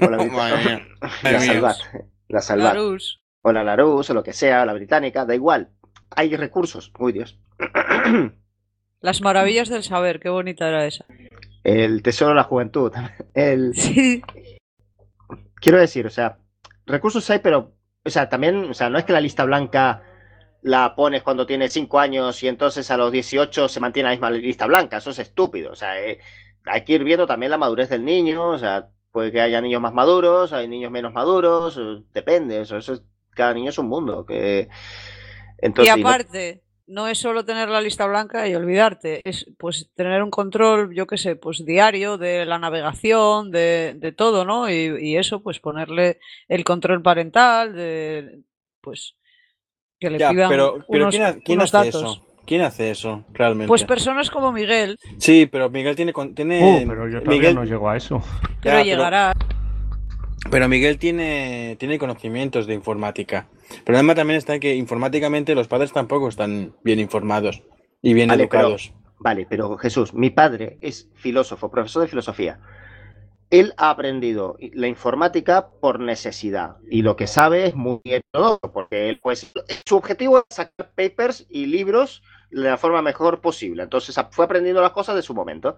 O 0.00 0.08
la, 0.10 0.18
la. 1.22 1.40
Salvat. 1.40 1.76
La 2.28 2.40
Salvat. 2.40 2.86
O 3.42 3.52
la 3.52 3.64
Larousse, 3.64 4.10
o 4.10 4.14
lo 4.14 4.22
que 4.22 4.32
sea, 4.32 4.66
la 4.66 4.72
británica, 4.72 5.24
da 5.24 5.34
igual. 5.34 5.70
Hay 6.10 6.34
recursos. 6.36 6.92
Uy, 6.98 7.12
Dios. 7.12 7.38
Las 9.00 9.20
maravillas 9.20 9.68
del 9.68 9.84
saber, 9.84 10.18
qué 10.18 10.28
bonita 10.28 10.68
era 10.68 10.86
esa. 10.86 11.04
El 11.62 12.02
tesoro 12.02 12.30
de 12.30 12.36
la 12.36 12.44
juventud. 12.44 12.92
El, 13.34 13.74
Sí. 13.74 14.22
quiero 15.60 15.78
decir, 15.78 16.06
o 16.06 16.10
sea, 16.10 16.38
recursos 16.86 17.28
hay, 17.30 17.38
pero, 17.40 17.74
o 18.04 18.10
sea, 18.10 18.28
también, 18.28 18.70
o 18.70 18.74
sea, 18.74 18.90
no 18.90 18.98
es 18.98 19.04
que 19.04 19.12
la 19.12 19.20
lista 19.20 19.44
blanca 19.44 20.02
la 20.62 20.94
pones 20.96 21.22
cuando 21.22 21.46
tienes 21.46 21.72
5 21.72 22.00
años 22.00 22.42
y 22.42 22.48
entonces 22.48 22.90
a 22.90 22.96
los 22.96 23.12
18 23.12 23.68
se 23.68 23.80
mantiene 23.80 24.08
la 24.08 24.14
misma 24.14 24.30
lista 24.30 24.66
blanca. 24.66 24.96
Eso 24.98 25.10
es 25.10 25.18
estúpido. 25.20 25.72
O 25.72 25.76
sea, 25.76 26.00
eh, 26.02 26.18
hay 26.64 26.84
que 26.84 26.94
ir 26.94 27.04
viendo 27.04 27.26
también 27.26 27.50
la 27.50 27.58
madurez 27.58 27.88
del 27.88 28.04
niño. 28.04 28.48
O 28.48 28.58
sea, 28.58 28.88
puede 29.12 29.30
que 29.30 29.40
haya 29.40 29.60
niños 29.60 29.80
más 29.80 29.94
maduros, 29.94 30.52
hay 30.52 30.66
niños 30.68 30.90
menos 30.90 31.12
maduros, 31.12 31.80
depende. 32.12 32.60
Eso, 32.62 32.76
eso 32.76 32.94
es, 32.94 33.02
cada 33.38 33.54
niño 33.54 33.70
es 33.70 33.78
un 33.78 33.88
mundo. 33.88 34.26
Que, 34.26 34.68
Y 35.62 35.66
entonces, 35.66 35.96
y 35.96 36.00
no- 36.02 36.08
aparte, 36.08 36.62
no 36.86 37.06
es 37.08 37.18
solo 37.18 37.44
tener 37.44 37.68
la 37.68 37.80
lista 37.80 38.06
blanca 38.06 38.48
y 38.48 38.54
olvidarte, 38.54 39.20
es 39.24 39.46
pues 39.58 39.90
tener 39.94 40.22
un 40.22 40.30
control, 40.30 40.94
yo 40.94 41.06
qué 41.06 41.18
sé, 41.18 41.36
pues 41.36 41.64
diario 41.66 42.16
de 42.18 42.46
la 42.46 42.58
navegación, 42.58 43.50
de, 43.50 43.94
de 43.96 44.12
todo, 44.12 44.44
¿no? 44.46 44.70
Y, 44.70 44.96
y 45.00 45.16
eso, 45.18 45.42
pues 45.42 45.60
ponerle 45.60 46.18
el 46.48 46.64
control 46.64 47.02
parental, 47.02 47.74
de 47.74 48.40
pues 48.80 49.16
que 50.00 50.08
le 50.10 50.18
Ya, 50.18 50.30
pidan 50.30 50.48
pero, 50.48 50.84
pero 50.88 51.04
unos, 51.04 51.14
¿quién, 51.14 51.26
ha- 51.26 51.34
quién 51.40 51.58
unos 51.58 51.74
hace 51.74 51.86
datos. 51.90 52.02
eso? 52.02 52.24
¿Quién 52.46 52.62
hace 52.62 52.90
eso 52.90 53.24
realmente? 53.34 53.68
Pues 53.68 53.84
personas 53.84 54.30
como 54.30 54.50
Miguel, 54.52 54.96
Sí, 55.18 55.44
pero 55.44 55.68
Miguel 55.68 55.94
tiene. 55.94 56.14
tiene 56.34 56.82
Uh, 56.82 56.88
pero 56.88 57.06
yo 57.06 57.18
todavía 57.20 57.38
Miguel, 57.38 57.54
no 57.54 57.64
llego 57.64 57.90
a 57.90 57.96
eso. 57.98 58.22
pero 58.62 58.76
pero- 58.76 58.84
llegará. 58.84 59.34
Pero 60.50 60.68
Miguel 60.68 60.98
tiene, 60.98 61.76
tiene 61.78 61.98
conocimientos 61.98 62.66
de 62.66 62.74
informática. 62.74 63.48
El 63.70 63.82
problema 63.82 64.14
también 64.14 64.38
está 64.38 64.58
que 64.58 64.74
informáticamente 64.74 65.54
los 65.54 65.68
padres 65.68 65.92
tampoco 65.92 66.28
están 66.28 66.74
bien 66.82 67.00
informados 67.00 67.62
y 68.02 68.14
bien 68.14 68.28
Vale, 68.28 68.48
pero- 68.48 68.60
educados. 68.62 68.92
Vale, 69.20 69.46
pero 69.50 69.76
Jesús, 69.78 70.14
mi 70.14 70.30
padre 70.30 70.78
es 70.80 71.10
filósofo, 71.14 71.70
profesor 71.72 72.02
de 72.02 72.08
filosofía. 72.08 72.60
Él 73.50 73.74
ha 73.76 73.90
aprendido 73.90 74.56
la 74.74 74.86
informática 74.86 75.70
por 75.80 75.98
necesidad 75.98 76.76
y 76.88 77.02
lo 77.02 77.16
que 77.16 77.26
sabe 77.26 77.66
es 77.66 77.74
muy 77.74 78.00
heterodoxo, 78.04 78.70
porque 78.72 79.08
él, 79.08 79.18
pues, 79.20 79.52
su 79.86 79.96
objetivo 79.96 80.38
es 80.38 80.44
sacar 80.54 80.92
papers 80.94 81.46
y 81.50 81.66
libros 81.66 82.22
de 82.50 82.60
la 82.60 82.76
forma 82.76 83.02
mejor 83.02 83.40
posible. 83.40 83.82
Entonces 83.82 84.14
fue 84.30 84.44
aprendiendo 84.44 84.80
las 84.82 84.92
cosas 84.92 85.16
de 85.16 85.22
su 85.22 85.34
momento. 85.34 85.76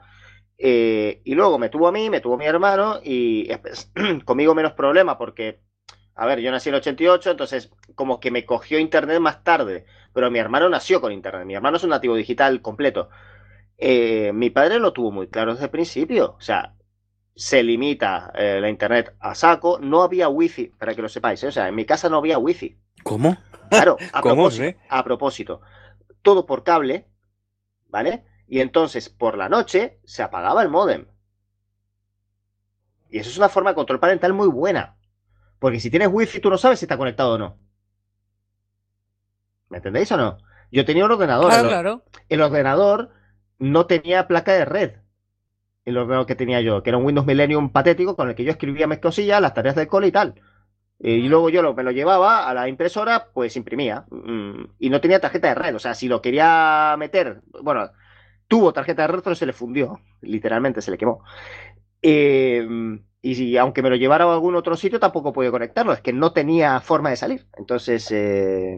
Eh, 0.63 1.23
y 1.25 1.35
luego 1.35 1.59
me 1.59 1.71
tuvo 1.71 1.89
a 1.89 1.93
mí, 1.93 2.11
me 2.11 2.21
tuvo 2.21 2.35
a 2.35 2.37
mi 2.37 2.45
hermano 2.45 3.01
y 3.03 3.49
conmigo 4.27 4.55
menos 4.55 4.75
problema 4.75 5.17
porque, 5.17 5.63
a 6.15 6.27
ver, 6.27 6.41
yo 6.41 6.51
nací 6.51 6.69
en 6.69 6.75
el 6.75 6.81
88, 6.83 7.31
entonces 7.31 7.71
como 7.95 8.21
que 8.21 8.31
me 8.31 8.45
cogió 8.45 8.79
internet 8.79 9.21
más 9.21 9.43
tarde, 9.43 9.87
pero 10.13 10.31
mi 10.31 10.39
hermano 10.39 10.69
nació 10.69 11.01
con 11.01 11.13
internet. 11.13 11.47
Mi 11.47 11.55
hermano 11.55 11.79
es 11.79 11.85
un 11.85 11.91
nativo 11.91 12.15
digital 12.15 12.61
completo. 12.61 13.09
Eh, 13.79 14.33
mi 14.35 14.51
padre 14.51 14.79
lo 14.79 14.93
tuvo 14.93 15.11
muy 15.11 15.29
claro 15.29 15.53
desde 15.53 15.65
el 15.65 15.71
principio. 15.71 16.35
O 16.37 16.41
sea, 16.43 16.75
se 17.35 17.63
limita 17.63 18.31
eh, 18.35 18.59
la 18.61 18.69
internet 18.69 19.15
a 19.19 19.35
saco. 19.35 19.79
No 19.81 20.03
había 20.03 20.29
wifi, 20.29 20.67
para 20.79 20.95
que 20.95 21.01
lo 21.01 21.09
sepáis. 21.09 21.43
O 21.45 21.51
sea, 21.51 21.69
en 21.69 21.75
mi 21.75 21.87
casa 21.87 22.11
no 22.11 22.19
había 22.19 22.37
wifi. 22.37 22.77
¿Cómo? 23.03 23.39
Claro, 23.71 23.97
a 24.13 24.21
¿Cómo, 24.21 24.35
propósito, 24.35 24.79
a 24.91 25.05
propósito. 25.05 25.61
Todo 26.21 26.45
por 26.45 26.65
cable, 26.65 27.07
¿vale? 27.89 28.25
Y 28.51 28.61
entonces 28.61 29.09
por 29.09 29.39
la 29.39 29.49
noche 29.49 30.01
se 30.05 30.23
apagaba 30.25 30.63
el 30.63 30.69
módem. 30.69 31.07
Y 33.09 33.19
eso 33.19 33.31
es 33.31 33.39
una 33.39 33.49
forma 33.49 33.71
de 33.71 33.77
control 33.77 34.01
parental 34.01 34.33
muy 34.33 34.49
buena. 34.49 34.97
Porque 35.61 35.81
si 35.81 35.91
tienes 35.91 36.09
wifi, 36.11 36.41
tú 36.41 36.51
no 36.51 36.59
sabes 36.59 36.81
si 36.81 36.85
está 36.85 36.99
conectado 36.99 37.35
o 37.35 37.39
no. 37.39 37.59
¿Me 39.69 39.77
entendéis 39.79 40.11
o 40.13 40.17
no? 40.17 40.39
Yo 40.73 40.85
tenía 40.85 41.05
un 41.05 41.13
ordenador. 41.13 41.49
Claro, 41.51 41.63
el- 41.65 41.69
claro. 41.71 42.03
el 42.29 42.43
ordenador 42.43 43.11
no 43.59 43.87
tenía 43.87 44.27
placa 44.27 44.53
de 44.53 44.65
red. 44.65 44.93
El 45.85 45.97
ordenador 45.99 46.27
que 46.27 46.35
tenía 46.37 46.61
yo, 46.61 46.83
que 46.83 46.91
era 46.91 46.99
un 46.99 47.05
Windows 47.05 47.27
Millennium 47.27 47.71
patético 47.73 48.17
con 48.17 48.29
el 48.29 48.35
que 48.35 48.45
yo 48.45 48.51
escribía 48.53 48.87
mis 48.87 48.99
cosillas, 48.99 49.41
las 49.41 49.55
tareas 49.55 49.77
del 49.77 49.89
cole 49.89 50.09
y 50.09 50.13
tal. 50.13 50.35
Eh, 51.01 51.13
Y 51.15 51.29
luego 51.29 51.51
yo 51.51 51.63
lo- 51.63 51.75
me 51.75 51.83
lo 51.85 51.91
llevaba 51.93 52.49
a 52.49 52.55
la 52.55 52.69
impresora, 52.69 53.29
pues 53.33 53.57
imprimía. 53.57 54.05
Mm, 54.11 54.65
Y 54.79 54.91
no 54.91 55.01
tenía 55.01 55.21
tarjeta 55.21 55.49
de 55.49 55.55
red. 55.55 55.75
O 55.77 55.79
sea, 55.79 55.95
si 55.95 56.09
lo 56.09 56.23
quería 56.23 56.97
meter, 56.99 57.43
bueno, 57.63 57.91
tuvo 58.51 58.73
tarjeta 58.73 59.03
de 59.03 59.09
red, 59.09 59.21
pero 59.23 59.37
se 59.37 59.47
le 59.47 59.53
fundió. 59.53 60.01
Literalmente 60.21 60.83
se 60.83 60.91
le 60.91 60.99
quemó. 60.99 61.23
Eh, 62.03 62.67
y 63.23 63.35
si, 63.37 63.57
aunque 63.57 63.81
me 63.83 63.91
lo 63.91 63.97
llevara 63.97 64.25
a 64.25 64.33
algún 64.33 64.57
otro 64.57 64.77
sitio, 64.77 64.99
tampoco 64.99 65.33
podía 65.33 65.51
conectarlo. 65.53 65.93
Es 65.93 66.01
que 66.01 66.13
no 66.13 66.33
tenía 66.33 66.81
forma 66.81 67.11
de 67.11 67.17
salir. 67.17 67.47
Entonces, 67.57 68.11
eh, 68.11 68.77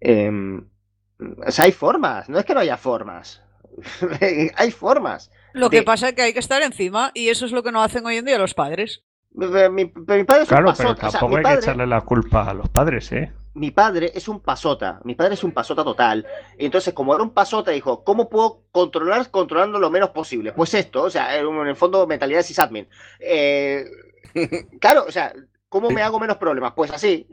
em, 0.00 0.68
O 1.46 1.50
sea, 1.50 1.64
hay 1.66 1.72
formas, 1.72 2.28
no 2.28 2.38
es 2.38 2.44
que 2.44 2.54
no 2.54 2.60
haya 2.60 2.76
formas. 2.76 3.42
hay 4.56 4.70
formas. 4.70 5.30
Lo 5.52 5.70
que 5.70 5.82
pasa 5.82 6.08
es 6.10 6.14
que 6.14 6.22
hay 6.22 6.32
que 6.32 6.38
estar 6.40 6.62
encima 6.62 7.10
y 7.14 7.28
eso 7.28 7.46
es 7.46 7.52
lo 7.52 7.62
que 7.62 7.72
no 7.72 7.82
hacen 7.82 8.04
hoy 8.06 8.16
en 8.16 8.24
día 8.24 8.38
los 8.38 8.54
padres. 8.54 9.02
Mi, 9.34 9.46
mi- 9.70 9.84
mi 9.94 10.24
padre 10.24 10.42
es 10.42 10.48
un 10.50 10.56
Claro, 10.56 10.74
pero 10.76 10.88
pasota. 10.90 11.06
o 11.06 11.10
sea, 11.10 11.20
tampoco 11.20 11.36
hay 11.38 11.42
padre- 11.42 11.58
que 11.58 11.64
echarle 11.64 11.86
la 11.86 12.00
culpa 12.02 12.48
a 12.50 12.54
los 12.54 12.68
padres, 12.68 13.12
¿eh? 13.12 13.32
Mi 13.54 13.70
padre 13.70 14.12
es 14.14 14.28
un 14.28 14.40
pasota, 14.40 15.00
mi 15.04 15.14
padre 15.14 15.34
es 15.34 15.44
un 15.44 15.52
pasota 15.52 15.84
total. 15.84 16.26
Y 16.58 16.64
entonces, 16.66 16.94
como 16.94 17.14
era 17.14 17.22
un 17.22 17.34
pasota, 17.34 17.70
dijo, 17.70 18.02
¿cómo 18.04 18.28
puedo 18.30 18.64
controlar 18.72 19.30
controlando 19.30 19.78
lo 19.78 19.90
menos 19.90 20.10
posible? 20.10 20.52
Pues 20.52 20.74
esto, 20.74 21.02
o 21.04 21.10
sea, 21.10 21.36
en 21.38 21.46
en 21.46 21.66
el 21.68 21.76
fondo, 21.76 22.06
mentalidad 22.06 22.38
de 22.40 22.44
sysadmin. 22.44 22.88
Eh, 23.20 23.84
claro, 24.80 25.04
o 25.06 25.10
sea, 25.12 25.32
¿cómo 25.68 25.90
me 25.90 26.02
hago 26.02 26.18
menos 26.20 26.36
problemas? 26.38 26.72
Pues 26.74 26.90
así. 26.90 27.26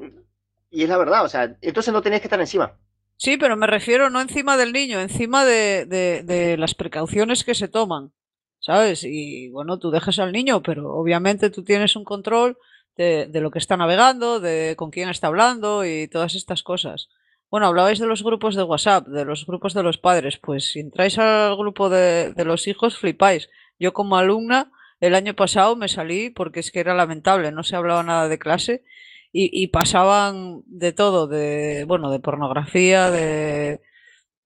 Y 0.72 0.84
es 0.84 0.90
la 0.90 0.98
verdad, 0.98 1.26
o 1.26 1.30
sea, 1.30 1.56
entonces 1.62 1.94
no 1.94 2.02
tenías 2.02 2.22
que 2.22 2.28
estar 2.28 2.40
encima. 2.40 2.78
Sí, 3.18 3.38
pero 3.38 3.58
me 3.58 3.68
refiero 3.68 4.10
no 4.10 4.22
encima 4.22 4.56
del 4.58 4.72
niño, 4.72 5.00
encima 5.02 5.46
de, 5.46 5.86
de- 5.86 6.24
de 6.24 6.58
las 6.58 6.74
precauciones 6.76 7.44
que 7.44 7.54
se 7.56 7.68
toman, 7.68 8.14
¿sabes? 8.60 9.04
Y 9.04 9.50
bueno, 9.50 9.78
tú 9.80 9.92
dejas 9.92 10.20
al 10.20 10.32
niño, 10.32 10.62
pero 10.64 10.94
obviamente 10.94 11.50
tú 11.50 11.64
tienes 11.64 11.96
un 11.96 12.06
control 12.06 12.58
de, 13.00 13.28
de 13.28 13.40
lo 13.42 13.50
que 13.50 13.60
está 13.60 13.78
navegando, 13.78 14.40
de 14.42 14.76
con 14.78 14.92
quién 14.92 15.08
está 15.10 15.28
hablando 15.28 15.86
y 15.86 16.10
todas 16.10 16.36
estas 16.36 16.62
cosas. 16.64 17.08
Bueno, 17.50 17.66
hablabais 17.68 17.98
de 17.98 18.06
los 18.08 18.22
grupos 18.24 18.56
de 18.56 18.64
WhatsApp, 18.64 19.08
de 19.08 19.24
los 19.26 19.46
grupos 19.48 19.74
de 19.74 19.84
los 19.84 19.98
padres. 19.98 20.38
Pues 20.38 20.72
si 20.72 20.82
entráis 20.82 21.18
al 21.18 21.56
grupo 21.56 21.90
de, 21.90 22.34
de 22.34 22.46
los 22.46 22.68
hijos, 22.68 22.98
flipáis. 22.98 23.50
Yo 23.80 23.94
como 23.94 24.18
alumna, 24.18 24.72
el 25.00 25.16
año 25.16 25.34
pasado 25.34 25.76
me 25.78 25.88
salí 25.88 26.30
porque 26.30 26.60
es 26.60 26.72
que 26.72 26.82
era 26.82 26.94
lamentable, 26.94 27.52
no 27.54 27.64
se 27.64 27.78
hablaba 27.78 28.04
nada 28.04 28.28
de 28.28 28.38
clase 28.38 28.84
y, 29.32 29.50
y 29.64 29.68
pasaban 29.68 30.62
de 30.66 30.92
todo, 30.92 31.26
de 31.28 31.86
bueno, 31.88 32.12
de 32.12 32.20
pornografía, 32.20 33.10
de, 33.10 33.80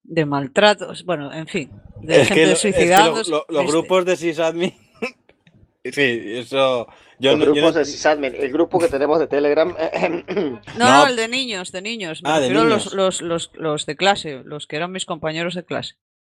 de 0.04 0.26
maltratos, 0.26 1.04
bueno, 1.06 1.34
en 1.34 1.48
fin, 1.48 1.72
de 2.02 2.22
Es 2.22 2.28
gente 2.28 2.46
lo- 2.46 2.52
es 2.54 2.62
que 2.62 2.68
lo- 2.70 2.76
suicidándose. 2.76 3.32
lo- 3.32 3.46
los 3.50 3.66
grupos 3.66 4.06
de 4.06 4.16
sysadmin. 4.16 4.74
sí, 5.84 6.22
eso. 6.38 6.88
Yo 7.24 7.32
Los 7.32 7.40
no, 7.40 7.46
yo 7.46 7.54
grupos 7.54 7.74
no- 7.74 7.80
de 7.80 7.86
sysadmin, 7.86 8.36
el 8.36 8.52
grupo 8.52 8.80
que 8.80 8.88
tenemos 8.90 9.18
de 9.20 9.28
Telegram. 9.28 9.74
No, 10.78 10.86
No. 11.04 11.08
el 11.08 11.16
de 11.16 11.28
niños, 11.28 11.72
de 11.72 11.82
niños. 11.82 12.22
Me 12.22 12.30
Ah, 12.30 12.40
de 12.40 12.50
niños. 12.50 12.66
Los, 12.66 12.94
los, 12.94 13.22
los, 13.22 13.52
los 13.54 13.86
de 13.86 13.96
clase, 13.96 14.42
los 14.44 14.68
que 14.68 14.76
eran 14.76 14.92
mis 14.92 15.06
compañeros 15.06 15.56
de 15.56 15.64
clase. 15.64 15.96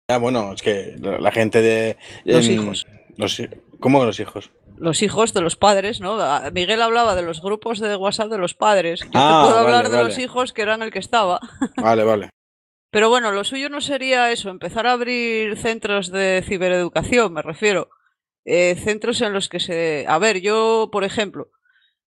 Ah, 0.07 0.17
bueno, 0.19 0.53
es 0.53 0.61
que 0.61 0.95
la 0.99 1.31
gente 1.31 1.61
de. 1.61 1.97
Los 2.23 2.45
en- 2.47 2.53
hijos. 2.53 2.85
los 3.17 3.41
¿Cómo 3.79 3.99
que 4.01 4.05
los 4.05 4.19
hijos? 4.19 4.51
Los 4.77 5.01
hijos 5.01 5.33
de 5.33 5.41
los 5.41 5.55
padres, 5.55 6.01
¿no? 6.01 6.21
A- 6.21 6.51
Miguel 6.51 6.81
hablaba 6.81 7.15
de 7.15 7.21
los 7.23 7.41
grupos 7.41 7.79
de 7.79 7.95
WhatsApp 7.95 8.29
de 8.29 8.37
los 8.37 8.53
padres. 8.53 8.99
Yo 9.01 9.09
Ah, 9.13 9.41
te 9.45 9.49
puedo 9.51 9.63
vale, 9.63 9.77
hablar 9.77 9.89
de 9.91 10.03
los 10.03 10.17
hijos 10.19 10.53
que 10.53 10.61
eran 10.61 10.81
el 10.81 10.91
que 10.91 10.99
estaba. 10.99 11.39
Vale, 11.77 12.03
vale. 12.03 12.29
Pero 12.91 13.09
bueno, 13.09 13.31
lo 13.31 13.43
suyo 13.43 13.69
no 13.69 13.81
sería 13.81 14.31
eso, 14.31 14.49
empezar 14.49 14.85
a 14.87 14.93
abrir 14.93 15.57
centros 15.57 16.11
de 16.11 16.43
cibereducación, 16.47 17.33
me 17.33 17.41
refiero. 17.41 17.89
Eh, 18.45 18.75
centros 18.75 19.21
en 19.21 19.33
los 19.33 19.49
que 19.49 19.59
se... 19.59 20.05
A 20.07 20.19
ver, 20.19 20.41
yo, 20.41 20.89
por 20.91 21.03
ejemplo, 21.03 21.51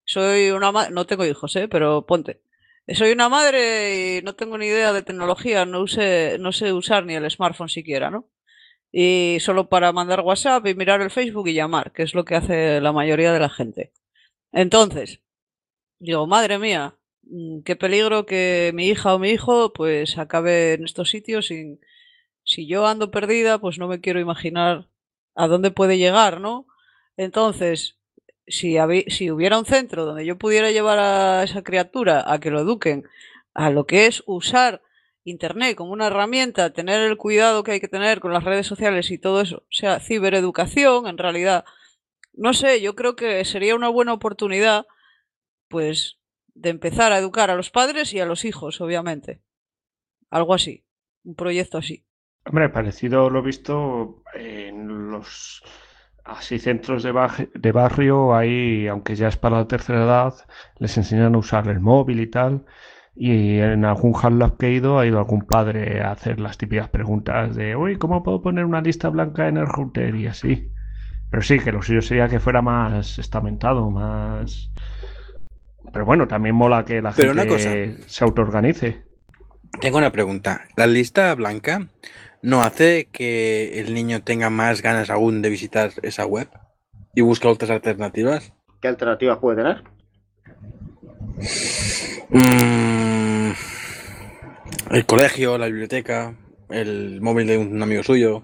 soy 0.04 0.50
una 0.50 0.72
madre, 0.72 0.92
no 0.92 1.06
tengo 1.06 1.24
hijos, 1.26 1.54
¿eh? 1.56 1.68
Pero 1.68 2.06
ponte. 2.06 2.40
Soy 2.88 3.12
una 3.12 3.28
madre 3.28 4.18
y 4.18 4.22
no 4.22 4.34
tengo 4.34 4.56
ni 4.58 4.66
idea 4.66 4.92
de 4.92 5.02
tecnología, 5.02 5.66
no, 5.66 5.82
use, 5.82 6.38
no 6.40 6.52
sé 6.52 6.72
usar 6.72 7.04
ni 7.04 7.14
el 7.14 7.30
smartphone 7.30 7.68
siquiera, 7.68 8.10
¿no? 8.10 8.30
Y 8.92 9.38
solo 9.40 9.68
para 9.68 9.92
mandar 9.92 10.20
WhatsApp 10.22 10.66
y 10.66 10.74
mirar 10.74 11.02
el 11.02 11.10
Facebook 11.10 11.48
y 11.48 11.54
llamar, 11.54 11.92
que 11.92 12.02
es 12.04 12.14
lo 12.14 12.24
que 12.24 12.36
hace 12.36 12.80
la 12.80 12.92
mayoría 12.92 13.32
de 13.32 13.40
la 13.40 13.50
gente. 13.50 13.92
Entonces, 14.52 15.20
digo, 15.98 16.26
madre 16.26 16.58
mía, 16.58 16.96
mm, 17.22 17.62
qué 17.62 17.76
peligro 17.76 18.26
que 18.26 18.72
mi 18.74 18.88
hija 18.88 19.14
o 19.14 19.18
mi 19.18 19.30
hijo 19.30 19.72
pues 19.72 20.18
acabe 20.18 20.74
en 20.74 20.84
estos 20.84 21.10
sitios 21.10 21.46
sin 21.48 21.80
si 22.44 22.66
yo 22.66 22.86
ando 22.86 23.10
perdida, 23.10 23.58
pues 23.60 23.78
no 23.78 23.88
me 23.88 24.00
quiero 24.00 24.20
imaginar 24.20 24.87
a 25.38 25.46
dónde 25.46 25.70
puede 25.70 25.98
llegar, 25.98 26.40
¿no? 26.40 26.66
Entonces, 27.16 27.96
si, 28.46 28.76
si 29.06 29.30
hubiera 29.30 29.56
un 29.56 29.66
centro 29.66 30.04
donde 30.04 30.26
yo 30.26 30.36
pudiera 30.36 30.72
llevar 30.72 30.98
a 30.98 31.44
esa 31.44 31.62
criatura 31.62 32.24
a 32.26 32.40
que 32.40 32.50
lo 32.50 32.60
eduquen 32.60 33.08
a 33.54 33.70
lo 33.70 33.86
que 33.86 34.06
es 34.06 34.24
usar 34.26 34.82
Internet 35.22 35.76
como 35.76 35.92
una 35.92 36.08
herramienta, 36.08 36.72
tener 36.72 37.02
el 37.02 37.16
cuidado 37.16 37.62
que 37.62 37.72
hay 37.72 37.80
que 37.80 37.86
tener 37.86 38.18
con 38.18 38.32
las 38.32 38.42
redes 38.42 38.66
sociales 38.66 39.12
y 39.12 39.18
todo 39.18 39.40
eso, 39.40 39.58
o 39.58 39.72
sea, 39.72 40.00
cibereducación, 40.00 41.06
en 41.06 41.18
realidad, 41.18 41.64
no 42.32 42.52
sé, 42.52 42.80
yo 42.80 42.96
creo 42.96 43.14
que 43.14 43.44
sería 43.44 43.76
una 43.76 43.88
buena 43.88 44.14
oportunidad, 44.14 44.86
pues, 45.68 46.18
de 46.54 46.70
empezar 46.70 47.12
a 47.12 47.18
educar 47.18 47.50
a 47.50 47.56
los 47.56 47.70
padres 47.70 48.12
y 48.12 48.18
a 48.18 48.26
los 48.26 48.44
hijos, 48.44 48.80
obviamente. 48.80 49.40
Algo 50.30 50.54
así, 50.54 50.84
un 51.24 51.36
proyecto 51.36 51.78
así. 51.78 52.04
Hombre, 52.44 52.70
parecido 52.70 53.28
lo 53.28 53.42
visto 53.42 54.22
en 54.34 54.90
los 55.18 55.62
así 56.24 56.58
centros 56.58 57.02
de, 57.02 57.72
barrio, 57.72 58.34
ahí, 58.34 58.86
aunque 58.86 59.16
ya 59.16 59.28
es 59.28 59.36
para 59.36 59.58
la 59.58 59.68
tercera 59.68 60.04
edad, 60.04 60.34
les 60.78 60.96
enseñan 60.96 61.34
a 61.34 61.38
usar 61.38 61.68
el 61.68 61.80
móvil 61.80 62.20
y 62.20 62.26
tal. 62.26 62.64
Y 63.16 63.58
en 63.58 63.84
algún 63.84 64.14
HubLab 64.14 64.56
que 64.58 64.66
he 64.66 64.72
ido, 64.72 64.98
ha 64.98 65.06
ido 65.06 65.18
algún 65.18 65.42
padre 65.42 66.02
a 66.02 66.12
hacer 66.12 66.38
las 66.38 66.56
típicas 66.56 66.88
preguntas 66.88 67.56
de, 67.56 67.74
uy, 67.74 67.96
¿cómo 67.96 68.22
puedo 68.22 68.42
poner 68.42 68.64
una 68.64 68.80
lista 68.80 69.08
blanca 69.08 69.48
en 69.48 69.56
el 69.56 69.66
router? 69.66 70.14
Y 70.14 70.26
así. 70.26 70.70
Pero 71.30 71.42
sí, 71.42 71.58
que 71.58 71.72
lo 71.72 71.82
suyo 71.82 72.00
sería 72.00 72.28
que 72.28 72.40
fuera 72.40 72.62
más 72.62 73.18
estamentado, 73.18 73.90
más... 73.90 74.70
Pero 75.92 76.04
bueno, 76.04 76.28
también 76.28 76.54
mola 76.54 76.84
que 76.84 77.02
la 77.02 77.12
Pero 77.12 77.34
gente 77.34 77.96
se 78.06 78.24
autoorganice. 78.24 79.02
Tengo 79.80 79.98
una 79.98 80.12
pregunta. 80.12 80.62
¿La 80.76 80.86
lista 80.86 81.34
blanca 81.34 81.88
no 82.42 82.62
hace 82.62 83.08
que 83.10 83.80
el 83.80 83.94
niño 83.94 84.22
tenga 84.22 84.50
más 84.50 84.82
ganas 84.82 85.10
aún 85.10 85.42
de 85.42 85.50
visitar 85.50 85.90
esa 86.02 86.26
web 86.26 86.48
y 87.14 87.20
buscar 87.22 87.50
otras 87.50 87.70
alternativas? 87.70 88.52
¿Qué 88.80 88.88
alternativas 88.88 89.38
puede 89.38 89.56
tener? 89.58 89.82
Mm, 92.30 93.50
el 94.90 95.06
colegio, 95.06 95.58
la 95.58 95.66
biblioteca, 95.66 96.34
el 96.68 97.20
móvil 97.20 97.46
de 97.46 97.58
un 97.58 97.82
amigo 97.82 98.02
suyo, 98.02 98.42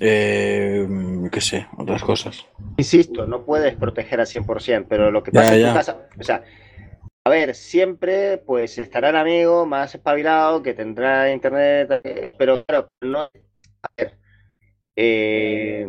eh, 0.00 0.86
qué 1.30 1.40
sé, 1.40 1.66
otras 1.76 2.02
cosas. 2.02 2.46
Insisto, 2.76 3.26
no 3.26 3.44
puedes 3.44 3.74
proteger 3.76 4.20
al 4.20 4.26
100%, 4.26 4.86
pero 4.88 5.10
lo 5.10 5.22
que 5.22 5.30
Ya, 5.32 5.40
pasa 5.40 5.54
en 5.54 5.60
ya. 5.60 5.68
tu 5.68 5.74
casa, 5.74 6.08
o 6.18 6.22
sea, 6.24 6.42
a 7.24 7.30
ver, 7.30 7.54
siempre 7.54 8.38
pues 8.38 8.78
estará 8.78 9.10
el 9.10 9.16
amigo 9.16 9.64
más 9.66 9.94
espabilado 9.94 10.62
que 10.62 10.74
tendrá 10.74 11.32
internet, 11.32 12.00
pero 12.36 12.64
claro, 12.64 12.88
no, 13.00 13.20
a 13.22 13.30
ver, 13.96 14.18
eh, 14.96 15.86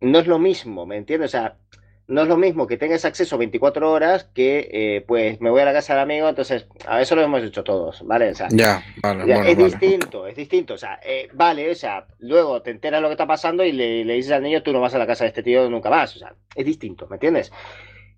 no 0.00 0.18
es 0.18 0.26
lo 0.26 0.38
mismo, 0.38 0.86
¿me 0.86 0.96
entiendes? 0.96 1.30
O 1.30 1.38
sea, 1.38 1.58
no 2.06 2.22
es 2.22 2.28
lo 2.28 2.36
mismo 2.36 2.66
que 2.66 2.76
tengas 2.78 3.04
acceso 3.04 3.36
24 3.38 3.90
horas 3.90 4.24
que 4.34 4.68
eh, 4.72 5.04
pues 5.06 5.40
me 5.40 5.50
voy 5.50 5.60
a 5.62 5.64
la 5.66 5.72
casa 5.72 5.94
del 5.94 6.02
amigo, 6.02 6.28
entonces, 6.28 6.66
a 6.86 7.00
eso 7.02 7.16
lo 7.16 7.22
hemos 7.22 7.42
hecho 7.42 7.64
todos, 7.64 8.06
¿vale? 8.06 8.30
O 8.30 8.34
sea, 8.34 8.48
Ya, 8.50 8.82
vale, 9.02 9.26
ya, 9.26 9.34
bueno, 9.36 9.50
es 9.50 9.56
vale. 9.56 9.64
distinto, 9.64 10.26
es 10.26 10.36
distinto. 10.36 10.74
O 10.74 10.78
sea, 10.78 11.00
eh, 11.02 11.28
vale, 11.34 11.70
o 11.70 11.74
sea, 11.74 12.06
luego 12.18 12.62
te 12.62 12.70
enteras 12.70 13.02
lo 13.02 13.08
que 13.08 13.12
está 13.14 13.26
pasando 13.26 13.64
y 13.64 13.72
le, 13.72 14.04
le 14.04 14.14
dices 14.14 14.32
al 14.32 14.42
niño, 14.42 14.62
tú 14.62 14.72
no 14.72 14.80
vas 14.80 14.94
a 14.94 14.98
la 14.98 15.06
casa 15.06 15.24
de 15.24 15.28
este 15.28 15.42
tío 15.42 15.68
nunca 15.68 15.90
más. 15.90 16.16
O 16.16 16.18
sea, 16.18 16.34
es 16.54 16.64
distinto, 16.64 17.06
¿me 17.08 17.16
entiendes? 17.16 17.52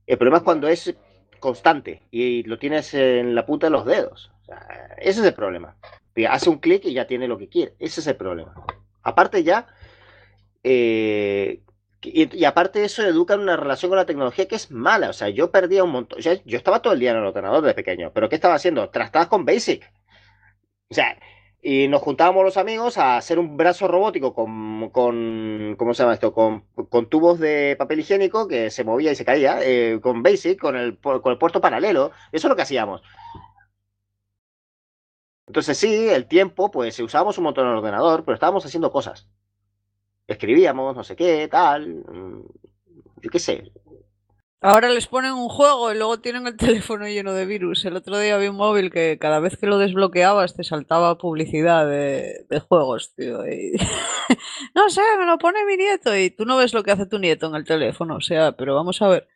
El 0.07 0.19
problema 0.19 0.39
es 0.39 0.45
cuando 0.45 0.69
es 0.69 0.95
constante 1.41 2.03
y 2.11 2.43
lo 2.45 2.59
tienes 2.59 2.95
en 2.95 3.35
la 3.35 3.47
punta 3.47 3.67
de 3.67 3.71
los 3.71 3.85
dedos. 3.85 4.31
Ese 4.99 5.21
es 5.21 5.27
el 5.27 5.35
problema. 5.35 5.77
Hace 6.29 6.51
un 6.51 6.59
clic 6.59 6.85
y 6.85 6.93
ya 6.93 7.07
tiene 7.07 7.29
lo 7.29 7.39
que 7.39 7.49
quiere. 7.49 7.75
Ese 7.79 8.01
es 8.01 8.07
el 8.07 8.17
problema. 8.17 8.55
Aparte 9.03 9.43
ya, 9.43 9.67
eh, 10.62 11.62
y, 12.03 12.37
y 12.39 12.45
aparte 12.45 12.85
eso, 12.85 13.03
educan 13.03 13.41
una 13.41 13.57
relación 13.57 13.91
con 13.91 13.97
la 13.99 14.07
tecnología 14.07 14.49
que 14.49 14.57
es 14.57 14.71
mala. 14.71 15.11
O 15.11 15.12
sea, 15.12 15.29
yo 15.29 15.51
perdía 15.51 15.85
un 15.85 15.91
montón. 15.91 16.19
o 16.19 16.23
sea, 16.23 16.35
yo 16.45 16.59
estaba 16.59 16.83
todo 16.83 16.93
el 16.93 17.01
día 17.01 17.12
en 17.12 17.19
el 17.19 17.25
ordenador 17.25 17.62
de 17.62 17.75
pequeño, 17.75 18.12
pero 18.12 18.29
¿qué 18.29 18.37
estaba 18.37 18.55
haciendo? 18.55 18.91
Trastabas 18.91 19.29
con 19.29 19.45
Basic. 19.45 19.91
O 20.91 20.95
sea, 20.95 21.17
y 21.62 21.89
nos 21.89 22.03
juntábamos 22.03 22.45
los 22.45 22.57
amigos 22.57 22.97
a 22.99 23.16
hacer 23.19 23.39
un 23.39 23.57
brazo 23.57 23.87
robótico 23.89 24.35
con, 24.35 24.91
con 24.91 25.77
¿cómo 25.78 25.93
se 25.95 26.03
llama 26.03 26.15
esto? 26.15 26.32
Con, 26.32 26.62
con 26.89 27.09
tubos 27.11 27.39
de 27.39 27.77
papel 27.78 28.01
higiénico 28.01 28.49
que 28.49 28.70
se 28.70 28.85
movía 28.85 29.12
y 29.12 29.16
se 29.16 29.24
caía, 29.27 29.59
eh, 29.62 30.01
con 30.03 30.23
Basic, 30.23 30.59
con 30.59 30.77
el, 30.77 30.99
con 30.99 31.20
el 31.32 31.39
puerto 31.39 31.61
paralelo. 31.61 32.12
Eso 32.32 32.47
es 32.47 32.51
lo 32.51 32.57
que 32.57 32.62
hacíamos. 32.62 33.03
Entonces 35.47 35.77
sí, 35.78 36.09
el 36.09 36.27
tiempo, 36.28 36.70
pues 36.70 36.99
usábamos 37.01 37.37
un 37.39 37.45
montón 37.45 37.66
el 37.66 37.74
ordenador, 37.77 38.24
pero 38.24 38.35
estábamos 38.35 38.65
haciendo 38.65 38.91
cosas. 38.93 39.28
Escribíamos, 40.27 40.97
no 40.97 41.05
sé 41.05 41.16
qué, 41.16 41.49
tal. 41.49 41.89
mm, 41.89 42.43
Yo 43.23 43.31
qué 43.31 43.39
sé. 43.39 43.73
Ahora 44.62 44.91
les 44.91 45.07
ponen 45.07 45.32
un 45.32 45.49
juego 45.49 45.91
y 45.91 45.97
luego 45.97 46.20
tienen 46.20 46.47
el 46.47 46.57
teléfono 46.59 47.07
lleno 47.09 47.32
de 47.32 47.47
virus. 47.47 47.85
El 47.87 47.97
otro 47.97 48.19
día 48.19 48.37
vi 48.37 48.49
un 48.49 48.57
móvil 48.57 48.91
que 48.91 49.19
cada 49.19 49.41
vez 49.41 49.57
que 49.57 49.66
lo 49.66 49.78
desbloqueabas 49.78 50.55
te 50.55 50.65
saltaba 50.65 51.16
publicidad 51.16 51.87
de, 51.89 52.45
juegos, 52.69 53.15
tío. 53.15 53.39
no 54.74 54.91
sé, 54.91 55.01
me 55.19 55.24
lo 55.27 55.39
pone 55.39 55.65
mi 55.65 55.77
nieto 55.78 56.15
y 56.15 56.31
tú 56.31 56.45
no 56.45 56.59
ves 56.59 56.74
lo 56.74 56.82
que 56.82 56.91
hace 56.91 57.07
tu 57.07 57.19
nieto 57.19 57.47
en 57.47 57.55
el 57.55 57.65
teléfono. 57.65 58.16
O 58.16 58.20
sea, 58.20 58.53
pero 58.53 58.74
vamos 58.74 59.01
a 59.03 59.09
ver. 59.09 59.28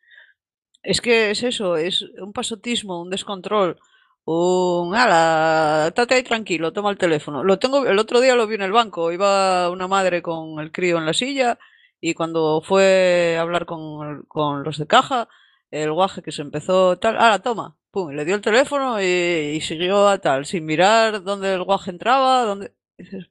Es 0.83 1.01
que 1.01 1.31
es 1.31 1.43
eso, 1.43 1.77
es 1.77 2.03
un 2.19 2.33
pasotismo, 2.33 3.01
un 3.01 3.11
descontrol. 3.11 3.79
un 4.27 4.95
ala, 4.95 5.87
estate 5.89 6.15
ahí 6.17 6.23
tranquilo, 6.23 6.73
toma 6.73 6.91
el 6.91 6.99
teléfono. 6.99 7.45
Lo 7.45 7.59
tengo, 7.59 7.87
el 7.87 7.99
otro 7.99 8.21
día 8.21 8.35
lo 8.37 8.47
vi 8.47 8.57
en 8.57 8.63
el 8.63 8.73
banco, 8.73 9.13
iba 9.13 9.71
una 9.71 9.89
madre 9.89 10.23
con 10.23 10.61
el 10.61 10.73
crío 10.73 10.99
en 10.99 11.07
la 11.07 11.15
silla 11.15 11.59
y 12.07 12.13
cuando 12.13 12.61
fue 12.61 13.37
a 13.39 13.41
hablar 13.41 13.65
con, 13.65 14.25
con 14.25 14.63
los 14.63 14.77
de 14.77 14.87
caja, 14.87 15.27
el 15.71 15.91
guaje 15.91 16.21
que 16.21 16.33
se 16.33 16.43
empezó 16.43 16.99
tal, 16.99 17.17
ala, 17.17 17.39
toma, 17.39 17.79
pum, 17.91 18.11
le 18.11 18.27
dio 18.27 18.35
el 18.35 18.43
teléfono 18.43 19.01
y, 19.01 19.59
siguió 19.63 20.07
a 20.07 20.19
tal, 20.19 20.45
sin 20.45 20.67
mirar 20.67 21.23
dónde 21.23 21.55
el 21.55 21.63
guaje 21.63 21.91
entraba, 21.91 22.45
dónde. 22.45 22.73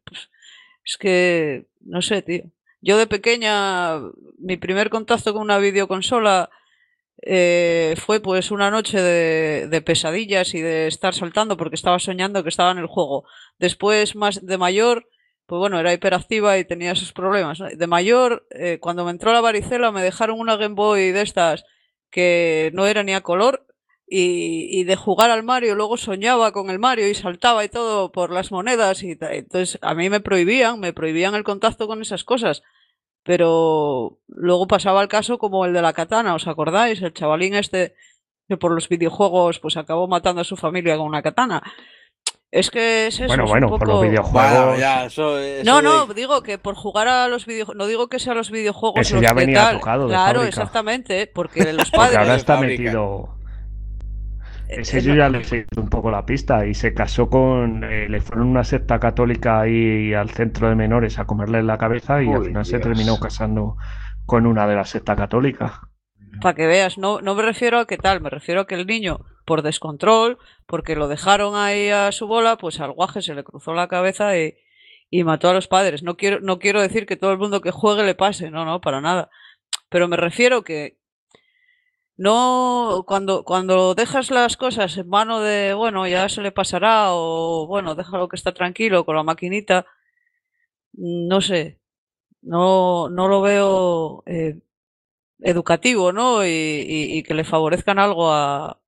Pues, 0.04 0.32
es 0.84 0.98
que, 0.98 1.68
no 1.82 2.02
sé, 2.02 2.24
tío. 2.24 2.46
Yo 2.82 2.98
de 2.98 3.06
pequeña, 3.06 4.00
mi 4.40 4.58
primer 4.58 4.90
contacto 4.90 5.34
con 5.34 5.44
una 5.44 5.60
videoconsola 5.60 6.50
eh, 7.22 7.94
fue 8.04 8.22
pues 8.22 8.50
una 8.50 8.72
noche 8.72 9.00
de, 9.00 9.68
de 9.68 9.82
pesadillas 9.84 10.56
y 10.56 10.62
de 10.62 10.88
estar 10.88 11.14
saltando 11.14 11.58
porque 11.58 11.76
estaba 11.76 12.00
soñando 12.00 12.42
que 12.42 12.50
estaba 12.50 12.72
en 12.72 12.80
el 12.80 12.88
juego. 12.88 13.26
Después, 13.60 14.16
más 14.16 14.44
de 14.44 14.58
mayor, 14.58 15.08
pues 15.46 15.60
bueno, 15.60 15.80
era 15.80 15.94
hiperactiva 15.94 16.58
y 16.58 16.66
tenía 16.66 16.92
esos 16.92 17.14
problemas. 17.14 17.60
De 17.60 17.88
mayor, 17.88 18.48
eh, 18.52 18.80
cuando 18.80 19.06
me 19.06 19.12
entró 19.12 19.34
la 19.34 19.42
varicela, 19.42 19.92
me 19.92 20.02
dejaron 20.02 20.40
una 20.40 20.56
Game 20.56 20.76
Boy 20.76 21.12
de 21.12 21.22
estas 21.22 21.66
que 22.10 22.72
no 22.74 22.86
era 22.86 23.04
ni 23.04 23.14
a 23.14 23.22
color 23.22 23.66
y, 24.08 24.84
de 24.84 24.96
jugar 24.96 25.32
al 25.32 25.44
Mario, 25.44 25.76
luego 25.76 25.98
soñaba 25.98 26.52
con 26.52 26.70
el 26.70 26.78
Mario 26.78 27.10
y 27.10 27.16
saltaba 27.16 27.66
y 27.66 27.70
todo 27.70 28.12
por 28.12 28.32
las 28.32 28.52
monedas 28.52 29.02
y 29.02 29.18
entonces 29.20 29.80
a 29.82 29.96
mí 29.96 30.10
me 30.10 30.20
prohibían, 30.20 30.80
me 30.80 30.94
prohibían 30.94 31.34
el 31.36 31.44
contacto 31.44 31.88
con 31.88 32.02
esas 32.02 32.24
cosas. 32.24 32.62
Pero 33.24 34.20
luego 34.28 34.68
pasaba 34.68 35.02
el 35.02 35.08
caso 35.08 35.38
como 35.38 35.66
el 35.66 35.74
de 35.74 35.82
la 35.82 35.94
katana, 35.94 36.36
¿os 36.36 36.48
acordáis? 36.48 37.02
El 37.02 37.14
chavalín 37.14 37.56
este 37.56 37.96
que 38.48 38.58
por 38.58 38.74
los 38.74 38.90
videojuegos 38.90 39.60
pues 39.60 39.78
acabó 39.78 40.08
matando 40.08 40.42
a 40.42 40.44
su 40.44 40.58
familia 40.58 40.98
con 40.98 41.08
una 41.08 41.24
katana. 41.24 41.64
Es 42.56 42.70
que 42.70 43.08
es 43.08 43.16
eso, 43.16 43.26
Bueno, 43.28 43.46
es 43.46 43.50
bueno, 43.50 43.68
un 43.68 43.72
por 43.72 43.80
poco... 43.80 43.92
los 43.94 44.02
videojuegos. 44.12 44.52
Bueno, 44.52 44.78
ya, 44.78 45.06
eso, 45.06 45.40
eso 45.40 45.64
No, 45.66 45.78
de- 45.78 45.84
no, 45.84 46.06
digo 46.14 46.44
que 46.44 46.60
por 46.60 46.76
jugar 46.76 47.08
a 47.08 47.28
los 47.28 47.48
videojuegos, 47.48 47.76
no 47.78 47.88
digo 47.88 48.10
que 48.10 48.20
sean 48.20 48.38
los 48.38 48.52
videojuegos 48.52 49.00
Eso 49.02 49.16
los 49.16 49.24
ya 49.24 49.34
venía 49.34 49.58
tal, 49.64 49.80
tocado 49.80 50.04
de 50.04 50.10
claro, 50.10 50.40
fábrica. 50.42 50.50
exactamente, 50.50 51.32
porque 51.34 51.74
los 51.74 51.90
Porque 51.90 51.98
padres, 51.98 52.18
ahora 52.20 52.32
de 52.34 52.38
está 52.38 52.58
metido. 52.58 53.40
eh, 54.68 54.82
Ese 54.82 55.00
eh, 55.00 55.02
yo 55.02 55.16
ya 55.16 55.30
le 55.30 55.40
he 55.40 55.44
seguido 55.44 55.82
un 55.82 55.90
poco 55.90 56.12
la 56.12 56.26
pista 56.26 56.66
y 56.68 56.74
se 56.74 56.94
casó 56.94 57.30
con. 57.30 57.84
eh, 57.84 58.08
le 58.10 58.22
fueron 58.22 58.48
una 58.48 58.64
secta 58.64 59.00
católica 59.00 59.62
ahí 59.62 60.14
al 60.14 60.30
centro 60.30 60.70
de 60.70 60.76
menores 60.76 61.20
a 61.20 61.26
comerle 61.26 61.60
en 61.60 61.68
la 61.68 61.78
cabeza 61.78 62.22
y 62.24 62.32
al 62.32 62.46
final 62.46 62.66
se 62.66 62.80
terminó 62.80 63.20
casando 63.20 63.78
con 64.26 64.46
una 64.46 64.68
de 64.68 64.76
la 64.76 64.86
secta 64.86 65.16
católica. 65.16 65.82
para 66.42 66.54
que 66.56 66.68
veas, 66.68 66.98
no, 66.98 67.20
no 67.22 67.36
me 67.36 67.42
refiero 67.44 67.80
a 67.80 67.86
qué 67.88 67.98
tal, 67.98 68.22
me 68.22 68.30
refiero 68.30 68.62
a 68.62 68.68
que 68.68 68.76
el 68.76 68.86
niño, 68.88 69.20
por 69.46 69.62
descontrol, 69.62 70.38
porque 70.68 70.96
lo 70.96 71.08
dejaron 71.08 71.56
ahí 71.56 71.90
a 71.90 72.12
su 72.12 72.28
bola, 72.28 72.58
pues 72.58 72.80
al 72.80 72.92
guaje 72.94 73.22
se 73.22 73.36
le 73.36 73.44
cruzó 73.44 73.74
la 73.74 73.88
cabeza 73.88 74.38
y, 74.38 74.56
y 75.10 75.24
mató 75.24 75.50
a 75.50 75.54
los 75.54 75.68
padres. 75.68 76.04
No 76.04 76.18
quiero, 76.18 76.40
no 76.42 76.60
quiero 76.60 76.82
decir 76.82 77.06
que 77.06 77.18
todo 77.18 77.32
el 77.32 77.38
mundo 77.40 77.62
que 77.62 77.72
juegue 77.72 78.04
le 78.04 78.16
pase, 78.16 78.52
no, 78.52 78.66
no, 78.66 78.82
para 78.82 79.02
nada. 79.02 79.30
Pero 79.90 80.08
me 80.08 80.18
refiero 80.18 80.64
que 80.64 80.98
no, 82.18 83.04
cuando, 83.08 83.44
cuando 83.44 83.96
dejas 83.96 84.30
las 84.32 84.56
cosas 84.58 84.98
en 84.98 85.10
mano 85.10 85.42
de, 85.42 85.74
bueno, 85.74 86.08
ya 86.08 86.30
se 86.30 86.42
le 86.42 86.52
pasará, 86.52 87.08
o 87.14 87.66
bueno, 87.68 87.96
déjalo 87.96 88.28
que 88.30 88.36
está 88.36 88.54
tranquilo 88.54 89.06
con 89.06 89.16
la 89.16 89.24
maquinita, 89.24 89.86
no 90.94 91.42
sé, 91.42 91.80
no, 92.42 93.10
no 93.10 93.28
lo 93.30 93.42
veo 93.42 94.24
eh, 94.28 94.60
educativo, 95.40 96.14
¿no? 96.14 96.46
Y, 96.46 96.50
y- 96.88 97.24
que 97.24 97.36
le 97.36 97.46
favorezcan 97.46 98.00
algo 98.00 98.32
a, 98.34 98.82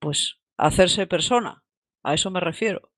pues, 0.00 0.38
hacerse 0.56 1.06
persona. 1.06 1.62
A 2.02 2.14
eso 2.14 2.30
me 2.30 2.40
refiero. 2.40 2.92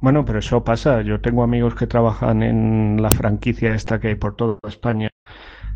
Bueno, 0.00 0.24
pero 0.24 0.38
eso 0.40 0.62
pasa. 0.64 1.02
Yo 1.02 1.20
tengo 1.20 1.42
amigos 1.42 1.74
que 1.74 1.86
trabajan 1.86 2.42
en 2.42 3.00
la 3.02 3.10
franquicia 3.10 3.74
esta 3.74 3.98
que 4.00 4.08
hay 4.08 4.14
por 4.14 4.36
toda 4.36 4.58
España, 4.68 5.10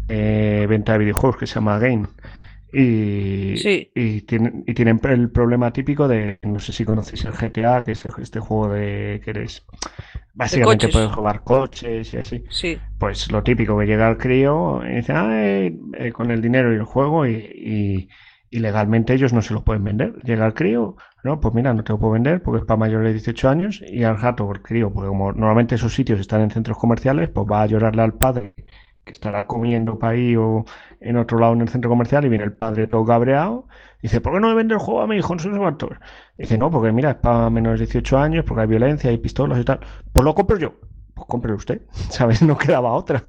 eh, 0.08 0.66
venta 0.68 0.92
de 0.94 0.98
videojuegos 1.00 1.38
que 1.38 1.46
se 1.46 1.56
llama 1.56 1.78
Game. 1.78 2.08
Y, 2.72 3.62
Sí. 3.62 3.92
y 3.94 4.22
tienen, 4.22 4.64
y 4.66 4.74
tienen 4.74 5.00
el 5.04 5.30
problema 5.32 5.72
típico 5.72 6.08
de, 6.08 6.38
no 6.42 6.60
sé 6.60 6.72
si 6.72 6.84
conocéis 6.84 7.24
el 7.26 7.34
GTA, 7.34 7.84
que 7.84 7.92
es 7.92 8.06
este 8.20 8.40
juego 8.40 8.74
de 8.74 9.20
que 9.24 9.30
eres, 9.30 9.64
básicamente 10.34 10.88
puedes 10.88 11.10
jugar 11.12 11.42
coches 11.44 12.14
y 12.14 12.18
así. 12.18 12.44
Sí, 12.48 12.78
Pues 12.98 13.30
lo 13.32 13.42
típico 13.42 13.78
que 13.78 13.86
llega 13.86 14.08
el 14.10 14.18
crío 14.18 14.82
y 14.86 14.96
dice, 14.96 15.12
ah, 15.14 15.28
eh, 15.32 15.76
eh, 15.98 16.12
con 16.12 16.30
el 16.30 16.42
dinero 16.42 16.72
y 16.72 16.76
el 16.76 16.84
juego 16.84 17.26
y, 17.26 17.32
y- 17.34 18.08
y 18.50 18.58
legalmente 18.60 19.14
ellos 19.14 19.32
no 19.32 19.42
se 19.42 19.54
lo 19.54 19.62
pueden 19.64 19.84
vender. 19.84 20.14
Llega 20.24 20.44
el 20.46 20.54
crío, 20.54 20.96
no, 21.24 21.40
pues 21.40 21.54
mira, 21.54 21.72
no 21.74 21.84
te 21.84 21.92
lo 21.92 21.98
puedo 21.98 22.12
vender 22.14 22.42
porque 22.42 22.60
es 22.60 22.64
para 22.66 22.78
mayores 22.78 23.06
de 23.08 23.12
18 23.14 23.48
años 23.48 23.82
y 23.86 24.02
al 24.04 24.20
rato, 24.20 24.50
el 24.52 24.62
crío, 24.62 24.92
porque 24.92 25.08
como 25.08 25.32
normalmente 25.32 25.76
esos 25.76 25.94
sitios 25.94 26.20
están 26.20 26.40
en 26.42 26.50
centros 26.50 26.76
comerciales, 26.78 27.28
pues 27.30 27.46
va 27.50 27.62
a 27.62 27.66
llorarle 27.66 28.02
al 28.02 28.14
padre 28.14 28.54
que 29.04 29.12
estará 29.12 29.46
comiendo 29.46 29.98
para 29.98 30.12
ahí 30.14 30.36
o 30.36 30.64
en 31.00 31.16
otro 31.16 31.38
lado 31.38 31.54
en 31.54 31.62
el 31.62 31.68
centro 31.68 31.88
comercial 31.90 32.24
y 32.24 32.28
viene 32.28 32.44
el 32.44 32.52
padre 32.52 32.86
todo 32.86 33.04
cabreado. 33.04 33.66
Dice, 34.02 34.20
¿por 34.20 34.32
qué 34.34 34.40
no 34.40 34.48
me 34.48 34.54
vende 34.54 34.74
el 34.74 34.80
juego 34.80 35.02
a 35.02 35.06
mi 35.06 35.16
hijo? 35.16 35.34
No 35.34 35.40
sé 35.42 35.50
cuántos. 35.50 35.90
Dice, 36.38 36.58
no, 36.58 36.70
porque 36.70 36.92
mira, 36.92 37.10
es 37.12 37.16
para 37.16 37.50
menores 37.50 37.80
de 37.80 37.86
18 37.86 38.18
años, 38.18 38.44
porque 38.46 38.62
hay 38.62 38.66
violencia, 38.68 39.10
hay 39.10 39.18
pistolas 39.18 39.58
y 39.60 39.64
tal. 39.64 39.80
Pues 40.12 40.24
lo 40.24 40.34
compro 40.34 40.58
yo. 40.58 40.74
Pues 41.14 41.26
cómprelo 41.28 41.56
usted, 41.56 41.82
¿sabes? 42.10 42.42
No 42.42 42.56
quedaba 42.58 42.92
otra. 42.92 43.24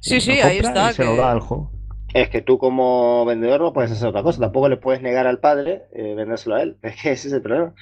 sí, 0.00 0.14
Lo 0.14 0.20
sí, 0.20 0.30
ahí 0.40 0.58
está. 0.58 0.90
y 0.90 0.94
se 0.94 1.04
lo 1.04 1.12
que- 1.12 1.16
da 1.18 1.32
al 1.32 1.40
juego. 1.40 1.70
Es 2.14 2.28
que 2.28 2.42
tú 2.42 2.58
como 2.58 3.24
vendedor 3.24 3.60
no 3.60 3.72
puedes 3.72 3.90
hacer 3.92 4.08
otra 4.08 4.22
cosa, 4.22 4.40
tampoco 4.40 4.68
le 4.68 4.76
puedes 4.76 5.02
negar 5.02 5.26
al 5.26 5.40
padre 5.40 5.86
eh, 5.92 6.14
vendérselo 6.14 6.56
a 6.56 6.62
él, 6.62 6.78
es 6.82 7.00
que 7.00 7.12
ese 7.12 7.28
es 7.28 7.34
el 7.34 7.42
problema. 7.42 7.74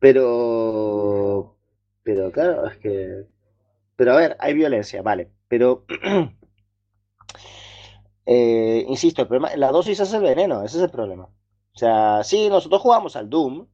Pero, 0.00 1.56
pero 2.02 2.30
claro, 2.32 2.66
es 2.66 2.76
que, 2.78 3.24
pero 3.96 4.12
a 4.12 4.16
ver, 4.16 4.36
hay 4.40 4.54
violencia, 4.54 5.02
vale, 5.02 5.30
pero, 5.48 5.84
eh, 8.26 8.84
insisto, 8.88 9.22
el 9.22 9.28
problema, 9.28 9.54
la 9.56 9.70
dosis 9.70 10.00
es 10.00 10.12
el 10.12 10.22
veneno, 10.22 10.62
ese 10.62 10.78
es 10.78 10.82
el 10.84 10.90
problema. 10.90 11.24
O 11.24 11.78
sea, 11.78 12.22
sí, 12.24 12.48
nosotros 12.48 12.80
jugamos 12.82 13.16
al 13.16 13.30
Doom, 13.30 13.66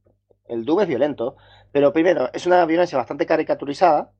el 0.47 0.65
Doom 0.65 0.81
es 0.81 0.87
violento, 0.87 1.35
pero 1.71 1.93
primero, 1.93 2.29
es 2.33 2.45
una 2.45 2.65
violencia 2.65 2.97
bastante 2.97 3.25
caricaturizada, 3.25 4.11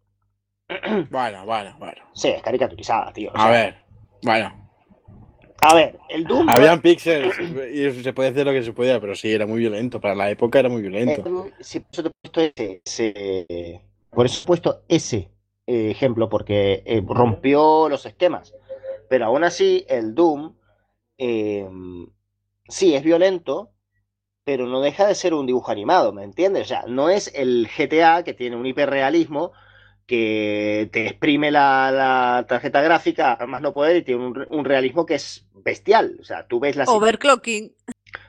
Bueno, 1.09 1.45
bueno, 1.45 1.75
bueno. 1.79 2.01
sí, 2.13 2.29
es 2.29 2.43
caricaturizada, 2.43 3.11
tío. 3.11 3.31
o 3.31 3.37
A 3.37 3.49
ver, 3.49 3.77
bueno. 4.21 4.58
A 5.61 5.75
ver, 5.75 5.99
el 6.09 6.25
Doom... 6.27 6.47
Habían 6.47 6.81
píxeles 6.81 7.37
y 7.39 8.03
se 8.03 8.13
puede 8.13 8.29
hacer 8.29 8.45
lo 8.45 8.51
que 8.51 8.63
se 8.63 8.73
podía, 8.73 8.99
pero 8.99 9.15
sí, 9.15 9.31
era 9.31 9.45
muy 9.45 9.59
violento. 9.59 9.99
Para 9.99 10.15
la 10.15 10.29
época 10.29 10.59
era 10.59 10.69
muy 10.69 10.81
violento. 10.81 11.23
Eh, 11.23 11.53
sí, 11.59 11.79
por 11.81 11.89
eso 11.91 12.03
te 12.03 12.09
he 12.09 12.11
puesto 12.21 12.41
ese, 12.41 12.81
ese- 12.85 13.81
por 14.11 14.25
eso 14.25 14.41
he 14.43 14.47
puesto 14.47 14.83
ese 14.87 15.31
eh, 15.67 15.91
ejemplo, 15.91 16.29
porque 16.29 16.83
eh, 16.85 17.03
rompió 17.05 17.89
los 17.89 18.05
esquemas. 18.05 18.53
Pero 19.09 19.25
aún 19.25 19.43
así, 19.43 19.85
el 19.89 20.15
Doom 20.15 20.55
eh, 21.17 21.67
sí 22.67 22.95
es 22.95 23.03
violento, 23.03 23.71
pero 24.43 24.67
no 24.67 24.81
deja 24.81 25.07
de 25.07 25.15
ser 25.15 25.33
un 25.33 25.45
dibujo 25.45 25.71
animado, 25.71 26.13
¿me 26.13 26.23
entiendes? 26.23 26.63
O 26.63 26.67
sea, 26.69 26.83
no 26.87 27.09
es 27.09 27.31
el 27.35 27.67
GTA 27.69 28.23
que 28.23 28.33
tiene 28.33 28.55
un 28.55 28.65
hiperrealismo 28.65 29.51
que 30.09 30.89
te 30.91 31.05
exprime 31.05 31.51
la, 31.51 31.91
la 31.91 32.45
tarjeta 32.49 32.81
gráfica 32.81 33.37
a 33.39 33.45
más 33.45 33.61
no 33.61 33.73
poder 33.73 33.97
y 33.97 34.01
tiene 34.03 34.25
un, 34.25 34.45
un 34.49 34.65
realismo 34.65 35.05
que 35.05 35.13
es 35.15 35.45
bestial. 35.53 36.17
O 36.19 36.23
sea, 36.23 36.47
tú 36.47 36.59
ves 36.59 36.75
las 36.75 36.89
Overclocking. 36.89 37.71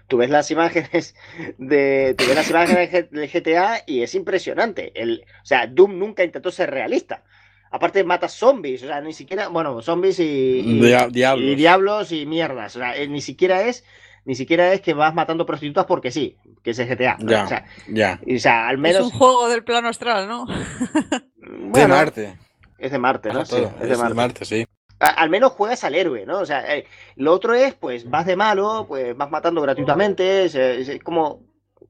tú 0.06 0.18
ves 0.18 0.28
las 0.28 0.50
imágenes 0.50 1.14
de 1.58 2.14
tú 2.18 2.24
ves 2.26 2.34
las 2.36 2.50
imágenes 2.50 2.92
de 2.92 3.08
G- 3.08 3.10
de 3.10 3.28
GTA 3.28 3.82
y 3.86 4.02
es 4.02 4.14
impresionante. 4.14 4.92
El, 4.94 5.24
o 5.42 5.46
sea, 5.46 5.66
Doom 5.66 5.98
nunca 5.98 6.22
intentó 6.22 6.50
ser 6.50 6.70
realista. 6.70 7.24
Aparte 7.72 8.04
mata 8.04 8.28
zombies, 8.28 8.82
o 8.82 8.86
sea, 8.88 9.00
ni 9.00 9.12
siquiera, 9.12 9.48
bueno, 9.48 9.80
zombies 9.80 10.18
y, 10.20 10.24
y- 10.64 10.80
Dia- 10.80 11.08
diablos. 11.08 11.46
y 11.50 11.54
diablos 11.54 12.12
y 12.12 12.26
mierdas. 12.26 12.76
O 12.76 12.80
sea, 12.80 12.96
eh, 12.96 13.08
ni 13.08 13.20
siquiera 13.22 13.62
es 13.62 13.84
ni 14.30 14.36
siquiera 14.36 14.72
es 14.72 14.80
que 14.80 14.94
vas 14.94 15.12
matando 15.12 15.44
prostitutas 15.44 15.86
porque 15.86 16.12
sí, 16.12 16.36
que 16.62 16.70
es 16.70 16.78
GTA. 16.78 17.16
¿no? 17.18 17.28
Ya. 17.32 17.44
O 17.44 17.48
sea, 17.48 17.64
Ya. 17.88 18.20
y, 18.24 18.36
o 18.36 18.38
sea, 18.38 18.68
al 18.68 18.76
Es 18.76 18.80
menos 18.80 19.12
un 19.12 19.18
juego 19.18 19.48
del 19.48 19.64
plano 19.64 19.88
astral, 19.88 20.28
¿no? 20.28 20.46
de 21.36 21.58
bueno, 21.68 21.88
Marte. 21.96 22.38
es 22.78 22.92
de 22.92 22.98
Marte, 23.00 23.32
¿no? 23.32 23.44
Sí, 23.44 23.56
es 23.80 23.88
de 23.88 23.96
Marte. 24.14 24.44
sí. 24.44 24.64
A- 25.00 25.08
al 25.20 25.30
menos 25.30 25.50
juegas 25.50 25.82
al 25.82 25.96
héroe, 25.96 26.26
¿no? 26.26 26.38
O 26.38 26.46
sea, 26.46 26.76
eh, 26.76 26.86
lo 27.16 27.32
otro 27.32 27.54
es, 27.54 27.74
pues, 27.74 28.08
vas 28.08 28.24
de 28.24 28.36
malo, 28.36 28.84
pues 28.86 29.16
vas 29.16 29.32
matando 29.32 29.60
gratuitamente, 29.62 30.44
es, 30.44 30.54
es- 30.54 30.88
es 30.88 31.02
como 31.02 31.42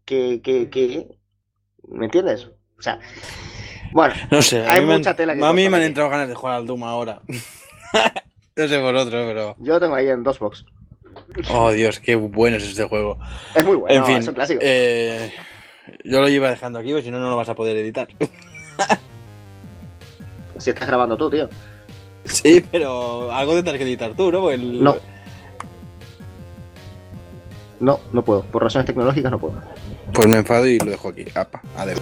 que, 0.07 0.41
que, 0.43 0.71
que, 0.71 1.09
¿me 1.89 2.07
entiendes? 2.07 2.49
O 2.79 2.81
sea, 2.83 3.01
bueno, 3.93 4.15
No 4.31 4.41
sé, 4.41 4.65
a 4.65 4.73
Hay 4.73 4.81
mí, 4.81 4.87
me 4.87 4.93
han, 4.95 4.99
mucha 5.01 5.15
tela 5.15 5.35
que 5.37 5.45
a 5.45 5.53
mí 5.53 5.69
me 5.69 5.77
han 5.77 5.83
entrado 5.83 6.09
ganas 6.09 6.29
de 6.29 6.35
jugar 6.35 6.55
al 6.57 6.67
Doom 6.67 6.85
ahora. 6.85 7.21
no 8.57 8.67
sé 8.69 8.79
por 8.81 8.95
otro, 8.95 9.27
pero. 9.27 9.57
yo 9.59 9.75
lo 9.75 9.81
tengo 9.81 9.95
ahí 9.95 10.09
en 10.09 10.23
Dosbox. 10.23 10.65
Oh, 11.51 11.71
Dios, 11.73 12.01
qué 12.01 12.15
bueno 12.17 12.57
es 12.57 12.65
este 12.65 12.85
juego. 12.85 13.19
Es 13.55 13.65
muy 13.65 13.77
bueno, 13.77 13.97
en 14.01 14.05
fin, 14.07 14.17
es 14.19 14.29
un 14.29 14.35
clásico. 14.35 14.61
eh, 14.63 15.33
yo 16.05 16.21
lo 16.21 16.29
iba 16.29 16.51
dejando 16.51 16.79
aquí, 16.79 16.91
porque 16.91 17.05
si 17.05 17.11
no, 17.11 17.19
no 17.19 17.31
lo 17.31 17.37
vas 17.37 17.49
a 17.49 17.55
poder 17.55 17.77
editar. 17.77 18.09
Si 20.59 20.71
estás 20.71 20.87
grabando 20.89 21.17
tú, 21.17 21.31
tío. 21.31 21.49
sí, 22.25 22.65
pero 22.71 23.33
algo 23.33 23.55
tendrás 23.55 23.77
que 23.79 23.85
editar 23.85 24.15
tú, 24.15 24.31
¿no? 24.31 24.51
El- 24.51 24.83
No. 24.85 24.97
No, 27.81 27.99
no 28.13 28.23
puedo. 28.23 28.43
Por 28.43 28.63
razones 28.63 28.85
tecnológicas 28.87 29.31
no 29.31 29.39
puedo. 29.39 29.55
Pues 30.13 30.27
me 30.29 30.37
enfado 30.37 30.67
y 30.67 30.79
lo 30.79 30.91
dejo 30.91 31.09
aquí. 31.09 31.25
Apa, 31.35 31.63
adiós. 31.79 31.99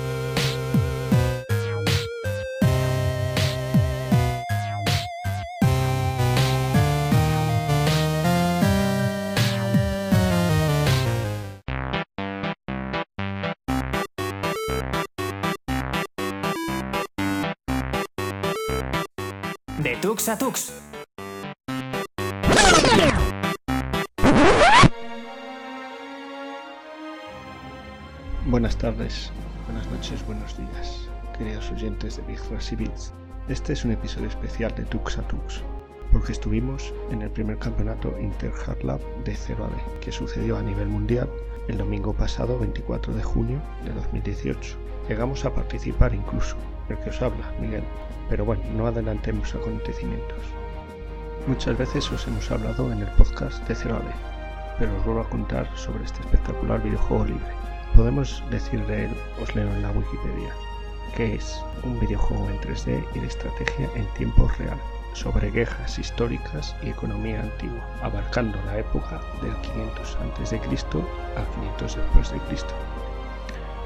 Buenas 28.45 28.77
tardes, 28.77 29.33
buenas 29.65 29.91
noches, 29.91 30.27
buenos 30.27 30.55
días, 30.59 31.09
queridos 31.39 31.71
oyentes 31.71 32.19
de 32.19 32.23
Big 32.25 32.39
Flash 32.39 32.75
y 32.75 32.77
Beats. 32.77 33.15
Este 33.49 33.73
es 33.73 33.87
un 33.87 33.93
episodio 33.93 34.29
especial 34.29 34.75
de 34.75 34.85
Tux 34.85 35.17
a 35.17 35.23
Tux, 35.29 35.63
porque 36.13 36.33
estuvimos 36.33 36.93
en 37.11 37.23
el 37.23 37.31
primer 37.31 37.59
campeonato 37.59 38.15
Inter 38.21 38.53
Hard 38.67 38.83
Lab 38.83 39.01
de 39.25 39.35
0 39.35 39.65
a 39.65 39.69
D, 39.69 40.01
que 40.03 40.13
sucedió 40.13 40.59
a 40.59 40.63
nivel 40.63 40.89
mundial 40.89 41.31
el 41.69 41.79
domingo 41.79 42.13
pasado 42.13 42.59
24 42.59 43.15
de 43.15 43.23
junio 43.23 43.63
de 43.87 43.95
2018. 43.95 44.77
Llegamos 45.09 45.47
a 45.47 45.55
participar 45.55 46.15
incluso, 46.15 46.57
el 46.89 46.99
que 46.99 47.11
os 47.11 47.23
habla, 47.23 47.53
Miguel, 47.61 47.85
pero 48.29 48.45
bueno, 48.45 48.63
no 48.75 48.87
adelantemos 48.87 49.55
acontecimientos. 49.55 50.39
Muchas 51.47 51.77
veces 51.79 52.11
os 52.11 52.27
hemos 52.27 52.51
hablado 52.51 52.93
en 52.93 53.01
el 53.01 53.09
podcast 53.13 53.67
de 53.69 53.75
0 53.75 53.97
a 53.97 53.99
D, 54.01 54.15
pero 54.79 54.97
os 54.97 55.05
vuelvo 55.05 55.21
a 55.23 55.31
contar 55.31 55.69
sobre 55.77 56.05
este 56.05 56.21
espectacular 56.21 56.83
videojuego 56.83 57.25
libre 57.25 57.59
podemos 57.99 58.43
decir 58.51 58.85
de 58.87 59.07
él, 59.07 59.11
os 59.43 59.55
leo 59.57 59.69
en 59.69 59.83
la 59.83 59.91
Wikipedia, 59.91 60.55
que 61.17 61.35
es 61.35 61.61
un 61.83 61.99
videojuego 61.99 62.49
en 62.49 62.61
3D 62.61 63.05
y 63.15 63.19
de 63.19 63.27
estrategia 63.27 63.89
en 63.97 64.07
tiempo 64.15 64.49
real, 64.59 64.79
sobre 65.15 65.51
guerras 65.51 65.99
históricas 65.99 66.77
y 66.83 66.91
economía 66.91 67.41
antigua, 67.41 67.85
abarcando 68.03 68.57
la 68.67 68.79
época 68.79 69.21
del 69.43 69.55
500 69.63 70.17
a.C. 70.17 70.61
al 71.37 71.47
500 71.49 71.97
después 71.97 72.31
de 72.31 72.39
Cristo. 72.47 72.75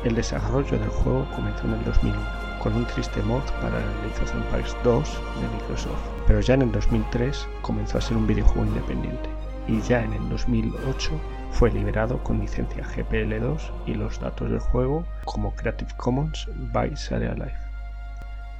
El 0.05 0.15
desarrollo 0.15 0.79
del 0.79 0.91
juego 0.91 1.27
comenzó 1.35 1.65
en 1.65 1.75
el 1.75 1.85
2001 1.85 2.52
con 2.63 2.77
un 2.77 2.87
triste 2.87 3.21
mod 3.23 3.43
para 3.61 3.79
Age 3.79 4.23
of 4.23 4.35
Empires 4.35 4.77
2 4.85 5.21
de 5.41 5.49
Microsoft, 5.49 6.01
pero 6.29 6.41
ya 6.41 6.55
en 6.55 6.63
el 6.63 6.71
2003 6.71 7.49
comenzó 7.61 7.99
a 7.99 8.01
ser 8.01 8.17
un 8.17 8.27
videojuego 8.27 8.65
independiente 8.65 9.29
y 9.67 9.81
ya 9.81 10.05
en 10.05 10.13
el 10.13 10.29
2008 10.29 11.11
fue 11.51 11.73
liberado 11.73 12.23
con 12.23 12.39
licencia 12.39 12.85
GPL2 12.85 13.59
y 13.87 13.95
los 13.95 14.21
datos 14.21 14.49
del 14.49 14.61
juego 14.61 15.05
como 15.25 15.55
Creative 15.57 15.91
Commons 15.97 16.49
by 16.73 16.95
Share 16.95 17.37
Life. 17.37 17.59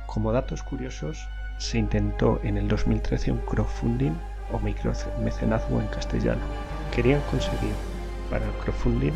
Como 0.07 0.33
datos 0.33 0.63
curiosos, 0.65 1.29
se 1.59 1.79
intentó 1.79 2.41
en 2.43 2.57
el 2.57 2.67
2013 2.67 3.33
un 3.33 3.39
crowdfunding 3.39 4.15
o 4.53 4.59
micromecenazgo 4.59 5.81
en 5.81 5.87
castellano. 5.87 6.43
Querían 6.95 7.21
conseguir 7.31 7.75
para 8.31 8.45
el 8.45 8.53
crowdfunding 8.65 9.13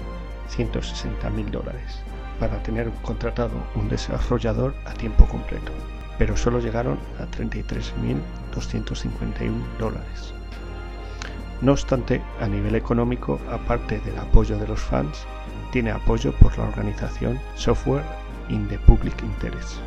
160 0.49 1.29
mil 1.31 1.51
dólares 1.51 2.03
para 2.39 2.63
tener 2.63 2.89
contratado 3.03 3.57
un 3.75 3.89
desarrollador 3.89 4.77
a 4.85 4.95
tiempo 4.95 5.27
completo, 5.27 5.73
pero 6.19 6.37
solo 6.37 6.61
llegaron 6.61 6.99
a 7.19 7.27
33.251 7.27 9.51
dólares. 9.79 10.35
No 11.63 11.73
obstante, 11.73 12.21
a 12.41 12.47
nivel 12.47 12.75
económico, 12.75 13.41
aparte 13.51 13.99
del 14.01 14.19
apoyo 14.19 14.59
de 14.59 14.69
los 14.69 14.81
fans, 14.81 15.27
tiene 15.73 15.91
apoyo 15.91 16.33
por 16.33 16.57
la 16.59 16.65
organización 16.65 17.41
Software 17.55 18.05
in 18.49 18.69
the 18.69 18.79
Public 18.81 19.23
Interest. 19.23 19.79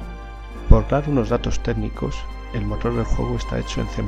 Por 0.68 0.88
dar 0.88 1.08
unos 1.08 1.30
datos 1.30 1.60
técnicos, 1.62 2.16
el 2.54 2.66
motor 2.66 2.96
del 2.96 3.06
juego 3.06 3.38
está 3.38 3.60
hecho 3.60 3.82
en 3.82 3.88
C++. 3.90 4.02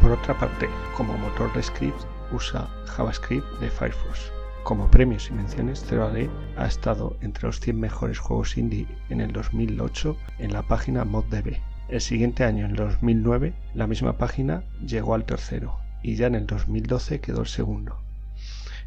Por 0.00 0.10
otra 0.10 0.36
parte, 0.36 0.68
como 0.96 1.16
motor 1.16 1.52
de 1.52 1.62
script 1.62 2.02
usa 2.32 2.68
JavaScript 2.86 3.46
de 3.60 3.70
Firefox. 3.70 4.32
Como 4.64 4.90
premios 4.90 5.28
y 5.28 5.34
menciones, 5.34 5.84
0AD 5.92 6.30
ha 6.56 6.66
estado 6.66 7.18
entre 7.20 7.46
los 7.46 7.60
100 7.60 7.78
mejores 7.78 8.18
juegos 8.18 8.56
indie 8.56 8.88
en 9.10 9.20
el 9.20 9.30
2008 9.30 10.16
en 10.38 10.54
la 10.54 10.62
página 10.62 11.04
ModDB. 11.04 11.58
El 11.90 12.00
siguiente 12.00 12.44
año, 12.44 12.64
en 12.64 12.70
el 12.70 12.76
2009, 12.78 13.52
la 13.74 13.86
misma 13.86 14.16
página 14.16 14.64
llegó 14.80 15.14
al 15.14 15.26
tercero 15.26 15.76
y 16.02 16.16
ya 16.16 16.28
en 16.28 16.34
el 16.34 16.46
2012 16.46 17.20
quedó 17.20 17.42
el 17.42 17.46
segundo. 17.46 17.98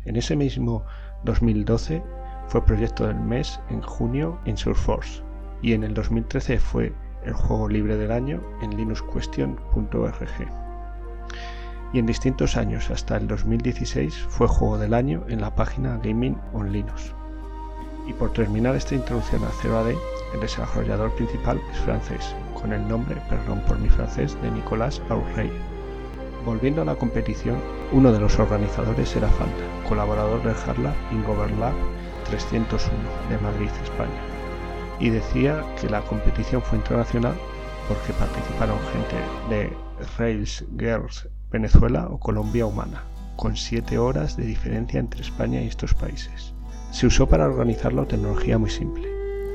En 0.05 0.15
ese 0.15 0.35
mismo 0.35 0.83
2012 1.25 2.01
fue 2.47 2.65
proyecto 2.65 3.05
del 3.05 3.19
mes 3.19 3.59
en 3.69 3.83
junio 3.83 4.39
en 4.45 4.57
Surforce 4.57 5.21
y 5.61 5.73
en 5.73 5.83
el 5.83 5.93
2013 5.93 6.57
fue 6.57 6.91
el 7.23 7.33
juego 7.33 7.69
libre 7.69 7.97
del 7.97 8.11
año 8.11 8.41
en 8.63 8.75
linuxquestion.org. 8.75 10.66
Y 11.93 11.99
en 11.99 12.05
distintos 12.05 12.57
años 12.57 12.89
hasta 12.89 13.17
el 13.17 13.27
2016 13.27 14.25
fue 14.29 14.47
juego 14.47 14.77
del 14.77 14.93
año 14.93 15.23
en 15.29 15.41
la 15.41 15.55
página 15.55 15.97
Gaming 16.03 16.37
on 16.53 16.71
Linux. 16.71 17.13
Y 18.07 18.13
por 18.13 18.33
terminar 18.33 18.75
esta 18.75 18.95
introducción 18.95 19.43
a 19.43 19.49
0AD, 19.49 19.95
el 20.33 20.39
desarrollador 20.39 21.13
principal 21.15 21.61
es 21.71 21.79
francés, 21.79 22.35
con 22.53 22.73
el 22.73 22.87
nombre, 22.87 23.15
perdón 23.29 23.61
por 23.67 23.79
mi 23.79 23.89
francés, 23.89 24.37
de 24.41 24.51
Nicolas 24.51 25.01
Aurrey. 25.09 25.51
Volviendo 26.45 26.81
a 26.81 26.85
la 26.85 26.95
competición, 26.95 27.57
uno 27.91 28.11
de 28.11 28.19
los 28.19 28.39
organizadores 28.39 29.15
era 29.15 29.27
Fanta, 29.29 29.63
colaborador 29.87 30.41
del 30.43 30.55
Harlab 30.55 30.95
Ingoverlab 31.11 31.73
301 32.25 32.97
de 33.29 33.37
Madrid, 33.39 33.69
España, 33.83 34.21
y 34.99 35.09
decía 35.09 35.63
que 35.79 35.89
la 35.89 36.01
competición 36.01 36.61
fue 36.61 36.77
internacional 36.77 37.35
porque 37.87 38.13
participaron 38.13 38.77
gente 38.91 39.15
de 39.49 39.77
Rails 40.17 40.65
Girls 40.77 41.27
Venezuela 41.51 42.07
o 42.09 42.19
Colombia 42.19 42.65
Humana, 42.65 43.03
con 43.37 43.55
7 43.55 43.97
horas 43.97 44.35
de 44.35 44.45
diferencia 44.45 44.99
entre 44.99 45.21
España 45.21 45.61
y 45.61 45.67
estos 45.67 45.93
países. 45.93 46.53
Se 46.91 47.07
usó 47.07 47.27
para 47.27 47.45
organizarlo 47.45 48.05
tecnología 48.05 48.57
muy 48.57 48.69
simple, 48.69 49.07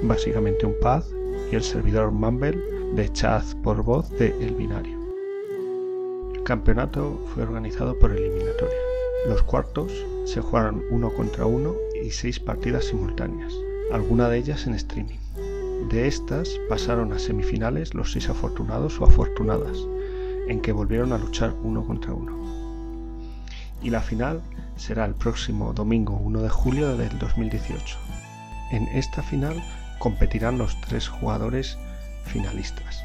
básicamente 0.02 0.64
un 0.64 0.74
pad 0.80 1.02
y 1.50 1.54
el 1.54 1.62
servidor 1.62 2.10
Mumble 2.10 2.58
de 2.94 3.12
chat 3.12 3.44
por 3.62 3.82
voz 3.82 4.10
de 4.10 4.28
El 4.40 4.54
Binario. 4.54 4.98
El 6.34 6.42
campeonato 6.44 7.20
fue 7.34 7.42
organizado 7.42 7.98
por 7.98 8.10
eliminatoria. 8.10 8.78
Los 9.28 9.42
cuartos 9.42 9.92
se 10.24 10.40
jugaron 10.40 10.82
uno 10.90 11.12
contra 11.12 11.46
uno 11.46 11.74
y 12.02 12.10
seis 12.10 12.40
partidas 12.40 12.86
simultáneas, 12.86 13.52
alguna 13.92 14.28
de 14.28 14.38
ellas 14.38 14.66
en 14.66 14.74
streaming. 14.74 15.18
De 15.90 16.06
estas 16.06 16.48
pasaron 16.68 17.12
a 17.12 17.18
semifinales 17.18 17.94
los 17.94 18.12
seis 18.12 18.28
afortunados 18.28 19.00
o 19.00 19.04
afortunadas, 19.04 19.78
en 20.48 20.60
que 20.60 20.72
volvieron 20.72 21.12
a 21.12 21.18
luchar 21.18 21.54
uno 21.62 21.86
contra 21.86 22.12
uno. 22.12 22.32
Y 23.82 23.90
la 23.90 24.00
final 24.00 24.42
será 24.76 25.04
el 25.04 25.14
próximo 25.14 25.72
domingo 25.72 26.16
1 26.16 26.42
de 26.42 26.48
julio 26.48 26.96
del 26.96 27.18
2018. 27.18 27.98
En 28.70 28.88
esta 28.88 29.22
final 29.22 29.62
competirán 29.98 30.58
los 30.58 30.80
tres 30.80 31.08
jugadores 31.08 31.78
finalistas, 32.24 33.04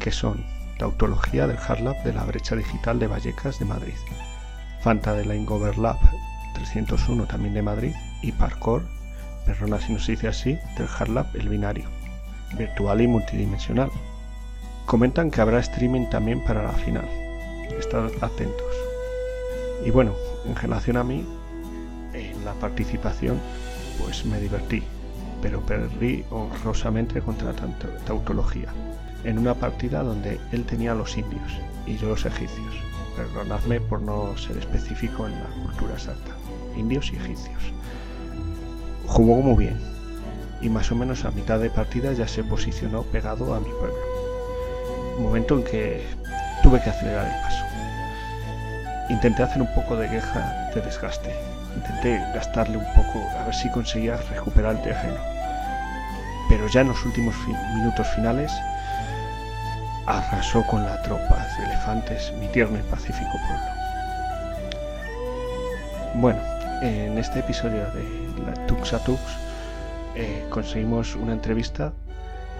que 0.00 0.10
son 0.10 0.44
Tautología 0.78 1.46
del 1.46 1.58
Hardlab 1.58 2.02
de 2.04 2.12
la 2.12 2.24
brecha 2.24 2.56
digital 2.56 2.98
de 2.98 3.06
Vallecas 3.06 3.58
de 3.58 3.66
Madrid, 3.66 3.94
Fanta 4.80 5.12
de 5.12 5.26
la 5.26 5.34
Ingoverlab 5.34 5.98
301 6.54 7.26
también 7.26 7.54
de 7.54 7.62
Madrid 7.62 7.94
y 8.22 8.32
Parkour, 8.32 8.86
perdona 9.44 9.80
si 9.80 9.92
no 9.92 9.98
se 9.98 10.12
dice 10.12 10.28
así, 10.28 10.58
del 10.76 10.88
Hardlab 10.88 11.26
El 11.34 11.48
Binario, 11.48 11.84
virtual 12.56 13.00
y 13.00 13.06
multidimensional. 13.06 13.90
Comentan 14.90 15.30
que 15.30 15.40
habrá 15.40 15.60
streaming 15.60 16.06
también 16.06 16.42
para 16.42 16.64
la 16.64 16.72
final. 16.72 17.08
Estad 17.78 18.10
atentos. 18.20 18.74
Y 19.86 19.90
bueno, 19.92 20.16
en 20.44 20.56
relación 20.56 20.96
a 20.96 21.04
mí, 21.04 21.24
en 22.12 22.44
la 22.44 22.54
participación, 22.54 23.38
pues 24.00 24.26
me 24.26 24.40
divertí, 24.40 24.82
pero 25.42 25.60
perdí 25.60 26.24
honrosamente 26.32 27.20
contra 27.20 27.52
tautología 28.04 28.70
en 29.22 29.38
una 29.38 29.54
partida 29.54 30.02
donde 30.02 30.40
él 30.50 30.64
tenía 30.64 30.92
los 30.92 31.16
indios 31.16 31.52
y 31.86 31.96
yo 31.96 32.08
los 32.08 32.26
egipcios. 32.26 32.74
Perdonadme 33.14 33.80
por 33.80 34.02
no 34.02 34.36
ser 34.36 34.56
específico 34.56 35.24
en 35.24 35.34
la 35.34 35.50
cultura 35.66 35.94
exacta. 35.94 36.32
Indios 36.76 37.12
y 37.12 37.16
egipcios. 37.16 37.62
Jugó 39.06 39.36
muy 39.36 39.66
bien 39.66 39.78
y 40.60 40.68
más 40.68 40.90
o 40.90 40.96
menos 40.96 41.24
a 41.24 41.30
mitad 41.30 41.60
de 41.60 41.70
partida 41.70 42.12
ya 42.12 42.26
se 42.26 42.42
posicionó 42.42 43.04
pegado 43.04 43.54
a 43.54 43.60
mi 43.60 43.70
pueblo. 43.70 44.09
Momento 45.20 45.56
en 45.56 45.64
que 45.64 46.06
tuve 46.62 46.80
que 46.80 46.90
acelerar 46.90 47.26
el 47.26 47.42
paso. 47.42 47.64
Intenté 49.10 49.42
hacer 49.42 49.60
un 49.60 49.74
poco 49.74 49.96
de 49.96 50.08
queja 50.08 50.70
de 50.74 50.80
desgaste. 50.80 51.34
Intenté 51.76 52.18
gastarle 52.34 52.78
un 52.78 52.86
poco 52.94 53.22
a 53.38 53.44
ver 53.44 53.54
si 53.54 53.68
conseguía 53.70 54.16
recuperar 54.30 54.76
el 54.76 54.82
terreno. 54.82 55.20
Pero 56.48 56.66
ya 56.68 56.80
en 56.80 56.88
los 56.88 57.04
últimos 57.04 57.34
minutos 57.74 58.06
finales 58.08 58.52
arrasó 60.06 60.66
con 60.66 60.84
la 60.84 61.00
tropa 61.02 61.46
de 61.58 61.66
elefantes 61.66 62.32
mi 62.40 62.48
tierno 62.48 62.78
y 62.78 62.82
pacífico 62.82 63.30
pueblo. 63.30 63.80
Bueno, 66.14 66.40
en 66.82 67.18
este 67.18 67.40
episodio 67.40 67.84
de 67.92 68.44
la 68.46 68.66
Tux 68.66 68.90
Tux 69.04 69.20
eh, 70.16 70.44
conseguimos 70.50 71.14
una 71.14 71.32
entrevista 71.32 71.92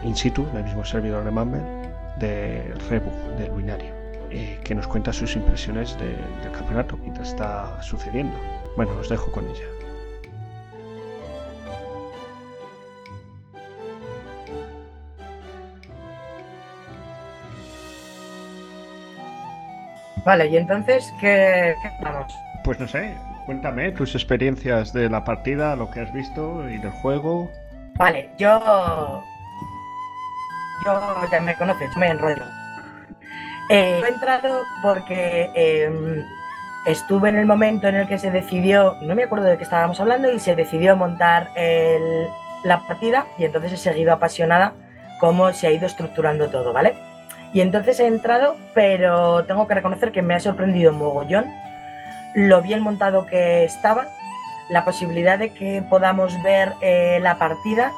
in 0.05 0.15
situ, 0.15 0.47
en 0.51 0.59
el 0.59 0.65
mismo 0.65 0.85
servidor 0.85 1.24
de 1.24 1.31
Mumble, 1.31 1.80
de 2.20 2.72
Rebu, 2.88 3.10
del 3.38 3.51
Binario, 3.51 3.92
eh, 4.30 4.60
que 4.62 4.74
nos 4.74 4.86
cuenta 4.86 5.12
sus 5.12 5.34
impresiones 5.34 5.98
de- 5.98 6.16
del 6.42 6.52
campeonato 6.52 6.97
mientras 6.98 7.28
está 7.30 7.82
sucediendo. 7.82 8.36
Bueno, 8.76 8.92
os 9.01 9.09
dejo 9.09 9.32
con 9.32 9.44
ella. 9.48 9.66
Vale, 20.24 20.48
y 20.48 20.56
entonces, 20.56 21.12
¿qué, 21.20 21.74
qué 21.82 21.90
vamos? 22.02 22.32
Pues 22.62 22.78
no 22.78 22.86
sé, 22.86 23.14
cuéntame 23.47 23.90
tus 23.92 24.14
experiencias 24.14 24.92
de 24.92 25.09
la 25.09 25.24
partida, 25.24 25.74
lo 25.76 25.90
que 25.90 26.01
has 26.01 26.12
visto 26.12 26.68
y 26.68 26.76
del 26.78 26.90
juego. 26.90 27.51
Vale, 27.97 28.28
yo. 28.38 29.22
Yo 30.85 31.01
ya 31.31 31.40
me 31.40 31.55
conoces, 31.57 31.97
me 31.97 32.09
enrollo. 32.09 32.44
Eh, 33.69 34.02
he 34.05 34.09
entrado 34.09 34.62
porque 34.82 35.51
eh, 35.55 36.24
estuve 36.86 37.28
en 37.28 37.39
el 37.39 37.47
momento 37.47 37.89
en 37.89 37.97
el 37.97 38.09
que 38.09 38.19
se 38.19 38.31
decidió, 38.31 38.97
no 39.02 39.15
me 39.15 39.24
acuerdo 39.24 39.47
de 39.47 39.57
qué 39.57 39.65
estábamos 39.65 40.01
hablando, 40.01 40.32
y 40.32 40.40
se 40.40 40.57
decidió 40.57 40.97
montar 40.97 41.51
la 42.65 42.81
partida, 42.86 43.27
y 43.39 43.44
entonces 43.44 43.73
he 43.73 43.77
seguido 43.77 44.12
apasionada 44.12 44.73
cómo 45.20 45.52
se 45.52 45.66
ha 45.69 45.70
ido 45.70 45.86
estructurando 45.86 46.51
todo, 46.51 46.73
¿vale? 46.73 46.94
Y 47.52 47.61
entonces 47.61 48.01
he 48.01 48.07
entrado, 48.07 48.57
pero 48.74 49.44
tengo 49.44 49.66
que 49.66 49.74
reconocer 49.74 50.12
que 50.12 50.23
me 50.23 50.35
ha 50.35 50.40
sorprendido 50.40 50.93
mogollón 50.93 51.47
lo 52.35 52.62
bien 52.62 52.82
montado 52.82 53.27
que 53.27 53.65
estaba, 53.65 54.07
la 54.69 54.85
posibilidad 54.85 55.39
de 55.39 55.51
que 55.51 55.82
podamos 55.89 56.40
ver 56.43 56.73
eh, 56.81 57.19
la 57.20 57.39
partida 57.39 57.93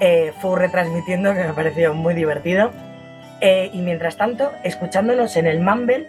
eh, 0.00 0.32
fue 0.40 0.58
retransmitiendo, 0.58 1.34
que 1.34 1.44
me 1.44 1.52
pareció 1.52 1.94
muy 1.94 2.14
divertido. 2.14 2.70
Eh, 3.40 3.70
y 3.72 3.82
mientras 3.82 4.16
tanto, 4.16 4.52
escuchándonos 4.64 5.36
en 5.36 5.46
el 5.46 5.60
Mumble, 5.60 6.08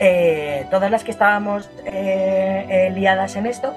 eh, 0.00 0.66
todas 0.70 0.90
las 0.90 1.04
que 1.04 1.10
estábamos 1.12 1.70
eh, 1.84 2.66
eh, 2.68 2.90
liadas 2.94 3.36
en 3.36 3.46
esto, 3.46 3.74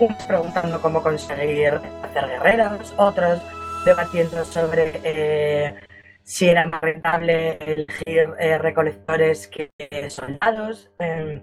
unos 0.00 0.22
preguntando 0.24 0.80
cómo 0.80 1.02
conseguir 1.02 1.80
hacer 2.02 2.26
guerreros, 2.28 2.94
otros 2.96 3.42
debatiendo 3.84 4.44
sobre 4.44 5.00
eh, 5.02 5.74
si 6.22 6.48
era 6.48 6.66
más 6.66 6.80
rentable 6.80 7.58
elegir 7.60 8.30
recolectores 8.60 9.48
que 9.48 9.70
soldados. 10.10 10.90
eh, 11.00 11.42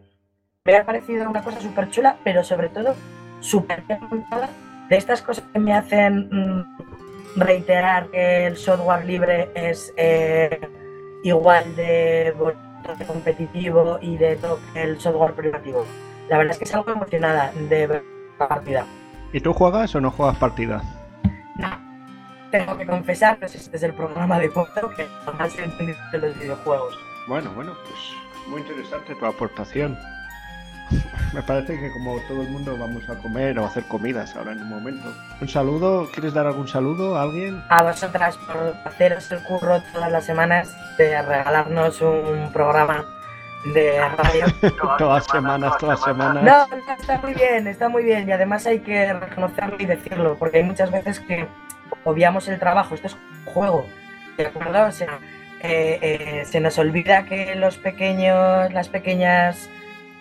me 0.64 0.76
ha 0.78 0.86
parecido 0.86 1.30
una 1.30 1.44
cosa 1.44 1.62
súper 1.62 1.90
chula, 1.92 2.18
pero 2.24 2.44
sobre 2.44 2.70
todo 2.70 2.96
súper 3.40 3.84
montada. 4.10 4.50
De 4.90 4.98
estas 4.98 5.22
cosas 5.22 5.44
que 5.52 5.60
me 5.60 5.74
hacen 5.74 6.30
mm, 6.32 6.95
reiterar 7.36 8.08
que 8.08 8.48
el 8.48 8.58
software 8.58 9.06
libre 9.06 9.52
es 9.56 9.94
eh, 9.98 10.60
igual 11.24 11.76
de 11.76 12.34
bonito, 12.38 12.96
de 12.98 13.06
competitivo 13.06 13.98
y 14.02 14.18
de 14.18 14.36
todo 14.38 14.60
que 14.74 14.84
el 14.84 15.00
software 15.00 15.34
privativo. 15.34 15.86
La 16.30 16.38
verdad 16.38 16.54
es 16.54 16.60
que 16.60 16.66
salgo 16.66 16.92
emocionada 16.92 17.52
de 17.70 17.88
ver 17.88 18.04
la 18.40 18.48
partida. 18.48 18.86
¿Y 19.34 19.40
tú 19.40 19.54
juegas 19.54 19.94
o 19.96 20.02
no 20.02 20.12
juegas 20.12 20.38
partida? 20.38 20.82
Tengo 22.52 22.78
que 22.78 22.86
confesar 22.86 23.38
que 23.38 23.46
este 23.48 23.76
es 23.76 23.84
el 23.84 23.94
programa 23.94 24.40
de 24.40 24.50
foto 24.50 24.90
que 24.96 25.06
jamás 25.26 25.58
he 25.60 25.64
entendido 25.64 25.98
de 26.12 26.18
los 26.20 26.40
videojuegos. 26.40 26.98
Bueno, 27.28 27.52
bueno, 27.54 27.74
pues 27.86 28.00
muy 28.48 28.62
interesante 28.62 29.14
tu 29.16 29.26
aportación. 29.26 29.98
Me 31.34 31.42
parece 31.42 31.80
que 31.80 31.92
como 31.92 32.20
todo 32.22 32.42
el 32.42 32.50
mundo 32.50 32.78
vamos 32.78 33.10
a 33.10 33.16
comer 33.16 33.58
o 33.60 33.66
a 33.66 33.68
hacer 33.68 33.84
comidas 33.86 34.36
ahora 34.36 34.54
en 34.54 34.62
un 34.62 34.70
momento. 34.70 35.14
Un 35.42 35.50
saludo, 35.50 36.10
¿quieres 36.14 36.34
dar 36.34 36.48
algún 36.48 36.68
saludo 36.68 37.18
a 37.18 37.24
alguien? 37.24 37.62
a 37.70 37.84
vosotras 37.84 38.38
por 38.38 38.76
haceros 38.86 39.32
el 39.32 39.44
curro 39.44 39.82
todas 39.94 40.12
las 40.12 40.26
semanas 40.26 40.76
de 40.98 41.22
regalarnos 41.22 42.02
un 42.02 42.52
programa 42.54 43.06
de 43.74 44.00
radio. 44.00 44.46
todas 44.98 45.26
semanas, 45.26 45.78
todas 45.80 46.02
semanas. 46.02 46.44
No, 46.44 46.68
no, 46.68 46.94
está 46.94 47.18
muy 47.20 47.34
bien, 47.34 47.68
está 47.68 47.90
muy 47.90 48.04
bien 48.04 48.30
y 48.30 48.32
además 48.32 48.66
hay 48.68 48.80
que 48.80 49.14
reconocerlo 49.14 49.76
y 49.80 49.86
decirlo 49.86 50.36
porque 50.38 50.58
hay 50.58 50.64
muchas 50.64 50.92
veces 50.92 51.20
que 51.20 51.48
obviamos 52.04 52.48
el 52.48 52.60
trabajo, 52.60 52.96
esto 52.96 53.08
es 53.08 53.14
un 53.14 53.46
juego, 53.46 53.86
¿de 54.38 54.48
acuerdo? 54.48 54.86
O 54.86 54.92
sea, 54.92 55.20
eh, 55.62 56.00
eh, 56.02 56.46
se 56.46 56.60
nos 56.60 56.78
olvida 56.78 57.26
que 57.26 57.56
los 57.56 57.78
pequeños, 57.78 58.72
las 58.72 58.90
pequeñas 58.90 59.70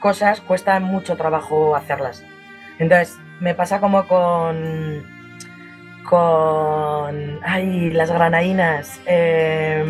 cosas 0.05 0.43
cuestan 0.43 0.83
mucho 0.83 1.17
trabajo 1.17 1.75
hacerlas. 1.75 2.23
Entonces, 2.79 3.19
me 3.41 3.55
pasa 3.55 3.81
como 3.81 4.07
con 4.07 5.03
con 6.05 7.41
ay, 7.43 7.91
las 7.91 8.11
granadinas, 8.11 9.01
eh, 9.07 9.83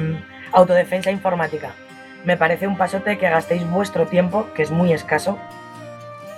autodefensa 0.53 1.11
informática. 1.11 1.73
Me 2.25 2.37
parece 2.37 2.69
un 2.69 2.77
pasote 2.79 3.19
que 3.19 3.29
gastéis 3.29 3.69
vuestro 3.69 4.07
tiempo, 4.07 4.47
que 4.55 4.63
es 4.63 4.71
muy 4.71 4.93
escaso, 4.93 5.37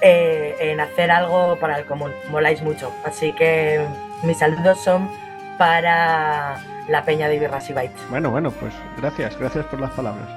eh, 0.00 0.56
en 0.58 0.80
hacer 0.80 1.10
algo 1.10 1.58
para 1.60 1.78
el 1.78 1.84
común. 1.84 2.12
Moláis 2.30 2.62
mucho. 2.62 2.90
Así 3.04 3.34
que 3.34 3.84
mis 4.22 4.38
saludos 4.38 4.82
son 4.82 5.10
para 5.58 6.56
la 6.88 7.04
peña 7.04 7.28
de 7.28 7.38
Birras 7.38 7.68
y 7.68 7.74
Bytes. 7.74 8.08
Bueno, 8.08 8.30
bueno, 8.30 8.50
pues 8.52 8.72
gracias, 8.96 9.38
gracias 9.38 9.66
por 9.66 9.80
las 9.80 9.90
palabras. 9.90 10.28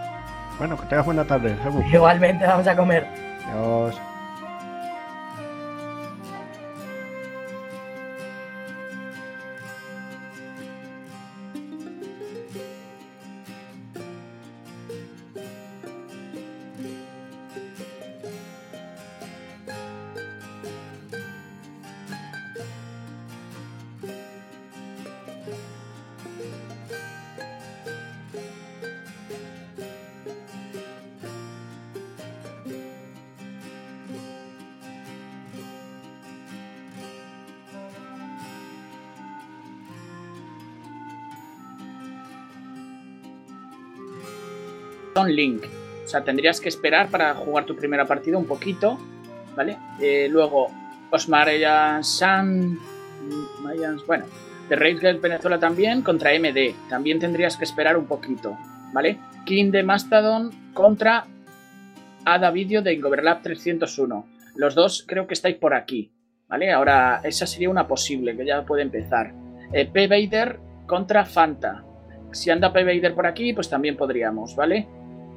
Bueno, 0.57 0.75
que 0.75 0.87
tengas 0.87 1.05
buena 1.05 1.23
tarde. 1.23 1.55
Igualmente 1.89 2.45
vamos 2.45 2.67
a 2.67 2.75
comer. 2.75 3.28
Adiós. 3.49 4.08
Link. 45.35 45.63
O 46.05 46.07
sea, 46.07 46.23
tendrías 46.23 46.59
que 46.59 46.69
esperar 46.69 47.09
para 47.09 47.33
jugar 47.35 47.65
tu 47.65 47.75
primera 47.75 48.05
partida 48.05 48.37
un 48.37 48.45
poquito, 48.45 48.97
¿vale? 49.55 49.77
Eh, 49.99 50.27
luego, 50.29 50.67
Osmar 51.11 51.49
San... 52.03 52.77
Mayans, 53.61 54.05
bueno, 54.07 54.25
de 54.69 54.77
Girl 54.77 55.19
Venezuela 55.19 55.59
también 55.59 56.01
contra 56.01 56.31
MD. 56.37 56.73
También 56.89 57.19
tendrías 57.19 57.57
que 57.57 57.63
esperar 57.63 57.97
un 57.97 58.05
poquito, 58.05 58.57
¿vale? 58.93 59.19
King 59.45 59.71
de 59.71 59.83
Mastodon 59.83 60.51
contra 60.73 61.25
Ada 62.25 62.51
Video 62.51 62.81
de 62.81 62.93
Ingoverlab 62.93 63.41
301. 63.41 64.25
Los 64.55 64.75
dos 64.75 65.03
creo 65.07 65.27
que 65.27 65.33
estáis 65.33 65.57
por 65.57 65.73
aquí, 65.73 66.11
¿vale? 66.47 66.71
Ahora, 66.71 67.21
esa 67.23 67.47
sería 67.47 67.69
una 67.69 67.87
posible, 67.87 68.35
que 68.35 68.45
ya 68.45 68.65
puede 68.65 68.83
empezar. 68.83 69.33
Eh, 69.73 69.85
P. 69.85 70.07
Vader 70.07 70.59
contra 70.85 71.25
Fanta. 71.25 71.83
Si 72.31 72.49
anda 72.49 72.71
P. 72.71 72.83
Vader 72.83 73.15
por 73.15 73.25
aquí, 73.25 73.53
pues 73.53 73.69
también 73.69 73.97
podríamos, 73.97 74.55
¿vale? 74.55 74.87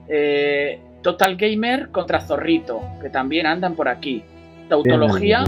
Eh, 0.08 0.80
Total 1.02 1.36
Gamer 1.36 1.90
contra 1.90 2.20
Zorrito, 2.20 2.80
que 3.00 3.10
también 3.10 3.46
andan 3.46 3.74
por 3.74 3.88
aquí. 3.88 4.22
Tautología 4.68 5.44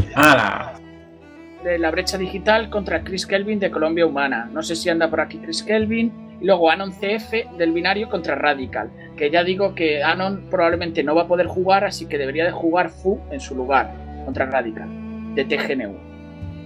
de 1.62 1.78
la 1.78 1.90
brecha 1.90 2.18
digital 2.18 2.68
contra 2.68 3.02
Chris 3.02 3.26
Kelvin 3.26 3.58
de 3.58 3.70
Colombia 3.70 4.04
Humana. 4.04 4.50
No 4.52 4.62
sé 4.62 4.76
si 4.76 4.90
anda 4.90 5.08
por 5.08 5.20
aquí 5.20 5.38
Chris 5.38 5.62
Kelvin. 5.62 6.12
Y 6.40 6.46
luego 6.46 6.70
Anon 6.70 6.92
CF 6.92 7.56
del 7.56 7.72
binario 7.72 8.10
contra 8.10 8.34
Radical. 8.34 8.90
Que 9.16 9.30
ya 9.30 9.44
digo 9.44 9.74
que 9.74 10.02
Anon 10.02 10.48
probablemente 10.50 11.02
no 11.02 11.14
va 11.14 11.22
a 11.22 11.28
poder 11.28 11.46
jugar, 11.46 11.84
así 11.84 12.06
que 12.06 12.18
debería 12.18 12.44
de 12.44 12.50
jugar 12.50 12.90
Fu 12.90 13.20
en 13.30 13.40
su 13.40 13.54
lugar 13.54 13.94
contra 14.24 14.46
Radical 14.46 14.88
de 15.34 15.44
TGNU. 15.44 15.96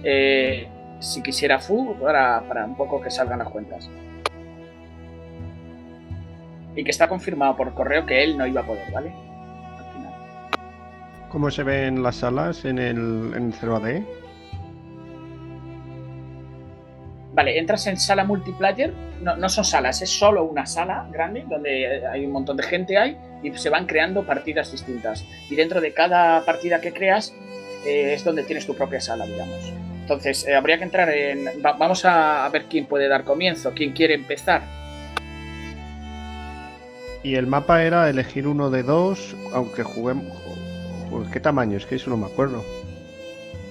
Eh, 0.03 0.67
si 0.99 1.21
quisiera 1.21 1.59
Fu, 1.59 1.95
para, 2.01 2.41
para 2.41 2.65
un 2.65 2.75
poco 2.75 3.01
que 3.01 3.09
salgan 3.09 3.39
las 3.39 3.49
cuentas. 3.49 3.89
Y 6.75 6.83
que 6.83 6.91
está 6.91 7.07
confirmado 7.07 7.55
por 7.55 7.73
correo 7.73 8.05
que 8.05 8.23
él 8.23 8.37
no 8.37 8.45
iba 8.47 8.61
a 8.61 8.65
poder, 8.65 8.91
¿vale? 8.91 9.11
Al 9.77 9.93
final. 9.93 10.13
¿Cómo 11.29 11.51
se 11.51 11.63
ven 11.63 12.01
las 12.03 12.17
salas 12.17 12.63
en 12.65 12.77
el, 12.79 13.33
en 13.35 13.47
el 13.47 13.53
0AD? 13.53 14.03
Vale, 17.33 17.57
entras 17.59 17.85
en 17.87 17.97
sala 17.97 18.23
multiplayer, 18.23 18.91
no, 19.21 19.35
no 19.37 19.49
son 19.49 19.63
salas, 19.63 20.01
es 20.01 20.09
solo 20.09 20.43
una 20.43 20.65
sala 20.65 21.07
grande 21.11 21.45
donde 21.47 22.05
hay 22.07 22.25
un 22.25 22.31
montón 22.31 22.57
de 22.57 22.63
gente 22.63 22.97
ahí 22.97 23.17
y 23.43 23.51
se 23.57 23.69
van 23.69 23.85
creando 23.85 24.23
partidas 24.25 24.71
distintas. 24.71 25.23
Y 25.49 25.55
dentro 25.55 25.79
de 25.79 25.93
cada 25.93 26.43
partida 26.43 26.81
que 26.81 26.91
creas 26.91 27.33
eh, 27.85 28.13
es 28.13 28.23
donde 28.23 28.43
tienes 28.43 28.65
tu 28.65 28.75
propia 28.75 28.99
sala, 28.99 29.25
digamos. 29.25 29.71
Entonces, 30.01 30.45
eh, 30.47 30.55
habría 30.55 30.79
que 30.79 30.83
entrar 30.85 31.07
en... 31.09 31.45
va- 31.63 31.73
vamos 31.73 32.03
a, 32.03 32.45
a 32.45 32.49
ver 32.49 32.65
quién 32.65 32.87
puede 32.87 33.07
dar 33.07 33.23
comienzo, 33.23 33.73
quién 33.75 33.91
quiere 33.93 34.15
empezar. 34.15 34.63
Y 37.23 37.35
el 37.35 37.47
mapa 37.47 37.83
era 37.83 38.09
elegir 38.09 38.47
uno 38.47 38.69
de 38.69 38.83
dos, 38.83 39.35
aunque 39.53 39.83
juguemos. 39.83 40.25
¿Qué 41.33 41.39
tamaño? 41.39 41.77
Es 41.77 41.85
que 41.85 41.95
eso 41.95 42.09
no 42.09 42.17
me 42.17 42.27
acuerdo. 42.27 42.63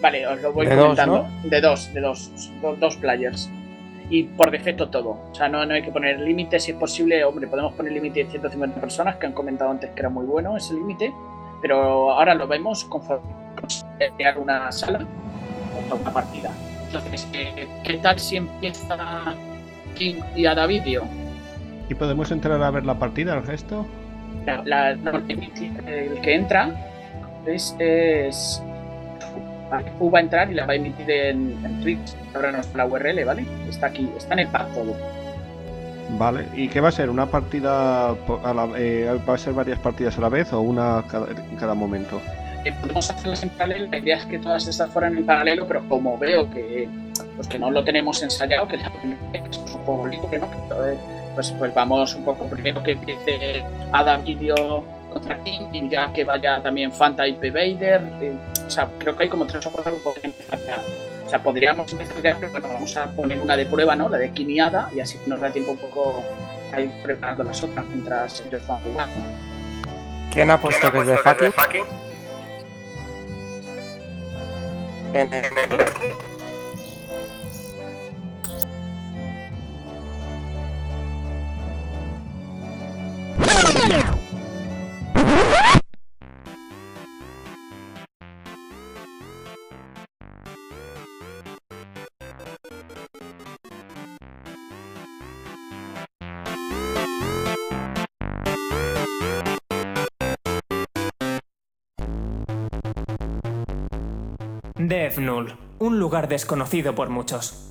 Vale, 0.03 0.27
os 0.27 0.41
lo 0.43 0.53
voy 0.53 0.67
De 0.67 0.75
dos, 0.77 0.83
comentando. 0.85 1.27
De 1.45 1.61
dos, 1.61 1.93
de 1.95 2.01
dos, 2.01 2.31
do- 2.61 2.77
dos 2.77 2.97
players. 2.97 3.51
Y 4.11 4.25
por 4.25 4.51
defecto 4.51 4.89
todo. 4.89 5.11
O 5.31 5.35
sea, 5.35 5.49
no, 5.49 5.65
no 5.67 5.75
hay 5.75 5.83
que 5.83 5.91
poner 5.91 6.21
límite. 6.21 6.59
Si 6.61 6.73
es 6.73 6.77
posible, 6.77 7.25
hombre, 7.25 7.47
podemos 7.47 7.73
poner 7.75 7.93
límite 7.93 8.25
de 8.25 8.31
150 8.31 8.81
personas, 8.81 9.17
que 9.17 9.27
han 9.27 9.33
comentado 9.33 9.71
antes 9.71 9.91
que 9.91 10.01
era 10.01 10.09
muy 10.09 10.25
bueno 10.27 10.57
ese 10.57 10.75
límite. 10.75 11.13
Pero 11.63 12.11
ahora 12.13 12.35
lo 12.35 12.47
vemos 12.47 12.85
conforme 12.85 13.23
crear 14.17 14.39
una 14.39 14.71
sala 14.73 15.01
o 15.91 15.97
una 15.97 16.13
partida. 16.13 16.51
Entonces, 16.87 17.27
eh, 17.33 17.67
¿qué 17.85 17.95
tal 17.99 18.19
si 18.19 18.37
empieza 18.37 19.35
King 19.95 20.21
y 20.37 20.47
a 20.47 20.55
Davidio? 20.55 21.03
¿Y 21.89 21.95
podemos 21.95 22.31
entrar 22.31 22.63
a 22.63 22.71
ver 22.71 22.85
la 22.85 22.95
partida, 22.99 23.35
el 23.37 23.45
gesto? 23.45 23.87
La- 24.47 24.63
la- 24.65 24.95
no, 24.97 25.11
el 25.29 26.21
que 26.23 26.35
entra 26.35 26.71
es, 27.47 27.75
es 27.79 28.63
Fu 29.99 30.11
va 30.11 30.19
a 30.19 30.23
entrar 30.23 30.51
y 30.51 30.55
la 30.55 30.67
va 30.67 30.73
a 30.73 30.77
emitir 30.77 31.11
en, 31.11 31.65
en 31.65 31.81
Twitch. 31.83 32.15
Ahora 32.35 32.53
no 32.53 32.59
está 32.59 32.79
la 32.79 32.87
URL, 32.87 33.25
¿vale? 33.25 33.45
Está 33.69 33.87
aquí, 33.89 34.09
está 34.17 34.35
en 34.35 34.41
el 34.41 34.49
pack 34.49 34.73
todo. 34.75 34.95
Vale. 36.19 36.47
¿Y 36.55 36.69
qué 36.69 36.81
va 36.81 36.89
a 36.89 36.93
ser? 36.93 37.11
¿Una 37.11 37.27
partida 37.27 38.15
po- 38.27 38.41
a 38.43 38.55
la, 38.55 38.67
eh, 38.79 39.19
va 39.29 39.35
a 39.35 39.39
ser 39.39 39.53
varias 39.53 39.79
partidas 39.79 40.17
a 40.17 40.23
la 40.23 40.31
vez 40.31 40.53
o 40.55 40.61
una 40.61 41.05
cada, 41.11 41.27
en 41.31 41.57
cada 41.57 41.75
momento? 41.75 42.21
Eh, 42.65 42.73
podemos 42.81 43.11
hacerlas 43.11 43.43
en 43.43 43.51
paralelo, 43.51 43.89
la 43.91 43.99
idea 43.99 44.17
es 44.17 44.25
que 44.27 44.39
todas 44.39 44.67
estas 44.67 44.91
fueran 44.91 45.17
en 45.19 45.27
paralelo, 45.27 45.67
pero 45.67 45.87
como 45.89 46.17
veo 46.19 46.51
que 46.51 46.89
pues 47.37 47.47
que 47.49 47.59
no 47.59 47.71
lo 47.71 47.85
tenemos 47.85 48.23
ensayado, 48.23 48.67
que 48.69 48.79
que 48.79 49.39
es 49.51 49.59
un 49.59 49.67
juego 49.85 50.07
libre, 50.07 50.39
¿no? 50.39 50.49
Entonces, 50.63 50.99
pues, 51.39 51.53
pues 51.57 51.73
vamos 51.73 52.17
un 52.17 52.25
poco 52.25 52.49
primero 52.49 52.83
que 52.83 52.91
empiece 52.93 53.63
Adam 53.93 54.25
Video 54.25 54.85
contra 55.13 55.39
King 55.45 55.69
y 55.73 55.89
ya 55.89 56.13
que 56.13 56.25
vaya 56.25 56.61
también 56.61 56.91
Fanta 56.91 57.29
y 57.29 57.35
Vader. 57.35 58.03
eh, 58.21 58.33
o 58.67 58.69
sea, 58.69 58.89
creo 58.99 59.17
que 59.17 59.23
hay 59.23 59.29
como 59.29 59.47
tres 59.47 59.65
o 59.67 59.71
cuatro 59.71 59.97
que 60.21 60.27
empezar 60.27 60.59
ya. 60.67 60.83
O 61.25 61.31
sea, 61.31 61.41
podríamos 61.41 61.93
empezar 61.93 62.21
ya, 62.21 62.37
pero 62.41 62.51
bueno, 62.51 62.67
vamos 62.73 62.97
a 62.97 63.07
poner 63.13 63.39
una 63.39 63.57
de 63.57 63.67
prueba, 63.67 63.95
¿no? 63.95 64.09
La 64.09 64.19
de 64.19 64.33
King 64.33 64.47
y 64.49 64.59
Ada, 64.59 64.91
y 64.93 64.99
así 64.99 65.17
nos 65.29 65.41
da 65.41 65.53
tiempo 65.53 65.71
un 65.71 65.79
poco 65.79 66.25
a 66.73 66.81
ir 66.81 66.91
preparando 67.05 67.45
las 67.45 67.63
otras 67.63 67.87
mientras 67.87 68.41
ellos 68.45 68.67
van 68.67 68.81
jugando. 68.83 69.15
¿Quién 70.33 70.51
ha 70.51 70.61
puesto 70.61 70.91
que 70.91 70.99
es 70.99 71.07
de 71.07 71.17
fucking? 71.19 71.53
En 75.15 75.33
el- 75.33 75.45
Death 104.89 105.19
Null, 105.19 105.55
un 105.81 105.99
lugar 105.99 106.29
desconocido 106.29 106.95
por 106.95 107.11
muchos. 107.11 107.71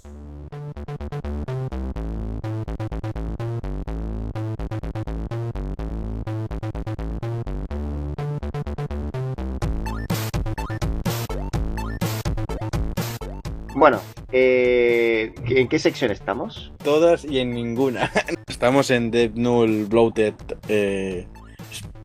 Bueno, 13.74 14.00
eh, 14.32 15.34
¿en 15.48 15.68
qué 15.68 15.80
sección 15.80 16.12
estamos? 16.12 16.72
Todas 16.84 17.26
y 17.26 17.40
en 17.40 17.50
ninguna. 17.50 18.12
Estamos 18.48 18.92
en 18.92 19.10
Death 19.10 19.34
Null 19.34 19.86
Bloated. 19.86 20.36
Eh... 20.68 21.26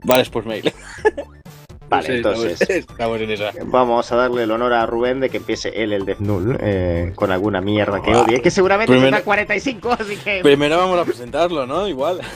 Vale, 0.04 0.24
por 0.30 0.46
mail. 0.46 0.72
Vale, 1.96 2.06
Sí, 2.06 2.12
entonces 2.14 2.60
Estamos, 2.60 2.84
estamos 2.90 3.20
en 3.20 3.30
esa. 3.30 3.50
vamos 3.66 4.12
a 4.12 4.16
darle 4.16 4.42
el 4.44 4.50
honor 4.50 4.72
a 4.72 4.86
Rubén 4.86 5.20
de 5.20 5.30
que 5.30 5.36
empiece 5.38 5.68
él 5.82 5.92
el 5.92 6.04
Death 6.04 6.18
Null 6.20 6.56
eh, 6.60 7.12
con 7.14 7.30
alguna 7.30 7.60
mierda 7.60 8.02
que 8.02 8.14
odie, 8.14 8.40
que 8.42 8.50
seguramente 8.50 8.92
Primero- 8.92 9.06
tendrá 9.16 9.24
45, 9.24 9.92
así 9.92 10.16
que... 10.16 10.40
Primero 10.42 10.76
vamos 10.78 10.98
a 10.98 11.04
presentarlo, 11.04 11.66
¿no? 11.66 11.86
Igual. 11.88 12.20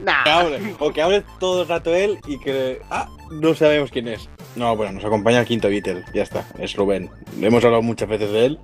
Nah. 0.00 0.22
Que 0.22 0.30
hable. 0.30 0.74
O 0.78 0.92
que 0.92 1.02
hable 1.02 1.24
todo 1.40 1.62
el 1.62 1.68
rato 1.68 1.92
él 1.92 2.20
y 2.28 2.38
que. 2.38 2.80
Ah, 2.88 3.08
no 3.32 3.52
sabemos 3.56 3.90
quién 3.90 4.06
es. 4.06 4.28
No, 4.54 4.76
bueno, 4.76 4.92
nos 4.92 5.04
acompaña 5.04 5.40
el 5.40 5.46
quinto 5.46 5.68
Beatle. 5.68 6.04
Ya 6.14 6.22
está, 6.22 6.46
es 6.60 6.76
Rubén. 6.76 7.10
Hemos 7.40 7.64
hablado 7.64 7.82
muchas 7.82 8.08
veces 8.08 8.30
de 8.30 8.46
él. 8.46 8.58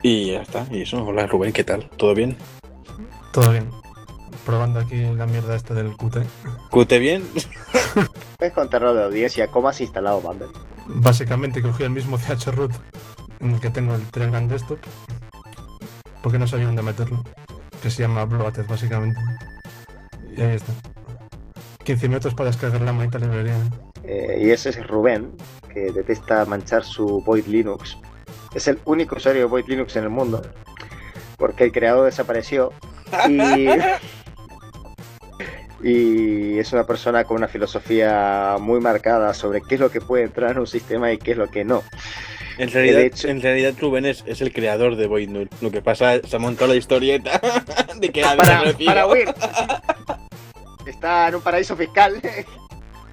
Y 0.00 0.32
ya 0.32 0.40
está. 0.40 0.66
Y 0.70 0.80
eso, 0.82 1.04
hola 1.04 1.26
Rubén, 1.26 1.52
¿qué 1.52 1.64
tal? 1.64 1.86
¿Todo 1.98 2.14
bien? 2.14 2.34
Todo 3.34 3.50
bien. 3.50 3.68
Probando 4.44 4.80
aquí 4.80 4.96
la 4.96 5.26
mierda 5.26 5.54
esta 5.54 5.74
del 5.74 5.96
QT. 5.96 6.18
¿Cute 6.70 6.98
bien? 6.98 7.24
Puedes 8.38 8.54
contarlo 8.54 8.94
de 8.94 9.04
audiencia, 9.04 9.48
¿cómo 9.48 9.68
has 9.68 9.80
instalado 9.80 10.20
Bumble? 10.20 10.48
Básicamente 10.86 11.62
cogí 11.62 11.84
el 11.84 11.90
mismo 11.90 12.18
CH 12.18 12.46
root 12.52 12.72
en 13.40 13.52
el 13.52 13.60
que 13.60 13.70
tengo 13.70 13.94
el 13.94 14.02
Telegram 14.10 14.48
Desktop. 14.48 14.78
Porque 16.22 16.38
no 16.38 16.46
sabía 16.46 16.66
dónde 16.66 16.82
meterlo. 16.82 17.22
Que 17.82 17.90
se 17.90 18.02
llama 18.02 18.24
Bloated, 18.24 18.66
básicamente. 18.66 19.20
Y 20.36 20.40
ahí 20.40 20.56
está. 20.56 20.72
15 21.84 22.08
minutos 22.08 22.34
para 22.34 22.50
descargar 22.50 22.80
la 22.80 22.92
maldita 22.92 23.18
librería. 23.18 23.56
Eh, 24.04 24.38
y 24.40 24.50
ese 24.50 24.70
es 24.70 24.86
Rubén, 24.86 25.32
que 25.72 25.92
detesta 25.92 26.44
manchar 26.44 26.84
su 26.84 27.22
Void 27.24 27.46
Linux. 27.46 27.98
Es 28.54 28.68
el 28.68 28.78
único 28.84 29.16
usuario 29.16 29.42
de 29.42 29.46
Void 29.46 29.66
Linux 29.66 29.96
en 29.96 30.04
el 30.04 30.10
mundo, 30.10 30.42
porque 31.38 31.64
el 31.64 31.72
creador 31.72 32.04
desapareció. 32.04 32.72
Y, 33.28 33.66
y 35.82 36.58
es 36.58 36.72
una 36.72 36.84
persona 36.84 37.24
con 37.24 37.38
una 37.38 37.48
filosofía 37.48 38.56
muy 38.60 38.80
marcada 38.80 39.34
sobre 39.34 39.60
qué 39.62 39.74
es 39.74 39.80
lo 39.80 39.90
que 39.90 40.00
puede 40.00 40.24
entrar 40.24 40.52
en 40.52 40.58
un 40.58 40.66
sistema 40.66 41.12
y 41.12 41.18
qué 41.18 41.32
es 41.32 41.36
lo 41.36 41.48
que 41.50 41.64
no. 41.64 41.82
En 42.58 42.70
realidad, 42.70 43.00
hecho- 43.00 43.28
en 43.28 43.40
realidad 43.40 43.72
Rubén 43.80 44.04
es, 44.04 44.22
es 44.26 44.40
el 44.42 44.52
creador 44.52 44.96
de 44.96 45.06
Void 45.06 45.28
Null. 45.30 45.48
Lo 45.60 45.70
que 45.70 45.80
pasa 45.82 46.16
es 46.16 46.28
se 46.28 46.36
ha 46.36 46.38
montado 46.38 46.68
la 46.72 46.76
historieta 46.76 47.40
de 47.96 48.10
que 48.10 48.22
ha 48.24 48.36
para, 48.36 48.62
para 48.84 49.06
huir. 49.06 49.32
Está 50.86 51.28
en 51.28 51.36
un 51.36 51.40
paraíso 51.42 51.76
fiscal. 51.76 52.20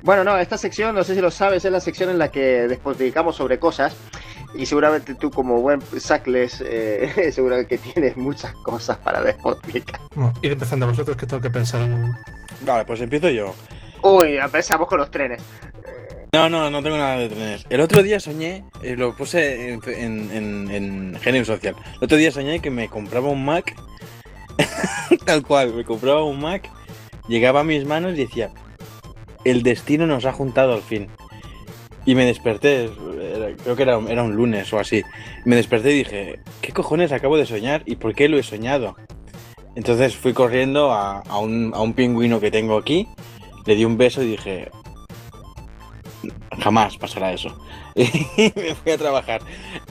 Bueno, 0.01 0.23
no, 0.23 0.37
esta 0.37 0.57
sección, 0.57 0.95
no 0.95 1.03
sé 1.03 1.13
si 1.13 1.19
lo 1.19 1.29
sabes, 1.29 1.65
es 1.65 1.71
la 1.73 1.81
sección 1.81 2.09
en 2.09 2.17
la 2.17 2.31
que 2.31 2.69
despotricamos 2.69 3.35
sobre 3.35 3.59
cosas. 3.59 3.97
Y 4.55 4.65
seguramente 4.65 5.15
tú, 5.15 5.29
como 5.29 5.61
buen 5.61 5.81
Sacles, 5.97 6.63
eh, 6.65 7.31
seguro 7.33 7.55
que 7.67 7.77
tienes 7.77 8.17
muchas 8.17 8.53
cosas 8.55 8.97
para 8.97 9.21
despotricar. 9.21 9.99
Bueno, 10.15 10.33
ir 10.41 10.53
empezando 10.53 10.87
vosotros 10.87 11.15
que 11.17 11.25
tengo 11.25 11.41
que 11.41 11.49
pensar 11.49 11.81
en... 11.81 12.13
Vale, 12.65 12.85
pues 12.85 12.99
empiezo 13.01 13.29
yo. 13.29 13.53
Uy, 14.01 14.37
empezamos 14.37 14.87
con 14.87 14.99
los 14.99 15.11
trenes. 15.11 15.41
No, 16.33 16.47
no, 16.47 16.69
no 16.69 16.83
tengo 16.83 16.97
nada 16.97 17.17
de 17.17 17.27
trenes. 17.27 17.65
El 17.69 17.81
otro 17.81 18.03
día 18.03 18.19
soñé, 18.19 18.63
eh, 18.83 18.95
lo 18.95 19.15
puse 19.15 19.71
en, 19.71 19.81
en, 19.87 20.31
en, 20.31 20.71
en 20.71 21.19
Genio 21.21 21.43
Social. 21.43 21.75
El 21.97 22.03
otro 22.03 22.17
día 22.17 22.31
soñé 22.31 22.59
que 22.59 22.69
me 22.69 22.87
compraba 22.87 23.29
un 23.29 23.43
Mac. 23.45 23.75
tal 25.25 25.43
cual, 25.43 25.73
me 25.73 25.83
compraba 25.83 26.23
un 26.23 26.39
Mac, 26.39 26.69
llegaba 27.27 27.61
a 27.61 27.63
mis 27.63 27.85
manos 27.85 28.13
y 28.13 28.25
decía: 28.25 28.51
El 29.43 29.63
destino 29.63 30.05
nos 30.05 30.25
ha 30.25 30.33
juntado 30.33 30.73
al 30.73 30.81
fin. 30.81 31.09
Y 32.05 32.15
me 32.15 32.25
desperté, 32.25 32.85
era- 32.85 33.55
creo 33.63 33.75
que 33.75 33.83
era, 33.83 33.99
era 34.09 34.23
un 34.23 34.35
lunes 34.35 34.71
o 34.73 34.79
así. 34.79 35.03
Me 35.45 35.55
desperté 35.55 35.91
y 35.91 35.97
dije: 35.99 36.39
¿Qué 36.61 36.71
cojones 36.71 37.11
acabo 37.11 37.37
de 37.37 37.45
soñar 37.45 37.83
y 37.85 37.95
por 37.97 38.15
qué 38.15 38.27
lo 38.29 38.37
he 38.39 38.43
soñado? 38.43 38.95
Entonces 39.75 40.15
fui 40.15 40.33
corriendo 40.33 40.91
a, 40.91 41.19
a 41.19 41.37
un, 41.39 41.71
a 41.75 41.81
un 41.81 41.93
pingüino 41.93 42.39
que 42.39 42.51
tengo 42.51 42.77
aquí, 42.77 43.07
le 43.65 43.75
di 43.75 43.85
un 43.85 43.97
beso 43.97 44.23
y 44.23 44.31
dije: 44.31 44.69
jamás 46.61 46.97
pasará 46.97 47.31
eso. 47.33 47.57
Y 47.95 48.51
me 48.55 48.75
fui 48.75 48.91
a 48.93 48.97
trabajar. 48.97 49.41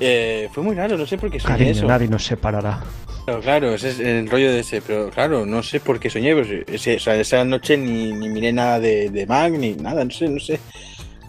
Eh, 0.01 0.49
fue 0.53 0.63
muy 0.63 0.75
raro, 0.75 0.97
no 0.97 1.07
sé 1.07 1.19
por 1.19 1.31
qué 1.31 1.39
soñé 1.39 1.55
Cariño, 1.59 1.71
eso. 1.73 1.87
nadie 1.87 2.09
nos 2.09 2.25
separará. 2.25 2.83
Claro, 3.27 3.41
claro, 3.43 3.75
ese 3.75 3.91
es 3.91 4.01
el 4.01 4.31
rollo 4.31 4.51
de 4.51 4.61
ese, 4.61 4.81
pero 4.81 5.11
claro, 5.11 5.45
no 5.45 5.63
sé 5.63 5.81
por 5.81 6.01
qué 6.01 6.09
soñé. 6.09 6.35
Pues, 6.35 6.49
ese- 6.69 6.97
o 6.97 7.01
sea, 7.01 7.15
esa 7.17 7.45
noche 7.45 7.77
ni, 7.77 8.13
ni 8.13 8.29
miré 8.31 8.53
nada 8.53 8.81
de, 8.81 9.11
de 9.11 9.27
Mac 9.27 9.53
ni 9.53 9.75
nada, 9.75 10.05
no 10.05 10.11
sé, 10.11 10.29
no 10.29 10.41
sé. 10.41 10.59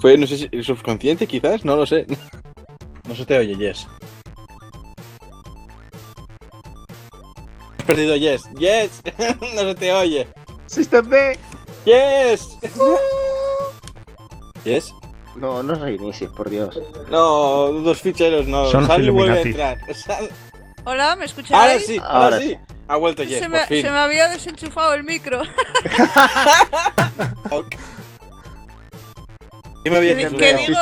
Fue, 0.02 0.18
no 0.18 0.26
sé 0.28 0.38
si 0.38 0.50
el 0.52 0.64
subconsciente 0.64 1.28
quizás, 1.28 1.64
no 1.66 1.76
lo 1.76 1.86
sé. 1.86 2.06
No 3.08 3.16
se 3.16 3.26
te 3.26 3.40
oye, 3.40 3.56
Yes. 3.56 3.88
Has 7.80 7.86
perdido 7.86 8.16
Yes. 8.18 8.44
Yes, 8.60 9.02
no 9.56 9.62
se 9.62 9.76
te 9.76 9.92
oye. 9.92 10.28
System 10.68 11.10
B. 11.10 11.38
Yes. 11.86 12.58
Yes. 14.64 14.94
No, 15.36 15.64
no 15.64 15.74
reinicies, 15.76 16.30
por 16.32 16.50
Dios. 16.50 16.78
No, 17.10 17.68
dos 17.72 18.02
ficheros 18.02 18.46
no. 18.48 18.66
Son 18.70 18.86
Sal 18.86 19.06
y 19.06 19.10
vuelve 19.10 19.38
a 19.38 19.42
entrar. 19.42 19.78
Sal- 19.96 20.30
Hola, 20.84 21.16
¿me 21.16 21.26
escucháis? 21.26 21.54
Ahora 21.54 21.80
sí, 21.80 21.98
ahora, 21.98 22.14
Ahora 22.26 22.40
sí. 22.40 22.48
sí. 22.50 22.58
Ha 22.90 22.96
vuelto 22.98 23.24
Jess, 23.24 23.36
se, 23.40 23.42
por 23.44 23.52
me, 23.52 23.66
fin. 23.68 23.82
se 23.84 23.90
me 23.92 23.98
había 24.00 24.28
desenchufado 24.28 24.94
el 24.96 25.04
micro. 25.06 25.42
¿Qué 29.84 29.90
me 29.92 29.98
había 29.98 30.16
Que, 30.16 30.28
que 30.36 30.54
digo 30.56 30.80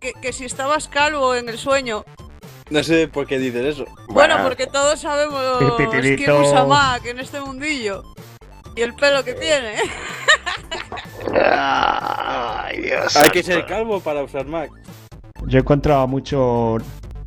que, 0.00 0.12
que 0.20 0.32
si 0.32 0.44
estabas 0.44 0.88
calvo 0.88 1.34
en 1.34 1.48
el 1.48 1.58
sueño. 1.58 2.04
No 2.70 2.82
sé 2.84 3.08
por 3.08 3.26
qué 3.26 3.38
dices 3.38 3.64
eso. 3.64 3.84
Bueno, 4.08 4.34
Bueno. 4.34 4.44
porque 4.44 4.66
todos 4.66 5.00
sabemos 5.00 5.40
quién 5.76 5.90
Pipitirito. 5.90 6.40
usa 6.40 6.64
Mac 6.64 7.04
en 7.06 7.18
este 7.20 7.40
mundillo. 7.40 8.02
Y 8.76 8.82
el 8.82 8.94
pelo 8.94 9.24
que 9.24 9.34
tiene. 9.34 9.74
Ay, 11.42 12.80
Dios. 12.82 13.16
Hay 13.16 13.30
que 13.30 13.42
ser 13.42 13.66
calvo 13.66 14.00
para 14.00 14.22
usar 14.22 14.46
Mac. 14.46 14.70
Yo 15.46 15.58
he 15.58 15.60
encontrado 15.60 16.06
mucho. 16.06 16.76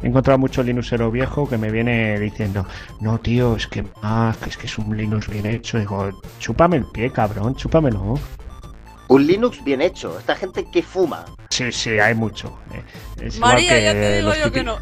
He 0.02 0.08
encontrado 0.08 0.38
mucho 0.38 0.62
Linuxero 0.64 1.10
viejo 1.12 1.48
que 1.48 1.58
me 1.58 1.72
viene 1.72 2.20
diciendo, 2.20 2.66
no 3.00 3.20
tío, 3.20 3.56
es 3.56 3.68
que 3.68 3.84
Mac, 4.02 4.36
es 4.48 4.58
que 4.58 4.66
es 4.68 4.78
un 4.78 4.96
Linux 4.98 5.30
bien 5.30 5.46
hecho. 5.46 5.78
Digo, 5.80 6.10
chúpame 6.40 6.76
el 6.78 6.86
pie, 6.86 7.10
cabrón, 7.12 7.56
chúpamelo. 7.56 8.20
Un 9.10 9.28
Linux 9.28 9.64
bien 9.64 9.82
hecho. 9.82 10.18
Esta 10.18 10.36
gente 10.36 10.66
que 10.72 10.82
fuma. 10.82 11.26
Sí, 11.50 11.72
sí, 11.72 12.00
hay 12.00 12.16
mucho. 12.16 12.58
eh. 12.74 12.84
Es 13.26 13.38
María, 13.40 13.80
ya 13.80 13.94
te 13.94 14.18
digo 14.18 14.34
yo 14.36 14.52
que 14.52 14.64
no. 14.64 14.78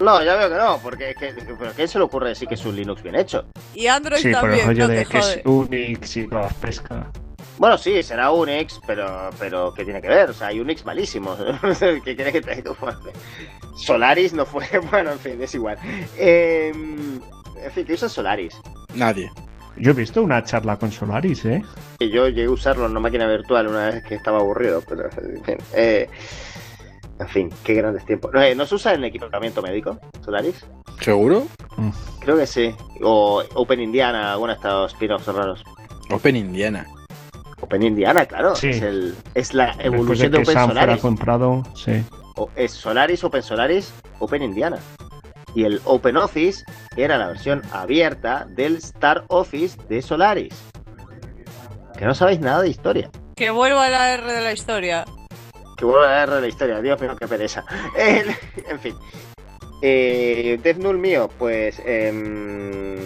No, 0.00 0.22
ya 0.24 0.34
veo 0.34 0.48
que 0.48 0.56
no, 0.56 0.78
porque 0.82 1.10
es 1.10 1.16
que, 1.16 1.32
¿pero 1.56 1.70
¿a 1.70 1.72
quién 1.72 1.86
se 1.86 1.98
le 1.98 2.04
ocurre 2.04 2.30
decir 2.30 2.48
que 2.48 2.54
es 2.54 2.64
un 2.64 2.74
Linux 2.74 3.00
bien 3.02 3.14
hecho? 3.14 3.44
Y 3.74 3.86
Android 3.86 4.20
Sí, 4.20 4.32
por 4.32 4.50
el 4.50 4.58
también, 4.58 4.66
rollo 4.66 4.82
no 4.82 4.88
de 4.88 5.04
te 5.04 5.06
que 5.06 5.18
es. 5.18 5.40
Unix 5.44 6.16
y 6.16 6.26
toda 6.26 6.42
la 6.42 6.48
pesca. 6.48 7.10
Bueno, 7.58 7.78
sí, 7.78 8.02
será 8.02 8.32
Unix, 8.32 8.80
pero, 8.88 9.30
pero 9.38 9.72
¿qué 9.72 9.84
tiene 9.84 10.02
que 10.02 10.08
ver? 10.08 10.30
O 10.30 10.34
sea, 10.34 10.48
hay 10.48 10.58
Unix 10.58 10.84
malísimos. 10.84 11.38
¿Qué 11.78 12.16
quieres 12.16 12.32
que 12.32 12.40
te 12.40 12.56
diga? 12.56 12.72
Solaris 13.76 14.32
no 14.32 14.44
fue. 14.44 14.66
Bueno, 14.90 15.12
en 15.12 15.18
fin, 15.20 15.40
es 15.40 15.54
igual. 15.54 15.78
Eh, 16.16 16.70
en 16.74 17.70
fin, 17.72 17.84
¿qué 17.86 17.92
usa 17.92 18.08
Solaris? 18.08 18.56
Nadie. 18.94 19.30
Yo 19.76 19.90
he 19.90 19.94
visto 19.94 20.22
una 20.22 20.42
charla 20.44 20.76
con 20.78 20.90
Solaris, 20.92 21.44
¿eh? 21.46 21.62
Yo 22.00 22.28
llegué 22.28 22.44
a 22.44 22.50
usarlo 22.50 22.84
en 22.84 22.92
una 22.92 23.00
máquina 23.00 23.26
virtual 23.26 23.66
una 23.68 23.86
vez 23.90 24.04
que 24.04 24.14
estaba 24.14 24.38
aburrido, 24.38 24.82
pero 24.88 25.04
en 25.04 25.42
fin. 25.44 25.56
eh, 25.74 26.08
en 27.18 27.28
fin, 27.28 27.50
qué 27.64 27.74
grandes 27.74 28.04
tiempos. 28.04 28.32
No, 28.32 28.42
eh, 28.42 28.54
¿No 28.54 28.66
se 28.66 28.74
usa 28.76 28.94
en 28.94 29.04
equipamiento 29.04 29.62
médico, 29.62 29.98
Solaris? 30.24 30.64
¿Seguro? 31.00 31.46
Creo 32.20 32.36
que 32.36 32.46
sí. 32.46 32.74
O 33.02 33.42
Open 33.54 33.80
Indiana, 33.80 34.32
alguno 34.32 34.52
de 34.52 34.56
estos 34.56 34.92
spin-offs 34.92 35.26
raros. 35.26 35.62
Open 36.10 36.36
Indiana. 36.36 36.86
Open 37.60 37.82
Indiana, 37.82 38.26
claro. 38.26 38.54
Sí. 38.54 38.68
Es, 38.70 38.82
el, 38.82 39.14
es 39.34 39.54
la 39.54 39.66
Después 39.66 39.78
de 39.82 39.86
evolución 39.96 40.32
de, 40.32 40.38
que 40.38 40.42
Open 40.50 40.68
Solaris. 40.68 41.00
comprado, 41.00 41.62
sí. 41.74 42.02
O- 42.36 42.50
es 42.56 42.72
Solaris, 42.72 43.22
Open 43.24 43.42
Solaris, 43.42 43.92
Open 44.18 44.42
Indiana. 44.42 44.78
Y 45.54 45.64
el 45.64 45.80
Open 45.84 46.16
Office 46.16 46.64
era 46.96 47.16
la 47.18 47.28
versión 47.28 47.62
abierta 47.72 48.46
del 48.50 48.76
Star 48.76 49.24
Office 49.28 49.78
de 49.88 50.02
Solaris. 50.02 50.54
Que 51.96 52.04
no 52.06 52.14
sabéis 52.14 52.40
nada 52.40 52.62
de 52.62 52.70
historia. 52.70 53.08
Que 53.36 53.50
vuelva 53.50 53.88
la 53.88 54.14
R 54.14 54.32
de 54.32 54.40
la 54.42 54.52
historia. 54.52 55.04
Que 55.76 55.84
vuelvo 55.84 56.02
a 56.04 56.26
leer 56.26 56.40
la 56.40 56.48
historia, 56.48 56.80
Dios 56.80 57.00
mío, 57.00 57.14
qué 57.16 57.28
pereza. 57.28 57.64
En 57.96 58.78
fin. 58.80 58.94
Eh, 59.82 60.58
Death 60.62 60.78
Null 60.78 60.98
mío, 60.98 61.28
pues. 61.38 61.80
em, 61.84 63.00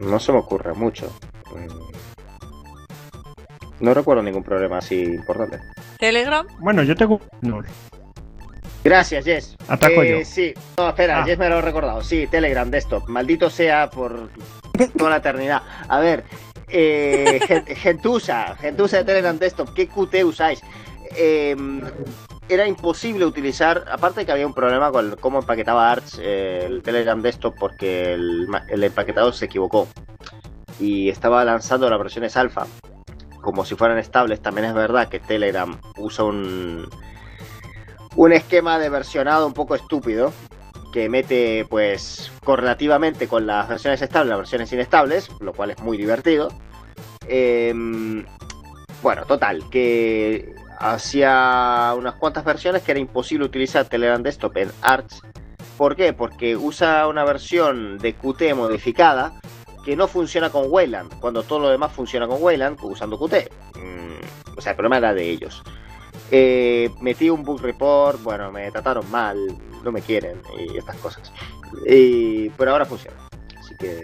no 0.00 0.18
se 0.18 0.32
me 0.32 0.38
ocurre 0.38 0.72
mucho. 0.74 1.06
Mm, 1.54 1.68
No 3.84 3.94
recuerdo 3.94 4.22
ningún 4.22 4.42
problema 4.42 4.78
así 4.78 5.02
importante. 5.02 5.60
Telegram. 5.98 6.46
Bueno, 6.60 6.82
yo 6.82 6.94
tengo 6.96 7.20
no, 7.42 7.60
Gracias, 8.84 9.24
Jess. 9.24 9.56
Ataco 9.68 10.02
Eh, 10.02 10.20
yo. 10.20 10.24
Sí, 10.24 10.54
no, 10.76 10.88
espera, 10.88 11.20
Ah. 11.20 11.24
Jess 11.24 11.38
me 11.38 11.48
lo 11.48 11.58
he 11.58 11.62
recordado. 11.62 12.02
Sí, 12.02 12.26
Telegram, 12.26 12.70
desktop. 12.70 13.08
Maldito 13.08 13.50
sea 13.50 13.90
por 13.90 14.30
toda 14.96 15.10
la 15.10 15.16
eternidad. 15.16 15.62
A 15.88 15.98
ver, 16.00 16.24
eh, 16.68 17.40
Gen- 17.46 17.66
Gentusa, 17.66 18.56
Gentusa 18.56 18.98
de 18.98 19.04
Telegram 19.04 19.38
Desktop, 19.38 19.74
¿qué 19.74 19.88
QT 19.88 20.24
usáis? 20.24 20.60
Eh, 21.16 21.56
era 22.48 22.66
imposible 22.66 23.24
utilizar, 23.26 23.84
aparte 23.90 24.20
de 24.20 24.26
que 24.26 24.32
había 24.32 24.46
un 24.46 24.54
problema 24.54 24.90
con 24.90 25.16
cómo 25.16 25.40
empaquetaba 25.40 25.90
Arch 25.90 26.18
eh, 26.20 26.62
el 26.66 26.82
Telegram 26.82 27.20
Desktop 27.20 27.54
porque 27.58 28.14
el, 28.14 28.46
el 28.68 28.84
empaquetador 28.84 29.34
se 29.34 29.46
equivocó 29.46 29.86
y 30.80 31.08
estaba 31.10 31.44
lanzando 31.44 31.90
las 31.90 31.98
versiones 31.98 32.36
alfa 32.36 32.66
como 33.42 33.64
si 33.64 33.74
fueran 33.74 33.98
estables. 33.98 34.40
También 34.40 34.66
es 34.68 34.74
verdad 34.74 35.08
que 35.08 35.18
Telegram 35.20 35.78
usa 35.96 36.24
un, 36.24 36.88
un 38.16 38.32
esquema 38.32 38.78
de 38.78 38.88
versionado 38.88 39.46
un 39.46 39.54
poco 39.54 39.74
estúpido 39.74 40.32
que 40.92 41.08
mete 41.08 41.66
pues 41.68 42.32
correlativamente 42.44 43.28
con 43.28 43.46
las 43.46 43.68
versiones 43.68 44.00
estables 44.00 44.30
las 44.30 44.38
versiones 44.38 44.72
inestables, 44.72 45.30
lo 45.40 45.52
cual 45.52 45.70
es 45.70 45.80
muy 45.80 45.96
divertido. 45.96 46.48
Em, 47.26 48.24
bueno, 49.02 49.24
total, 49.26 49.68
que 49.70 50.54
hacía 50.78 51.94
unas 51.96 52.14
cuantas 52.14 52.44
versiones 52.44 52.82
que 52.82 52.92
era 52.92 53.00
imposible 53.00 53.44
utilizar 53.44 53.84
Telegram 53.86 54.22
Desktop 54.22 54.56
en 54.56 54.72
Arch. 54.82 55.20
¿Por 55.76 55.94
qué? 55.94 56.12
Porque 56.12 56.56
usa 56.56 57.06
una 57.06 57.24
versión 57.24 57.98
de 57.98 58.14
Qt 58.14 58.54
modificada 58.54 59.38
que 59.84 59.96
no 59.96 60.08
funciona 60.08 60.50
con 60.50 60.64
Wayland, 60.68 61.20
cuando 61.20 61.42
todo 61.42 61.60
lo 61.60 61.68
demás 61.68 61.92
funciona 61.92 62.26
con 62.26 62.42
Wayland 62.42 62.78
usando 62.82 63.18
Qt. 63.18 63.50
Mm, 63.76 64.56
o 64.58 64.60
sea, 64.60 64.72
el 64.72 64.76
problema 64.76 64.98
era 64.98 65.14
de 65.14 65.30
ellos. 65.30 65.62
Eh, 66.30 66.90
metí 67.00 67.30
un 67.30 67.42
bug 67.42 67.60
report, 67.60 68.22
bueno, 68.22 68.52
me 68.52 68.70
trataron 68.70 69.10
mal, 69.10 69.38
no 69.82 69.92
me 69.92 70.02
quieren 70.02 70.40
y 70.58 70.76
estas 70.76 70.96
cosas. 70.96 71.32
Y 71.86 72.50
pero 72.50 72.72
ahora 72.72 72.84
funciona. 72.84 73.16
Así 73.58 73.74
que. 73.78 74.02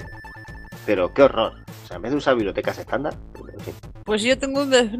Pero 0.86 1.12
qué 1.12 1.22
horror. 1.22 1.52
O 1.84 1.86
sea, 1.86 1.96
en 1.96 2.02
vez 2.02 2.12
de 2.12 2.18
usar 2.18 2.34
bibliotecas 2.34 2.78
estándar. 2.78 3.14
en 3.36 3.60
fin. 3.60 3.74
Pues 4.04 4.22
yo 4.22 4.38
tengo 4.38 4.62
un 4.62 4.70
Death 4.70 4.92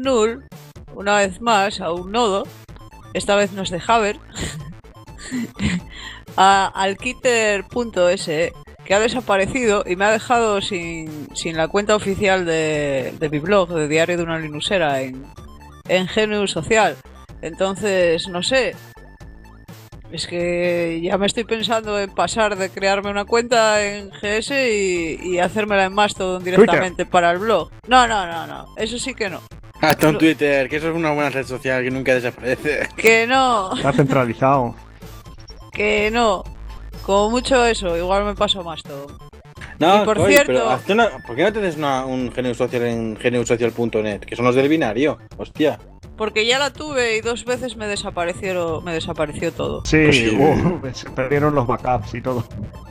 una 0.93 1.17
vez 1.17 1.41
más, 1.41 1.81
a 1.81 1.91
un 1.91 2.11
nodo. 2.11 2.43
Esta 3.13 3.35
vez 3.35 3.51
no 3.53 3.61
es 3.61 3.69
de 3.69 3.81
Haber. 3.85 4.19
a 6.37 6.67
alkiter.se, 6.67 8.53
que 8.83 8.93
ha 8.93 8.99
desaparecido 8.99 9.83
y 9.85 9.95
me 9.95 10.05
ha 10.05 10.11
dejado 10.11 10.61
sin, 10.61 11.27
sin 11.35 11.57
la 11.57 11.67
cuenta 11.67 11.95
oficial 11.95 12.45
de, 12.45 13.13
de 13.19 13.29
mi 13.29 13.39
blog, 13.39 13.69
de 13.69 13.87
Diario 13.87 14.17
de 14.17 14.23
una 14.23 14.39
Linuxera, 14.39 15.01
en, 15.01 15.25
en 15.87 16.07
GNU 16.07 16.47
Social. 16.47 16.97
Entonces, 17.45 18.27
no 18.27 18.41
sé. 18.41 18.75
Es 20.11 20.25
que 20.25 20.99
ya 21.03 21.17
me 21.19 21.27
estoy 21.27 21.43
pensando 21.43 21.99
en 21.99 22.09
pasar 22.09 22.57
de 22.57 22.69
crearme 22.71 23.11
una 23.11 23.25
cuenta 23.25 23.83
en 23.85 24.09
GS 24.09 24.51
y, 24.51 25.19
y 25.21 25.39
hacérmela 25.39 25.85
en 25.85 25.93
Mastodon 25.93 26.43
directamente 26.43 27.05
para 27.05 27.31
el 27.31 27.37
blog. 27.37 27.69
No, 27.87 28.07
no, 28.07 28.25
no, 28.25 28.47
no. 28.47 28.65
Eso 28.77 28.97
sí 28.97 29.13
que 29.13 29.29
no. 29.29 29.41
Hasta 29.81 30.09
un 30.09 30.17
Twitter, 30.17 30.67
que 30.69 30.77
eso 30.77 30.89
es 30.89 30.95
una 30.95 31.11
buena 31.11 31.29
red 31.29 31.45
social 31.45 31.83
que 31.83 31.91
nunca 31.91 32.15
desaparece. 32.15 32.89
Que 32.95 33.27
no, 33.27 33.75
Está 33.75 33.93
centralizado. 33.93 34.73
que 35.71 36.09
no. 36.11 36.43
Como 37.03 37.29
mucho 37.29 37.63
eso, 37.65 37.95
igual 37.95 38.25
me 38.25 38.33
paso 38.33 38.63
Mastodon. 38.63 39.17
No, 39.79 40.03
Y 40.03 40.05
por 40.05 40.25
cierto- 40.27 40.47
pero 40.47 40.69
hazte 40.69 40.93
una- 40.93 41.09
¿por 41.25 41.35
qué 41.35 41.43
no 41.43 41.51
tienes 41.53 41.75
una- 41.77 42.05
un 42.05 42.29
GNU 42.31 42.53
Social 42.55 42.83
en 42.83 43.15
gnusocial.net? 43.15 44.21
Que 44.21 44.35
son 44.35 44.45
los 44.45 44.55
del 44.55 44.69
binario, 44.69 45.17
hostia. 45.37 45.77
Porque 46.17 46.45
ya 46.45 46.59
la 46.59 46.71
tuve 46.71 47.17
y 47.17 47.21
dos 47.21 47.43
veces 47.43 47.75
me 47.75 47.87
desaparecieron, 47.87 48.81
me 48.85 48.93
desapareció 48.93 49.51
todo. 49.51 49.81
Sí, 49.83 49.97
Pues 50.05 50.15
sí. 50.15 50.29
uh, 50.29 50.79
se 50.93 51.09
perdieron 51.09 51.53
los 51.53 51.67
backups 51.67 52.13
y 52.15 52.21
todo. 52.21 52.45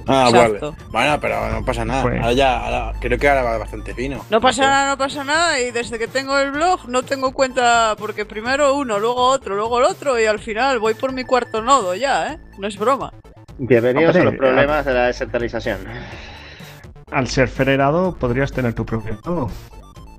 Ah, 0.06 0.26
Exacto. 0.28 0.72
vale. 0.72 0.84
Bueno, 0.92 1.20
pero 1.20 1.48
no 1.50 1.64
pasa 1.64 1.86
nada. 1.86 2.02
Pues- 2.02 2.20
Ahora 2.20 2.32
ya, 2.34 2.58
ahora- 2.66 2.92
creo 3.00 3.18
que 3.18 3.26
ahora 3.26 3.42
va 3.42 3.56
bastante 3.56 3.94
fino. 3.94 4.22
No 4.28 4.42
pasa 4.42 4.68
nada, 4.68 4.90
no 4.90 4.98
pasa 4.98 5.24
nada 5.24 5.58
y 5.58 5.70
desde 5.70 5.98
que 5.98 6.06
tengo 6.06 6.38
el 6.38 6.50
blog 6.50 6.86
no 6.86 7.02
tengo 7.02 7.32
cuenta 7.32 7.96
porque 7.98 8.26
primero 8.26 8.74
uno, 8.74 8.98
luego 8.98 9.22
otro, 9.28 9.56
luego 9.56 9.78
el 9.78 9.84
otro 9.86 10.20
y 10.20 10.26
al 10.26 10.38
final 10.40 10.78
voy 10.78 10.92
por 10.92 11.12
mi 11.14 11.24
cuarto 11.24 11.62
nodo 11.62 11.94
ya, 11.94 12.34
¿eh? 12.34 12.38
No 12.58 12.68
es 12.68 12.76
broma. 12.78 13.10
Bienvenidos 13.56 14.08
Hombre, 14.16 14.20
a 14.20 14.24
los 14.32 14.34
problemas 14.36 14.84
de 14.84 14.92
la 14.92 15.06
descentralización. 15.06 15.78
Al 17.14 17.28
ser 17.28 17.48
federado 17.48 18.14
podrías 18.16 18.52
tener 18.52 18.74
tu 18.74 18.84
propio 18.84 19.18
nodo. 19.24 19.50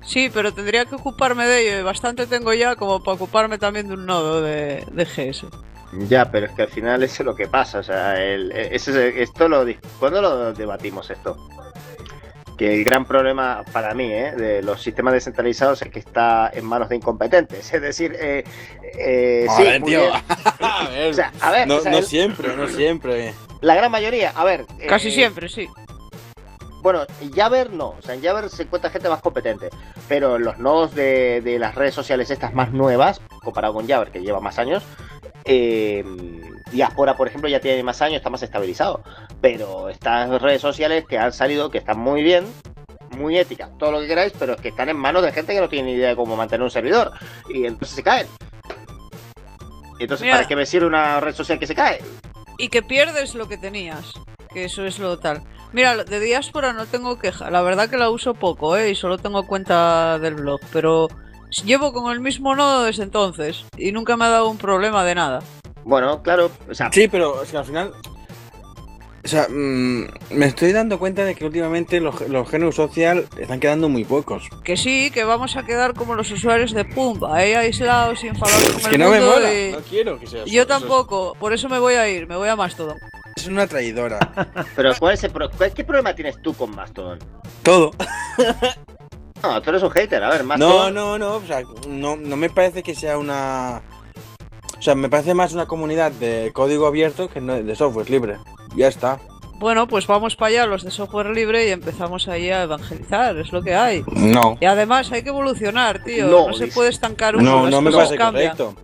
Sí, 0.04 0.30
pero 0.32 0.54
tendría 0.54 0.84
que 0.86 0.94
ocuparme 0.94 1.46
de 1.46 1.60
ello 1.68 1.80
y 1.80 1.82
bastante 1.82 2.26
tengo 2.26 2.54
ya 2.54 2.76
como 2.76 3.02
para 3.02 3.16
ocuparme 3.16 3.58
también 3.58 3.88
de 3.88 3.94
un 3.94 4.06
nodo 4.06 4.40
de, 4.40 4.84
de 4.92 5.04
GS. 5.04 5.46
Ya, 6.08 6.30
pero 6.30 6.46
es 6.46 6.52
que 6.52 6.62
al 6.62 6.68
final 6.68 7.02
eso 7.02 7.22
es 7.22 7.26
lo 7.26 7.34
que 7.34 7.48
pasa. 7.48 7.80
O 7.80 7.82
sea, 7.82 8.14
el, 8.22 8.52
ese 8.52 9.08
es 9.08 9.16
esto 9.28 9.48
lo. 9.48 9.64
¿Cuándo 9.98 10.20
lo 10.22 10.52
debatimos 10.52 11.10
esto? 11.10 11.36
Que 12.56 12.74
el 12.74 12.84
gran 12.84 13.04
problema 13.04 13.62
para 13.72 13.92
mí 13.94 14.10
¿eh? 14.12 14.32
de 14.32 14.62
los 14.62 14.80
sistemas 14.82 15.12
descentralizados 15.12 15.82
es 15.82 15.90
que 15.90 15.98
está 15.98 16.50
en 16.54 16.64
manos 16.64 16.88
de 16.88 16.96
incompetentes. 16.96 17.72
Es 17.72 17.82
decir, 17.82 18.16
eh, 18.18 18.44
eh, 18.98 19.42
sí, 19.48 19.62
Joder, 19.64 19.80
muy 19.80 19.90
tío. 19.90 20.00
bien. 20.00 20.12
a 20.60 20.88
ver, 20.88 21.10
O 21.10 21.14
sea, 21.14 21.32
a 21.40 21.50
ver, 21.50 21.68
no, 21.68 21.76
o 21.76 21.80
sea, 21.80 21.90
no 21.92 21.98
el- 21.98 22.04
siempre, 22.04 22.56
no 22.56 22.66
siempre. 22.68 23.34
la 23.60 23.74
gran 23.74 23.90
mayoría, 23.90 24.30
a 24.34 24.44
ver. 24.44 24.64
eh, 24.80 24.86
Casi 24.86 25.10
siempre, 25.10 25.48
sí. 25.50 25.68
Bueno, 26.86 27.04
en 27.20 27.32
Jabber 27.32 27.72
no, 27.72 27.96
o 27.98 28.00
sea, 28.00 28.14
en 28.14 28.22
Jabber 28.22 28.48
se 28.48 28.62
encuentra 28.62 28.90
gente 28.90 29.08
más 29.08 29.20
competente, 29.20 29.70
pero 30.06 30.38
los 30.38 30.58
nodos 30.58 30.94
de, 30.94 31.40
de 31.40 31.58
las 31.58 31.74
redes 31.74 31.92
sociales 31.92 32.30
estas 32.30 32.54
más 32.54 32.70
nuevas, 32.70 33.20
comparado 33.42 33.74
con 33.74 33.88
Jabber, 33.88 34.12
que 34.12 34.20
lleva 34.20 34.38
más 34.38 34.56
años, 34.60 34.84
eh, 35.44 36.04
Diaspora, 36.70 37.16
por 37.16 37.26
ejemplo, 37.26 37.50
ya 37.50 37.58
tiene 37.58 37.82
más 37.82 38.02
años, 38.02 38.18
está 38.18 38.30
más 38.30 38.44
estabilizado, 38.44 39.02
pero 39.40 39.88
estas 39.88 40.40
redes 40.40 40.62
sociales 40.62 41.04
que 41.08 41.18
han 41.18 41.32
salido, 41.32 41.72
que 41.72 41.78
están 41.78 41.98
muy 41.98 42.22
bien, 42.22 42.46
muy 43.18 43.36
éticas, 43.36 43.76
todo 43.78 43.90
lo 43.90 43.98
que 43.98 44.06
queráis, 44.06 44.32
pero 44.38 44.52
es 44.52 44.60
que 44.60 44.68
están 44.68 44.88
en 44.88 44.96
manos 44.96 45.24
de 45.24 45.32
gente 45.32 45.54
que 45.54 45.60
no 45.60 45.68
tiene 45.68 45.88
ni 45.90 45.94
idea 45.96 46.10
de 46.10 46.16
cómo 46.16 46.36
mantener 46.36 46.62
un 46.62 46.70
servidor, 46.70 47.10
y 47.48 47.66
entonces 47.66 47.96
se 47.96 48.04
caen. 48.04 48.28
Entonces, 49.98 50.22
Mira. 50.24 50.36
¿para 50.36 50.46
qué 50.46 50.54
me 50.54 50.66
sirve 50.66 50.86
una 50.86 51.18
red 51.18 51.34
social 51.34 51.58
que 51.58 51.66
se 51.66 51.74
cae? 51.74 52.00
Y 52.58 52.68
que 52.68 52.82
pierdes 52.82 53.34
lo 53.34 53.48
que 53.48 53.58
tenías. 53.58 54.14
Que 54.56 54.64
eso 54.64 54.86
es 54.86 54.98
lo 54.98 55.18
tal. 55.18 55.42
Mira, 55.74 56.02
de 56.02 56.18
diáspora 56.18 56.72
no 56.72 56.86
tengo 56.86 57.18
queja. 57.18 57.50
La 57.50 57.60
verdad 57.60 57.90
que 57.90 57.98
la 57.98 58.08
uso 58.08 58.32
poco, 58.32 58.74
¿eh? 58.74 58.88
Y 58.88 58.94
solo 58.94 59.18
tengo 59.18 59.46
cuenta 59.46 60.18
del 60.18 60.36
blog. 60.36 60.60
Pero 60.72 61.08
llevo 61.66 61.92
con 61.92 62.10
el 62.10 62.20
mismo 62.20 62.56
nodo 62.56 62.84
desde 62.84 63.02
entonces. 63.02 63.66
Y 63.76 63.92
nunca 63.92 64.16
me 64.16 64.24
ha 64.24 64.30
dado 64.30 64.48
un 64.48 64.56
problema 64.56 65.04
de 65.04 65.14
nada. 65.14 65.42
Bueno, 65.84 66.22
claro, 66.22 66.50
o 66.70 66.74
sea, 66.74 66.90
Sí, 66.90 67.06
pero 67.06 67.42
es 67.42 67.50
que 67.50 67.58
al 67.58 67.66
final. 67.66 67.92
O 69.26 69.28
sea, 69.28 69.46
mm, 69.50 70.06
me 70.30 70.46
estoy 70.46 70.72
dando 70.72 70.98
cuenta 70.98 71.22
de 71.26 71.34
que 71.34 71.44
últimamente 71.44 72.00
los, 72.00 72.18
los 72.26 72.50
GNU 72.50 72.72
Social 72.72 73.28
están 73.38 73.60
quedando 73.60 73.90
muy 73.90 74.06
pocos. 74.06 74.48
Que 74.64 74.78
sí, 74.78 75.10
que 75.10 75.24
vamos 75.24 75.54
a 75.56 75.66
quedar 75.66 75.92
como 75.92 76.14
los 76.14 76.30
usuarios 76.30 76.72
de 76.72 76.86
Pumba, 76.86 77.36
ahí 77.36 77.52
aislados 77.52 78.24
y 78.24 78.28
enfadados 78.28 78.64
con 78.70 78.76
Es 78.78 78.84
el 78.86 78.90
que 78.92 78.96
no 78.98 79.10
me 79.10 79.20
mola, 79.20 79.52
y- 79.52 79.72
no 79.72 79.80
quiero 79.80 80.18
que 80.18 80.26
sea 80.26 80.44
eso, 80.44 80.50
Yo 80.50 80.66
tampoco, 80.66 81.36
por 81.38 81.52
eso 81.52 81.68
me 81.68 81.78
voy 81.78 81.96
a 81.96 82.08
ir, 82.08 82.26
me 82.26 82.36
voy 82.36 82.48
a 82.48 82.56
Mastodon. 82.56 82.96
Es 83.36 83.46
una 83.46 83.66
traidora. 83.66 84.18
pero 84.74 84.92
¿cuál 84.98 85.14
es 85.14 85.24
el 85.24 85.30
pro- 85.30 85.50
cuál- 85.50 85.72
¿qué 85.72 85.84
problema 85.84 86.14
tienes 86.14 86.40
tú 86.42 86.54
con 86.54 86.70
Mastodon? 86.74 87.18
Todo. 87.62 87.92
No, 89.42 89.60
tú 89.62 89.68
eres 89.70 89.82
un 89.82 89.90
hater, 89.90 90.24
a 90.24 90.30
ver, 90.30 90.40
No, 90.40 90.46
Mastodon. 90.48 90.94
no, 90.94 91.18
no, 91.18 91.34
o 91.36 91.42
sea, 91.46 91.62
no, 91.86 92.16
no 92.16 92.36
me 92.36 92.48
parece 92.50 92.82
que 92.82 92.94
sea 92.94 93.18
una... 93.18 93.82
O 94.78 94.82
sea, 94.82 94.94
me 94.94 95.08
parece 95.10 95.34
más 95.34 95.52
una 95.52 95.66
comunidad 95.66 96.10
de 96.10 96.50
código 96.54 96.86
abierto 96.86 97.28
que 97.28 97.40
no 97.42 97.54
de 97.54 97.76
software 97.76 98.08
libre. 98.10 98.38
Ya 98.74 98.88
está. 98.88 99.20
Bueno, 99.58 99.86
pues 99.86 100.06
vamos 100.06 100.36
para 100.36 100.48
allá 100.48 100.66
los 100.66 100.82
de 100.84 100.90
software 100.90 101.26
libre 101.30 101.68
y 101.68 101.70
empezamos 101.70 102.26
ahí 102.28 102.50
a 102.50 102.62
evangelizar, 102.62 103.36
es 103.36 103.52
lo 103.52 103.62
que 103.62 103.74
hay. 103.74 104.02
No. 104.10 104.56
Y 104.60 104.64
además 104.64 105.12
hay 105.12 105.22
que 105.22 105.28
evolucionar, 105.28 106.02
tío. 106.02 106.26
No, 106.26 106.48
No, 106.48 106.54
se 106.54 106.66
puede 106.68 106.88
estancar 106.90 107.36
uno. 107.36 107.62
No, 107.64 107.70
no 107.70 107.80
me 107.82 107.92
parece 107.92 108.16
cambian. 108.16 108.56
correcto. 108.56 108.82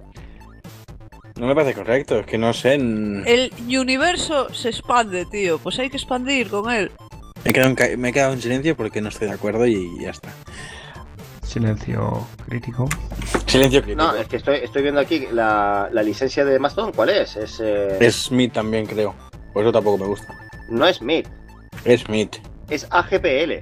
No 1.37 1.47
me 1.47 1.55
parece 1.55 1.75
correcto, 1.75 2.19
es 2.19 2.27
que 2.27 2.39
no 2.39 2.53
sé. 2.53 2.75
El 2.75 3.53
universo 3.69 4.53
se 4.53 4.69
expande, 4.69 5.25
tío. 5.27 5.59
Pues 5.59 5.79
hay 5.79 5.91
que 5.91 5.97
expandir 5.97 6.49
con 6.49 6.71
él. 6.71 6.91
Me 7.45 7.51
he, 7.51 7.53
quedado 7.55 7.75
en, 7.77 8.01
me 8.01 8.09
he 8.11 8.13
quedado 8.13 8.33
en 8.35 8.41
silencio 8.43 8.77
porque 8.77 9.01
no 9.01 9.09
estoy 9.09 9.29
de 9.29 9.35
acuerdo 9.35 9.67
y 9.67 9.89
ya 10.01 10.11
está. 10.11 10.29
Silencio 11.43 12.27
crítico. 12.49 12.89
Silencio 13.47 13.83
crítico. 13.83 14.03
No, 14.03 14.15
es 14.17 14.27
que 14.29 14.37
estoy, 14.37 14.57
estoy 14.63 14.83
viendo 14.83 15.01
aquí 15.01 15.27
la, 15.33 15.89
la 15.93 16.03
licencia 16.03 16.45
de 16.45 16.59
Mastodon, 16.59 16.93
¿cuál 16.93 17.11
es? 17.11 17.37
Es, 17.37 17.61
eh, 17.63 17.99
Es 18.01 18.25
Smith 18.25 18.53
también, 18.53 18.87
creo. 18.87 19.15
Por 19.53 19.63
eso 19.65 19.73
tampoco 19.73 19.99
me 19.99 20.07
gusta. 20.07 20.35
No 20.71 20.87
es 20.87 21.03
MIT, 21.03 21.27
Es 21.85 22.03
Smith. 22.03 22.37
es 22.71 22.87
AGPL. 22.91 23.61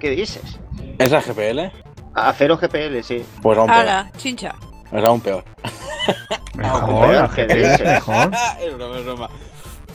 ¿Qué 0.00 0.10
dices? 0.10 0.58
¿Es 0.98 1.12
AGPL? 1.12 1.70
Acero 2.14 2.56
GPL, 2.56 3.02
sí. 3.02 3.24
Pues 3.40 3.56
aún. 3.56 3.70
Ala, 3.70 4.10
chincha. 4.16 4.54
Es 4.92 5.04
aún 5.04 5.20
peor. 5.20 5.44
Mejor, 6.54 7.30
¿qué 7.34 7.42
AGP, 7.42 7.52
dices? 7.54 7.80
mejor. 7.82 8.30
es 8.60 8.74
broma, 8.76 8.98
es 8.98 9.04
broma. 9.04 9.28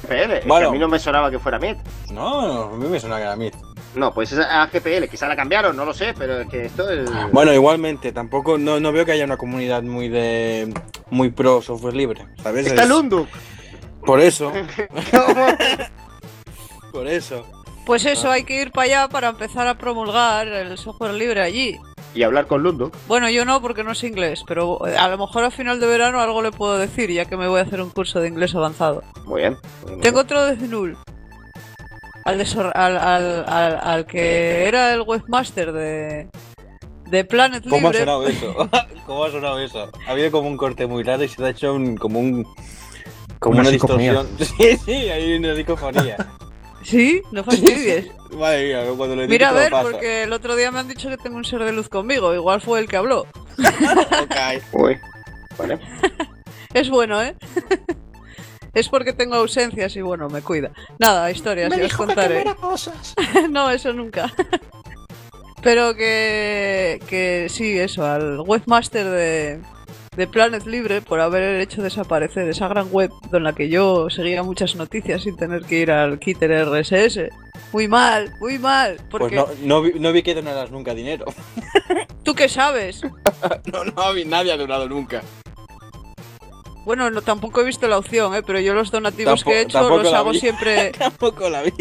GPL, 0.04 0.14
es 0.34 0.40
que 0.42 0.48
Bueno. 0.48 0.70
a 0.70 0.72
mí 0.72 0.80
no 0.80 0.88
me 0.88 1.00
sonaba 1.00 1.32
que 1.32 1.40
fuera 1.40 1.60
MIT. 1.60 1.78
No, 2.12 2.48
no, 2.48 2.62
a 2.64 2.78
mí 2.78 2.88
me 2.88 3.00
suena 3.00 3.18
que 3.18 3.24
era 3.24 3.36
Smith. 3.36 3.56
No, 3.96 4.14
pues 4.14 4.32
es 4.32 4.40
AGPL, 4.40 5.06
quizá 5.10 5.28
la 5.28 5.36
cambiaron, 5.36 5.76
no 5.76 5.86
lo 5.86 5.94
sé, 5.94 6.14
pero 6.18 6.42
es 6.42 6.48
que 6.50 6.66
esto 6.66 6.88
es... 6.90 7.10
Bueno, 7.32 7.52
igualmente, 7.54 8.12
tampoco, 8.12 8.58
no, 8.60 8.80
no 8.80 8.92
veo 8.92 9.06
que 9.06 9.14
haya 9.14 9.26
una 9.26 9.38
comunidad 9.38 9.82
muy 9.82 10.08
de. 10.08 10.72
muy 11.10 11.32
pro 11.32 11.62
software 11.64 11.96
libre, 11.96 12.26
¿sabes? 12.44 12.68
Está 12.68 12.84
Es- 12.84 12.90
Lunduk. 12.90 13.28
Por 14.06 14.20
eso. 14.22 14.52
por 16.92 17.08
eso. 17.08 17.46
Pues 17.86 18.06
eso, 18.06 18.30
hay 18.30 18.44
que 18.44 18.62
ir 18.62 18.72
para 18.72 18.86
allá 18.86 19.10
para 19.10 19.30
empezar 19.30 19.68
a 19.68 19.78
promulgar 19.78 20.48
el 20.48 20.78
software 20.78 21.14
libre 21.14 21.42
allí. 21.42 21.78
Y 22.16 22.24
hablar 22.24 22.48
con 22.48 22.64
Lunduk. 22.64 22.96
Bueno, 23.08 23.30
yo 23.30 23.46
no 23.46 23.62
porque 23.62 23.84
no 23.84 23.94
sé 23.94 24.08
inglés, 24.08 24.44
pero 24.48 24.88
eh, 24.88 24.98
a 24.98 25.08
lo 25.08 25.18
mejor 25.18 25.44
a 25.44 25.52
final 25.52 25.80
de 25.80 25.86
verano 25.88 26.20
algo 26.20 26.42
le 26.42 26.52
puedo 26.52 26.78
decir, 26.78 27.12
ya 27.12 27.26
que 27.26 27.38
me 27.38 27.48
voy 27.48 27.60
a 27.60 27.64
hacer 27.64 27.82
un 27.82 27.90
curso 27.92 28.20
de 28.20 28.28
inglés 28.28 28.56
avanzado. 28.56 29.04
Muy 29.26 29.42
bien. 29.42 29.58
muy 29.84 29.90
bien. 29.92 30.02
Tengo 30.02 30.22
otro 30.22 30.44
de 30.46 30.56
Zenul. 30.58 30.98
Al, 32.26 32.38
de 32.40 32.46
Sor- 32.46 32.72
al, 32.76 32.98
al, 32.98 33.46
al, 33.48 33.80
al 33.82 34.06
que 34.06 34.68
era 34.68 34.94
el 34.94 35.02
webmaster 35.02 35.72
de, 35.72 36.28
de 37.06 37.24
Planet 37.24 37.64
¿Cómo 37.70 37.88
ha 37.88 37.92
Libre. 37.92 38.00
sonado 38.00 38.28
eso? 38.28 38.70
¿Cómo 39.06 39.24
ha 39.24 39.32
sonado 39.32 39.60
eso? 39.60 39.90
Ha 40.08 40.12
habido 40.12 40.32
como 40.32 40.48
un 40.50 40.58
corte 40.58 40.88
muy 40.88 41.04
raro 41.04 41.24
y 41.24 41.28
se 41.30 41.44
ha 41.46 41.50
hecho 41.50 41.74
un, 41.74 41.96
como 41.98 42.20
un. 42.20 42.44
como 43.40 43.54
Una 43.54 43.62
una, 43.62 43.70
distorsión. 43.72 44.28
Sí, 44.40 44.76
sí, 44.78 44.92
hay 44.92 45.36
una 45.38 45.56
psicofonía. 45.56 46.18
Sí, 46.88 47.22
no 47.32 47.44
fastidies. 47.44 48.08
Madre 48.32 48.68
mía, 48.68 48.84
cuando 48.96 49.18
lo 49.18 49.28
Mira 49.28 49.50
a 49.50 49.52
ver, 49.54 49.72
pasa. 49.72 49.84
porque 49.84 50.24
el 50.24 50.32
otro 50.32 50.56
día 50.56 50.72
me 50.72 50.80
han 50.80 50.88
dicho 50.88 51.10
que 51.10 51.18
tengo 51.18 51.36
un 51.36 51.44
ser 51.44 51.62
de 51.66 51.74
luz 51.74 51.90
conmigo. 51.90 52.34
Igual 52.34 52.62
fue 52.62 52.80
el 52.80 52.88
que 52.88 52.96
habló. 52.96 53.28
Ok. 53.58 54.64
Uy, 54.74 54.98
vale. 55.58 55.80
Es 56.74 56.90
bueno, 56.90 57.22
¿eh? 57.24 57.36
es 58.74 58.88
porque 58.90 59.12
tengo 59.12 59.36
ausencias 59.36 59.96
y 59.96 60.02
bueno, 60.02 60.30
me 60.30 60.42
cuida. 60.42 60.72
Nada, 61.00 61.32
historias, 61.32 61.76
ya 61.76 61.86
os 61.86 61.94
contaré. 61.94 62.44
no, 63.50 63.72
eso 63.72 63.94
nunca. 63.94 64.32
Pero 65.64 65.96
que, 65.96 67.02
que 67.08 67.48
sí, 67.50 67.80
eso, 67.80 68.06
al 68.06 68.42
webmaster 68.42 69.06
de, 69.10 69.60
de 70.18 70.28
Planet 70.28 70.66
Libre 70.66 71.02
por 71.02 71.20
haber 71.22 71.62
hecho 71.62 71.82
desaparecer 71.82 72.50
esa 72.50 72.68
gran 72.68 72.90
web 72.92 73.12
en 73.32 73.44
la 73.44 73.54
que 73.54 73.70
yo 73.70 74.10
seguía 74.10 74.44
muchas 74.44 74.76
noticias 74.76 75.22
sin 75.24 75.38
tener 75.38 75.62
que 75.64 75.76
ir 75.76 75.92
al 75.92 76.20
Kitter 76.20 76.52
RSS. 76.68 77.30
Muy 77.72 77.88
mal, 77.88 78.34
muy 78.40 78.58
mal. 78.60 78.96
Pues 79.10 79.22
Porque 79.22 79.36
no, 79.36 79.48
no, 79.64 79.82
vi, 79.84 79.94
no 80.00 80.12
vi 80.12 80.24
que 80.24 80.34
donaras 80.34 80.72
nunca 80.72 80.94
dinero. 80.96 81.26
tú 82.24 82.34
qué 82.36 82.50
sabes. 82.50 83.02
No, 83.72 83.84
no, 83.84 84.14
vi- 84.14 84.26
nadie 84.26 84.52
ha 84.52 84.58
donado 84.58 84.90
nunca. 84.90 85.22
Bueno, 86.86 87.10
no, 87.12 87.22
tampoco 87.22 87.62
he 87.62 87.66
visto 87.66 87.88
la 87.88 87.98
opción, 87.98 88.34
¿eh? 88.34 88.42
pero 88.46 88.60
yo 88.60 88.74
los 88.74 88.90
donativos 88.92 89.44
que 89.44 89.52
he 89.60 89.62
hecho 89.62 89.88
los 89.90 90.14
hago 90.14 90.32
vi. 90.32 90.40
siempre. 90.40 90.92
Tampoco 90.98 91.50
la 91.50 91.62
vi. 91.62 91.72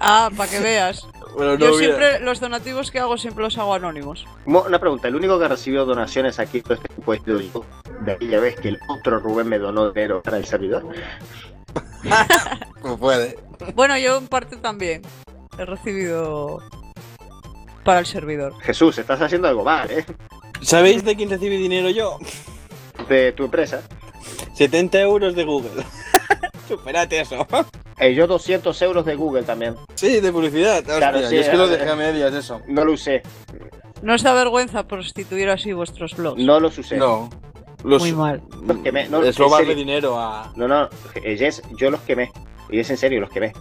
Ah, 0.00 0.28
para 0.36 0.50
que 0.50 0.58
veas. 0.58 1.06
Bueno, 1.36 1.52
no 1.52 1.58
Yo 1.58 1.74
hubiera- 1.76 1.96
siempre, 1.98 2.20
los 2.20 2.40
donativos 2.40 2.90
que 2.90 2.98
hago 2.98 3.16
siempre 3.16 3.44
los 3.44 3.56
hago 3.58 3.74
anónimos. 3.74 4.26
Mo- 4.44 4.64
Una 4.66 4.78
pregunta, 4.80 5.06
el 5.08 5.14
único 5.14 5.38
que 5.38 5.46
recibió 5.48 5.84
donaciones 5.84 6.38
aquí 6.40 6.62
sido 7.14 7.40
yo. 7.40 7.64
De 8.04 8.12
aquella 8.12 8.40
vez 8.40 8.56
que 8.56 8.68
el 8.68 8.78
otro 8.88 9.18
Rubén 9.20 9.48
me 9.48 9.58
donó 9.58 9.90
dinero 9.90 10.22
para 10.22 10.36
el 10.36 10.44
servidor. 10.44 10.84
Pues 12.82 12.96
puede. 12.98 13.38
Bueno, 13.74 13.96
yo 13.98 14.18
en 14.18 14.28
parte 14.28 14.56
también 14.56 15.02
he 15.58 15.64
recibido 15.64 16.58
para 17.84 18.00
el 18.00 18.06
servidor. 18.06 18.52
Jesús, 18.60 18.98
estás 18.98 19.20
haciendo 19.22 19.48
algo 19.48 19.64
mal, 19.64 19.90
¿eh? 19.90 20.04
¿Sabéis 20.60 21.04
de 21.04 21.16
quién 21.16 21.30
recibí 21.30 21.56
dinero 21.56 21.88
yo? 21.90 22.18
De 23.08 23.32
tu 23.32 23.44
empresa. 23.44 23.82
70 24.54 25.00
euros 25.00 25.34
de 25.34 25.44
Google. 25.44 25.84
Superate 26.68 27.20
eso. 27.20 27.46
Eh, 27.98 28.14
yo 28.14 28.26
200 28.26 28.80
euros 28.82 29.04
de 29.06 29.14
Google 29.14 29.42
también. 29.44 29.76
Sí, 29.94 30.20
de 30.20 30.32
publicidad. 30.32 30.78
Hostia, 30.78 30.96
Claro, 30.96 31.26
sí, 31.28 31.36
es 31.38 31.48
que 31.48 31.56
lo 31.56 31.68
ver. 31.68 31.78
dejé 31.78 31.90
a 31.90 31.96
medias 31.96 32.34
eso. 32.34 32.60
No 32.66 32.84
lo 32.84 32.92
usé. 32.92 33.22
No 34.02 34.14
os 34.14 34.22
da 34.22 34.34
vergüenza 34.34 34.86
prostituir 34.86 35.48
así 35.48 35.72
vuestros 35.72 36.14
blogs. 36.16 36.42
No 36.42 36.60
los 36.60 36.78
usé. 36.78 36.96
No. 36.96 37.30
Los, 37.84 38.02
Muy 38.02 38.12
mal. 38.12 38.42
Los 38.66 38.78
quemé. 38.78 39.08
No, 39.08 39.20
robarle 39.20 39.68
serio. 39.68 39.74
dinero 39.74 40.18
a. 40.18 40.52
No, 40.56 40.66
no, 40.66 40.88
Jess, 41.14 41.62
yo 41.76 41.90
los 41.90 42.00
quemé. 42.00 42.30
Y 42.70 42.80
es 42.80 42.90
en 42.90 42.96
serio, 42.96 43.20
los 43.20 43.30
quemé. 43.30 43.52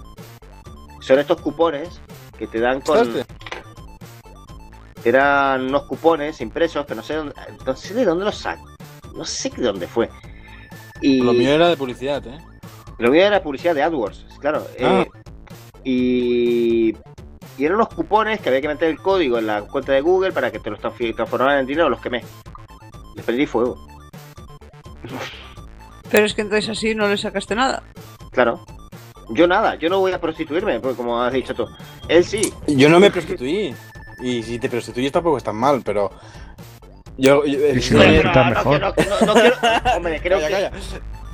Son 0.99 1.19
estos 1.19 1.39
cupones 1.41 2.01
que 2.37 2.47
te 2.47 2.59
dan 2.59 2.81
con. 2.81 2.97
¿Sabes? 2.97 3.25
Eran 5.03 5.67
unos 5.67 5.83
cupones 5.83 6.41
impresos, 6.41 6.83
pero 6.87 6.97
no 6.97 7.03
sé, 7.03 7.13
dónde, 7.13 7.35
no 7.65 7.75
sé 7.75 7.93
de 7.93 8.05
dónde 8.05 8.25
los 8.25 8.37
saco. 8.37 8.67
No 9.15 9.23
sé 9.23 9.51
de 9.55 9.63
dónde 9.63 9.87
fue. 9.87 10.09
Y 11.01 11.21
Lo 11.21 11.33
mío 11.33 11.51
era 11.51 11.69
de 11.69 11.77
publicidad, 11.77 12.25
¿eh? 12.25 12.39
lo 12.97 13.11
mío 13.11 13.25
era 13.25 13.43
publicidad 13.43 13.75
de 13.75 13.83
AdWords, 13.83 14.25
claro. 14.39 14.65
Ah. 14.81 15.05
eh, 15.05 15.07
y, 15.83 16.93
y 17.57 17.65
eran 17.65 17.75
unos 17.75 17.89
cupones 17.89 18.39
que 18.41 18.49
había 18.49 18.61
que 18.61 18.67
meter 18.67 18.89
el 18.89 18.97
código 18.99 19.37
en 19.37 19.47
la 19.47 19.61
cuenta 19.61 19.93
de 19.93 20.01
Google 20.01 20.31
para 20.31 20.51
que 20.51 20.59
te 20.59 20.69
los 20.69 20.79
transformaran 20.79 21.59
en 21.59 21.65
dinero, 21.65 21.89
los 21.89 22.01
quemé. 22.01 22.23
Les 23.15 23.23
prendí 23.25 23.45
fuego, 23.45 23.77
Pero 26.11 26.25
es 26.25 26.33
que 26.33 26.41
entonces 26.41 26.69
así 26.69 26.93
no 26.95 27.07
le 27.07 27.17
sacaste 27.17 27.55
nada. 27.55 27.83
claro. 28.31 28.63
Yo 29.29 29.47
nada, 29.47 29.73
yo 29.73 29.89
no 29.89 29.99
voy 29.99 30.11
a 30.11 30.21
prostituirme, 30.21 30.79
porque 30.79 30.97
como 30.97 31.19
has 31.19 31.33
dicho 31.33 31.55
tú. 31.55 31.65
Él 32.07 32.23
sí. 32.23 32.53
Yo 32.67 32.89
no 32.89 32.99
me 32.99 33.09
prostituí. 33.09 33.73
Y 34.21 34.43
si 34.43 34.59
te 34.59 34.69
prostituyes 34.69 35.11
tampoco 35.11 35.37
es 35.37 35.43
tan 35.43 35.55
mal, 35.55 35.81
pero. 35.83 36.11
Yo. 37.17 37.41
no, 37.43 38.45
mejor. 38.45 38.79
no 38.79 38.93
quiero- 38.93 39.15
no- 39.21 39.25
no 39.25 39.33
quiero- 39.33 39.57
hombre, 39.97 40.19
creo 40.21 40.37
que. 40.47 40.69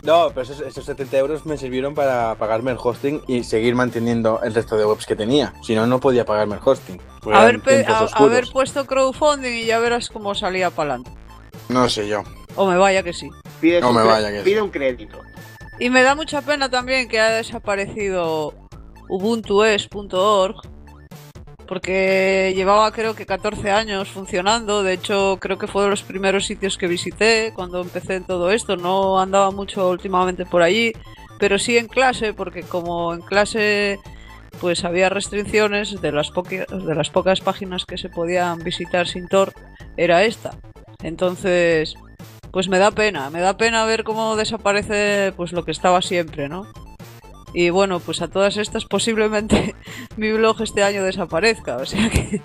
No, 0.03 0.29
pero 0.29 0.41
esos, 0.41 0.61
esos 0.61 0.83
70 0.85 1.17
euros 1.17 1.45
me 1.45 1.57
sirvieron 1.57 1.93
para 1.93 2.35
pagarme 2.35 2.71
el 2.71 2.77
hosting 2.81 3.21
y 3.27 3.43
seguir 3.43 3.75
manteniendo 3.75 4.41
el 4.43 4.53
resto 4.53 4.75
de 4.75 4.85
webs 4.85 5.05
que 5.05 5.15
tenía. 5.15 5.53
Si 5.63 5.75
no, 5.75 5.85
no 5.85 5.99
podía 5.99 6.25
pagarme 6.25 6.55
el 6.55 6.61
hosting. 6.63 6.99
Haber, 7.31 7.61
a- 7.87 8.05
haber 8.15 8.47
puesto 8.51 8.85
crowdfunding 8.87 9.51
y 9.53 9.65
ya 9.65 9.77
verás 9.79 10.09
cómo 10.09 10.33
salía 10.33 10.71
para 10.71 10.95
adelante. 10.95 11.11
No 11.69 11.87
sé 11.87 12.07
yo. 12.07 12.23
O 12.55 12.65
me 12.65 12.77
vaya 12.77 13.03
que 13.03 13.13
sí. 13.13 13.29
Pides 13.59 13.81
No 13.81 13.93
me 13.93 14.01
cre- 14.01 14.07
vaya 14.07 14.31
que 14.31 14.41
pide 14.41 14.55
sí. 14.55 14.61
un 14.61 14.69
crédito. 14.71 15.19
Y 15.79 15.89
me 15.89 16.01
da 16.03 16.15
mucha 16.15 16.41
pena 16.41 16.69
también 16.69 17.07
que 17.07 17.19
haya 17.19 17.35
desaparecido 17.37 18.53
ubuntues.org 19.07 20.55
porque 21.71 22.51
llevaba 22.53 22.91
creo 22.91 23.15
que 23.15 23.25
14 23.25 23.71
años 23.71 24.09
funcionando, 24.09 24.83
de 24.83 24.91
hecho 24.91 25.37
creo 25.39 25.57
que 25.57 25.67
fue 25.67 25.83
de 25.85 25.89
los 25.89 26.03
primeros 26.03 26.45
sitios 26.45 26.77
que 26.77 26.85
visité 26.85 27.53
cuando 27.55 27.79
empecé 27.79 28.19
todo 28.19 28.51
esto, 28.51 28.75
no 28.75 29.21
andaba 29.21 29.51
mucho 29.51 29.89
últimamente 29.89 30.45
por 30.45 30.63
allí, 30.63 30.91
pero 31.39 31.57
sí 31.57 31.77
en 31.77 31.87
clase, 31.87 32.33
porque 32.33 32.63
como 32.63 33.13
en 33.13 33.21
clase 33.21 33.99
pues 34.59 34.83
había 34.83 35.07
restricciones 35.07 36.01
de 36.01 36.11
las, 36.11 36.33
poqui- 36.33 36.67
de 36.67 36.93
las 36.93 37.09
pocas 37.09 37.39
páginas 37.39 37.85
que 37.85 37.97
se 37.97 38.09
podían 38.09 38.59
visitar 38.59 39.07
sin 39.07 39.29
Tor, 39.29 39.53
era 39.95 40.25
esta. 40.25 40.51
Entonces, 41.01 41.95
pues 42.51 42.67
me 42.67 42.79
da 42.79 42.91
pena, 42.91 43.29
me 43.29 43.39
da 43.39 43.55
pena 43.55 43.85
ver 43.85 44.03
cómo 44.03 44.35
desaparece 44.35 45.31
pues 45.37 45.53
lo 45.53 45.63
que 45.63 45.71
estaba 45.71 46.01
siempre, 46.01 46.49
¿no? 46.49 46.67
Y 47.53 47.69
bueno, 47.69 47.99
pues 47.99 48.21
a 48.21 48.27
todas 48.29 48.57
estas 48.57 48.85
posiblemente 48.85 49.75
mi 50.17 50.31
blog 50.31 50.61
este 50.61 50.83
año 50.83 51.03
desaparezca, 51.03 51.77
o 51.77 51.85
sea 51.85 52.09
que 52.09 52.41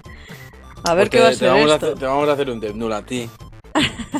a 0.84 0.94
ver 0.94 1.04
Porque 1.06 1.18
qué 1.18 1.22
va 1.22 1.28
a 1.30 1.34
ser 1.34 1.48
vamos 1.50 1.70
esto. 1.72 1.86
hacer- 1.86 1.98
te 1.98 2.06
vamos 2.06 2.28
a 2.28 2.32
hacer 2.32 2.50
un 2.50 2.78
Null 2.78 2.92
a 2.92 3.02
ti. 3.04 3.28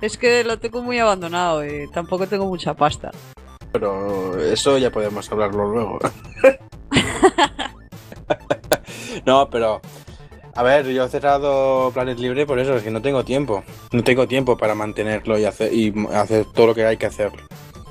Es 0.00 0.18
que 0.18 0.44
lo 0.44 0.58
tengo 0.58 0.82
muy 0.82 0.98
abandonado 0.98 1.64
y 1.64 1.88
tampoco 1.90 2.26
tengo 2.26 2.44
mucha 2.46 2.74
pasta. 2.74 3.10
Pero 3.72 4.38
eso 4.38 4.76
ya 4.76 4.90
podemos 4.90 5.30
hablarlo 5.32 5.66
luego. 5.72 5.98
no, 9.26 9.48
pero. 9.50 9.80
A 10.56 10.62
ver, 10.62 10.86
yo 10.86 11.04
he 11.04 11.08
cerrado 11.08 11.90
Planet 11.92 12.18
Libre 12.18 12.46
por 12.46 12.60
eso, 12.60 12.76
es 12.76 12.82
que 12.84 12.90
no 12.90 13.02
tengo 13.02 13.24
tiempo. 13.24 13.64
No 13.92 14.04
tengo 14.04 14.28
tiempo 14.28 14.56
para 14.56 14.74
mantenerlo 14.76 15.36
y 15.38 15.44
hacer, 15.46 15.72
y 15.72 15.92
hacer 16.14 16.44
todo 16.54 16.68
lo 16.68 16.74
que 16.74 16.84
hay 16.86 16.96
que 16.96 17.06
hacer. 17.06 17.32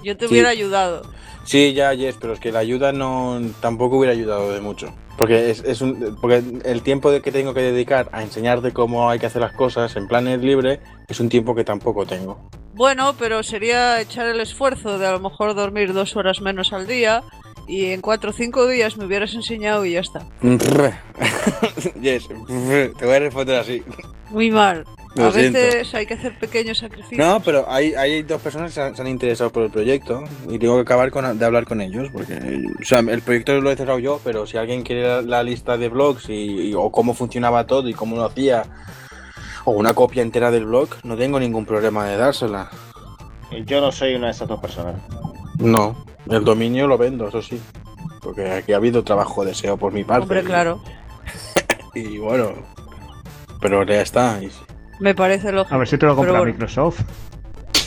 Yo 0.04 0.16
te 0.18 0.28
Sí. 0.28 0.34
hubiera 0.34 0.50
ayudado. 0.50 1.02
Sí, 1.46 1.74
ya, 1.74 1.94
Yes, 1.94 2.18
pero 2.20 2.34
es 2.34 2.40
que 2.40 2.52
la 2.52 2.60
ayuda 2.60 2.92
no 2.94 3.42
tampoco 3.62 3.98
hubiera 3.98 4.14
ayudado 4.14 4.52
de 4.52 4.62
mucho. 4.62 4.94
Porque 5.18 5.52
es, 5.52 5.62
es 5.64 5.82
un, 5.82 6.18
porque 6.22 6.42
el 6.66 6.82
tiempo 6.82 7.12
de 7.12 7.22
que 7.22 7.32
tengo 7.32 7.54
que 7.54 7.62
dedicar 7.62 8.10
a 8.14 8.24
enseñarte 8.24 8.72
cómo 8.72 9.10
hay 9.10 9.20
que 9.20 9.28
hacer 9.28 9.42
las 9.42 9.54
cosas 9.54 9.96
en 9.96 10.08
Planet 10.08 10.42
Libre 10.42 10.80
es 11.08 11.20
un 11.20 11.30
tiempo 11.30 11.54
que 11.54 11.64
tampoco 11.64 12.06
tengo. 12.06 12.50
Bueno, 12.74 13.14
pero 13.20 13.44
sería 13.44 14.02
echar 14.02 14.26
el 14.28 14.40
esfuerzo 14.40 14.98
de 14.98 15.06
a 15.06 15.12
lo 15.12 15.20
mejor 15.20 15.54
dormir 15.54 15.94
dos 15.94 16.16
horas 16.16 16.42
menos 16.42 16.74
al 16.74 16.88
día 16.88 17.22
y 17.68 17.86
en 17.92 18.02
cuatro 18.02 18.32
o 18.32 18.34
cinco 18.34 18.66
días 18.68 18.98
me 18.98 19.06
hubieras 19.06 19.36
enseñado 19.36 19.86
y 19.86 19.92
ya 19.92 20.00
está. 20.00 20.26
yes, 22.02 22.28
te 22.98 23.06
voy 23.06 23.16
a 23.16 23.20
responder 23.20 23.60
así. 23.60 23.84
Muy 24.30 24.50
mal. 24.50 24.86
Lo 25.16 25.26
a 25.28 25.32
siento. 25.32 25.60
veces 25.60 25.94
hay 25.94 26.06
que 26.08 26.16
hacer 26.16 26.38
pequeños 26.40 26.80
sacrificios. 26.80 27.20
No, 27.20 27.40
pero 27.42 27.66
hay, 27.70 27.94
hay 27.94 28.24
dos 28.24 28.42
personas 28.42 28.72
que 28.72 28.76
se 28.76 28.82
han, 28.82 28.96
se 28.96 29.02
han 29.04 29.08
interesado 29.08 29.52
por 29.52 29.64
el 29.64 29.70
proyecto 29.70 30.24
y 30.50 30.58
tengo 30.58 30.76
que 30.76 30.82
acabar 30.82 31.12
con, 31.12 31.38
de 31.38 31.46
hablar 31.46 31.66
con 31.66 31.82
ellos 31.82 32.10
porque 32.12 32.34
o 32.82 32.84
sea, 32.86 33.00
el 33.00 33.22
proyecto 33.22 33.60
lo 33.62 33.70
he 33.70 33.76
cerrado 33.76 34.00
yo, 34.00 34.20
pero 34.24 34.48
si 34.48 34.58
alguien 34.58 34.82
quiere 34.82 35.04
la, 35.04 35.22
la 35.22 35.44
lista 35.44 35.78
de 35.78 35.90
blogs 35.90 36.30
y, 36.30 36.70
y- 36.70 36.74
o 36.74 36.92
cómo 36.92 37.14
funcionaba 37.14 37.68
todo 37.68 37.88
y 37.90 37.94
cómo 37.94 38.16
lo 38.16 38.26
hacía 38.26 38.64
o 39.66 39.72
una 39.72 39.94
copia 39.94 40.24
entera 40.24 40.50
del 40.50 40.66
blog, 40.66 40.90
no 41.04 41.16
tengo 41.16 41.40
ningún 41.40 41.66
problema 41.66 42.06
de 42.08 42.18
dársela. 42.18 42.70
Yo 43.66 43.82
no 43.82 43.92
soy 43.92 44.16
una 44.16 44.28
de 44.28 44.32
esas 44.32 44.48
dos 44.48 44.60
personas. 44.60 44.96
No, 45.60 46.06
el 46.28 46.44
dominio 46.44 46.88
lo 46.88 46.98
vendo, 46.98 47.28
eso 47.28 47.42
sí. 47.42 47.62
Porque 48.20 48.50
aquí 48.50 48.74
ha 48.74 48.78
habido 48.78 49.04
trabajo 49.04 49.46
de 49.46 49.54
SEO 49.54 49.78
por 49.78 49.94
mi 49.94 50.04
parte. 50.04 50.24
Hombre, 50.24 50.42
y- 50.42 50.46
claro. 50.46 50.82
Y, 51.94 52.18
bueno, 52.18 52.54
pero 53.62 53.86
ya 53.86 54.02
está. 54.02 54.40
y- 54.42 54.50
Me 55.00 55.14
parece 55.16 55.52
lógico. 55.52 55.74
A 55.76 55.78
ver 55.78 55.88
si 55.88 55.98
te 55.98 56.06
lo 56.06 56.16
compra 56.16 56.34
bueno. 56.40 56.46
Microsoft. 56.54 57.02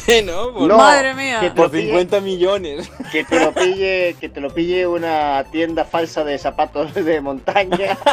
no, 0.24 0.52
por, 0.52 0.68
No, 0.68 0.76
Madre 0.76 1.14
mía. 1.14 1.40
que 1.40 1.50
por 1.50 1.66
lo 1.66 1.72
pille- 1.72 1.86
50 1.88 2.20
millones. 2.20 2.90
Que 3.10 3.24
te 3.24 3.40
lo 3.44 3.52
pille, 3.52 4.14
que 4.20 4.28
te 4.28 4.40
lo 4.40 4.52
pille 4.54 4.86
una 4.86 5.44
tienda 5.50 5.84
falsa 5.84 6.22
de 6.24 6.38
zapatos 6.38 6.94
de 6.94 7.20
montaña. 7.20 7.96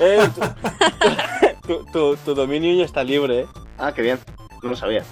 Eh, 0.00 0.28
tu, 0.34 1.84
tu- 1.84 1.84
tu- 1.92 2.16
tu 2.16 2.34
dominio 2.34 2.74
ya 2.76 2.84
está 2.84 3.02
libre, 3.04 3.40
¿eh? 3.40 3.46
Ah, 3.78 3.92
qué 3.94 4.02
bien. 4.02 4.18
No 4.62 4.70
lo 4.70 4.76
sabía. 4.76 5.02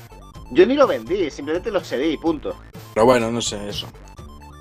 Yo 0.51 0.67
ni 0.67 0.75
lo 0.75 0.87
vendí, 0.87 1.31
simplemente 1.31 1.71
lo 1.71 1.81
cedí 1.81 2.13
y 2.13 2.17
punto. 2.17 2.55
Pero 2.95 3.07
bueno, 3.07 3.31
no 3.31 3.41
sé 3.41 3.69
eso. 3.69 3.87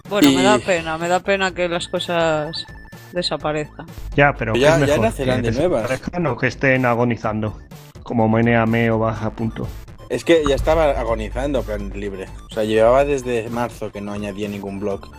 Bueno, 0.09 0.31
me 0.31 0.43
da 0.43 0.59
pena, 0.59 0.97
me 0.97 1.07
da 1.07 1.19
pena 1.19 1.53
que 1.53 1.67
las 1.67 1.87
cosas 1.87 2.65
desaparezcan. 3.11 3.85
Ya, 4.15 4.33
pero 4.37 4.53
Ya- 4.55 4.77
¿qué 4.77 4.83
es 4.83 4.89
ya 4.89 4.93
mejor? 4.95 4.99
nacerán 5.05 5.41
¿Que 5.41 5.51
de 5.51 5.57
nuevas. 5.57 5.89
o 6.29 6.37
que 6.37 6.47
estén 6.47 6.85
agonizando. 6.85 7.57
Como 8.03 8.27
Meneame 8.27 8.91
o 8.91 8.99
Baja 8.99 9.31
Punto. 9.31 9.67
Es 10.09 10.23
que 10.23 10.43
ya 10.47 10.55
estaba 10.55 10.91
agonizando 10.91 11.63
Planet 11.63 11.95
Libre. 11.95 12.27
O 12.51 12.53
sea, 12.53 12.63
llevaba 12.63 13.05
desde 13.05 13.49
marzo 13.49 13.91
que 13.91 14.01
no 14.01 14.11
añadía 14.11 14.47
ningún 14.47 14.79
blog. 14.79 15.09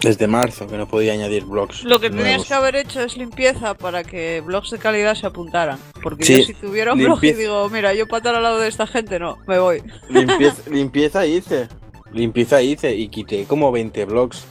Desde 0.00 0.26
marzo 0.26 0.66
que 0.66 0.78
no 0.78 0.88
podía 0.88 1.12
añadir 1.12 1.44
blogs. 1.44 1.84
Lo 1.84 2.00
que 2.00 2.08
tenías 2.08 2.46
que 2.46 2.54
haber 2.54 2.76
hecho 2.76 3.02
es 3.02 3.18
limpieza 3.18 3.74
para 3.74 4.02
que 4.02 4.40
blogs 4.40 4.70
de 4.70 4.78
calidad 4.78 5.14
se 5.14 5.26
apuntaran. 5.26 5.78
Porque 6.02 6.24
Sí, 6.24 6.38
yo 6.38 6.44
si 6.44 6.54
tuviera 6.54 6.94
un 6.94 7.00
blog 7.00 7.22
y 7.22 7.34
digo, 7.34 7.68
mira, 7.68 7.92
yo 7.92 8.06
para 8.06 8.18
estar 8.18 8.34
al 8.34 8.42
lado 8.42 8.58
de 8.60 8.68
esta 8.68 8.86
gente, 8.86 9.18
no, 9.18 9.36
me 9.46 9.58
voy. 9.58 9.82
Limpieza, 10.08 10.62
limpieza 10.70 11.26
hice. 11.26 11.68
Limpieza 12.12 12.62
hice 12.62 12.94
y 12.94 13.08
quité 13.08 13.44
como 13.44 13.70
20 13.72 14.06
blogs. 14.06 14.46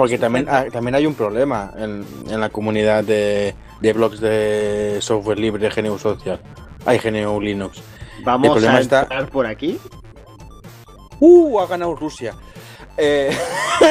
Porque 0.00 0.16
también, 0.16 0.46
ah, 0.48 0.64
también 0.72 0.94
hay 0.94 1.04
un 1.04 1.12
problema 1.14 1.74
en, 1.76 2.06
en 2.30 2.40
la 2.40 2.48
comunidad 2.48 3.04
de, 3.04 3.54
de 3.82 3.92
blogs 3.92 4.18
de 4.18 4.96
software 5.02 5.38
libre 5.38 5.68
de 5.68 5.82
GNU 5.82 5.98
Social. 5.98 6.40
Hay 6.86 6.98
GNU 6.98 7.38
Linux. 7.38 7.82
Vamos 8.24 8.64
a 8.64 8.80
está- 8.80 9.02
entrar 9.02 9.28
por 9.28 9.44
aquí. 9.46 9.78
¡Uh! 11.18 11.60
Ha 11.60 11.66
ganado 11.66 11.94
Rusia. 11.96 12.34
Eh, 12.96 13.30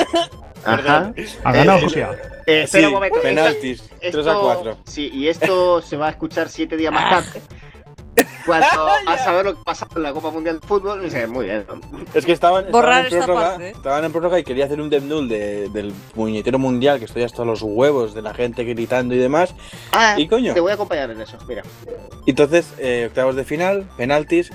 Ajá. 0.66 1.14
Ha 1.44 1.52
ganado 1.52 1.78
Eh, 1.78 1.82
Rusia. 1.82 2.10
Eh, 2.48 2.64
espera 2.64 2.82
sí, 2.82 2.88
un 2.88 2.94
momento. 2.94 3.22
penaltis. 3.22 3.84
Esto- 4.02 4.24
3 4.24 4.28
a 4.28 4.40
4. 4.40 4.78
Sí, 4.86 5.12
y 5.14 5.28
esto 5.28 5.80
se 5.84 5.96
va 5.96 6.08
a 6.08 6.10
escuchar 6.10 6.50
siete 6.50 6.76
días 6.76 6.92
más 6.92 7.08
tarde. 7.08 7.42
Cuando 8.50 8.68
a 9.08 9.18
saber 9.18 9.46
lo 9.46 9.56
que 9.56 9.64
pasa 9.64 9.88
en 9.96 10.04
la 10.04 10.14
Copa 10.14 10.30
Mundial 10.32 10.60
de 10.60 10.68
Fútbol, 10.68 11.02
dice, 11.04 11.28
muy 11.28 11.46
bien. 11.46 11.66
Es 12.14 12.26
que 12.26 12.32
estaban, 12.32 12.66
estaban 12.66 12.72
Borrar 12.72 13.00
en 13.06 13.14
esta 13.14 13.26
prórroga, 13.26 13.50
parte. 13.50 13.70
estaban 13.70 14.04
en 14.06 14.12
prórroga 14.12 14.40
y 14.40 14.44
quería 14.44 14.66
hacer 14.66 14.82
un 14.82 14.90
Death 14.90 15.04
Null 15.04 15.30
de- 15.30 15.70
del 15.70 15.92
puñetero 16.14 16.60
mundial, 16.60 17.00
que 17.00 17.06
estoy 17.06 17.24
hasta 17.24 17.44
los 17.46 17.62
huevos 17.62 18.14
de 18.14 18.22
la 18.22 18.34
gente 18.34 18.64
gritando 18.64 19.16
y 19.16 19.18
demás. 19.18 19.54
Ah, 19.92 20.16
¿Y 20.18 20.28
coño? 20.28 20.54
te 20.54 20.60
voy 20.60 20.72
a 20.72 20.76
acompañar 20.76 21.10
en 21.12 21.22
eso, 21.22 21.38
mira. 21.48 21.64
Entonces, 22.26 22.74
eh, 22.78 23.06
octavos 23.10 23.36
de 23.36 23.44
final, 23.46 23.88
penaltis, 23.98 24.52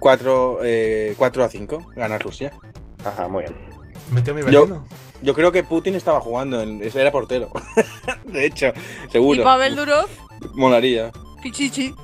4, 0.00 0.60
eh, 0.62 1.14
4 1.16 1.44
a 1.44 1.48
5, 1.48 1.92
gana 1.96 2.18
Rusia. 2.18 2.52
Ajá, 3.04 3.28
muy 3.28 3.44
bien. 3.44 3.56
Metió 4.10 4.34
mi 4.34 4.42
Yo-. 4.50 4.82
Yo 5.20 5.34
creo 5.34 5.50
que 5.50 5.64
Putin 5.64 5.96
estaba 5.96 6.20
jugando, 6.20 6.62
en, 6.62 6.80
ese 6.82 7.00
era 7.00 7.10
portero. 7.10 7.50
de 8.24 8.46
hecho, 8.46 8.72
seguro. 9.10 9.40
Y 9.40 9.44
Pavel 9.44 9.74
Durov, 9.74 10.06
Molaría. 10.54 11.10
Pichichi. 11.42 11.94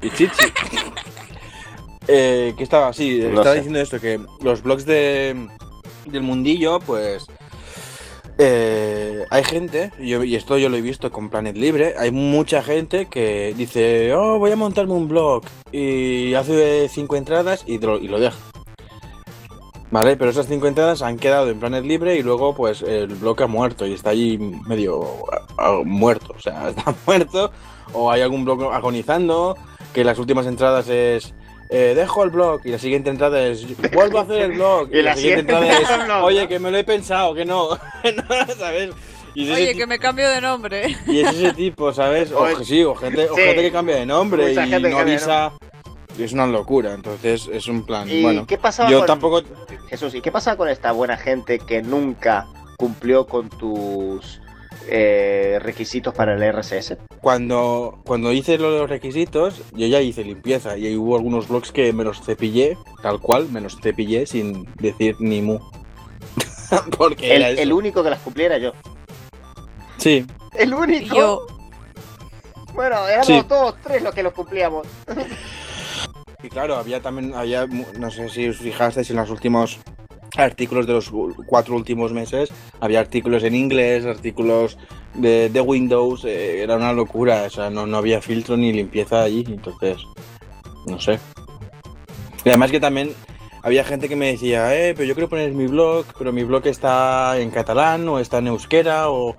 Pichichi. 0.00 0.46
eh, 2.08 2.54
que 2.56 2.62
estaba, 2.64 2.92
sí, 2.92 3.20
No 3.20 3.28
estaba 3.28 3.50
sé. 3.52 3.54
diciendo 3.56 3.80
esto, 3.80 4.00
que 4.00 4.20
los 4.42 4.62
blogs 4.62 4.84
de, 4.86 5.48
del 6.06 6.22
mundillo, 6.22 6.80
pues... 6.80 7.26
eh, 8.38 9.24
hay 9.30 9.44
gente, 9.44 9.92
y 9.98 10.08
yo- 10.10 10.24
y 10.24 10.34
esto 10.34 10.56
yo 10.58 10.68
lo 10.70 10.76
he 10.76 10.80
visto 10.80 11.10
con 11.10 11.28
Planet 11.28 11.56
Libre, 11.56 11.94
hay 11.98 12.10
mucha 12.10 12.62
gente 12.62 13.06
que 13.06 13.54
dice, 13.56 14.14
oh, 14.14 14.38
voy 14.38 14.50
a 14.50 14.56
montarme 14.56 14.94
un 14.94 15.08
blog, 15.08 15.42
y 15.72 16.34
hace 16.34 16.88
cinco 16.88 17.16
entradas 17.16 17.64
y 17.66 17.78
lo, 17.78 17.98
y 17.98 18.08
lo 18.08 18.18
deja. 18.18 18.36
Vale, 19.92 20.16
pero 20.16 20.30
esas 20.30 20.46
cinco 20.46 20.68
entradas 20.68 21.02
han 21.02 21.18
quedado 21.18 21.50
en 21.50 21.58
Planet 21.58 21.84
Libre 21.84 22.16
y 22.16 22.22
luego 22.22 22.54
pues 22.54 22.80
el 22.82 23.08
blog 23.08 23.42
ha 23.42 23.46
muerto 23.48 23.86
y 23.88 23.92
está 23.92 24.10
allí 24.10 24.38
medio 24.38 25.04
muerto, 25.84 26.32
o 26.36 26.40
sea, 26.40 26.68
está 26.76 26.94
muerto 27.06 27.50
o 27.92 28.08
hay 28.10 28.20
algún 28.22 28.44
blog 28.44 28.72
agonizando, 28.72 29.56
que 29.92 30.04
las 30.04 30.18
últimas 30.18 30.46
entradas 30.46 30.88
es 30.88 31.34
eh, 31.70 31.92
dejo 31.94 32.24
el 32.24 32.30
blog 32.30 32.60
y 32.64 32.70
la 32.70 32.78
siguiente 32.78 33.10
entrada 33.10 33.40
es 33.46 33.64
vuelvo 33.92 34.18
a 34.18 34.22
hacer 34.22 34.42
el 34.42 34.52
blog 34.52 34.88
Y 34.92 35.02
la 35.02 35.14
siguiente 35.14 35.40
entrada 35.40 35.66
es 35.66 35.88
oye 36.22 36.48
que 36.48 36.58
me 36.58 36.70
lo 36.70 36.78
he 36.78 36.84
pensado, 36.84 37.34
que 37.34 37.44
no, 37.44 37.70
no 38.04 38.54
¿sabes? 38.58 38.90
Y 39.34 39.44
es 39.44 39.50
ese 39.50 39.62
Oye, 39.62 39.76
que 39.76 39.86
me 39.86 39.98
cambio 39.98 40.28
de 40.28 40.40
nombre. 40.40 40.96
y 41.06 41.20
es 41.20 41.28
ese 41.28 41.52
tipo, 41.52 41.92
¿sabes? 41.92 42.32
O, 42.32 42.40
Oye, 42.42 42.56
que 42.56 42.64
sí, 42.64 42.82
o 42.82 42.94
gente, 42.96 43.28
o 43.30 43.36
sí. 43.36 43.42
gente 43.42 43.62
que 43.62 43.70
cambia 43.70 43.96
de 43.96 44.06
nombre 44.06 44.48
Mucha 44.48 44.66
y 44.66 44.82
no 44.82 44.98
avisa. 44.98 45.52
Y 46.18 46.24
es 46.24 46.32
una 46.32 46.46
locura, 46.48 46.92
entonces 46.94 47.48
es 47.52 47.68
un 47.68 47.86
plan. 47.86 48.10
¿Y 48.10 48.22
bueno, 48.22 48.46
qué 48.46 48.58
pasaba 48.58 48.90
yo 48.90 48.98
con- 48.98 49.06
tampoco. 49.06 49.42
Jesús, 49.88 50.14
¿y 50.14 50.20
qué 50.20 50.32
pasa 50.32 50.56
con 50.56 50.68
esta 50.68 50.90
buena 50.92 51.16
gente 51.16 51.60
que 51.60 51.80
nunca 51.82 52.46
cumplió 52.76 53.26
con 53.26 53.48
tus 53.48 54.40
eh, 54.88 55.58
requisitos 55.62 56.14
para 56.14 56.34
el 56.34 56.52
RSS. 56.52 56.96
Cuando, 57.20 58.00
cuando 58.04 58.32
hice 58.32 58.58
los 58.58 58.88
requisitos, 58.88 59.62
yo 59.72 59.86
ya 59.86 60.00
hice 60.00 60.24
limpieza 60.24 60.76
y 60.78 60.86
ahí 60.86 60.96
hubo 60.96 61.16
algunos 61.16 61.48
blogs 61.48 61.72
que 61.72 61.92
me 61.92 62.04
los 62.04 62.22
cepillé, 62.22 62.76
tal 63.02 63.20
cual, 63.20 63.48
me 63.50 63.60
los 63.60 63.78
cepillé 63.80 64.26
sin 64.26 64.66
decir 64.76 65.16
ni 65.20 65.42
mu. 65.42 65.58
Porque 66.98 67.34
El, 67.34 67.42
era 67.42 67.50
eso. 67.50 67.62
el 67.62 67.72
único 67.72 68.02
que 68.02 68.10
las 68.10 68.20
cumpliera 68.20 68.58
yo. 68.58 68.72
Sí, 69.98 70.24
El 70.54 70.72
único. 70.74 71.14
Yo, 71.14 71.46
Bueno, 72.74 73.06
éramos 73.06 73.26
Sí. 73.26 73.42
todos 73.48 73.74
tres 73.82 74.02
los 74.02 74.14
que 74.14 74.22
los 74.22 74.32
cumplíamos. 74.32 74.86
y 76.42 76.48
claro, 76.48 76.76
había 76.76 77.00
también, 77.02 77.34
había, 77.34 77.66
no 77.66 78.10
sé 78.10 78.28
si 78.30 78.48
os 78.48 78.56
fijasteis 78.58 79.10
en 79.10 79.16
los 79.16 79.28
últimos 79.30 79.78
artículos 80.36 80.86
de 80.86 80.94
los 80.94 81.10
cuatro 81.46 81.74
últimos 81.74 82.12
meses, 82.12 82.50
había 82.80 83.00
artículos 83.00 83.42
en 83.42 83.54
inglés, 83.54 84.04
artículos 84.04 84.78
de, 85.14 85.48
de 85.48 85.60
Windows, 85.60 86.24
eh, 86.24 86.62
era 86.62 86.76
una 86.76 86.92
locura, 86.92 87.44
o 87.46 87.50
sea, 87.50 87.70
no, 87.70 87.86
no 87.86 87.96
había 87.96 88.20
filtro 88.20 88.56
ni 88.56 88.72
limpieza 88.72 89.22
allí, 89.22 89.44
entonces, 89.46 89.98
no 90.86 91.00
sé. 91.00 91.18
Y 92.44 92.48
además 92.48 92.70
que 92.70 92.80
también 92.80 93.14
había 93.62 93.84
gente 93.84 94.08
que 94.08 94.16
me 94.16 94.32
decía, 94.32 94.74
eh, 94.74 94.94
pero 94.94 95.06
yo 95.06 95.14
quiero 95.14 95.28
poner 95.28 95.52
mi 95.52 95.66
blog, 95.66 96.06
pero 96.16 96.32
mi 96.32 96.44
blog 96.44 96.66
está 96.66 97.38
en 97.38 97.50
catalán 97.50 98.08
o 98.08 98.18
está 98.18 98.38
en 98.38 98.48
euskera 98.48 99.10
o... 99.10 99.36